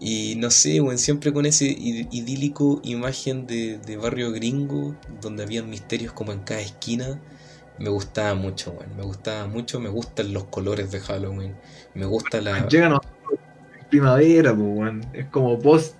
Y 0.00 0.34
no 0.36 0.50
sé, 0.50 0.80
bueno, 0.80 0.98
siempre 0.98 1.32
con 1.32 1.46
ese 1.46 1.66
idílico 1.66 2.80
imagen 2.82 3.46
de, 3.46 3.78
de, 3.78 3.96
barrio 3.96 4.32
gringo, 4.32 4.96
donde 5.20 5.44
había 5.44 5.62
misterios 5.62 6.12
como 6.12 6.32
en 6.32 6.40
cada 6.40 6.60
esquina, 6.60 7.20
me 7.78 7.88
gustaba 7.88 8.34
mucho, 8.34 8.72
bueno, 8.72 8.94
me 8.96 9.04
gustaba 9.04 9.46
mucho, 9.46 9.78
me 9.78 9.88
gustan 9.88 10.32
los 10.32 10.44
colores 10.44 10.90
de 10.90 11.00
Halloween, 11.00 11.54
me 11.94 12.06
gusta 12.06 12.40
la 12.40 12.66
primavera, 13.92 14.56
pues, 14.56 14.94
Es 15.12 15.26
como 15.26 15.58
post 15.58 15.96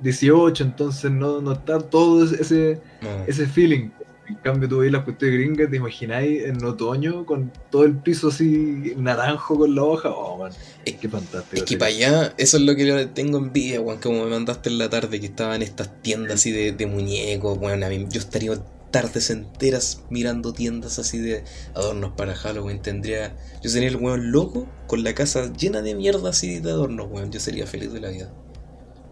18, 0.00 0.64
entonces 0.64 1.10
no, 1.10 1.42
no 1.42 1.52
está 1.52 1.78
todo 1.78 2.24
ese, 2.24 2.80
ese 3.26 3.46
feeling. 3.46 3.90
En 4.26 4.36
cambio, 4.36 4.66
tú 4.66 4.78
veis 4.78 4.90
las 4.90 5.04
cuestiones 5.04 5.38
gringas, 5.38 5.70
te 5.70 5.76
imagináis 5.76 6.44
en 6.44 6.64
otoño 6.64 7.26
con 7.26 7.52
todo 7.70 7.84
el 7.84 7.96
piso 7.98 8.28
así 8.28 8.94
naranjo 8.96 9.58
con 9.58 9.74
la 9.74 9.82
hoja. 9.82 10.08
Oh, 10.08 10.38
man, 10.38 10.52
es 10.86 10.94
que 10.94 11.10
fantástico. 11.10 11.56
Es 11.56 11.62
que 11.64 11.76
para 11.76 11.90
allá, 11.90 12.34
eso 12.38 12.56
es 12.56 12.62
lo 12.62 12.74
que 12.74 12.86
yo 12.86 13.08
tengo 13.10 13.36
envidia, 13.36 13.82
weón. 13.82 14.00
Como 14.00 14.24
me 14.24 14.30
mandaste 14.30 14.70
en 14.70 14.78
la 14.78 14.88
tarde 14.88 15.20
que 15.20 15.26
estaban 15.26 15.60
estas 15.60 16.00
tiendas 16.00 16.36
así 16.36 16.50
de, 16.50 16.72
de 16.72 16.86
muñecos, 16.86 17.58
weón. 17.58 17.84
A 17.84 17.90
mí, 17.90 18.06
yo 18.10 18.18
estaría 18.18 18.52
tardes 18.94 19.28
enteras 19.30 20.04
mirando 20.08 20.52
tiendas 20.52 21.00
así 21.00 21.18
de 21.18 21.42
adornos 21.74 22.12
para 22.12 22.36
Halloween. 22.36 22.80
Tendría. 22.80 23.34
Yo 23.60 23.68
sería 23.68 23.88
el 23.88 23.96
weón 23.96 24.30
loco 24.30 24.68
con 24.86 25.02
la 25.02 25.16
casa 25.16 25.52
llena 25.52 25.82
de 25.82 25.96
mierda 25.96 26.30
así 26.30 26.60
de 26.60 26.70
adornos, 26.70 27.08
weón. 27.10 27.32
Yo 27.32 27.40
sería 27.40 27.66
feliz 27.66 27.92
de 27.92 28.00
la 28.00 28.10
vida. 28.10 28.32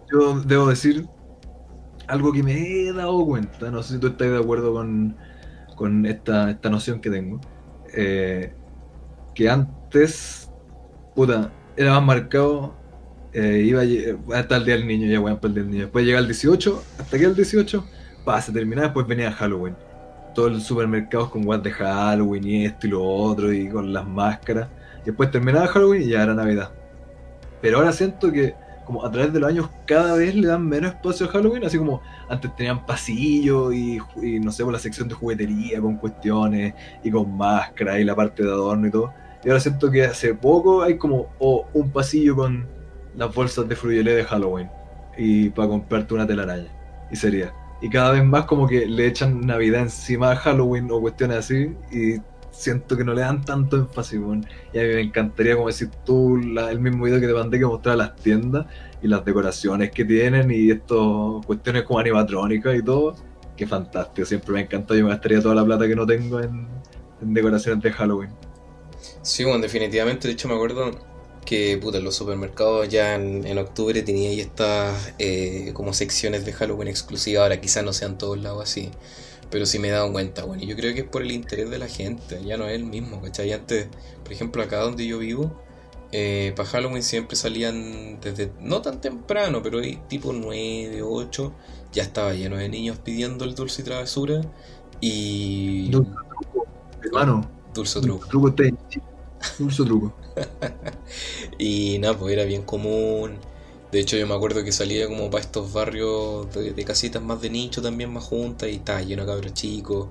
Yo 0.09 0.41
debo 0.43 0.69
decir 0.69 1.09
algo 2.07 2.33
que 2.33 2.45
me 2.45 2.53
he 2.55 2.93
dado 2.93 3.27
cuenta. 3.27 3.73
No 3.73 3.83
sé 3.83 3.95
si 3.95 3.99
tú 3.99 4.07
estás 4.07 4.31
de 4.31 4.39
acuerdo 4.39 4.73
con, 4.73 6.07
esta, 6.07 6.53
esta 6.53 6.71
noción 6.71 7.01
que 7.01 7.11
tengo. 7.11 7.41
Eh, 7.93 8.55
que 9.35 9.51
antes, 9.51 10.49
puta, 11.17 11.53
era 11.77 11.95
más 11.95 12.05
marcado. 12.05 12.77
Eh, 13.33 13.65
iba 13.67 13.83
hasta 14.39 14.59
el 14.59 14.65
día 14.65 14.77
del 14.77 14.87
niño, 14.87 15.09
ya 15.09 15.19
weón, 15.19 15.39
para 15.39 15.49
el 15.49 15.55
día 15.55 15.63
del 15.65 15.73
niño. 15.73 15.83
Después 15.87 16.07
llega 16.07 16.21
el 16.21 16.27
18, 16.27 16.85
hasta 17.01 17.19
que 17.19 17.25
el 17.25 17.35
18 17.35 17.85
pa, 18.25 18.41
se 18.41 18.53
terminaba, 18.53 18.89
después 18.89 19.07
venía 19.07 19.33
Halloween. 19.33 19.77
Todos 20.35 20.53
los 20.53 20.63
supermercados 20.63 21.29
con 21.31 21.45
guantes 21.45 21.73
de 21.73 21.79
Halloween 21.79 22.45
y 22.45 22.65
esto 22.65 22.87
y 22.87 22.91
lo 22.91 23.05
otro, 23.05 23.53
y 23.53 23.69
con 23.69 23.93
las 23.93 24.07
máscaras. 24.07 24.69
Después 25.05 25.31
terminaba 25.31 25.67
Halloween 25.67 26.03
y 26.03 26.09
ya 26.09 26.23
era 26.23 26.35
Navidad. 26.35 26.71
Pero 27.61 27.79
ahora 27.79 27.93
siento 27.93 28.33
que, 28.33 28.55
como 28.87 29.05
a 29.05 29.11
través 29.11 29.33
de 29.33 29.41
los 29.41 29.49
años, 29.49 29.69
cada 29.87 30.15
vez 30.15 30.35
le 30.35 30.49
dan 30.49 30.67
menos 30.67 30.95
espacio 30.95 31.27
a 31.27 31.29
Halloween, 31.31 31.65
así 31.65 31.79
como 31.79 32.01
antes 32.29 32.55
tenían 32.57 32.85
pasillos 32.87 33.75
y, 33.75 34.01
no 34.41 34.51
sé, 34.51 34.65
por 34.65 34.73
la 34.73 34.79
sección 34.79 35.09
de 35.09 35.15
juguetería 35.15 35.81
con 35.81 35.97
cuestiones 35.97 36.75
y 37.05 37.11
con 37.11 37.37
máscaras 37.37 37.99
y 37.99 38.05
la 38.05 38.17
parte 38.17 38.43
de 38.43 38.51
adorno 38.51 38.87
y 38.87 38.91
todo. 38.91 39.13
Y 39.45 39.49
ahora 39.49 39.61
siento 39.61 39.91
que 39.91 40.05
hace 40.05 40.35
poco 40.35 40.83
hay 40.83 40.97
como 40.97 41.29
un 41.73 41.91
pasillo 41.91 42.37
con 42.37 42.67
las 43.17 43.35
bolsas 43.35 43.69
de 43.69 43.77
frugelé 43.77 44.15
de 44.15 44.25
Halloween 44.25 44.71
y 45.17 45.51
para 45.51 45.69
comprarte 45.69 46.15
una 46.15 46.27
telaraña. 46.27 46.71
Y 47.11 47.17
sería 47.17 47.53
y 47.83 47.91
cada 47.91 48.13
vez 48.13 48.25
más 48.25 48.45
como 48.45 48.67
que 48.67 48.87
le 48.87 49.07
echan 49.07 49.41
Navidad 49.41 49.83
encima 49.83 50.31
a 50.31 50.37
Halloween 50.37 50.89
o 50.91 51.01
cuestiones 51.01 51.39
así 51.39 51.75
y 51.91 52.23
siento 52.53 52.97
que 52.97 53.03
no 53.03 53.13
le 53.13 53.23
dan 53.23 53.45
tanto 53.45 53.77
énfasis, 53.77 54.21
y 54.73 54.79
a 54.79 54.83
mí 54.83 54.89
me 54.89 55.01
encantaría 55.01 55.57
como 55.57 55.67
decir 55.67 55.91
tú 56.05 56.37
el 56.37 56.81
mismo 56.81 57.05
video 57.05 57.19
que 57.19 57.27
te 57.27 57.35
mandé 57.35 57.59
que 57.59 57.67
mostrar 57.67 57.97
las 57.97 58.15
tiendas 58.15 58.67
y 59.03 59.09
las 59.09 59.25
decoraciones 59.25 59.91
que 59.91 60.05
tienen 60.05 60.51
y 60.51 60.71
estas 60.71 61.45
cuestiones 61.45 61.83
como 61.83 61.99
animatrónicas 61.99 62.77
y 62.77 62.83
todo, 62.83 63.17
que 63.57 63.67
fantástico, 63.67 64.25
siempre 64.27 64.53
me 64.53 64.61
encanta, 64.61 64.95
yo 64.95 65.05
me 65.05 65.11
gastaría 65.11 65.41
toda 65.43 65.55
la 65.57 65.65
plata 65.65 65.89
que 65.89 65.97
no 65.97 66.07
tengo 66.07 66.41
en, 66.41 66.69
en 67.21 67.35
decoraciones 67.35 67.83
de 67.83 67.91
Halloween. 67.91 68.31
Sí, 69.23 69.45
bueno, 69.45 69.61
definitivamente, 69.61 70.29
de 70.29 70.35
hecho 70.35 70.47
me 70.47 70.55
acuerdo 70.55 71.12
que 71.45 71.77
puta, 71.79 72.01
los 72.01 72.15
supermercados 72.15 72.89
ya 72.89 73.15
en, 73.15 73.59
octubre 73.59 74.03
tenía 74.03 74.31
ahí 74.31 74.41
estas 74.41 75.13
eh, 75.19 75.73
como 75.75 75.93
secciones 75.93 76.45
de 76.45 76.53
Halloween 76.53 76.89
exclusivas, 76.89 77.43
ahora 77.43 77.61
quizás 77.61 77.85
no 77.85 77.93
sean 77.93 78.19
todos 78.19 78.39
lados 78.39 78.63
así, 78.63 78.91
pero 79.51 79.67
sí 79.67 79.79
me 79.79 79.89
he 79.89 79.91
dado 79.91 80.13
cuenta, 80.13 80.45
bueno, 80.45 80.63
y 80.63 80.67
yo 80.67 80.77
creo 80.77 80.95
que 80.95 81.01
es 81.01 81.07
por 81.07 81.23
el 81.23 81.33
interés 81.33 81.71
de 81.71 81.79
la 81.79 81.89
gente, 81.89 82.43
ya 82.45 82.57
no 82.57 82.67
es 82.69 82.75
el 82.75 82.85
mismo, 82.85 83.21
¿cachai? 83.21 83.53
Antes, 83.53 83.89
por 84.23 84.33
ejemplo, 84.33 84.63
acá 84.63 84.79
donde 84.79 85.07
yo 85.07 85.19
vivo, 85.19 85.53
eh, 86.13 86.53
para 86.57 86.69
Halloween 86.69 87.03
siempre 87.03 87.37
salían 87.37 88.21
desde, 88.21 88.53
no 88.61 88.83
tan 88.83 89.01
temprano, 89.01 89.63
pero 89.63 89.81
ahí 89.81 90.01
tipo 90.09 90.33
9, 90.33 91.03
8, 91.03 91.53
ya 91.93 92.03
estaba 92.03 92.35
lleno 92.35 92.57
de 92.57 92.69
niños 92.69 92.99
pidiendo 92.99 93.45
el 93.45 93.55
dulce 93.55 93.83
y 93.83 93.85
travesura, 93.85 94.41
y... 95.01 95.91
Dulce 95.91 96.13
truco, 96.29 96.67
hermano. 97.03 97.51
Dulce 97.75 98.01
truco. 98.01 98.27
Truco 98.29 98.55
Dulce 99.59 99.85
truco. 99.85 100.15
y 101.59 101.99
nada, 101.99 102.19
pues 102.19 102.33
era 102.33 102.45
bien 102.45 102.63
común. 102.63 103.39
De 103.91 104.01
hecho, 104.01 104.17
yo 104.17 104.27
me 104.27 104.35
acuerdo 104.35 104.65
que 104.65 104.73
salía 104.73 105.07
como 105.07 105.31
para 105.31 105.45
estos 105.45 105.73
barrios 105.73 106.53
de, 106.55 106.85
casitas 106.85 107.23
más 107.23 107.43
de 107.43 107.51
nicho 107.51 107.83
también, 107.83 108.11
más 108.13 108.25
juntas, 108.25 108.71
y 108.71 108.77
estaba 108.77 109.03
lleno 109.03 109.27
de 109.27 109.33
cabros 109.33 109.55
chicos. 109.55 110.09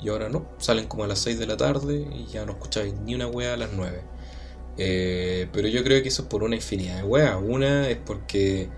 Y 0.00 0.08
ahora 0.08 0.28
no, 0.28 0.46
salen 0.58 0.86
como 0.86 1.04
a 1.04 1.06
las 1.06 1.20
6 1.20 1.38
de 1.38 1.46
la 1.46 1.56
tarde 1.56 2.06
y 2.14 2.26
ya 2.26 2.44
no 2.44 2.52
escucháis 2.52 2.92
ni 3.04 3.14
una 3.14 3.28
wea 3.28 3.54
a 3.54 3.56
las 3.56 3.72
9. 3.72 4.02
Eh, 4.78 5.48
pero 5.52 5.68
yo 5.68 5.84
creo 5.84 6.02
que 6.02 6.08
eso 6.08 6.22
es 6.22 6.28
por 6.28 6.42
una 6.42 6.56
infinidad 6.56 6.96
de 6.96 7.04
weas. 7.04 7.36
Una 7.42 7.88
es 7.88 7.98
porque 7.98 8.68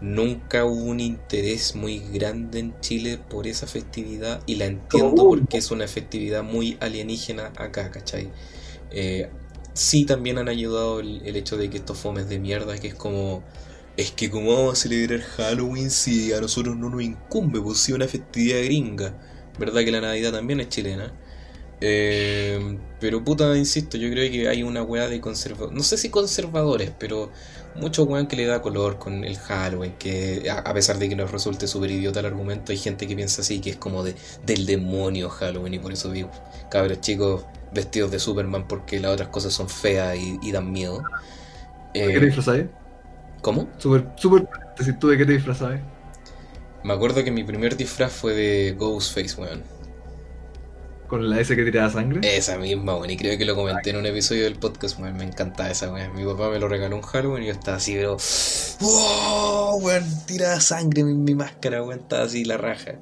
nunca 0.00 0.64
hubo 0.64 0.84
un 0.84 1.00
interés 1.00 1.74
muy 1.74 1.98
grande 1.98 2.58
en 2.58 2.80
Chile 2.80 3.18
por 3.18 3.46
esa 3.46 3.66
festividad 3.66 4.42
y 4.46 4.56
la 4.56 4.66
entiendo 4.66 5.24
porque 5.24 5.58
es 5.58 5.70
una 5.70 5.88
festividad 5.88 6.42
muy 6.42 6.76
alienígena 6.80 7.52
acá, 7.56 7.90
¿cachai? 7.90 8.30
Eh, 8.90 9.30
sí 9.74 10.04
también 10.06 10.38
han 10.38 10.48
ayudado 10.48 11.00
el, 11.00 11.36
hecho 11.36 11.56
de 11.56 11.68
que 11.68 11.78
estos 11.78 11.98
fomes 11.98 12.28
de 12.28 12.38
mierda, 12.38 12.78
que 12.78 12.88
es 12.88 12.94
como... 12.94 13.42
Es 13.96 14.10
que 14.10 14.28
como 14.28 14.52
vamos 14.56 14.72
a 14.72 14.82
celebrar 14.82 15.20
Halloween 15.20 15.88
si 15.88 16.32
a 16.32 16.40
nosotros 16.40 16.76
no 16.76 16.90
nos 16.90 17.02
incumbe, 17.02 17.60
pues 17.60 17.78
si 17.78 17.92
una 17.92 18.08
festividad 18.08 18.58
gringa. 18.64 19.14
¿Verdad 19.56 19.84
que 19.84 19.92
la 19.92 20.00
Navidad 20.00 20.32
también 20.32 20.58
es 20.58 20.68
chilena? 20.68 21.12
Eh, 21.80 22.78
pero 22.98 23.22
puta, 23.22 23.56
insisto, 23.56 23.96
yo 23.96 24.10
creo 24.10 24.30
que 24.32 24.48
hay 24.48 24.62
una 24.62 24.82
weá 24.82 25.08
de 25.08 25.20
conservadores, 25.20 25.76
no 25.76 25.82
sé 25.82 25.98
si 25.98 26.08
conservadores, 26.08 26.90
pero 26.98 27.30
mucho 27.74 28.04
weón 28.04 28.26
que 28.26 28.36
le 28.36 28.46
da 28.46 28.62
color 28.62 28.98
con 28.98 29.24
el 29.24 29.36
Halloween, 29.36 29.94
que 29.98 30.48
a 30.50 30.72
pesar 30.72 30.98
de 30.98 31.08
que 31.08 31.16
nos 31.16 31.30
resulte 31.30 31.66
súper 31.66 31.90
idiota 31.90 32.20
el 32.20 32.26
argumento, 32.26 32.72
hay 32.72 32.78
gente 32.78 33.06
que 33.06 33.14
piensa 33.14 33.42
así, 33.42 33.60
que 33.60 33.70
es 33.70 33.76
como 33.76 34.02
de, 34.02 34.14
del 34.46 34.66
demonio 34.66 35.28
Halloween, 35.28 35.74
y 35.74 35.78
por 35.78 35.92
eso 35.92 36.10
digo, 36.10 36.30
cabros 36.70 37.00
chicos 37.00 37.44
vestidos 37.74 38.10
de 38.10 38.18
Superman 38.18 38.66
porque 38.66 39.00
las 39.00 39.12
otras 39.12 39.28
cosas 39.28 39.52
son 39.52 39.68
feas 39.68 40.16
y, 40.16 40.38
y 40.42 40.52
dan 40.52 40.70
miedo. 40.72 41.02
¿De 41.92 42.06
qué 42.08 42.20
te 42.20 42.26
disfrazabas? 42.26 42.64
¿Cómo? 43.42 43.68
Súper, 43.78 44.06
súper, 44.16 44.48
¿tú 44.98 45.08
de 45.08 45.18
qué 45.18 45.26
te 45.26 45.32
disfrazabas? 45.32 45.80
Me 46.82 46.92
acuerdo 46.92 47.24
que 47.24 47.30
mi 47.30 47.44
primer 47.44 47.76
disfraz 47.76 48.12
fue 48.12 48.34
de 48.34 48.72
Ghostface, 48.78 49.40
weón. 49.40 49.62
¿Con 51.06 51.30
la 51.30 51.40
S 51.40 51.54
que 51.54 51.64
tiraba 51.64 51.90
sangre? 51.90 52.36
Esa 52.36 52.58
misma, 52.58 52.96
weón. 52.96 53.10
Y 53.10 53.16
creo 53.16 53.38
que 53.38 53.44
lo 53.44 53.54
comenté 53.54 53.90
en 53.90 53.96
un 53.96 54.06
episodio 54.06 54.44
del 54.44 54.56
podcast, 54.56 54.98
weón. 54.98 55.16
Me 55.16 55.24
encanta 55.24 55.70
esa, 55.70 55.92
weón. 55.92 56.14
Mi 56.14 56.24
papá 56.24 56.50
me 56.50 56.58
lo 56.58 56.68
regaló 56.68 56.96
un 56.96 57.02
Halloween 57.02 57.44
y 57.44 57.46
yo 57.46 57.52
estaba 57.52 57.76
así, 57.76 57.94
pero. 57.94 58.16
¡Wow! 58.80 59.78
Weón, 59.82 60.04
tiraba 60.26 60.60
sangre 60.60 61.02
en 61.02 61.24
mi 61.24 61.34
máscara, 61.34 61.82
weón. 61.82 62.00
Estaba 62.00 62.24
así 62.24 62.44
la 62.44 62.56
raja. 62.56 62.96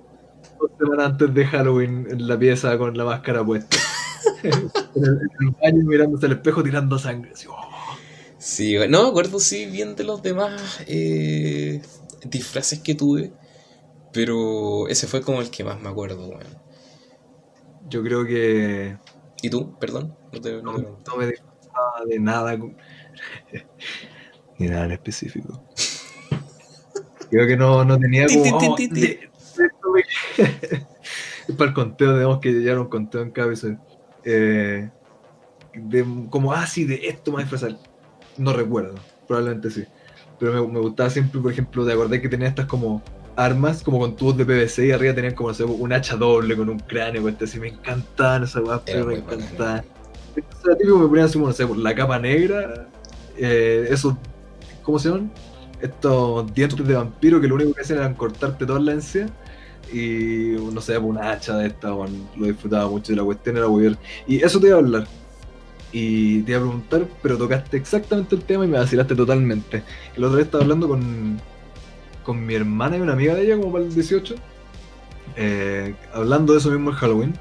Dos 0.61 0.71
semanas 0.79 1.07
antes 1.07 1.35
de 1.35 1.47
Halloween 1.47 2.07
en 2.11 2.29
la 2.29 2.39
pieza 2.39 2.79
con 2.79 2.97
la 2.97 3.05
máscara 3.05 3.45
puesta. 3.45 3.77
En, 4.43 4.53
el, 4.53 4.71
en, 4.95 5.05
el, 5.41 5.51
baño 5.63 5.85
mirándose 5.85 6.27
al 6.27 6.33
espejo 6.33 6.63
tirando 6.63 6.99
sangre. 6.99 7.33
Así, 7.33 7.47
oh. 7.49 7.57
Sí. 8.43 8.77
No 8.89 9.05
me 9.05 9.09
acuerdo, 9.09 9.39
sí, 9.39 9.67
bien 9.67 9.95
de 9.95 10.03
los 10.03 10.21
demás 10.23 10.81
eh, 10.87 11.81
disfraces 12.25 12.81
que 12.81 12.95
tuve. 12.95 13.33
Pero 14.13 14.89
ese 14.89 15.07
fue 15.07 15.23
como 15.23 15.41
el 15.41 15.51
que 15.51 15.65
más 15.65 15.81
me 15.81 15.89
acuerdo, 15.89 16.27
weón. 16.27 16.43
Yo 17.89 18.03
creo 18.03 18.27
que. 18.27 18.99
¿Y 19.43 19.49
tú? 19.49 19.79
Perdón. 19.79 20.17
No, 20.33 20.41
te, 20.41 20.63
no, 20.63 20.73
no, 20.77 20.99
no 21.07 21.17
me 21.17 21.27
disfrazaba 21.29 22.05
de 22.07 22.19
nada. 22.19 22.59
Ni 24.59 24.67
nada 24.67 24.85
en 24.87 24.93
específico. 24.93 25.65
creo 27.31 27.47
que 27.47 27.57
no, 27.57 27.85
no 27.85 27.99
tenía 27.99 28.27
como. 28.27 28.43
Oh, 28.59 28.77
para 31.57 31.69
el 31.69 31.75
conteo, 31.75 32.15
digamos 32.17 32.41
que 32.41 32.53
llegar 32.53 32.79
un 32.79 32.89
conteo 32.89 33.23
en 33.23 33.29
episodio. 33.29 33.81
Eh, 34.25 34.89
de, 35.75 36.07
como, 36.31 36.53
ah, 36.53 36.67
sí, 36.67 36.85
de 36.85 37.07
esto 37.07 37.33
me 37.33 37.43
disfrazar. 37.43 37.77
No 38.37 38.53
recuerdo, 38.53 38.95
probablemente 39.27 39.71
sí. 39.71 39.85
Pero 40.39 40.53
me, 40.67 40.73
me, 40.73 40.81
gustaba 40.81 41.11
siempre, 41.11 41.41
por 41.41 41.53
ejemplo, 41.53 41.85
de 41.85 41.93
acordar 41.93 42.21
que 42.21 42.29
tenía 42.29 42.49
estas 42.49 42.67
como 42.67 43.03
armas 43.37 43.83
como 43.83 43.99
con 43.99 44.15
tubos 44.15 44.37
de 44.37 44.45
PVC 44.45 44.87
y 44.87 44.91
arriba 44.93 45.15
tenían 45.15 45.35
como 45.35 45.49
no 45.49 45.55
sé, 45.55 45.65
un 45.65 45.93
hacha 45.93 46.17
doble 46.17 46.57
con 46.57 46.69
un 46.69 46.79
cráneo, 46.79 47.23
pues, 47.23 47.41
así 47.41 47.59
me 47.59 47.69
encantaban 47.69 48.45
esas 48.45 48.63
weas, 48.63 48.83
pero 48.85 49.07
me 49.07 49.17
encantaban. 49.17 49.85
Típico 50.35 50.99
me 50.99 51.09
ponían 51.09 51.27
así, 51.27 51.39
no 51.39 51.53
sé, 51.53 51.67
la 51.77 51.95
capa 51.95 52.19
negra, 52.19 52.89
eh, 53.37 53.87
esos, 53.91 54.15
¿cómo 54.83 54.99
se 54.99 55.09
llaman? 55.09 55.31
Estos 55.81 56.53
dientes 56.55 56.87
de 56.87 56.95
vampiro 56.95 57.41
que 57.41 57.49
lo 57.49 57.57
único 57.57 57.75
que 57.75 57.81
hacían 57.81 57.99
era 57.99 58.15
cortarte 58.15 58.65
toda 58.67 58.81
la 58.81 58.93
encía 58.93 59.27
y 59.93 60.57
no 60.73 60.81
sé, 60.81 60.97
una 60.99 61.33
hacha 61.33 61.57
de 61.57 61.69
esta, 61.69 61.91
bueno, 61.91 62.15
lo 62.37 62.47
disfrutaba 62.47 62.89
mucho 62.89 63.13
y 63.13 63.17
la 63.17 63.25
cuestión 63.25 63.57
era 63.57 63.69
muy 63.69 63.97
Y 64.27 64.43
eso 64.43 64.59
te 64.61 64.69
iba 64.69 64.77
a 64.77 64.81
hablar. 64.81 65.07
Y 65.93 66.43
te 66.43 66.53
iba 66.53 66.61
a 66.61 66.63
preguntar, 66.63 67.07
pero 67.23 67.37
tocaste 67.37 67.77
exactamente 67.77 68.35
el 68.35 68.43
tema 68.43 68.65
y 68.65 68.69
me 68.69 68.79
vacilaste 68.79 69.15
totalmente. 69.15 69.83
El 70.17 70.25
otro 70.25 70.37
día 70.37 70.45
estaba 70.45 70.65
hablando 70.65 70.89
con, 70.89 71.39
con 72.23 72.45
mi 72.47 72.55
hermana 72.55 72.97
y 72.97 73.01
una 73.01 73.13
amiga 73.13 73.35
de 73.35 73.43
ella, 73.43 73.59
como 73.59 73.73
para 73.73 73.85
el 73.85 73.95
18, 73.95 74.35
eh, 75.37 75.95
hablando 76.15 76.55
de 76.55 76.61
eso 76.61 76.71
mismo 76.71 76.91
en 76.91 76.97
Halloween, 76.97 77.35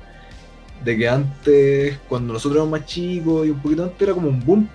de 0.83 0.97
que 0.97 1.07
antes, 1.07 1.99
cuando 2.09 2.33
nosotros 2.33 2.57
éramos 2.57 2.79
más 2.79 2.85
chicos 2.87 3.47
y 3.47 3.51
un 3.51 3.61
poquito 3.61 3.83
antes, 3.83 4.01
era 4.01 4.13
como 4.13 4.27
un 4.27 4.43
boom, 4.43 4.67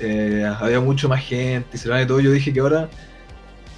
eh, 0.00 0.44
había 0.60 0.80
mucho 0.80 1.08
más 1.08 1.22
gente 1.24 1.68
y 1.72 1.78
se 1.78 1.88
de 1.88 2.06
todo. 2.06 2.20
Yo 2.20 2.32
dije 2.32 2.52
que 2.52 2.60
ahora 2.60 2.90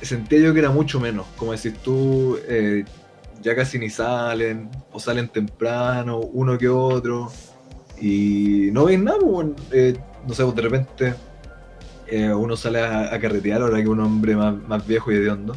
sentía 0.03 0.39
yo 0.39 0.53
que 0.53 0.61
era 0.61 0.71
mucho 0.71 1.01
menos, 1.01 1.27
como 1.37 1.53
decir 1.53 1.77
tú, 1.83 2.39
eh, 2.49 2.85
ya 3.45 3.55
casi 3.55 3.79
ni 3.79 3.91
salen, 3.91 4.71
o 4.91 4.99
salen 4.99 5.29
temprano, 5.29 6.19
uno 6.19 6.57
que 6.57 6.69
otro, 6.69 7.31
y 8.01 8.71
no 8.73 8.87
ven 8.87 9.05
nada, 9.05 9.19
pues, 9.21 9.99
no 10.27 10.35
sé, 10.35 10.43
pues 10.45 10.57
de 10.57 10.63
repente 10.63 11.15
eh, 12.07 12.33
uno 12.33 12.57
sale 12.57 12.81
a, 12.81 13.19
carretear 13.21 13.61
ahora 13.61 13.83
que 13.83 13.89
un 13.89 14.01
hombre 14.01 14.35
más, 14.35 14.55
más 14.67 14.87
viejo 14.87 15.13
y 15.13 15.17
hediondo. 15.17 15.55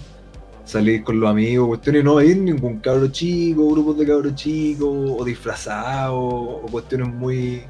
Salir 0.65 1.01
con 1.01 1.17
los 1.17 1.29
amigos, 1.29 1.67
cuestiones, 1.67 2.01
y 2.01 2.03
no 2.03 2.21
ir 2.21 2.37
ningún 2.37 2.79
cabro 2.79 3.07
chico, 3.07 3.69
grupos 3.69 3.97
de 3.97 4.05
cabros 4.05 4.35
chicos, 4.35 4.89
o 5.17 5.23
disfrazados, 5.23 6.13
o 6.17 6.65
cuestiones 6.69 7.07
muy, 7.07 7.63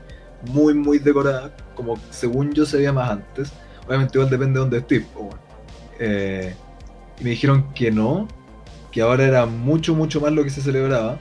muy, 0.51 0.73
muy 0.73 0.97
decoradas, 0.97 1.51
como 1.75 1.95
según 2.09 2.53
yo 2.53 2.65
se 2.65 2.77
veía 2.77 2.91
más 2.91 3.11
antes. 3.11 3.51
Obviamente 3.85 4.17
igual 4.17 4.31
depende 4.31 4.53
de 4.53 4.59
dónde 4.61 4.77
estés. 4.79 5.05
Pues, 5.13 5.35
eh, 5.99 6.55
y 7.19 7.23
me 7.23 7.29
dijeron 7.29 7.71
que 7.75 7.91
no, 7.91 8.27
que 8.97 9.03
ahora 9.03 9.27
era 9.27 9.45
mucho, 9.45 9.93
mucho 9.93 10.19
más 10.19 10.31
lo 10.31 10.43
que 10.43 10.49
se 10.49 10.59
celebraba. 10.59 11.19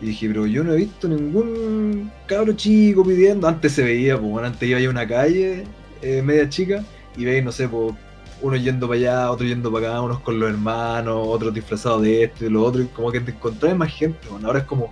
Y 0.00 0.06
dije, 0.06 0.28
pero 0.28 0.46
yo 0.46 0.64
no 0.64 0.72
he 0.72 0.76
visto 0.76 1.06
ningún 1.06 2.10
cabro 2.24 2.54
chico 2.54 3.04
pidiendo. 3.04 3.46
Antes 3.46 3.72
se 3.72 3.82
veía, 3.82 4.18
pues 4.18 4.30
bueno, 4.30 4.48
antes 4.48 4.66
iba 4.66 4.78
a 4.78 4.88
una 4.90 5.06
calle 5.06 5.64
eh, 6.00 6.22
media 6.22 6.48
chica 6.48 6.82
y 7.18 7.26
veis, 7.26 7.44
no 7.44 7.52
sé, 7.52 7.68
pues, 7.68 7.94
uno 8.40 8.56
yendo 8.56 8.88
para 8.88 8.98
allá, 8.98 9.30
otro 9.30 9.46
yendo 9.46 9.70
para 9.70 9.88
acá, 9.88 10.00
unos 10.00 10.20
con 10.20 10.40
los 10.40 10.48
hermanos, 10.48 11.26
otros 11.28 11.52
disfrazados 11.52 12.00
de 12.00 12.24
esto 12.24 12.36
y 12.40 12.44
de 12.44 12.50
lo 12.52 12.64
otro, 12.64 12.80
y 12.80 12.86
como 12.86 13.12
que 13.12 13.20
te 13.20 13.32
encontrás 13.32 13.76
más 13.76 13.92
gente. 13.92 14.26
Bueno, 14.30 14.46
ahora 14.46 14.60
es 14.60 14.64
como 14.64 14.90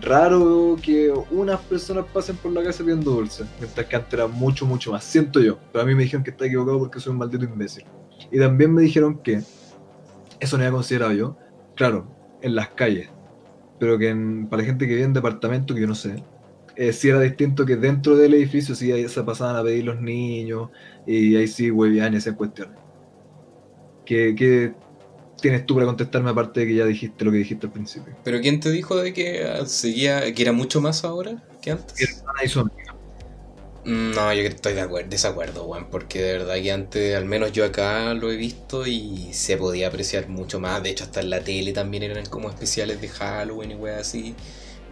raro 0.00 0.78
que 0.82 1.12
unas 1.30 1.60
personas 1.60 2.06
pasen 2.10 2.36
por 2.36 2.52
la 2.52 2.64
casa 2.64 2.82
pidiendo 2.82 3.10
dulce, 3.10 3.44
mientras 3.58 3.86
que 3.86 3.96
antes 3.96 4.14
era 4.14 4.26
mucho, 4.26 4.64
mucho 4.64 4.92
más. 4.92 5.04
Siento 5.04 5.42
yo, 5.42 5.58
pero 5.70 5.82
a 5.82 5.86
mí 5.86 5.94
me 5.94 6.04
dijeron 6.04 6.24
que 6.24 6.30
está 6.30 6.46
equivocado 6.46 6.78
porque 6.78 7.00
soy 7.00 7.12
un 7.12 7.18
maldito 7.18 7.44
imbécil. 7.44 7.84
Y 8.32 8.38
también 8.38 8.72
me 8.72 8.80
dijeron 8.80 9.18
que, 9.18 9.42
eso 10.40 10.56
no 10.56 10.64
había 10.64 10.72
considerado 10.72 11.12
yo, 11.12 11.36
claro, 11.74 12.06
en 12.42 12.54
las 12.54 12.68
calles, 12.70 13.08
pero 13.78 13.98
que 13.98 14.08
en, 14.08 14.48
para 14.48 14.62
la 14.62 14.66
gente 14.66 14.86
que 14.86 14.94
vive 14.94 15.06
en 15.06 15.12
departamento, 15.12 15.74
que 15.74 15.80
yo 15.80 15.86
no 15.86 15.94
sé, 15.94 16.22
eh, 16.76 16.92
sí 16.92 17.08
era 17.08 17.20
distinto 17.20 17.64
que 17.64 17.76
dentro 17.76 18.16
del 18.16 18.34
edificio 18.34 18.74
sí 18.74 18.92
ahí 18.92 19.08
se 19.08 19.22
pasaban 19.22 19.56
a 19.56 19.62
pedir 19.62 19.84
los 19.84 20.00
niños 20.00 20.68
y 21.06 21.34
ahí 21.36 21.48
sí 21.48 21.70
huevían 21.70 22.14
y 22.14 22.18
hacían 22.18 22.34
cuestiones. 22.34 22.78
¿Qué, 24.04 24.34
¿Qué, 24.36 24.74
tienes 25.40 25.66
tú 25.66 25.74
para 25.74 25.86
contestarme 25.86 26.30
aparte 26.30 26.60
de 26.60 26.66
que 26.66 26.74
ya 26.74 26.84
dijiste 26.84 27.24
lo 27.24 27.32
que 27.32 27.38
dijiste 27.38 27.66
al 27.66 27.72
principio? 27.72 28.14
¿Pero 28.24 28.40
quién 28.40 28.60
te 28.60 28.70
dijo 28.70 28.96
de 28.96 29.12
que 29.12 29.62
seguía, 29.66 30.32
que 30.32 30.42
era 30.42 30.52
mucho 30.52 30.80
más 30.80 31.04
ahora 31.04 31.42
que 31.60 31.72
antes? 31.72 32.22
No, 33.86 34.34
yo 34.34 34.42
estoy 34.42 34.74
de 34.74 34.80
acuerdo, 34.80 35.08
desacuerdo, 35.10 35.62
Juan, 35.62 35.88
porque 35.90 36.20
de 36.20 36.32
verdad 36.38 36.56
que 36.56 36.72
antes, 36.72 37.14
al 37.14 37.24
menos 37.24 37.52
yo 37.52 37.64
acá 37.64 38.14
lo 38.14 38.32
he 38.32 38.36
visto 38.36 38.84
y 38.84 39.32
se 39.32 39.56
podía 39.56 39.86
apreciar 39.86 40.28
mucho 40.28 40.58
más. 40.58 40.82
De 40.82 40.90
hecho, 40.90 41.04
hasta 41.04 41.20
en 41.20 41.30
la 41.30 41.44
tele 41.44 41.72
también 41.72 42.02
eran 42.02 42.26
como 42.26 42.48
especiales 42.48 43.00
de 43.00 43.08
Halloween 43.08 43.70
y 43.70 43.74
weas 43.76 44.00
así. 44.00 44.34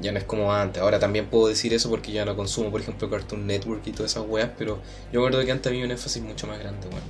Ya 0.00 0.12
no 0.12 0.18
es 0.18 0.24
como 0.24 0.52
antes. 0.52 0.80
Ahora 0.80 1.00
también 1.00 1.28
puedo 1.28 1.48
decir 1.48 1.74
eso 1.74 1.90
porque 1.90 2.12
ya 2.12 2.24
no 2.24 2.36
consumo, 2.36 2.70
por 2.70 2.80
ejemplo, 2.80 3.10
Cartoon 3.10 3.46
Network 3.46 3.84
y 3.86 3.92
todas 3.92 4.12
esas 4.12 4.26
weas, 4.28 4.50
pero 4.56 4.80
yo 5.12 5.20
me 5.20 5.26
acuerdo 5.26 5.44
que 5.44 5.52
antes 5.52 5.70
había 5.72 5.84
un 5.84 5.90
énfasis 5.90 6.22
mucho 6.22 6.46
más 6.46 6.60
grande, 6.60 6.86
weón. 6.86 7.02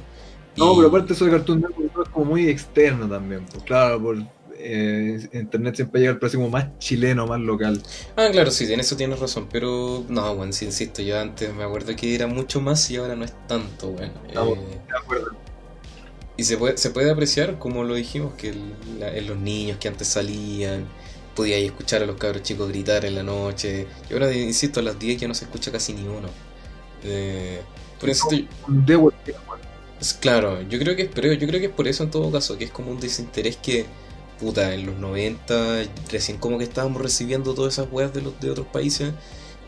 No, 0.56 0.72
y... 0.72 0.76
pero 0.76 0.88
aparte 0.88 1.12
eso 1.12 1.26
de 1.26 1.32
Cartoon 1.32 1.60
Network 1.60 2.06
es 2.06 2.08
como 2.08 2.24
muy 2.24 2.48
externo 2.48 3.06
también. 3.06 3.44
Pues 3.44 3.62
claro, 3.64 4.00
por 4.00 4.16
eh, 4.64 5.28
internet 5.32 5.76
siempre 5.76 6.00
llega 6.00 6.12
el 6.12 6.18
precio 6.18 6.38
como 6.38 6.50
más 6.50 6.78
chileno, 6.78 7.26
más 7.26 7.40
local. 7.40 7.82
Ah, 8.16 8.28
claro, 8.32 8.50
sí, 8.50 8.72
en 8.72 8.80
eso 8.80 8.96
tienes 8.96 9.18
razón, 9.18 9.48
pero 9.50 10.04
no, 10.08 10.34
bueno, 10.34 10.52
sí, 10.52 10.64
insisto, 10.64 11.02
yo 11.02 11.20
antes 11.20 11.54
me 11.54 11.64
acuerdo 11.64 11.94
que 11.94 12.14
era 12.14 12.26
mucho 12.26 12.60
más 12.60 12.90
y 12.90 12.96
ahora 12.96 13.14
no 13.14 13.24
es 13.24 13.34
tanto, 13.46 13.88
weón. 13.88 14.12
No, 14.34 14.52
eh, 14.54 14.80
de 14.88 14.96
acuerdo. 14.96 15.32
Y 16.36 16.44
se 16.44 16.56
puede, 16.56 16.78
se 16.78 16.90
puede 16.90 17.10
apreciar, 17.10 17.58
como 17.58 17.84
lo 17.84 17.94
dijimos, 17.94 18.34
que 18.34 18.48
el, 18.48 18.74
la, 18.98 19.12
los 19.20 19.36
niños 19.36 19.78
que 19.78 19.88
antes 19.88 20.08
salían 20.08 20.86
podía 21.34 21.58
escuchar 21.58 22.02
a 22.02 22.06
los 22.06 22.16
cabros 22.16 22.42
chicos 22.42 22.68
gritar 22.68 23.04
en 23.04 23.14
la 23.14 23.22
noche. 23.22 23.86
Y 24.08 24.12
ahora, 24.12 24.32
insisto, 24.32 24.80
a 24.80 24.82
las 24.82 24.98
10 24.98 25.20
ya 25.20 25.28
no 25.28 25.34
se 25.34 25.44
escucha 25.44 25.70
casi 25.70 25.92
ni 25.92 26.06
uno. 26.06 26.28
Eh, 27.04 27.60
por 28.00 28.10
eso 28.10 28.24
estoy... 28.30 28.48
claro, 30.20 30.62
yo 30.62 30.78
creo 30.78 30.96
que 30.96 31.02
es, 31.02 31.10
pero 31.14 31.32
yo 31.32 31.46
creo 31.46 31.60
que 31.60 31.66
es 31.66 31.72
por 31.72 31.86
eso 31.86 32.02
en 32.02 32.10
todo 32.10 32.30
caso, 32.30 32.56
que 32.58 32.64
es 32.64 32.70
como 32.70 32.90
un 32.90 33.00
desinterés 33.00 33.56
que, 33.56 33.86
puta, 34.38 34.74
en 34.74 34.86
los 34.86 34.96
90 34.96 35.84
recién 36.10 36.38
como 36.38 36.58
que 36.58 36.64
estábamos 36.64 37.02
recibiendo 37.02 37.54
todas 37.54 37.74
esas 37.74 37.88
weas 37.92 38.12
de 38.12 38.22
los 38.22 38.38
de 38.40 38.50
otros 38.50 38.66
países 38.68 39.12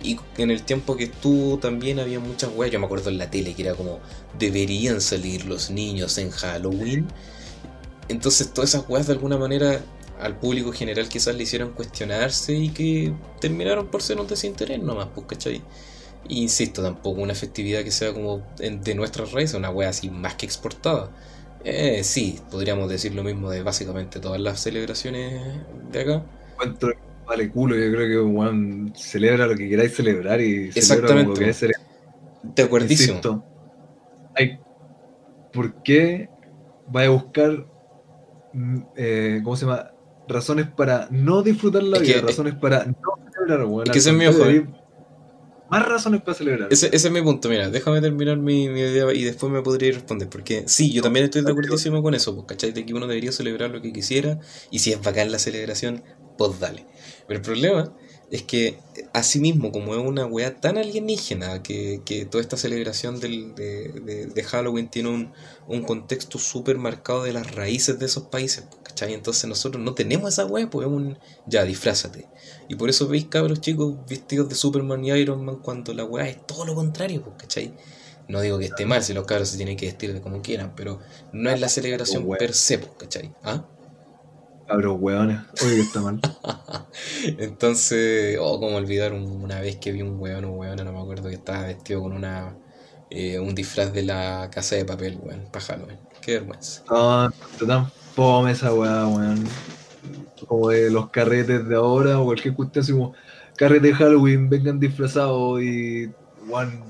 Y 0.02 0.18
en 0.38 0.51
el 0.51 0.62
tiempo 0.64 0.97
que 0.97 1.05
estuvo 1.05 1.59
también 1.59 2.01
había 2.01 2.20
muchas 2.20 2.51
weas. 2.55 2.72
Yo 2.72 2.78
me 2.80 2.86
acuerdo 2.86 3.10
en 3.10 3.18
la 3.18 3.30
tele 3.30 3.55
que 3.55 3.62
era 3.62 3.74
como 3.74 4.01
deberían 4.38 5.01
salir 5.01 5.47
los 5.47 5.70
niños 5.70 6.18
en 6.18 6.30
Halloween. 6.30 7.09
Entonces 8.09 8.52
todas 8.52 8.70
esas 8.70 8.88
weas 8.88 9.06
de 9.06 9.14
alguna 9.14 9.38
manera 9.38 9.84
al 10.18 10.38
público 10.38 10.72
general 10.72 11.09
quizás 11.09 11.34
le 11.34 11.43
hicieron 11.43 11.72
cuestionarse 11.72 12.55
y 12.55 12.70
que 12.70 13.14
terminaron 13.40 13.88
por 13.90 14.02
ser 14.02 14.18
un 14.20 14.26
desinterés 14.26 14.80
nomás, 14.82 15.09
pues, 15.14 15.26
¿cachai? 15.26 15.62
Insisto, 16.28 16.82
tampoco 16.82 17.20
una 17.22 17.34
festividad 17.34 17.84
que 17.84 17.90
sea 17.93 18.12
como 18.12 18.43
de 18.59 18.94
nuestras 18.94 19.32
raíces, 19.32 19.55
una 19.56 19.70
wea 19.70 19.90
así 19.90 20.10
más 20.10 20.34
que 20.36 20.47
exportada. 20.47 21.10
Eh, 21.68 22.05
sí, 22.05 22.38
podríamos 22.48 22.88
decir 22.88 23.12
lo 23.12 23.24
mismo 23.24 23.51
de 23.51 23.60
básicamente 23.64 24.20
todas 24.20 24.40
las 24.40 24.60
celebraciones 24.60 25.43
de 25.90 26.01
acá. 26.01 26.22
Encuentro 26.52 26.93
vale 27.26 27.51
culo, 27.51 27.74
yo 27.74 27.90
creo 27.93 28.24
que 28.24 28.32
Juan 28.32 28.93
celebra 28.94 29.48
lo 29.48 29.56
que 29.56 29.68
queráis 29.68 29.97
celebrar 29.97 30.40
y 30.40 30.68
Exactamente. 30.68 31.40
Lo 31.40 31.47
que 31.47 31.52
celebrar. 31.52 31.84
De 32.44 32.62
acuerdísimo. 32.62 33.44
hay, 34.36 34.60
¿Por 35.52 35.82
qué 35.82 36.28
vaya 36.86 37.09
a 37.09 37.10
buscar, 37.10 37.66
mm, 38.52 38.78
eh, 38.94 39.40
¿cómo 39.43 39.56
se 39.56 39.66
llama? 39.66 39.90
Razones 40.28 40.68
para 40.68 41.09
no 41.10 41.43
disfrutar 41.43 41.82
la 41.82 41.98
vida, 41.98 42.20
razones 42.20 42.55
para 42.55 42.84
no 42.84 42.97
celebrar, 43.32 43.86
Es 43.86 43.90
que 43.90 43.98
ese 43.98 44.10
es 44.10 44.16
mi 44.16 44.26
ojo 44.26 44.44
más 45.70 45.86
razones 45.86 46.22
para 46.22 46.36
celebrar. 46.36 46.68
Ese, 46.70 46.94
es 46.94 47.10
mi 47.10 47.22
punto, 47.22 47.48
mira, 47.48 47.70
déjame 47.70 48.01
terminar 48.01 48.36
mi, 48.36 48.64
idea 48.64 49.12
y 49.12 49.22
después 49.24 49.52
me 49.52 49.62
podría 49.62 49.93
responder. 49.93 50.28
Porque 50.28 50.64
sí, 50.66 50.93
yo 50.93 51.02
también 51.02 51.24
estoy 51.24 51.43
de 51.43 51.51
acuerdo 51.51 51.76
con 52.02 52.14
eso, 52.14 52.34
pues, 52.34 52.47
¿cachai? 52.47 52.72
De 52.72 52.84
que 52.86 52.94
uno 52.94 53.06
debería 53.06 53.32
celebrar 53.32 53.70
lo 53.70 53.82
que 53.82 53.93
quisiera 53.93 54.38
y 54.70 54.80
si 54.80 54.93
es 54.93 55.02
bacán 55.02 55.32
la 55.32 55.38
celebración, 55.38 56.02
pues 56.38 56.59
dale. 56.60 56.86
Pero 57.26 57.38
el 57.38 57.44
problema 57.44 57.93
es 58.30 58.43
que, 58.43 58.78
así 59.12 59.38
mismo, 59.40 59.70
como 59.72 59.94
es 59.94 60.01
una 60.01 60.26
weá 60.26 60.60
tan 60.60 60.78
alienígena, 60.78 61.62
que, 61.62 62.28
toda 62.30 62.43
esta 62.43 62.56
celebración 62.56 63.20
del, 63.20 63.55
de, 63.55 64.44
Halloween 64.44 64.88
tiene 64.88 65.10
un, 65.10 65.32
un 65.68 65.82
contexto 65.82 66.38
súper 66.38 66.78
marcado 66.78 67.22
de 67.22 67.32
las 67.32 67.55
raíces 67.55 67.98
de 67.98 68.06
esos 68.06 68.24
países, 68.24 68.64
pues, 68.68 68.85
¿cachai? 68.97 69.12
Entonces 69.12 69.44
nosotros 69.47 69.82
no 69.82 69.93
tenemos 69.93 70.32
esa 70.32 70.47
weá, 70.47 70.70
pues 70.70 70.86
es 70.86 70.93
un. 70.93 71.18
Ya, 71.47 71.64
disfrázate. 71.64 72.27
Y 72.68 72.77
por 72.77 72.89
eso 72.89 73.06
veis 73.06 73.27
cabros 73.27 73.60
chicos 73.60 73.94
vestidos 74.09 74.48
de 74.48 74.55
Superman 74.55 75.05
y 75.05 75.10
Iron 75.10 75.44
Man 75.44 75.56
cuando 75.56 75.93
la 75.93 76.05
weá 76.05 76.28
es 76.28 76.47
todo 76.47 76.64
lo 76.64 76.74
contrario, 76.74 77.23
pues, 77.23 77.36
¿cachai? 77.36 77.74
No 78.28 78.40
digo 78.40 78.59
que 78.59 78.64
esté 78.64 78.86
mal 78.86 79.02
si 79.02 79.12
los 79.12 79.27
cabros 79.27 79.51
se 79.51 79.56
tienen 79.59 79.77
que 79.77 79.86
vestir 79.86 80.14
de 80.14 80.20
como 80.23 80.40
quieran, 80.40 80.73
pero 80.74 80.98
no 81.32 81.51
es 81.51 81.60
la 81.60 81.68
celebración 81.68 82.27
per 82.39 82.55
se, 82.55 82.78
pues, 82.78 82.93
¿cachai? 82.98 83.35
¿Ah? 83.44 83.66
Cabros 84.66 84.97
weones, 84.98 85.40
oye 85.62 85.77
que 85.77 85.82
está 85.82 86.01
mal. 86.01 86.20
Entonces, 87.39 88.39
oh, 88.40 88.59
como 88.59 88.77
olvidar 88.77 89.12
una 89.12 89.60
vez 89.60 89.77
que 89.77 89.93
vi 89.93 90.02
un 90.02 90.18
weón 90.18 90.47
o 90.47 90.52
weona, 90.52 90.82
no 90.82 90.93
me 90.93 91.01
acuerdo, 91.01 91.28
que 91.28 91.35
estaba 91.35 91.66
vestido 91.66 92.01
con 92.01 92.14
una 92.14 92.56
eh, 93.10 93.39
un 93.39 93.55
disfraz 93.55 93.93
de 93.93 94.02
la 94.02 94.51
casa 94.51 94.74
de 94.74 94.85
papel, 94.85 95.20
weón, 95.23 95.47
para 95.52 95.64
Halloween. 95.66 95.98
Qué 96.20 96.32
vergüenza. 96.32 96.82
Ah, 96.89 97.31
tan 97.59 97.93
fome 98.16 98.51
esa 98.51 98.74
weá, 98.74 99.06
weón 99.06 99.44
como 100.47 100.68
de 100.68 100.90
los 100.90 101.10
carretes 101.10 101.66
de 101.68 101.76
ahora 101.76 102.20
o 102.20 102.24
cualquier 102.26 102.55
cuestión 102.55 102.82
así 102.82 102.93
como 102.93 103.14
carrete 103.56 103.88
de 103.88 103.94
Halloween, 103.94 104.48
vengan 104.48 104.78
disfrazados 104.78 105.62
y 105.62 106.10
bueno, 106.47 106.84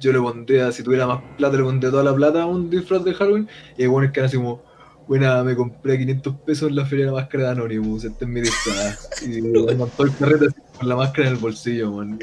yo 0.00 0.12
le 0.12 0.20
pondría, 0.20 0.72
si 0.72 0.82
tuviera 0.82 1.06
más 1.06 1.22
plata, 1.36 1.56
le 1.56 1.64
pondría 1.64 1.90
toda 1.90 2.04
la 2.04 2.14
plata 2.14 2.42
a 2.42 2.46
un 2.46 2.70
disfraz 2.70 3.04
de 3.04 3.14
Halloween 3.14 3.48
y 3.76 3.86
bueno, 3.86 4.06
es 4.06 4.12
que 4.12 4.20
así 4.20 4.36
como 4.36 4.62
buena, 5.08 5.42
me 5.42 5.56
compré 5.56 5.98
500 5.98 6.36
pesos 6.46 6.68
en 6.68 6.76
la 6.76 6.86
feria 6.86 7.06
de 7.06 7.10
la 7.10 7.18
máscara 7.18 7.44
de 7.44 7.50
Anonymous, 7.50 8.04
este 8.04 8.24
es 8.24 8.30
mi 8.30 8.40
disfraz. 8.40 9.22
Y 9.26 9.42
me 9.42 9.74
montó 9.74 10.04
el 10.04 10.14
carrete 10.14 10.46
así 10.46 10.60
con 10.78 10.88
la 10.88 10.94
máscara 10.94 11.28
en 11.28 11.34
el 11.34 11.40
bolsillo, 11.40 11.90
man. 11.90 12.18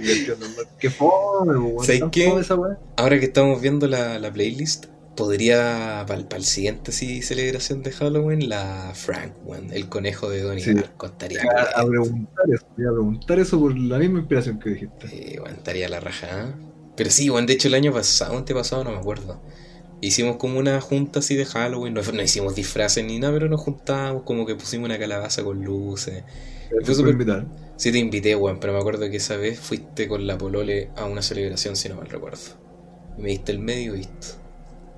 Qué 0.80 0.90
fome, 0.90 1.54
man. 1.54 1.86
¿Sabes 1.86 2.04
qué? 2.12 2.34
Ahora 2.96 3.20
que 3.20 3.26
estamos 3.26 3.62
viendo 3.62 3.88
la, 3.88 4.18
la 4.20 4.32
playlist, 4.32 4.86
podría, 5.18 6.06
para 6.08 6.38
el 6.38 6.46
siguiente 6.46 6.94
sí, 6.94 7.22
celebración 7.22 7.84
de 7.84 7.92
Halloween, 7.92 8.48
la 8.48 8.94
Frank, 8.94 9.34
one, 9.46 9.76
el 9.76 9.90
conejo 9.90 10.30
de 10.30 10.44
Donnie 10.44 10.64
sí. 10.64 10.74
Darko. 10.74 11.08
Estaría 11.08 11.42
a, 11.42 11.86
preguntar 11.86 12.46
eso, 12.54 12.66
a 12.66 12.76
preguntar 12.76 13.40
eso 13.40 13.60
por 13.60 13.78
la 13.78 13.98
misma 13.98 14.20
inspiración 14.20 14.60
que 14.60 14.70
dijiste. 14.70 15.10
Sí, 15.10 15.36
bueno, 15.40 15.58
estaría 15.58 15.90
la 15.90 16.00
raja. 16.00 16.28
¿eh? 16.28 16.54
Pero 16.96 17.10
sí, 17.10 17.28
bueno, 17.28 17.48
de 17.48 17.54
hecho 17.54 17.68
el 17.68 17.74
año 17.74 17.92
pasado, 17.92 18.46
pasado 18.46 18.86
no 18.86 18.92
me 18.92 18.98
acuerdo. 18.98 19.42
Hicimos 20.00 20.38
como 20.38 20.60
una 20.60 20.80
junta 20.80 21.20
así 21.20 21.36
de 21.36 21.46
Halloween, 21.46 21.94
no, 21.94 22.02
no 22.02 22.22
hicimos 22.22 22.56
disfraces 22.56 23.04
ni 23.04 23.20
nada, 23.20 23.34
pero 23.34 23.50
nos 23.50 23.60
juntamos, 23.60 24.24
como 24.24 24.46
que 24.46 24.56
pusimos 24.56 24.86
una 24.86 25.00
calabaza 25.00 25.44
con 25.44 25.66
luces. 25.66 26.24
Fue 26.86 26.96
super... 26.96 27.12
invitar? 27.12 27.48
Sí 27.76 27.92
te 27.92 27.98
invité, 27.98 28.36
weón, 28.36 28.60
pero 28.60 28.74
me 28.74 28.80
acuerdo 28.80 29.10
que 29.10 29.18
esa 29.18 29.36
vez 29.38 29.60
fuiste 29.60 30.08
con 30.08 30.28
la 30.28 30.38
Polole 30.38 30.92
a 30.96 31.06
una 31.06 31.22
celebración, 31.22 31.76
si 31.76 31.90
no 31.90 31.96
mal 31.96 32.08
recuerdo. 32.08 32.40
Y 33.18 33.22
me 33.22 33.30
diste 33.30 33.52
el 33.52 33.60
medio 33.60 33.96
y 33.96 34.00
listo. 34.00 34.47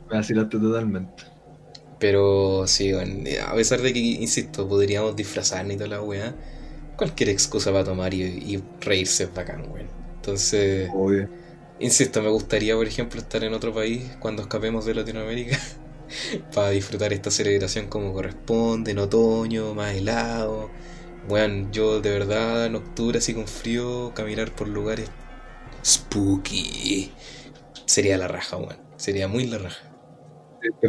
Me 0.10 0.18
vacilaste 0.18 0.58
totalmente. 0.58 1.24
Pero 2.00 2.66
sí, 2.66 2.92
a 2.94 3.54
pesar 3.54 3.82
de 3.82 3.94
que, 3.94 4.00
insisto, 4.00 4.68
podríamos 4.68 5.16
disfrazarnos 5.16 5.74
y 5.74 5.78
toda 5.78 5.90
la 5.90 6.02
weá, 6.02 6.34
cualquier 6.96 7.30
excusa 7.30 7.72
para 7.72 7.84
tomar 7.84 8.14
y, 8.14 8.64
reírse 8.80 9.26
es 9.26 9.34
bacán, 9.34 9.70
weón. 9.70 9.88
Entonces, 10.16 10.90
insisto, 11.80 12.22
me 12.22 12.30
gustaría, 12.30 12.76
por 12.76 12.88
ejemplo, 12.88 13.20
estar 13.20 13.44
en 13.44 13.54
otro 13.54 13.74
país 13.74 14.04
cuando 14.20 14.44
escapemos 14.44 14.86
de 14.86 14.96
Latinoamérica 14.96 15.60
para 16.56 16.70
disfrutar 16.70 17.14
esta 17.14 17.32
celebración 17.32 17.88
como 17.88 18.14
corresponde, 18.14 18.92
en 18.92 19.00
otoño, 19.00 19.76
más 19.76 19.94
helado. 19.94 20.70
Weón, 21.28 21.72
yo 21.72 22.02
de 22.02 22.12
verdad 22.12 22.66
en 22.66 22.76
octubre, 22.76 23.20
así 23.20 23.34
con 23.34 23.48
frío, 23.48 24.14
caminar 24.16 24.56
por 24.56 24.68
lugares 24.70 25.10
spooky 25.86 27.12
sería 27.86 28.18
la 28.18 28.28
raja, 28.28 28.58
weón. 28.58 28.78
Sería 28.98 29.28
muy 29.28 29.48
la 29.48 29.58
raja 29.60 29.89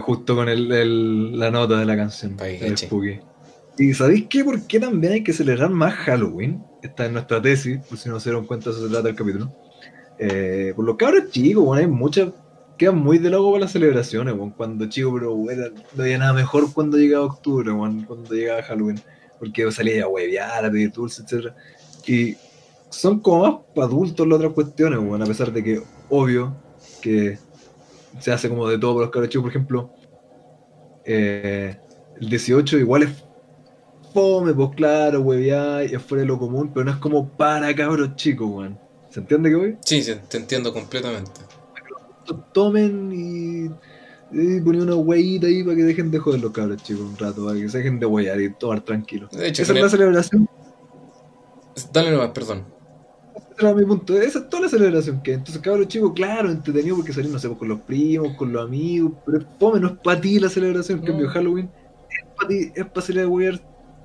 justo 0.00 0.36
con 0.36 0.48
el, 0.48 1.38
la 1.38 1.50
nota 1.50 1.78
de 1.78 1.86
la 1.86 1.96
canción. 1.96 2.36
Spooky. 2.76 3.20
¿Y 3.78 3.94
sabéis 3.94 4.26
qué? 4.28 4.44
¿Por 4.44 4.66
qué 4.66 4.78
también 4.78 5.14
hay 5.14 5.24
que 5.24 5.32
celebrar 5.32 5.70
más 5.70 5.94
Halloween? 5.94 6.62
Esta 6.82 7.06
es 7.06 7.12
nuestra 7.12 7.40
tesis, 7.40 7.78
por 7.88 7.98
si 7.98 8.08
no 8.08 8.20
se 8.20 8.30
dieron 8.30 8.46
cuenta, 8.46 8.70
eso 8.70 8.82
se 8.82 8.88
trata 8.88 9.08
del 9.08 9.16
capítulo. 9.16 9.50
Eh, 10.18 10.74
por 10.76 10.84
los 10.84 10.96
cabros 10.96 11.30
chicos, 11.30 11.64
bueno, 11.64 11.80
hay 11.80 11.86
muchas. 11.86 12.28
Quedan 12.76 12.98
muy 12.98 13.18
de 13.18 13.30
loco 13.30 13.52
para 13.52 13.62
las 13.62 13.72
celebraciones, 13.72 14.34
bueno, 14.34 14.54
cuando 14.56 14.86
chico, 14.86 15.12
pero 15.14 15.34
bueno, 15.34 15.64
no 15.94 16.02
había 16.02 16.18
nada 16.18 16.32
mejor 16.32 16.72
cuando 16.72 16.96
llegaba 16.96 17.26
octubre, 17.26 17.70
bueno, 17.70 18.04
cuando 18.06 18.34
llegaba 18.34 18.62
Halloween. 18.62 19.00
Porque 19.38 19.70
salía 19.72 20.04
a 20.04 20.08
huevear, 20.08 20.64
a 20.64 20.70
pedir 20.70 20.92
dulces, 20.92 21.24
etc. 21.30 21.54
Y 22.06 22.36
son 22.90 23.20
como 23.20 23.42
más 23.42 23.54
para 23.74 23.86
adultos 23.86 24.26
las 24.26 24.36
otras 24.36 24.52
cuestiones, 24.52 24.98
bueno, 24.98 25.24
a 25.24 25.28
pesar 25.28 25.52
de 25.52 25.64
que, 25.64 25.82
obvio, 26.10 26.54
que 27.00 27.38
se 28.20 28.32
hace 28.32 28.48
como 28.48 28.68
de 28.68 28.78
todo 28.78 28.94
por 28.94 29.02
los 29.02 29.10
cabros 29.10 29.30
chicos, 29.30 29.44
por 29.44 29.50
ejemplo. 29.50 29.90
Eh, 31.04 31.76
el 32.20 32.28
18 32.28 32.78
igual 32.78 33.04
es 33.04 33.10
fome, 34.12 34.52
pues 34.52 34.70
claro, 34.76 35.20
huevear, 35.22 35.82
es 35.82 36.02
fuera 36.02 36.22
de 36.22 36.28
lo 36.28 36.38
común, 36.38 36.70
pero 36.72 36.84
no 36.84 36.92
es 36.92 36.98
como 36.98 37.28
para 37.28 37.74
cabros 37.74 38.14
chicos, 38.16 38.48
weón. 38.48 38.78
¿Se 39.08 39.20
entiende 39.20 39.50
que 39.50 39.56
voy? 39.56 39.76
Sí, 39.84 40.02
sí, 40.02 40.14
te 40.28 40.36
entiendo 40.36 40.72
completamente. 40.72 41.40
Tomen 42.52 43.10
y, 43.12 43.64
y 44.30 44.60
ponen 44.60 44.82
una 44.82 44.94
hueita 44.94 45.48
ahí 45.48 45.64
para 45.64 45.76
que 45.76 45.82
dejen 45.82 46.12
de 46.12 46.18
joder 46.20 46.40
los 46.40 46.52
cabros 46.52 46.80
chicos 46.82 47.02
un 47.02 47.16
rato, 47.16 47.44
para 47.44 47.58
que 47.58 47.68
se 47.68 47.78
dejen 47.78 47.98
de 47.98 48.06
huear 48.06 48.40
y 48.40 48.52
tomar 48.54 48.82
tranquilo. 48.82 49.28
De 49.32 49.48
hecho, 49.48 49.62
Esa 49.62 49.72
es 49.72 49.80
la 49.80 49.88
celebración. 49.88 50.48
Dale 51.92 52.12
nomás, 52.12 52.30
perdón 52.30 52.79
era 53.60 53.74
mi 53.74 53.84
punto. 53.84 54.20
Esa 54.20 54.40
es 54.40 54.48
toda 54.48 54.64
la 54.64 54.68
celebración 54.68 55.22
que 55.22 55.32
hay. 55.32 55.36
Entonces, 55.38 55.62
cabrón 55.62 55.88
chico, 55.88 56.12
claro, 56.12 56.50
entretenido 56.50 56.96
porque 56.96 57.12
salimos, 57.12 57.44
no 57.44 57.50
sé, 57.50 57.58
con 57.58 57.68
los 57.68 57.80
primos, 57.80 58.36
con 58.36 58.52
los 58.52 58.64
amigos, 58.64 59.12
pero 59.24 59.38
es 59.38 59.44
fome, 59.58 59.80
no 59.80 59.88
es 59.88 59.98
para 60.02 60.20
ti 60.20 60.38
la 60.38 60.48
celebración. 60.48 61.00
En 61.00 61.06
cambio, 61.06 61.28
Halloween 61.28 61.70
es 62.10 62.34
para 62.36 62.48
ti, 62.48 62.72
es 62.74 62.86
para 62.86 63.06
celebrar 63.06 63.60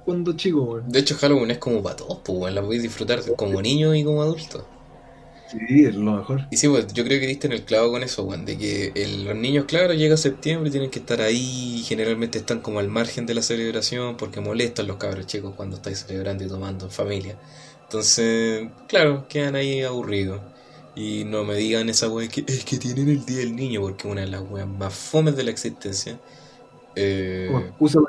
cuando 0.06 0.34
chico, 0.34 0.62
weón. 0.62 0.90
De 0.90 1.00
hecho, 1.00 1.16
Halloween 1.16 1.52
es 1.52 1.58
como 1.58 1.82
para 1.82 1.96
todos, 1.96 2.20
pues, 2.24 2.38
weón. 2.38 2.56
La 2.56 2.62
podéis 2.62 2.84
disfrutar 2.84 3.22
como 3.36 3.62
niño 3.62 3.96
y 3.96 4.04
como 4.04 4.22
adulto. 4.22 4.68
Sí, 5.48 5.86
es 5.86 5.96
lo 5.96 6.14
mejor. 6.14 6.48
Y 6.50 6.58
sí, 6.58 6.68
pues 6.68 6.92
yo 6.92 7.04
creo 7.04 7.20
que 7.20 7.28
diste 7.28 7.46
en 7.48 7.54
el 7.54 7.64
clavo 7.64 7.92
con 7.92 8.02
eso, 8.02 8.24
weón, 8.24 8.46
de 8.46 8.58
que 8.58 8.92
los 9.24 9.36
niños, 9.36 9.66
claro, 9.66 9.94
llega 9.94 10.18
septiembre, 10.18 10.72
tienen 10.72 10.90
que 10.90 11.00
estar 11.00 11.22
ahí, 11.22 11.78
y 11.80 11.84
generalmente 11.84 12.40
están 12.40 12.62
como 12.62 12.80
al 12.80 12.90
margen 12.90 13.26
de 13.26 13.36
la 13.36 13.42
celebración 13.44 14.18
porque 14.18 14.42
molestan 14.42 14.88
los 14.88 14.98
cabros 14.98 15.28
chicos 15.28 15.54
cuando 15.56 15.78
estáis 15.78 16.00
celebrando 16.00 16.44
y 16.44 16.48
tomando 16.48 16.86
en 16.86 16.92
familia. 16.92 17.38
Entonces, 17.96 18.68
claro, 18.90 19.26
quedan 19.30 19.56
ahí 19.56 19.82
aburridos. 19.82 20.42
Y 20.98 21.24
no 21.24 21.46
me 21.46 21.56
digan 21.56 21.88
esa 21.88 22.10
wea 22.10 22.28
que 22.28 22.44
es 22.46 22.66
que 22.66 22.78
tienen 22.78 23.08
el 23.08 23.26
Día 23.26 23.38
del 23.38 23.56
Niño, 23.56 23.80
porque 23.80 24.06
una 24.06 24.20
de 24.22 24.28
las 24.28 24.42
weas 24.42 24.68
más 24.68 24.94
fomes 24.94 25.38
de 25.38 25.46
la 25.46 25.52
existencia. 25.52 26.20
Eh... 26.94 27.46
Como 27.50 27.66
excusa 27.66 28.00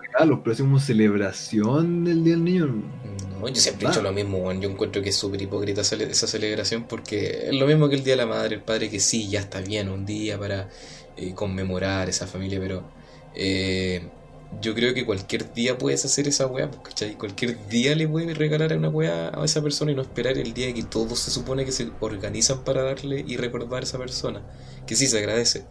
regalos, 0.00 0.38
pero 0.42 0.54
hacemos 0.54 0.84
celebración 0.84 2.04
del 2.06 2.24
Día 2.24 2.32
del 2.32 2.44
Niño. 2.44 2.66
No, 3.38 3.46
yo 3.46 3.56
siempre 3.56 3.86
he 3.86 3.90
dicho 3.90 4.00
lo 4.00 4.10
mismo, 4.10 4.50
Yo 4.54 4.70
encuentro 4.70 5.02
que 5.02 5.10
es 5.10 5.16
súper 5.16 5.42
hipócrita 5.42 5.82
esa 5.82 6.26
celebración 6.26 6.84
porque 6.84 7.48
es 7.48 7.54
lo 7.54 7.66
mismo 7.66 7.90
que 7.90 7.96
el 7.96 8.04
Día 8.04 8.14
de 8.14 8.22
la 8.22 8.26
Madre, 8.26 8.54
el 8.54 8.62
Padre, 8.62 8.88
que 8.88 9.00
sí, 9.00 9.28
ya 9.28 9.40
está 9.40 9.60
bien, 9.60 9.90
un 9.90 10.06
día 10.06 10.38
para 10.38 10.70
eh, 11.18 11.34
conmemorar 11.34 12.08
esa 12.08 12.26
familia, 12.26 12.58
pero 12.58 12.84
eh, 13.34 14.00
yo 14.60 14.74
creo 14.74 14.94
que 14.94 15.04
cualquier 15.04 15.52
día 15.52 15.76
puedes 15.76 16.04
hacer 16.04 16.28
esa 16.28 16.46
weá, 16.46 16.70
pues, 16.70 16.82
¿cachai? 16.88 17.14
Cualquier 17.14 17.68
día 17.68 17.94
le 17.94 18.08
puedes 18.08 18.36
regalar 18.36 18.76
una 18.76 18.88
weá 18.88 19.28
a 19.28 19.44
esa 19.44 19.62
persona 19.62 19.92
y 19.92 19.94
no 19.94 20.02
esperar 20.02 20.38
el 20.38 20.54
día 20.54 20.72
que 20.72 20.82
todos 20.82 21.18
se 21.18 21.30
supone 21.30 21.64
que 21.64 21.72
se 21.72 21.90
organizan 22.00 22.64
para 22.64 22.82
darle 22.82 23.24
y 23.26 23.36
recordar 23.36 23.80
a 23.80 23.84
esa 23.84 23.98
persona. 23.98 24.42
Que 24.86 24.96
sí 24.96 25.06
se 25.06 25.18
agradece. 25.18 25.64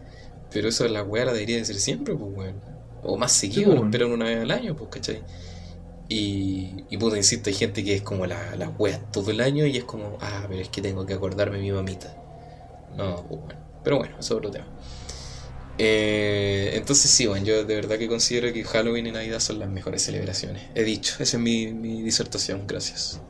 Pero 0.50 0.68
eso 0.68 0.86
la 0.88 1.02
weá 1.02 1.24
la 1.24 1.32
debería 1.32 1.56
de 1.56 1.64
ser 1.64 1.76
siempre, 1.76 2.14
pues 2.14 2.32
weón. 2.34 2.60
O 3.02 3.16
más 3.16 3.32
seguido, 3.32 3.74
no 3.74 3.84
esperar 3.84 4.08
una 4.08 4.26
vez 4.26 4.40
al 4.40 4.50
año, 4.50 4.76
pues, 4.76 4.90
¿cachai? 4.90 5.22
Y, 6.08 6.84
y 6.88 6.98
puta, 6.98 7.16
insisto, 7.16 7.50
hay 7.50 7.56
gente 7.56 7.82
que 7.84 7.94
es 7.94 8.02
como 8.02 8.26
la, 8.26 8.54
la 8.56 8.68
wea 8.68 9.00
todo 9.10 9.30
el 9.30 9.40
año 9.40 9.66
y 9.66 9.76
es 9.76 9.84
como, 9.84 10.18
ah, 10.20 10.44
pero 10.48 10.60
es 10.60 10.68
que 10.68 10.80
tengo 10.80 11.04
que 11.04 11.14
acordarme 11.14 11.56
de 11.56 11.62
mi 11.62 11.72
mamita. 11.72 12.14
No, 12.96 13.24
pues 13.28 13.40
bueno. 13.40 13.60
Pero 13.82 13.98
bueno, 13.98 14.16
eso 14.18 14.34
es 14.34 14.38
otro 14.38 14.50
tema. 14.50 14.66
Eh, 15.78 16.72
entonces 16.74 17.10
sí, 17.10 17.26
bueno, 17.26 17.44
yo 17.44 17.64
de 17.64 17.74
verdad 17.74 17.98
que 17.98 18.08
considero 18.08 18.52
que 18.52 18.64
Halloween 18.64 19.08
y 19.08 19.12
Navidad 19.12 19.40
son 19.40 19.58
las 19.58 19.68
mejores 19.68 20.02
celebraciones. 20.02 20.62
He 20.74 20.84
dicho, 20.84 21.14
esa 21.20 21.36
es 21.36 21.42
mi, 21.42 21.72
mi 21.72 22.02
disertación, 22.02 22.66
gracias. 22.66 23.20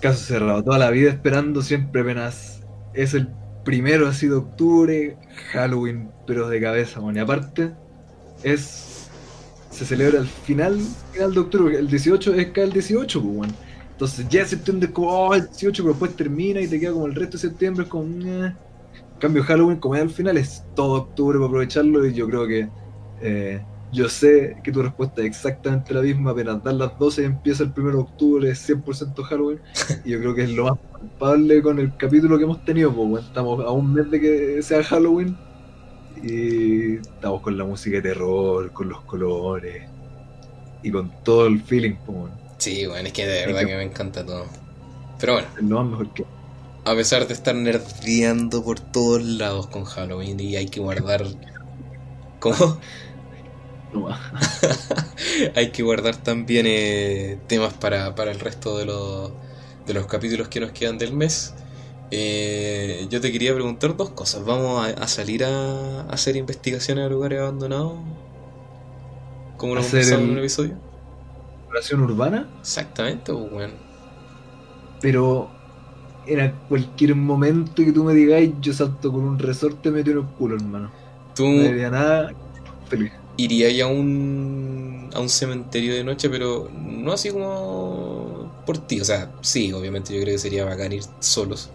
Caso 0.00 0.24
cerrado, 0.24 0.62
toda 0.62 0.78
la 0.78 0.90
vida 0.90 1.10
esperando 1.10 1.62
siempre 1.62 2.02
apenas 2.02 2.60
es 2.92 3.14
el 3.14 3.28
primero 3.64 4.06
así 4.06 4.28
de 4.28 4.34
octubre, 4.34 5.16
Halloween, 5.52 6.10
pero 6.26 6.48
de 6.48 6.60
cabeza, 6.60 7.00
bueno, 7.00 7.18
y 7.18 7.22
aparte 7.22 7.72
es 8.42 8.86
se 9.76 9.84
celebra 9.84 10.20
al 10.20 10.26
final, 10.26 10.80
final 11.12 11.34
de 11.34 11.40
octubre, 11.40 11.78
el 11.78 11.88
18 11.88 12.34
es 12.34 12.46
cada 12.46 12.66
el 12.66 12.72
18, 12.72 13.22
pues. 13.22 13.50
Entonces 13.92 14.26
ya 14.28 14.44
septiembre 14.46 14.86
es 14.86 14.92
como, 14.92 15.08
oh, 15.08 15.34
el 15.34 15.46
18, 15.46 15.82
pero 15.82 15.92
después 15.92 16.16
termina 16.16 16.60
y 16.60 16.66
te 16.68 16.80
queda 16.80 16.92
como 16.92 17.06
el 17.06 17.14
resto 17.14 17.36
de 17.36 17.42
septiembre, 17.42 17.84
es 17.84 17.90
como. 17.90 18.06
Cambio 19.18 19.42
Halloween, 19.44 19.78
como 19.78 19.94
es 19.94 20.02
al 20.02 20.10
final, 20.10 20.36
es 20.36 20.64
todo 20.74 20.94
octubre 21.02 21.38
para 21.38 21.48
aprovecharlo 21.48 22.06
y 22.06 22.14
yo 22.14 22.26
creo 22.28 22.46
que 22.46 22.68
eh, 23.20 23.60
yo 23.92 24.08
sé 24.08 24.56
que 24.62 24.72
tu 24.72 24.82
respuesta 24.82 25.22
es 25.22 25.28
exactamente 25.28 25.94
la 25.94 26.02
misma, 26.02 26.32
apenas 26.32 26.62
dan 26.62 26.78
las 26.78 26.98
12 26.98 27.22
y 27.22 27.24
empieza 27.24 27.62
el 27.64 27.72
1 27.76 27.90
de 27.90 27.98
octubre, 27.98 28.50
es 28.50 28.68
100% 28.68 29.22
Halloween, 29.22 29.60
y 30.04 30.10
yo 30.10 30.18
creo 30.18 30.34
que 30.34 30.42
es 30.42 30.50
lo 30.50 30.64
más 30.64 30.78
culpable 30.92 31.62
con 31.62 31.78
el 31.78 31.96
capítulo 31.96 32.36
que 32.38 32.44
hemos 32.44 32.64
tenido, 32.64 32.90
bueno, 32.90 33.18
estamos 33.18 33.64
a 33.64 33.70
un 33.70 33.92
mes 33.92 34.10
de 34.10 34.20
que 34.20 34.62
sea 34.62 34.82
Halloween 34.82 35.36
y 36.22 36.96
estamos 36.96 37.42
con 37.42 37.56
la 37.56 37.64
música 37.64 37.96
de 37.96 38.02
terror, 38.02 38.72
con 38.72 38.88
los 38.88 39.00
colores 39.02 39.84
y 40.82 40.90
con 40.90 41.12
todo 41.22 41.46
el 41.46 41.60
feeling, 41.62 41.94
pues 42.04 42.18
bueno. 42.18 42.46
Sí, 42.58 42.86
bueno, 42.86 43.06
es 43.06 43.12
que 43.12 43.26
de 43.26 43.46
verdad 43.46 43.66
que 43.66 43.76
me 43.76 43.82
encanta 43.82 44.24
todo. 44.24 44.46
Pero 45.18 45.34
bueno. 45.34 45.48
Es 45.56 45.62
lo 45.62 45.82
más 45.82 45.90
mejor 45.90 46.14
que. 46.14 46.24
A 46.86 46.94
pesar 46.94 47.26
de 47.26 47.34
estar 47.34 47.52
nerdeando 47.56 48.62
por 48.62 48.78
todos 48.78 49.20
lados 49.20 49.66
con 49.66 49.82
Halloween 49.84 50.38
y 50.38 50.54
hay 50.54 50.66
que 50.66 50.78
guardar. 50.78 51.26
¿Cómo? 52.38 52.78
Hay 55.56 55.70
que 55.70 55.82
guardar 55.82 56.16
también 56.16 56.66
eh, 56.68 57.40
temas 57.48 57.74
para, 57.74 58.14
para 58.14 58.30
el 58.30 58.38
resto 58.38 58.78
de 58.78 58.84
los, 58.84 59.32
de 59.84 59.94
los 59.94 60.06
capítulos 60.06 60.46
que 60.46 60.60
nos 60.60 60.70
quedan 60.70 60.96
del 60.96 61.12
mes. 61.12 61.54
Eh, 62.12 63.08
yo 63.10 63.20
te 63.20 63.32
quería 63.32 63.52
preguntar 63.52 63.96
dos 63.96 64.10
cosas. 64.10 64.44
¿Vamos 64.44 64.86
a, 64.86 64.90
a 64.90 65.08
salir 65.08 65.42
a, 65.42 66.02
a, 66.02 66.10
hacer 66.10 66.36
investigaciones 66.36 67.04
a 67.04 67.08
lugares 67.08 67.40
abandonados? 67.40 67.94
¿Cómo 69.56 69.74
nos 69.74 69.92
hemos 69.92 70.06
pasado 70.06 70.22
en 70.22 70.30
un 70.30 70.38
episodio? 70.38 70.76
¿Exploración 71.58 72.02
urbana? 72.02 72.48
Exactamente, 72.60 73.32
pues 73.32 73.50
bueno. 73.50 73.74
Pero 75.00 75.55
en 76.26 76.52
cualquier 76.68 77.14
momento 77.14 77.84
que 77.84 77.92
tú 77.92 78.04
me 78.04 78.14
digáis, 78.14 78.52
yo 78.60 78.72
salto 78.72 79.12
con 79.12 79.22
un 79.24 79.38
resorte 79.38 79.90
metido 79.90 80.20
en 80.20 80.26
el 80.26 80.32
culo, 80.34 80.56
hermano. 80.56 80.90
Tú 81.34 81.48
no 81.48 81.62
diría 81.62 81.90
nada, 81.90 82.32
feliz. 82.88 83.12
irías 83.36 83.80
a 83.82 83.88
un, 83.88 85.10
a 85.14 85.20
un 85.20 85.28
cementerio 85.28 85.94
de 85.94 86.04
noche, 86.04 86.28
pero 86.30 86.70
no 86.72 87.12
así 87.12 87.30
como 87.30 88.52
por 88.66 88.78
ti. 88.78 89.00
O 89.00 89.04
sea, 89.04 89.30
sí, 89.42 89.72
obviamente 89.72 90.14
yo 90.14 90.20
creo 90.22 90.34
que 90.34 90.38
sería 90.38 90.64
bacán 90.64 90.92
ir 90.92 91.04
solos. 91.20 91.70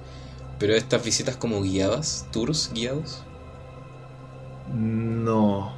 Pero 0.60 0.76
estas 0.76 1.04
visitas 1.04 1.38
como 1.38 1.62
guiadas, 1.62 2.28
tours 2.32 2.72
guiados. 2.74 3.24
No. 4.74 5.74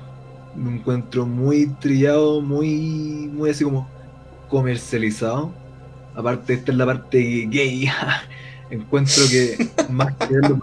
Lo 0.56 0.70
encuentro 0.70 1.26
muy 1.26 1.68
trillado, 1.80 2.42
muy, 2.42 3.30
muy 3.34 3.50
así 3.50 3.64
como 3.64 3.88
comercializado. 4.50 5.52
Aparte, 6.16 6.54
esta 6.54 6.72
es 6.72 6.78
la 6.78 6.86
parte 6.86 7.20
gay. 7.50 7.88
encuentro 8.76 9.24
que 9.30 9.70
más 9.90 10.14
que 10.16 10.34
verlo, 10.34 10.60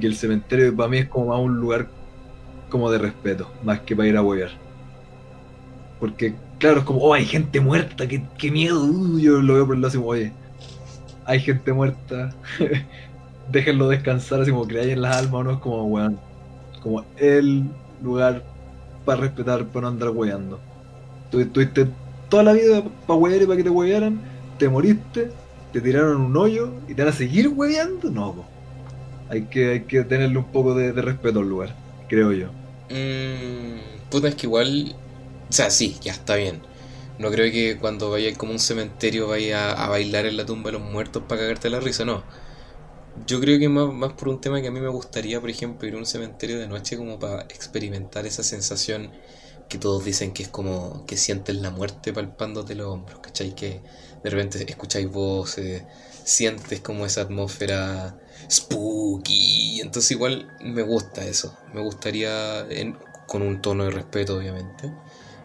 que 0.00 0.06
el 0.06 0.16
cementerio 0.16 0.74
para 0.74 0.88
mí 0.88 0.98
es 0.98 1.08
como 1.08 1.26
más 1.26 1.40
un 1.40 1.56
lugar 1.56 1.88
como 2.68 2.90
de 2.90 2.98
respeto, 2.98 3.50
más 3.62 3.80
que 3.80 3.94
para 3.94 4.08
ir 4.08 4.16
a 4.16 4.22
huear. 4.22 4.50
Porque, 6.00 6.34
claro, 6.58 6.80
es 6.80 6.84
como, 6.84 7.00
oh, 7.00 7.14
hay 7.14 7.24
gente 7.24 7.60
muerta, 7.60 8.06
qué, 8.06 8.24
qué 8.36 8.50
miedo. 8.50 8.82
Uh, 8.84 9.18
yo 9.18 9.40
lo 9.40 9.54
veo 9.54 9.66
por 9.66 9.76
el 9.76 9.80
lado 9.80 9.88
así 9.88 9.98
como, 9.98 10.10
oye, 10.10 10.32
hay 11.24 11.40
gente 11.40 11.72
muerta, 11.72 12.34
déjenlo 13.50 13.88
descansar, 13.88 14.40
así 14.40 14.50
como 14.50 14.66
que 14.66 14.78
hay 14.78 14.90
en 14.90 15.02
las 15.02 15.16
almas, 15.16 15.44
no 15.44 15.52
es 15.52 15.58
como, 15.58 15.84
weón, 15.84 16.18
como 16.82 17.04
el 17.16 17.64
lugar 18.02 18.42
para 19.04 19.20
respetar, 19.20 19.66
para 19.66 19.82
no 19.82 19.88
andar 19.88 20.10
weando. 20.10 20.58
Tú 21.30 21.44
tuviste 21.46 21.88
toda 22.28 22.42
la 22.42 22.52
vida 22.52 22.82
para 23.06 23.18
wear 23.18 23.42
y 23.42 23.46
para 23.46 23.56
que 23.56 23.64
te 23.64 23.70
wearan, 23.70 24.20
te 24.58 24.68
moriste, 24.68 25.30
te 25.74 25.80
tiraron 25.80 26.20
un 26.20 26.36
hoyo 26.36 26.72
y 26.88 26.94
te 26.94 27.02
van 27.02 27.12
a 27.12 27.16
seguir 27.16 27.48
weando, 27.48 28.10
no. 28.10 28.46
Hay 29.28 29.42
que, 29.42 29.72
hay 29.72 29.80
que 29.82 30.04
tenerle 30.04 30.38
un 30.38 30.50
poco 30.52 30.74
de, 30.74 30.92
respeto 30.92 31.40
al 31.40 31.48
lugar, 31.48 31.74
creo 32.08 32.32
yo. 32.32 32.48
Mmm, 32.90 34.08
puta, 34.10 34.28
es 34.28 34.34
que 34.34 34.46
igual, 34.46 34.94
o 35.48 35.52
sea, 35.52 35.70
sí, 35.70 35.96
ya 36.00 36.12
está 36.12 36.36
bien 36.36 36.60
no 37.18 37.30
creo 37.30 37.50
que 37.52 37.78
cuando 37.78 38.10
vayas 38.10 38.36
como 38.36 38.52
un 38.52 38.58
cementerio 38.58 39.28
vaya 39.28 39.72
a, 39.72 39.88
bailar 39.88 40.26
en 40.26 40.36
la 40.36 40.46
tumba 40.46 40.70
de 40.70 40.78
los 40.78 40.90
muertos 40.90 41.22
para 41.28 41.42
cagarte 41.42 41.70
la 41.70 41.80
risa, 41.80 42.04
no. 42.04 42.24
Yo 43.26 43.40
creo 43.40 43.58
que 43.58 43.68
más, 43.68 43.92
más 43.92 44.12
por 44.14 44.28
un 44.28 44.40
tema 44.40 44.60
que 44.60 44.68
a 44.68 44.70
mí 44.72 44.80
me 44.80 44.88
gustaría, 44.88 45.40
por 45.40 45.50
ejemplo, 45.50 45.86
ir 45.86 45.94
a 45.94 45.98
un 45.98 46.06
cementerio 46.06 46.58
de 46.58 46.66
noche 46.66 46.96
como 46.96 47.18
para 47.18 47.42
experimentar 47.42 48.26
esa 48.26 48.42
sensación 48.42 49.12
que 49.68 49.78
todos 49.78 50.04
dicen 50.04 50.32
que 50.32 50.42
es 50.42 50.48
como 50.48 51.06
que 51.06 51.16
sientes 51.16 51.56
la 51.56 51.70
muerte 51.70 52.12
palpándote 52.12 52.74
los 52.74 52.88
hombros, 52.88 53.20
¿cachai? 53.20 53.54
Que 53.54 53.80
de 54.24 54.30
repente 54.30 54.64
escucháis 54.68 55.08
voces, 55.08 55.84
sientes 56.24 56.80
como 56.80 57.06
esa 57.06 57.20
atmósfera 57.20 58.16
spooky. 58.50 59.80
Entonces 59.80 60.10
igual 60.10 60.48
me 60.60 60.82
gusta 60.82 61.24
eso. 61.24 61.56
Me 61.72 61.80
gustaría, 61.80 62.66
con 63.26 63.42
un 63.42 63.62
tono 63.62 63.84
de 63.84 63.90
respeto 63.90 64.38
obviamente, 64.38 64.90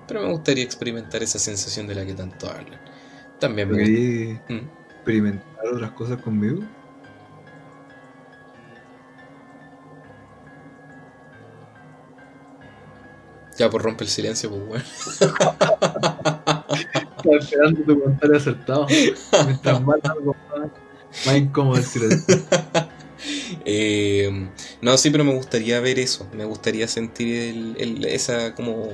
pero 0.07 0.21
me 0.21 0.31
gustaría 0.31 0.63
experimentar 0.63 1.21
esa 1.21 1.37
sensación 1.37 1.85
de 1.85 1.95
la 1.95 2.05
que 2.05 2.13
tanto 2.13 2.49
hablan. 2.49 2.79
También 3.39 3.69
me 3.69 4.37
gusta. 4.37 4.53
¿Mm? 4.53 4.79
experimentar 4.99 5.65
otras 5.73 5.91
cosas 5.91 6.21
conmigo? 6.21 6.61
Ya, 13.59 13.69
pues 13.69 13.83
rompe 13.83 14.05
el 14.05 14.09
silencio, 14.09 14.49
pues 14.49 14.65
bueno. 14.67 14.85
Estaba 17.17 17.37
esperando 17.37 17.81
tu 17.81 17.99
comentario 17.99 18.37
acertado. 18.37 18.87
Mientras 19.45 19.81
más 19.85 19.99
algo 20.05 20.35
más, 20.49 20.69
más 21.25 21.35
incómodo 21.35 21.77
el 21.77 21.83
silencio. 21.83 22.37
Eh, 23.65 24.49
no, 24.81 24.97
sí, 24.97 25.09
pero 25.09 25.25
me 25.25 25.33
gustaría 25.33 25.81
ver 25.81 25.99
eso. 25.99 26.25
Me 26.31 26.45
gustaría 26.45 26.87
sentir 26.87 27.35
el, 27.35 27.75
el, 27.77 28.05
esa 28.05 28.55
como 28.55 28.93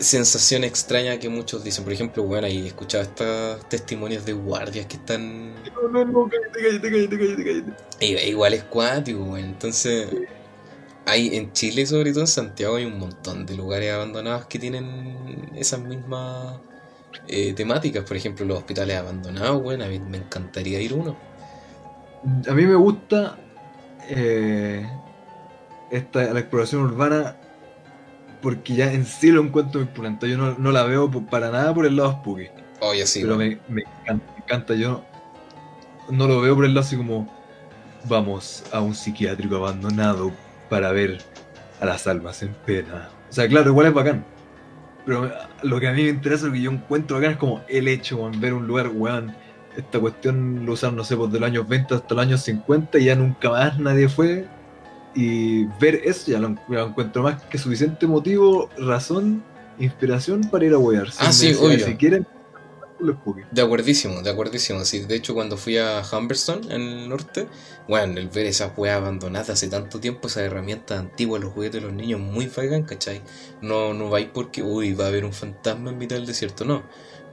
sensación 0.00 0.64
extraña 0.64 1.18
que 1.18 1.30
muchos 1.30 1.64
dicen. 1.64 1.84
Por 1.84 1.94
ejemplo, 1.94 2.22
bueno, 2.24 2.46
ahí 2.46 2.66
escuchado 2.66 3.04
estos 3.04 3.66
testimonios 3.70 4.26
de 4.26 4.34
guardias 4.34 4.84
que 4.84 4.96
están. 4.96 5.54
No, 5.64 5.88
no, 5.88 6.04
no, 6.04 6.28
cállate, 6.28 6.60
cállate, 6.60 7.18
cállate, 7.18 7.44
cállate. 7.44 8.28
Igual 8.28 8.52
es 8.52 8.64
cuático, 8.64 9.38
Entonces, 9.38 10.08
hay 11.06 11.36
en 11.36 11.52
Chile, 11.52 11.86
sobre 11.86 12.12
todo 12.12 12.22
en 12.22 12.26
Santiago, 12.26 12.76
hay 12.76 12.84
un 12.84 12.98
montón 12.98 13.46
de 13.46 13.56
lugares 13.56 13.92
abandonados 13.92 14.46
que 14.46 14.58
tienen 14.58 15.50
esas 15.56 15.80
mismas 15.80 16.60
eh, 17.28 17.52
temáticas. 17.54 18.04
Por 18.04 18.16
ejemplo, 18.16 18.44
los 18.46 18.58
hospitales 18.58 18.96
abandonados, 18.96 19.62
bueno, 19.62 19.84
a 19.84 19.88
mí 19.88 19.98
me 19.98 20.18
encantaría 20.18 20.80
ir 20.80 20.92
uno. 20.92 21.16
A 22.48 22.52
mí 22.52 22.66
me 22.66 22.74
gusta 22.74 23.38
eh, 24.08 24.88
esta, 25.90 26.32
la 26.32 26.40
exploración 26.40 26.82
urbana 26.82 27.36
porque 28.42 28.74
ya 28.74 28.92
en 28.92 29.04
sí 29.04 29.30
lo 29.30 29.42
encuentro 29.42 29.80
muy 29.80 29.88
pulento. 29.90 30.26
Yo 30.26 30.36
no, 30.36 30.56
no, 30.58 30.72
la 30.72 30.84
veo 30.84 31.10
para 31.10 31.50
nada 31.50 31.74
por 31.74 31.86
el 31.86 31.96
lado 31.96 32.12
spooky. 32.12 32.48
Oye, 32.80 33.06
sí. 33.06 33.22
Pero 33.22 33.36
me, 33.36 33.58
me, 33.68 33.82
encanta, 33.82 34.32
me, 34.32 34.44
encanta, 34.44 34.74
Yo 34.74 35.04
no 36.10 36.26
lo 36.26 36.40
veo 36.40 36.54
por 36.54 36.64
el 36.64 36.74
lado 36.74 36.86
así 36.86 36.96
como 36.96 37.28
vamos 38.08 38.64
a 38.72 38.80
un 38.80 38.94
psiquiátrico 38.94 39.56
abandonado 39.56 40.32
para 40.70 40.92
ver 40.92 41.18
a 41.80 41.84
las 41.84 42.06
almas 42.06 42.42
en 42.42 42.54
pena. 42.64 43.10
O 43.28 43.32
sea, 43.32 43.46
claro, 43.46 43.70
igual 43.70 43.88
es 43.88 43.92
bacán. 43.92 44.24
Pero 45.04 45.30
lo 45.62 45.80
que 45.80 45.88
a 45.88 45.92
mí 45.92 46.04
me 46.04 46.10
interesa, 46.10 46.46
lo 46.46 46.52
que 46.52 46.62
yo 46.62 46.70
encuentro 46.70 47.16
bacán 47.16 47.32
es 47.32 47.36
como 47.36 47.62
el 47.68 47.88
hecho, 47.88 48.30
de 48.30 48.38
ver 48.38 48.54
un 48.54 48.66
lugar, 48.66 48.88
weón. 48.88 49.34
Esta 49.76 50.00
cuestión 50.00 50.64
lo 50.64 50.72
usaron, 50.72 50.96
no 50.96 51.04
sé, 51.04 51.16
pues 51.16 51.30
de 51.30 51.40
los 51.40 51.48
años 51.48 51.68
20 51.68 51.94
hasta 51.94 52.14
los 52.14 52.24
años 52.24 52.40
50 52.42 52.98
y 52.98 53.04
ya 53.04 53.14
nunca 53.14 53.50
más 53.50 53.78
nadie 53.78 54.08
fue 54.08 54.44
Y 55.14 55.66
ver 55.80 56.00
eso 56.04 56.32
ya 56.32 56.40
lo, 56.40 56.56
lo 56.68 56.86
encuentro 56.86 57.22
más 57.22 57.40
que 57.44 57.56
suficiente 57.56 58.06
motivo, 58.06 58.68
razón, 58.78 59.42
inspiración 59.78 60.42
para 60.42 60.64
ir 60.64 60.74
a 60.74 60.78
wear. 60.78 61.08
Ah, 61.18 61.32
sí, 61.32 61.54
obvio. 61.54 61.84
Si 61.84 61.94
quieren, 61.96 62.26
De 63.50 63.62
acuerdísimo, 63.62 64.22
de 64.22 64.30
acuerdísimo. 64.30 64.84
Sí, 64.84 65.00
de 65.00 65.16
hecho, 65.16 65.34
cuando 65.34 65.56
fui 65.56 65.76
a 65.76 66.02
Humberstone, 66.12 66.72
en 66.72 66.82
el 66.82 67.08
norte, 67.08 67.48
bueno, 67.88 68.18
el 68.20 68.28
ver 68.28 68.46
esas 68.46 68.72
weas 68.78 68.96
abandonadas 68.98 69.50
hace 69.50 69.68
tanto 69.68 69.98
tiempo, 69.98 70.28
esas 70.28 70.44
herramientas 70.44 71.00
antiguas, 71.00 71.42
los 71.42 71.52
juguetes 71.52 71.80
de 71.80 71.86
los 71.88 71.92
niños, 71.96 72.20
muy 72.20 72.46
bacán, 72.46 72.84
¿cachai? 72.84 73.22
No, 73.60 73.92
no 73.92 74.08
vais 74.08 74.28
porque, 74.32 74.62
uy, 74.62 74.94
va 74.94 75.06
a 75.06 75.08
haber 75.08 75.24
un 75.24 75.32
fantasma 75.32 75.90
en 75.90 75.98
mitad 75.98 76.14
del 76.16 76.26
desierto, 76.26 76.64
no. 76.64 76.84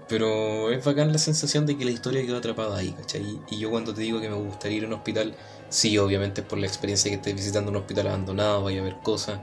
Pero 0.08 0.72
es 0.72 0.84
bacán 0.84 1.12
la 1.12 1.20
sensación 1.20 1.66
de 1.66 1.78
que 1.78 1.86
la 1.86 1.92
historia 1.92 2.22
quedó 2.26 2.38
atrapada 2.38 2.78
ahí, 2.78 2.94
¿cachai? 2.94 3.42
Y 3.50 3.60
yo 3.60 3.70
cuando 3.70 3.94
te 3.94 4.02
digo 4.02 4.20
que 4.22 4.30
me 4.30 4.36
gustaría 4.38 4.78
ir 4.78 4.84
a 4.86 4.88
un 4.88 4.94
hospital, 4.94 5.36
sí, 5.70 5.98
obviamente 6.00 6.42
por 6.44 6.58
la 6.58 6.66
experiencia 6.68 7.12
que 7.12 7.18
estés 7.18 7.36
visitando 7.36 7.70
un 7.72 7.78
hospital 7.78 8.08
abandonado, 8.08 8.64
vaya 8.64 8.80
a 8.82 8.84
ver 8.86 9.02
cosas. 9.04 9.42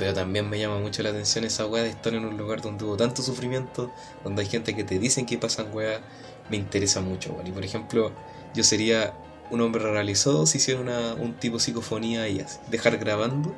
Pero 0.00 0.14
también 0.14 0.48
me 0.48 0.58
llama 0.58 0.78
mucho 0.78 1.02
la 1.02 1.10
atención 1.10 1.44
esa 1.44 1.66
weá 1.66 1.82
de 1.82 1.90
estar 1.90 2.14
en 2.14 2.24
un 2.24 2.38
lugar 2.38 2.62
donde 2.62 2.86
hubo 2.86 2.96
tanto 2.96 3.20
sufrimiento, 3.20 3.92
donde 4.24 4.40
hay 4.40 4.48
gente 4.48 4.74
que 4.74 4.82
te 4.82 4.98
dicen 4.98 5.26
que 5.26 5.36
pasan 5.36 5.66
weas, 5.74 6.00
me 6.48 6.56
interesa 6.56 7.02
mucho, 7.02 7.34
weón. 7.34 7.46
Y 7.46 7.52
por 7.52 7.62
ejemplo, 7.62 8.10
yo 8.54 8.64
sería 8.64 9.12
un 9.50 9.60
hombre 9.60 9.82
realizado 9.82 10.46
si 10.46 10.56
hiciera 10.56 10.80
una, 10.80 11.12
un 11.12 11.34
tipo 11.34 11.58
psicofonía 11.58 12.26
y 12.28 12.40
así, 12.40 12.58
dejar 12.70 12.96
grabando. 12.96 13.54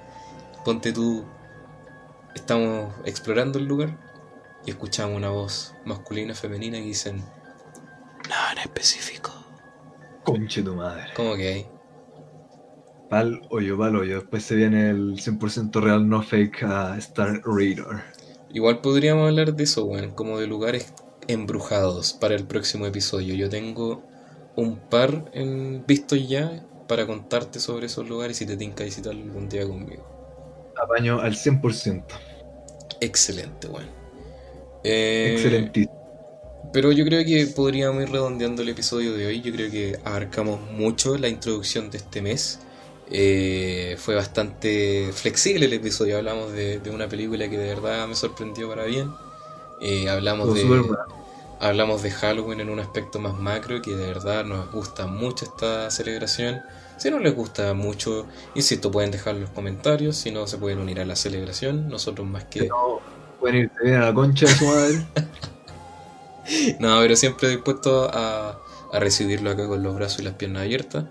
Ponte 0.64 0.93
tú, 0.93 1.24
estamos 2.35 2.93
explorando 3.05 3.60
el 3.60 3.66
lugar 3.66 3.97
y 4.66 4.70
escuchamos 4.70 5.16
una 5.16 5.28
voz 5.28 5.77
masculina, 5.85 6.35
femenina 6.35 6.78
que 6.78 6.86
dicen, 6.86 7.23
nada 8.28 8.51
en 8.55 8.59
específico. 8.59 9.31
Conche 10.24 10.60
tu 10.60 10.74
madre. 10.74 11.05
¿Cómo 11.14 11.36
que 11.36 11.47
hay? 11.47 11.69
Pal 13.12 13.43
hoyo, 13.51 13.76
pal 13.76 13.94
hoyo. 13.94 14.20
Después 14.20 14.43
se 14.43 14.55
viene 14.55 14.89
el 14.89 15.16
100% 15.16 15.82
real, 15.82 16.09
no 16.09 16.22
fake 16.22 16.62
a 16.62 16.97
Star 16.97 17.43
Reader. 17.44 18.02
Igual 18.55 18.80
podríamos 18.80 19.28
hablar 19.28 19.55
de 19.55 19.64
eso, 19.64 19.84
weón, 19.84 20.12
como 20.12 20.39
de 20.39 20.47
lugares 20.47 20.94
embrujados 21.28 22.14
para 22.14 22.34
el 22.34 22.47
próximo 22.47 22.86
episodio. 22.86 23.34
Yo 23.34 23.51
tengo 23.51 24.02
un 24.56 24.78
par 24.78 25.30
en 25.34 25.84
vistos 25.86 26.26
ya 26.26 26.64
para 26.89 27.06
contarte 27.06 27.60
sobre 27.60 27.84
esos 27.84 28.09
lugares 28.09 28.40
y 28.40 28.47
te 28.47 28.56
tinca 28.56 28.82
visitarlo 28.82 29.22
algún 29.22 29.47
día 29.47 29.66
conmigo. 29.66 30.72
Apaño 30.82 31.20
al 31.20 31.34
100%. 31.34 32.05
Excelente, 33.02 33.68
weón. 33.68 33.90
Eh, 34.84 35.32
Excelentísimo. 35.34 36.70
Pero 36.72 36.93
yo 36.93 37.05
creo 37.05 37.22
que 37.26 37.47
podríamos 37.55 38.05
ir 38.05 38.10
redondeando 38.10 38.62
el 38.62 38.70
episodio 38.70 39.12
de 39.12 39.26
hoy. 39.26 39.43
Yo 39.43 39.52
creo 39.52 39.70
que 39.70 39.98
abarcamos 40.02 40.59
mucho 40.70 41.18
la 41.18 41.28
introducción 41.28 41.90
de 41.90 41.98
este 41.98 42.22
mes. 42.22 42.59
Eh, 43.14 43.97
fue 43.98 44.14
bastante 44.14 45.10
flexible 45.12 45.66
el 45.66 45.72
episodio. 45.74 46.16
Hablamos 46.16 46.52
de, 46.52 46.80
de 46.80 46.90
una 46.90 47.09
película 47.09 47.48
que 47.48 47.59
de 47.59 47.74
verdad 47.74 48.09
me 48.09 48.14
sorprendió 48.14 48.70
para 48.70 48.84
bien. 48.84 49.12
Eh, 49.82 50.09
hablamos 50.09 50.55
de, 50.55 50.86
hablamos 51.60 52.02
de 52.02 52.10
Halloween 52.10 52.60
en 52.60 52.70
un 52.70 52.80
aspecto 52.80 53.18
más 53.18 53.34
macro 53.34 53.82
que 53.82 53.94
de 53.94 54.06
verdad 54.06 54.44
nos 54.44 54.72
gusta 54.72 55.06
mucho 55.06 55.44
esta 55.44 55.90
celebración. 55.90 56.62
Si 56.97 57.10
no 57.10 57.18
les 57.18 57.36
gusta 57.36 57.74
mucho, 57.74 58.26
insisto, 58.55 58.90
pueden 58.90 59.10
dejar 59.10 59.34
los 59.34 59.51
comentarios. 59.51 60.16
Si 60.16 60.30
no, 60.30 60.47
se 60.47 60.56
pueden 60.56 60.78
unir 60.78 61.01
a 61.01 61.05
la 61.05 61.16
celebración. 61.16 61.89
Nosotros 61.90 62.26
más 62.26 62.44
que... 62.44 62.68
No, 62.68 63.01
pueden 63.40 63.64
irse 63.64 63.74
bien 63.82 63.97
a 63.97 64.06
la 64.06 64.14
concha 64.14 64.47
de 64.47 64.55
su 64.55 64.64
madre. 64.64 65.06
No, 66.80 66.98
pero 66.98 67.14
siempre 67.14 67.48
dispuesto 67.51 68.10
a, 68.12 68.59
a 68.93 68.98
recibirlo 68.98 69.51
acá 69.51 69.68
con 69.68 69.80
los 69.80 69.94
brazos 69.94 70.18
y 70.18 70.22
las 70.24 70.34
piernas 70.34 70.62
abiertas. 70.62 71.05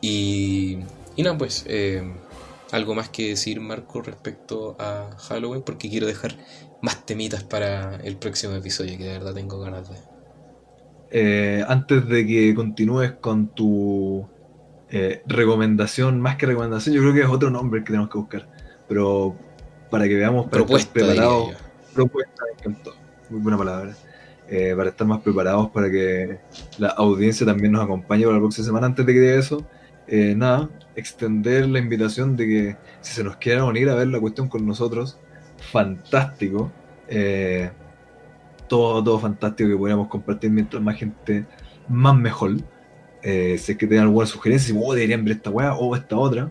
Y, 0.00 0.78
y 1.20 1.22
nada, 1.22 1.36
pues, 1.36 1.64
eh, 1.68 2.02
algo 2.72 2.94
más 2.94 3.10
que 3.10 3.28
decir, 3.28 3.60
Marco, 3.60 4.00
respecto 4.00 4.74
a 4.78 5.10
Halloween, 5.28 5.60
porque 5.60 5.90
quiero 5.90 6.06
dejar 6.06 6.34
más 6.80 7.04
temitas 7.04 7.44
para 7.44 7.96
el 7.96 8.16
próximo 8.16 8.54
episodio, 8.54 8.96
que 8.96 9.04
de 9.04 9.12
verdad 9.18 9.34
tengo 9.34 9.60
ganas 9.60 9.90
de. 9.90 9.96
Eh, 11.10 11.62
antes 11.68 12.08
de 12.08 12.26
que 12.26 12.54
continúes 12.54 13.12
con 13.20 13.48
tu 13.48 14.26
eh, 14.88 15.22
recomendación, 15.26 16.22
más 16.22 16.36
que 16.36 16.46
recomendación, 16.46 16.94
yo 16.94 17.02
creo 17.02 17.12
que 17.12 17.20
es 17.20 17.28
otro 17.28 17.50
nombre 17.50 17.80
que 17.80 17.88
tenemos 17.88 18.08
que 18.08 18.16
buscar. 18.16 18.48
Pero 18.88 19.36
para 19.90 20.08
que 20.08 20.14
veamos, 20.14 20.44
para 20.44 20.64
Propuesta, 20.64 21.00
estar 21.00 21.14
preparados, 21.14 21.50
propuesta. 21.92 22.44
Muy 23.28 23.40
buena 23.40 23.58
palabra. 23.58 23.94
Eh, 24.48 24.72
para 24.74 24.88
estar 24.88 25.06
más 25.06 25.20
preparados, 25.20 25.70
para 25.70 25.90
que 25.90 26.40
la 26.78 26.88
audiencia 26.88 27.44
también 27.44 27.72
nos 27.72 27.84
acompañe 27.84 28.24
para 28.24 28.36
la 28.36 28.40
próxima 28.40 28.64
semana. 28.64 28.86
Antes 28.86 29.04
de 29.04 29.12
que 29.12 29.20
diga 29.20 29.34
eso, 29.34 29.66
eh, 30.12 30.34
nada, 30.36 30.68
extender 30.96 31.68
la 31.68 31.78
invitación 31.78 32.36
de 32.36 32.46
que 32.46 32.76
si 33.00 33.14
se 33.14 33.22
nos 33.22 33.36
quieren 33.36 33.62
unir 33.62 33.88
a 33.88 33.94
ver 33.94 34.08
la 34.08 34.18
cuestión 34.18 34.48
con 34.48 34.66
nosotros, 34.66 35.20
fantástico. 35.70 36.72
Eh, 37.06 37.70
todo, 38.68 39.04
todo 39.04 39.20
fantástico 39.20 39.70
que 39.70 39.76
podamos 39.76 40.08
compartir 40.08 40.50
mientras 40.50 40.82
más 40.82 40.96
gente, 40.96 41.46
más 41.88 42.16
mejor. 42.16 42.56
Eh, 43.22 43.56
si 43.58 43.76
que 43.76 43.86
tienen 43.86 44.06
alguna 44.06 44.26
sugerencia, 44.26 44.74
oh, 44.76 44.94
deberían 44.94 45.24
ver 45.24 45.36
esta 45.36 45.50
weá 45.50 45.74
o 45.74 45.94
esta 45.94 46.16
otra, 46.16 46.50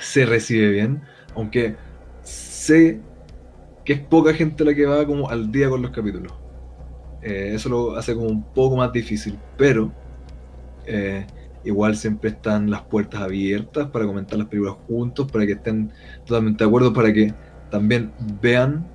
se 0.00 0.24
recibe 0.24 0.70
bien. 0.70 1.02
Aunque 1.36 1.76
sé 2.22 2.98
que 3.84 3.92
es 3.92 4.00
poca 4.00 4.32
gente 4.32 4.64
la 4.64 4.74
que 4.74 4.86
va 4.86 5.04
como 5.06 5.28
al 5.28 5.52
día 5.52 5.68
con 5.68 5.82
los 5.82 5.90
capítulos. 5.90 6.32
Eh, 7.20 7.52
eso 7.54 7.68
lo 7.68 7.96
hace 7.96 8.14
como 8.14 8.28
un 8.28 8.42
poco 8.42 8.76
más 8.76 8.90
difícil, 8.90 9.38
pero 9.58 9.92
igual 11.64 11.96
siempre 11.96 12.30
están 12.30 12.70
las 12.70 12.82
puertas 12.82 13.20
abiertas 13.20 13.88
para 13.90 14.06
comentar 14.06 14.38
las 14.38 14.48
películas 14.48 14.76
juntos, 14.86 15.30
para 15.30 15.46
que 15.46 15.52
estén 15.52 15.92
totalmente 16.24 16.64
de 16.64 16.68
acuerdo, 16.68 16.92
para 16.92 17.12
que 17.12 17.34
también 17.70 18.12
vean 18.40 18.86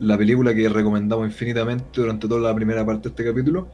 la 0.00 0.16
película 0.16 0.54
que 0.54 0.68
recomendamos 0.68 1.26
infinitamente 1.26 1.84
durante 2.00 2.26
toda 2.26 2.40
la 2.40 2.54
primera 2.54 2.84
parte 2.84 3.02
de 3.02 3.08
este 3.10 3.24
capítulo 3.24 3.68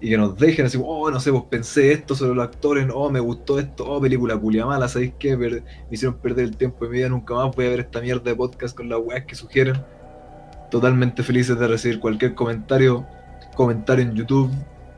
y 0.00 0.08
que 0.08 0.16
nos 0.16 0.36
dejen 0.36 0.66
así, 0.66 0.78
oh, 0.80 1.10
no 1.10 1.18
sé, 1.18 1.32
pues 1.32 1.44
pensé 1.50 1.92
esto 1.92 2.14
sobre 2.14 2.34
los 2.34 2.44
actores, 2.44 2.86
oh, 2.94 3.10
me 3.10 3.18
gustó 3.18 3.58
esto, 3.58 3.84
oh, 3.84 4.00
película 4.00 4.38
culia 4.38 4.64
mala, 4.66 4.86
¿sabéis 4.86 5.14
qué? 5.18 5.36
Me 5.36 5.62
hicieron 5.90 6.18
perder 6.18 6.44
el 6.44 6.56
tiempo 6.56 6.84
de 6.84 6.90
mi 6.90 6.98
vida, 6.98 7.08
nunca 7.08 7.34
más 7.34 7.54
voy 7.54 7.66
a 7.66 7.70
ver 7.70 7.80
esta 7.80 8.00
mierda 8.00 8.22
de 8.22 8.36
podcast 8.36 8.76
con 8.76 8.88
las 8.88 9.00
weas 9.00 9.24
que 9.24 9.34
sugieren. 9.34 9.76
Totalmente 10.70 11.22
felices 11.24 11.58
de 11.58 11.66
recibir 11.66 11.98
cualquier 11.98 12.34
comentario, 12.34 13.04
comentario 13.56 14.04
en 14.04 14.14
YouTube, 14.14 14.50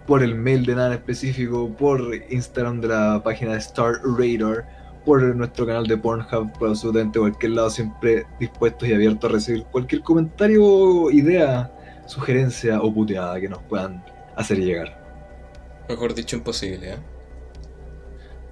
por 0.06 0.22
el 0.22 0.34
mail 0.34 0.64
de 0.64 0.74
nada 0.74 0.88
en 0.88 0.92
específico, 0.94 1.68
por 1.68 2.00
Instagram 2.30 2.80
de 2.80 2.88
la 2.88 3.20
página 3.22 3.52
de 3.52 3.58
Star 3.58 3.94
Radar, 4.04 4.66
por 5.04 5.22
nuestro 5.36 5.66
canal 5.66 5.86
de 5.86 5.96
Pornhub, 5.96 6.52
por 6.58 6.68
absolutamente 6.68 7.18
cualquier 7.18 7.52
lado, 7.52 7.70
siempre 7.70 8.26
dispuestos 8.40 8.88
y 8.88 8.94
abiertos 8.94 9.30
a 9.30 9.32
recibir 9.34 9.64
cualquier 9.64 10.02
comentario, 10.02 11.10
idea, 11.10 11.72
sugerencia 12.06 12.80
o 12.80 12.92
puteada 12.92 13.40
que 13.40 13.48
nos 13.48 13.62
puedan 13.64 14.04
hacer 14.36 14.58
llegar. 14.58 15.00
Mejor 15.88 16.14
dicho, 16.14 16.36
imposible, 16.36 16.94
¿eh? 16.94 17.15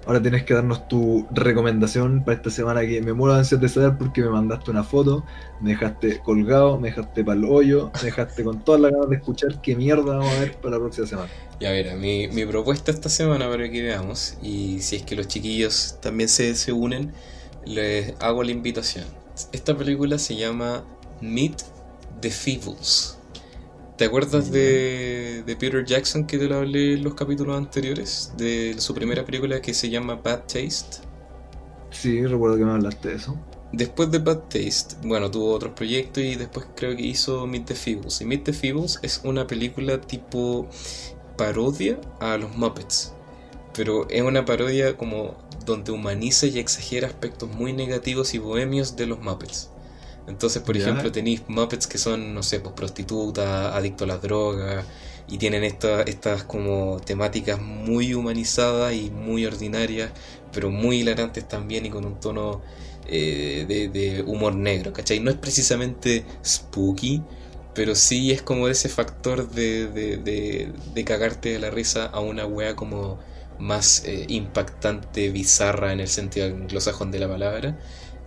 Ahora 0.06 0.20
tienes 0.20 0.44
que 0.44 0.52
darnos 0.52 0.86
tu 0.86 1.26
recomendación 1.30 2.24
para 2.24 2.36
esta 2.36 2.50
semana 2.50 2.82
que 2.82 3.00
me 3.00 3.12
muero 3.14 3.34
de 3.34 3.40
ansias 3.40 3.60
de 3.60 3.68
saber 3.68 3.96
porque 3.96 4.22
me 4.22 4.28
mandaste 4.28 4.70
una 4.70 4.84
foto, 4.84 5.24
me 5.60 5.70
dejaste 5.70 6.20
colgado, 6.20 6.78
me 6.78 6.88
dejaste 6.88 7.24
para 7.24 7.38
el 7.38 7.44
hoyo, 7.46 7.90
me 7.94 8.02
dejaste 8.02 8.44
con 8.44 8.62
todas 8.62 8.80
las 8.82 8.92
ganas 8.92 9.08
de 9.08 9.16
escuchar 9.16 9.62
qué 9.62 9.74
mierda 9.76 10.16
vamos 10.16 10.30
a 10.30 10.40
ver 10.40 10.56
para 10.56 10.76
la 10.76 10.78
próxima 10.78 11.06
semana. 11.06 11.30
Ya 11.58 11.70
verá, 11.70 11.96
mi, 11.96 12.28
mi 12.28 12.44
propuesta 12.44 12.90
esta 12.90 13.08
semana 13.08 13.48
para 13.48 13.70
que 13.70 13.82
veamos, 13.82 14.36
y 14.42 14.80
si 14.80 14.96
es 14.96 15.02
que 15.02 15.16
los 15.16 15.26
chiquillos 15.28 15.96
también 16.02 16.28
se, 16.28 16.54
se 16.54 16.72
unen, 16.72 17.12
les 17.64 18.14
hago 18.20 18.42
la 18.42 18.50
invitación. 18.50 19.04
Esta 19.52 19.76
película 19.76 20.18
se 20.18 20.36
llama 20.36 20.84
Meet 21.20 21.62
the 22.20 22.30
Feebles. 22.30 23.13
¿Te 23.96 24.06
acuerdas 24.06 24.50
de, 24.50 25.44
de 25.46 25.56
Peter 25.56 25.84
Jackson 25.84 26.26
que 26.26 26.36
te 26.36 26.48
lo 26.48 26.56
hablé 26.56 26.94
en 26.94 27.04
los 27.04 27.14
capítulos 27.14 27.56
anteriores? 27.56 28.32
De 28.36 28.74
su 28.78 28.92
primera 28.92 29.24
película 29.24 29.60
que 29.62 29.72
se 29.72 29.88
llama 29.88 30.16
Bad 30.16 30.46
Taste. 30.46 30.98
Sí, 31.90 32.26
recuerdo 32.26 32.56
que 32.56 32.64
me 32.64 32.72
hablaste 32.72 33.10
de 33.10 33.14
eso. 33.16 33.38
Después 33.70 34.10
de 34.10 34.18
Bad 34.18 34.48
Taste, 34.48 34.96
bueno, 35.04 35.30
tuvo 35.30 35.52
otros 35.52 35.74
proyectos 35.74 36.24
y 36.24 36.34
después 36.34 36.66
creo 36.74 36.96
que 36.96 37.02
hizo 37.02 37.46
Meet 37.46 37.66
the 37.66 37.74
Feebles. 37.74 38.20
Y 38.20 38.24
Meet 38.24 38.44
the 38.44 38.52
Feebles 38.52 38.98
es 39.02 39.20
una 39.24 39.46
película 39.46 40.00
tipo 40.00 40.68
parodia 41.36 42.00
a 42.20 42.36
los 42.36 42.56
Muppets. 42.56 43.12
Pero 43.74 44.08
es 44.10 44.22
una 44.22 44.44
parodia 44.44 44.96
como 44.96 45.36
donde 45.64 45.92
humaniza 45.92 46.46
y 46.46 46.58
exagera 46.58 47.06
aspectos 47.08 47.48
muy 47.48 47.72
negativos 47.72 48.34
y 48.34 48.38
bohemios 48.38 48.96
de 48.96 49.06
los 49.06 49.20
Muppets. 49.20 49.70
Entonces, 50.26 50.62
por 50.62 50.76
Ya. 50.76 50.82
ejemplo, 50.82 51.12
tenéis 51.12 51.42
Muppets 51.48 51.86
que 51.86 51.98
son, 51.98 52.34
no 52.34 52.42
sé, 52.42 52.60
pues 52.60 52.74
prostitutas, 52.74 53.74
adictos 53.74 54.06
a 54.08 54.12
las 54.14 54.22
drogas, 54.22 54.86
y 55.26 55.38
tienen 55.38 55.64
esta- 55.64 56.02
estas 56.02 56.44
como 56.44 57.00
temáticas 57.00 57.60
muy 57.60 58.14
humanizadas 58.14 58.94
y 58.94 59.10
muy 59.10 59.44
ordinarias, 59.46 60.12
pero 60.50 60.70
muy 60.70 61.00
hilarantes 61.00 61.46
también 61.48 61.86
y 61.86 61.90
con 61.90 62.04
un 62.04 62.20
tono 62.20 62.62
eh, 63.06 63.64
de, 63.68 63.88
de 63.88 64.22
humor 64.22 64.54
negro, 64.54 64.92
¿cachai? 64.92 65.20
No 65.20 65.30
es 65.30 65.36
precisamente 65.36 66.26
spooky, 66.44 67.26
pero 67.74 67.94
sí 67.94 68.30
es 68.32 68.42
como 68.42 68.68
ese 68.68 68.88
factor 68.88 69.50
de, 69.50 69.88
de, 69.88 70.16
de, 70.18 70.72
de 70.84 71.04
cagarte 71.04 71.50
de 71.50 71.58
la 71.58 71.70
risa 71.70 72.06
a 72.06 72.20
una 72.20 72.46
wea 72.46 72.76
como 72.76 73.18
más 73.58 74.04
eh, 74.04 74.24
impactante, 74.28 75.30
bizarra 75.30 75.92
en 75.92 76.00
el 76.00 76.08
sentido 76.08 76.46
anglosajón 76.46 77.10
de 77.10 77.18
la 77.20 77.28
palabra, 77.28 77.78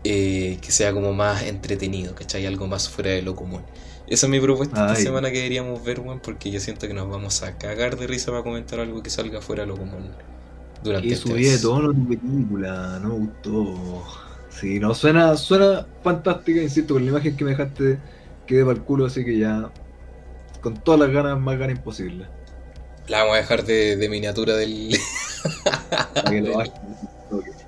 eh, 0.10 0.58
que 0.62 0.72
sea 0.72 0.94
como 0.94 1.14
más 1.14 1.44
entretenido, 1.44 2.16
¿cachai? 2.16 2.46
Algo 2.46 2.66
más 2.68 2.88
fuera 2.88 3.12
de 3.12 3.22
lo 3.22 3.36
común. 3.36 3.62
Esa 4.08 4.28
es 4.28 4.30
mi 4.30 4.40
propuesta 4.40 4.88
esta 4.88 4.96
semana 4.96 5.30
que 5.32 5.38
deberíamos 5.38 5.84
ver, 5.84 6.00
weón, 6.00 6.22
porque 6.22 6.50
yo 6.50 6.62
siento 6.62 6.88
que 6.88 6.94
nos 6.94 7.10
vamos 7.10 7.44
a 7.44 7.58
cagar 7.58 7.98
de 7.98 8.08
risa 8.08 8.32
para 8.32 8.42
comentar 8.42 8.80
algo 8.80 9.04
que 9.04 9.10
salga 9.10 9.42
fuera 9.42 9.64
de 9.64 9.68
lo 9.68 9.76
común. 9.76 10.12
Durante 10.82 11.08
y 11.08 11.12
este 11.12 11.30
subí 11.30 11.44
de 11.44 11.58
tono 11.58 11.92
tu 11.92 12.08
película, 12.08 13.00
no 13.02 13.10
me 13.10 13.16
gustó. 13.26 14.04
Sí, 14.50 14.80
no, 14.80 14.94
suena, 14.94 15.36
suena 15.36 15.86
fantástica, 16.04 16.62
insisto, 16.62 16.94
con 16.94 17.04
la 17.04 17.12
imagen 17.12 17.36
que 17.36 17.44
me 17.44 17.50
dejaste 17.52 17.98
quedé 18.46 18.64
para 18.64 18.78
el 18.78 18.84
culo, 18.84 19.08
así 19.08 19.26
que 19.26 19.38
ya 19.38 19.70
con 20.62 20.76
todas 20.76 21.02
las 21.02 21.12
ganas, 21.12 21.38
más 21.38 21.60
ganas 21.60 21.76
imposibles. 21.76 22.30
La 23.08 23.20
vamos 23.20 23.36
a 23.36 23.40
dejar 23.40 23.66
de, 23.66 24.08
miniatura 24.10 24.56
del. 24.56 24.98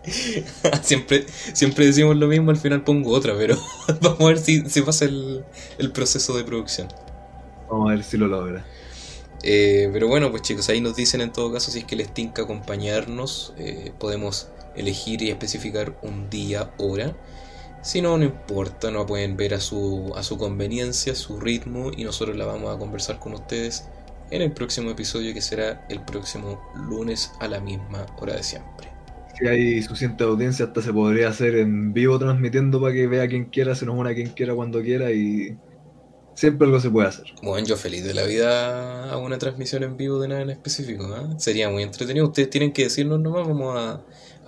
siempre, 0.81 1.25
siempre 1.53 1.85
decimos 1.85 2.15
lo 2.15 2.27
mismo, 2.27 2.51
al 2.51 2.57
final 2.57 2.83
pongo 2.83 3.11
otra, 3.11 3.35
pero 3.37 3.57
vamos 4.01 4.21
a 4.21 4.25
ver 4.25 4.37
si, 4.37 4.69
si 4.69 4.81
pasa 4.81 5.05
el, 5.05 5.43
el, 5.77 5.91
proceso 5.91 6.35
de 6.37 6.43
producción. 6.43 6.87
Vamos 7.69 7.89
a 7.89 7.95
ver 7.95 8.03
si 8.03 8.17
lo 8.17 8.27
logra. 8.27 8.65
Eh, 9.43 9.89
pero 9.93 10.07
bueno, 10.07 10.31
pues 10.31 10.41
chicos, 10.41 10.67
ahí 10.69 10.81
nos 10.81 10.95
dicen 10.95 11.21
en 11.21 11.31
todo 11.31 11.51
caso 11.51 11.71
si 11.71 11.79
es 11.79 11.85
que 11.85 11.95
les 11.95 12.13
tinca 12.13 12.43
acompañarnos. 12.43 13.53
Eh, 13.57 13.91
podemos 13.97 14.49
elegir 14.75 15.21
y 15.21 15.29
especificar 15.29 15.97
un 16.01 16.29
día, 16.29 16.71
hora. 16.77 17.15
Si 17.81 18.01
no, 18.01 18.17
no 18.17 18.25
importa, 18.25 18.91
no 18.91 19.05
pueden 19.05 19.37
ver 19.37 19.53
a 19.53 19.61
su, 19.61 20.11
a 20.15 20.23
su 20.23 20.37
conveniencia, 20.37 21.15
su 21.15 21.39
ritmo 21.39 21.91
y 21.95 22.03
nosotros 22.03 22.35
la 22.35 22.45
vamos 22.45 22.75
a 22.75 22.77
conversar 22.77 23.19
con 23.19 23.33
ustedes 23.33 23.85
en 24.31 24.41
el 24.41 24.51
próximo 24.51 24.91
episodio 24.91 25.33
que 25.33 25.41
será 25.41 25.85
el 25.89 26.01
próximo 26.01 26.61
lunes 26.75 27.31
a 27.39 27.47
la 27.47 27.61
misma 27.61 28.05
hora 28.19 28.35
de 28.35 28.43
siempre. 28.43 28.98
Si 29.39 29.47
hay 29.47 29.81
suficiente 29.81 30.23
audiencia, 30.23 30.65
hasta 30.65 30.81
se 30.81 30.91
podría 30.91 31.29
hacer 31.29 31.55
en 31.55 31.93
vivo 31.93 32.19
transmitiendo 32.19 32.81
para 32.81 32.93
que 32.93 33.07
vea 33.07 33.27
quien 33.27 33.45
quiera, 33.45 33.73
se 33.75 33.85
nos 33.85 33.95
una 33.95 34.13
quien 34.13 34.29
quiera 34.29 34.53
cuando 34.53 34.81
quiera 34.81 35.11
y 35.11 35.57
siempre 36.33 36.65
algo 36.67 36.79
se 36.79 36.89
puede 36.89 37.07
hacer. 37.07 37.25
Bueno, 37.41 37.65
yo 37.65 37.75
feliz 37.77 38.03
de 38.03 38.13
la 38.13 38.23
vida 38.23 39.11
hago 39.11 39.23
una 39.23 39.37
transmisión 39.37 39.83
en 39.83 39.97
vivo 39.97 40.19
de 40.19 40.29
nada 40.29 40.41
en 40.41 40.49
específico. 40.49 41.05
¿eh? 41.15 41.35
Sería 41.37 41.69
muy 41.69 41.83
entretenido. 41.83 42.25
Ustedes 42.27 42.49
tienen 42.49 42.73
que 42.73 42.83
decirnos 42.83 43.19
nomás, 43.19 43.47
vamos 43.47 43.75
a, 43.77 44.03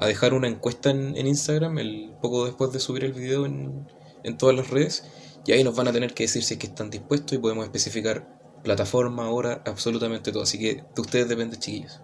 dejar 0.06 0.34
una 0.34 0.48
encuesta 0.48 0.90
en, 0.90 1.16
Instagram 1.16 1.78
el 1.78 2.14
poco 2.22 2.46
después 2.46 2.72
de 2.72 2.80
subir 2.80 3.04
el 3.04 3.14
video 3.14 3.46
en, 3.46 3.88
en 4.24 4.38
todas 4.38 4.56
las 4.56 4.70
redes. 4.70 5.06
Y 5.46 5.52
ahí 5.52 5.64
nos 5.64 5.76
van 5.76 5.88
a 5.88 5.92
tener 5.92 6.14
que 6.14 6.24
decir 6.24 6.44
si 6.44 6.56
es 6.56 6.60
que 6.60 6.68
están 6.68 6.90
dispuestos 6.90 7.34
y 7.34 7.40
podemos 7.40 7.66
especificar 7.66 8.28
plataforma, 8.64 9.30
hora, 9.30 9.62
absolutamente 9.66 10.32
todo. 10.32 10.44
Así 10.44 10.60
que 10.60 10.84
de 10.96 11.02
ustedes 11.02 11.28
depende, 11.28 11.58
chiquillos. 11.58 12.02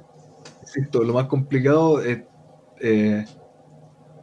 Exacto, 0.62 1.04
lo 1.04 1.14
más 1.14 1.28
complicado 1.28 2.02
es 2.02 2.20
eh, 2.80 3.26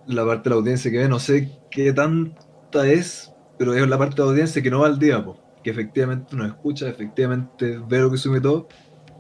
la 0.06 0.24
parte 0.26 0.44
de 0.44 0.50
la 0.50 0.56
audiencia 0.60 0.90
que 0.90 0.98
ve. 0.98 1.08
No 1.08 1.18
sé 1.18 1.50
qué 1.70 1.92
tanta 1.92 2.86
es, 2.86 3.32
pero 3.58 3.74
es 3.74 3.86
la 3.88 3.98
parte 3.98 4.16
de 4.16 4.22
la 4.22 4.30
audiencia 4.30 4.62
que 4.62 4.70
no 4.70 4.80
va 4.80 4.86
al 4.86 4.98
día, 4.98 5.24
que 5.62 5.70
efectivamente 5.70 6.36
nos 6.36 6.48
escucha, 6.48 6.88
efectivamente 6.88 7.78
ve 7.88 7.98
lo 7.98 8.10
que 8.10 8.18
sube 8.18 8.40
todo, 8.40 8.68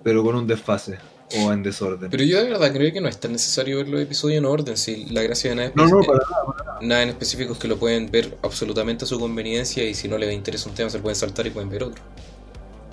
pero 0.02 0.22
con 0.22 0.36
un 0.36 0.46
desfase 0.46 0.98
o 1.38 1.52
en 1.52 1.62
desorden. 1.62 2.10
Pero 2.10 2.22
yo 2.22 2.42
de 2.42 2.50
verdad 2.50 2.72
creo 2.72 2.92
que 2.92 3.00
no 3.00 3.08
es 3.08 3.18
tan 3.18 3.32
necesario 3.32 3.78
ver 3.78 3.88
los 3.88 4.00
episodios 4.00 4.38
en 4.38 4.44
orden. 4.44 4.76
Si 4.76 5.06
la 5.06 5.22
gracia 5.22 5.50
de 5.50 5.56
nada, 5.56 5.72
no, 5.74 5.88
no, 5.88 6.00
para 6.00 6.18
nada, 6.18 6.78
nada 6.82 7.02
en 7.02 7.08
específico 7.10 7.54
es 7.54 7.58
que 7.58 7.68
lo 7.68 7.78
pueden 7.78 8.10
ver 8.10 8.36
absolutamente 8.42 9.04
a 9.04 9.08
su 9.08 9.18
conveniencia 9.18 9.84
y 9.84 9.94
si 9.94 10.08
no 10.08 10.18
les 10.18 10.32
interesa 10.32 10.68
un 10.68 10.74
tema 10.74 10.90
se 10.90 10.98
lo 10.98 11.02
pueden 11.02 11.16
saltar 11.16 11.46
y 11.46 11.50
pueden 11.50 11.70
ver 11.70 11.84
otro. 11.84 12.02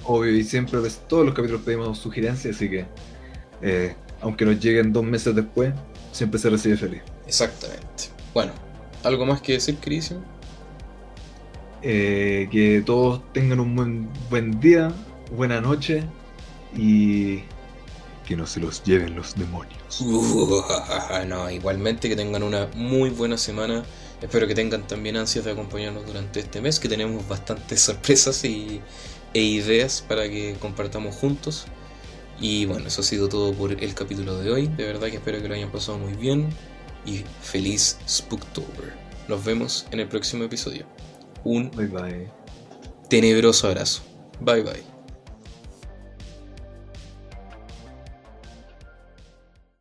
Obvio, 0.04 0.32
y 0.32 0.44
siempre 0.44 0.80
todos 1.08 1.26
los 1.26 1.36
capítulos 1.36 1.62
pedimos 1.62 1.98
sugerencias, 2.00 2.56
así 2.56 2.70
que 2.70 2.86
eh, 3.62 3.96
aunque 4.22 4.46
nos 4.46 4.60
lleguen 4.60 4.92
dos 4.92 5.04
meses 5.04 5.36
después, 5.36 5.74
siempre 6.12 6.40
se 6.40 6.50
recibe 6.50 6.78
feliz. 6.78 7.02
Exactamente. 7.28 8.10
Bueno, 8.34 8.54
¿algo 9.04 9.26
más 9.26 9.42
que 9.42 9.54
decir, 9.54 9.78
Cris? 9.80 10.14
Eh, 11.84 12.48
que 12.52 12.84
todos 12.86 13.22
tengan 13.34 13.60
un 13.60 13.76
buen, 13.76 14.10
buen 14.30 14.60
día, 14.60 14.92
buena 15.36 15.62
noche 15.62 16.04
y 16.76 17.40
que 18.26 18.36
no 18.36 18.46
se 18.46 18.60
los 18.60 18.84
lleven 18.84 19.16
los 19.16 19.36
demonios. 19.36 20.02
no, 21.28 21.50
igualmente 21.50 22.08
que 22.08 22.16
tengan 22.16 22.44
una 22.44 22.68
muy 22.76 23.10
buena 23.10 23.38
semana. 23.38 23.84
Espero 24.22 24.48
que 24.48 24.54
tengan 24.54 24.86
también 24.86 25.18
ansias 25.18 25.46
de 25.46 25.52
acompañarnos 25.52 26.06
durante 26.06 26.40
este 26.42 26.62
mes, 26.62 26.80
que 26.80 26.88
tenemos 26.88 27.28
bastantes 27.28 27.82
sorpresas 27.82 28.44
y 28.46 28.82
e 29.34 29.42
ideas 29.42 30.04
para 30.08 30.30
que 30.30 30.56
compartamos 30.60 31.16
juntos. 31.16 31.66
Y 32.42 32.66
bueno, 32.66 32.88
eso 32.88 33.02
ha 33.02 33.04
sido 33.04 33.30
todo 33.30 33.54
por 33.54 33.72
el 33.72 33.94
capítulo 33.94 34.38
de 34.40 34.52
hoy. 34.52 34.68
De 34.68 34.86
verdad 34.86 35.08
que 35.08 35.18
espero 35.18 35.42
que 35.42 35.48
lo 35.48 35.54
hayan 35.54 35.72
pasado 35.72 36.00
muy 36.00 36.14
bien 36.14 36.50
y 37.06 37.24
feliz 37.42 37.98
Spooktober. 38.08 38.94
Nos 39.28 39.46
vemos 39.46 39.86
en 39.92 40.00
el 40.00 40.08
próximo 40.08 40.44
episodio. 40.44 40.86
Un 41.44 41.70
bye 41.72 41.88
bye. 41.88 42.30
tenebroso 43.10 43.68
abrazo. 43.68 44.02
Bye 44.40 44.64
bye. 44.64 44.91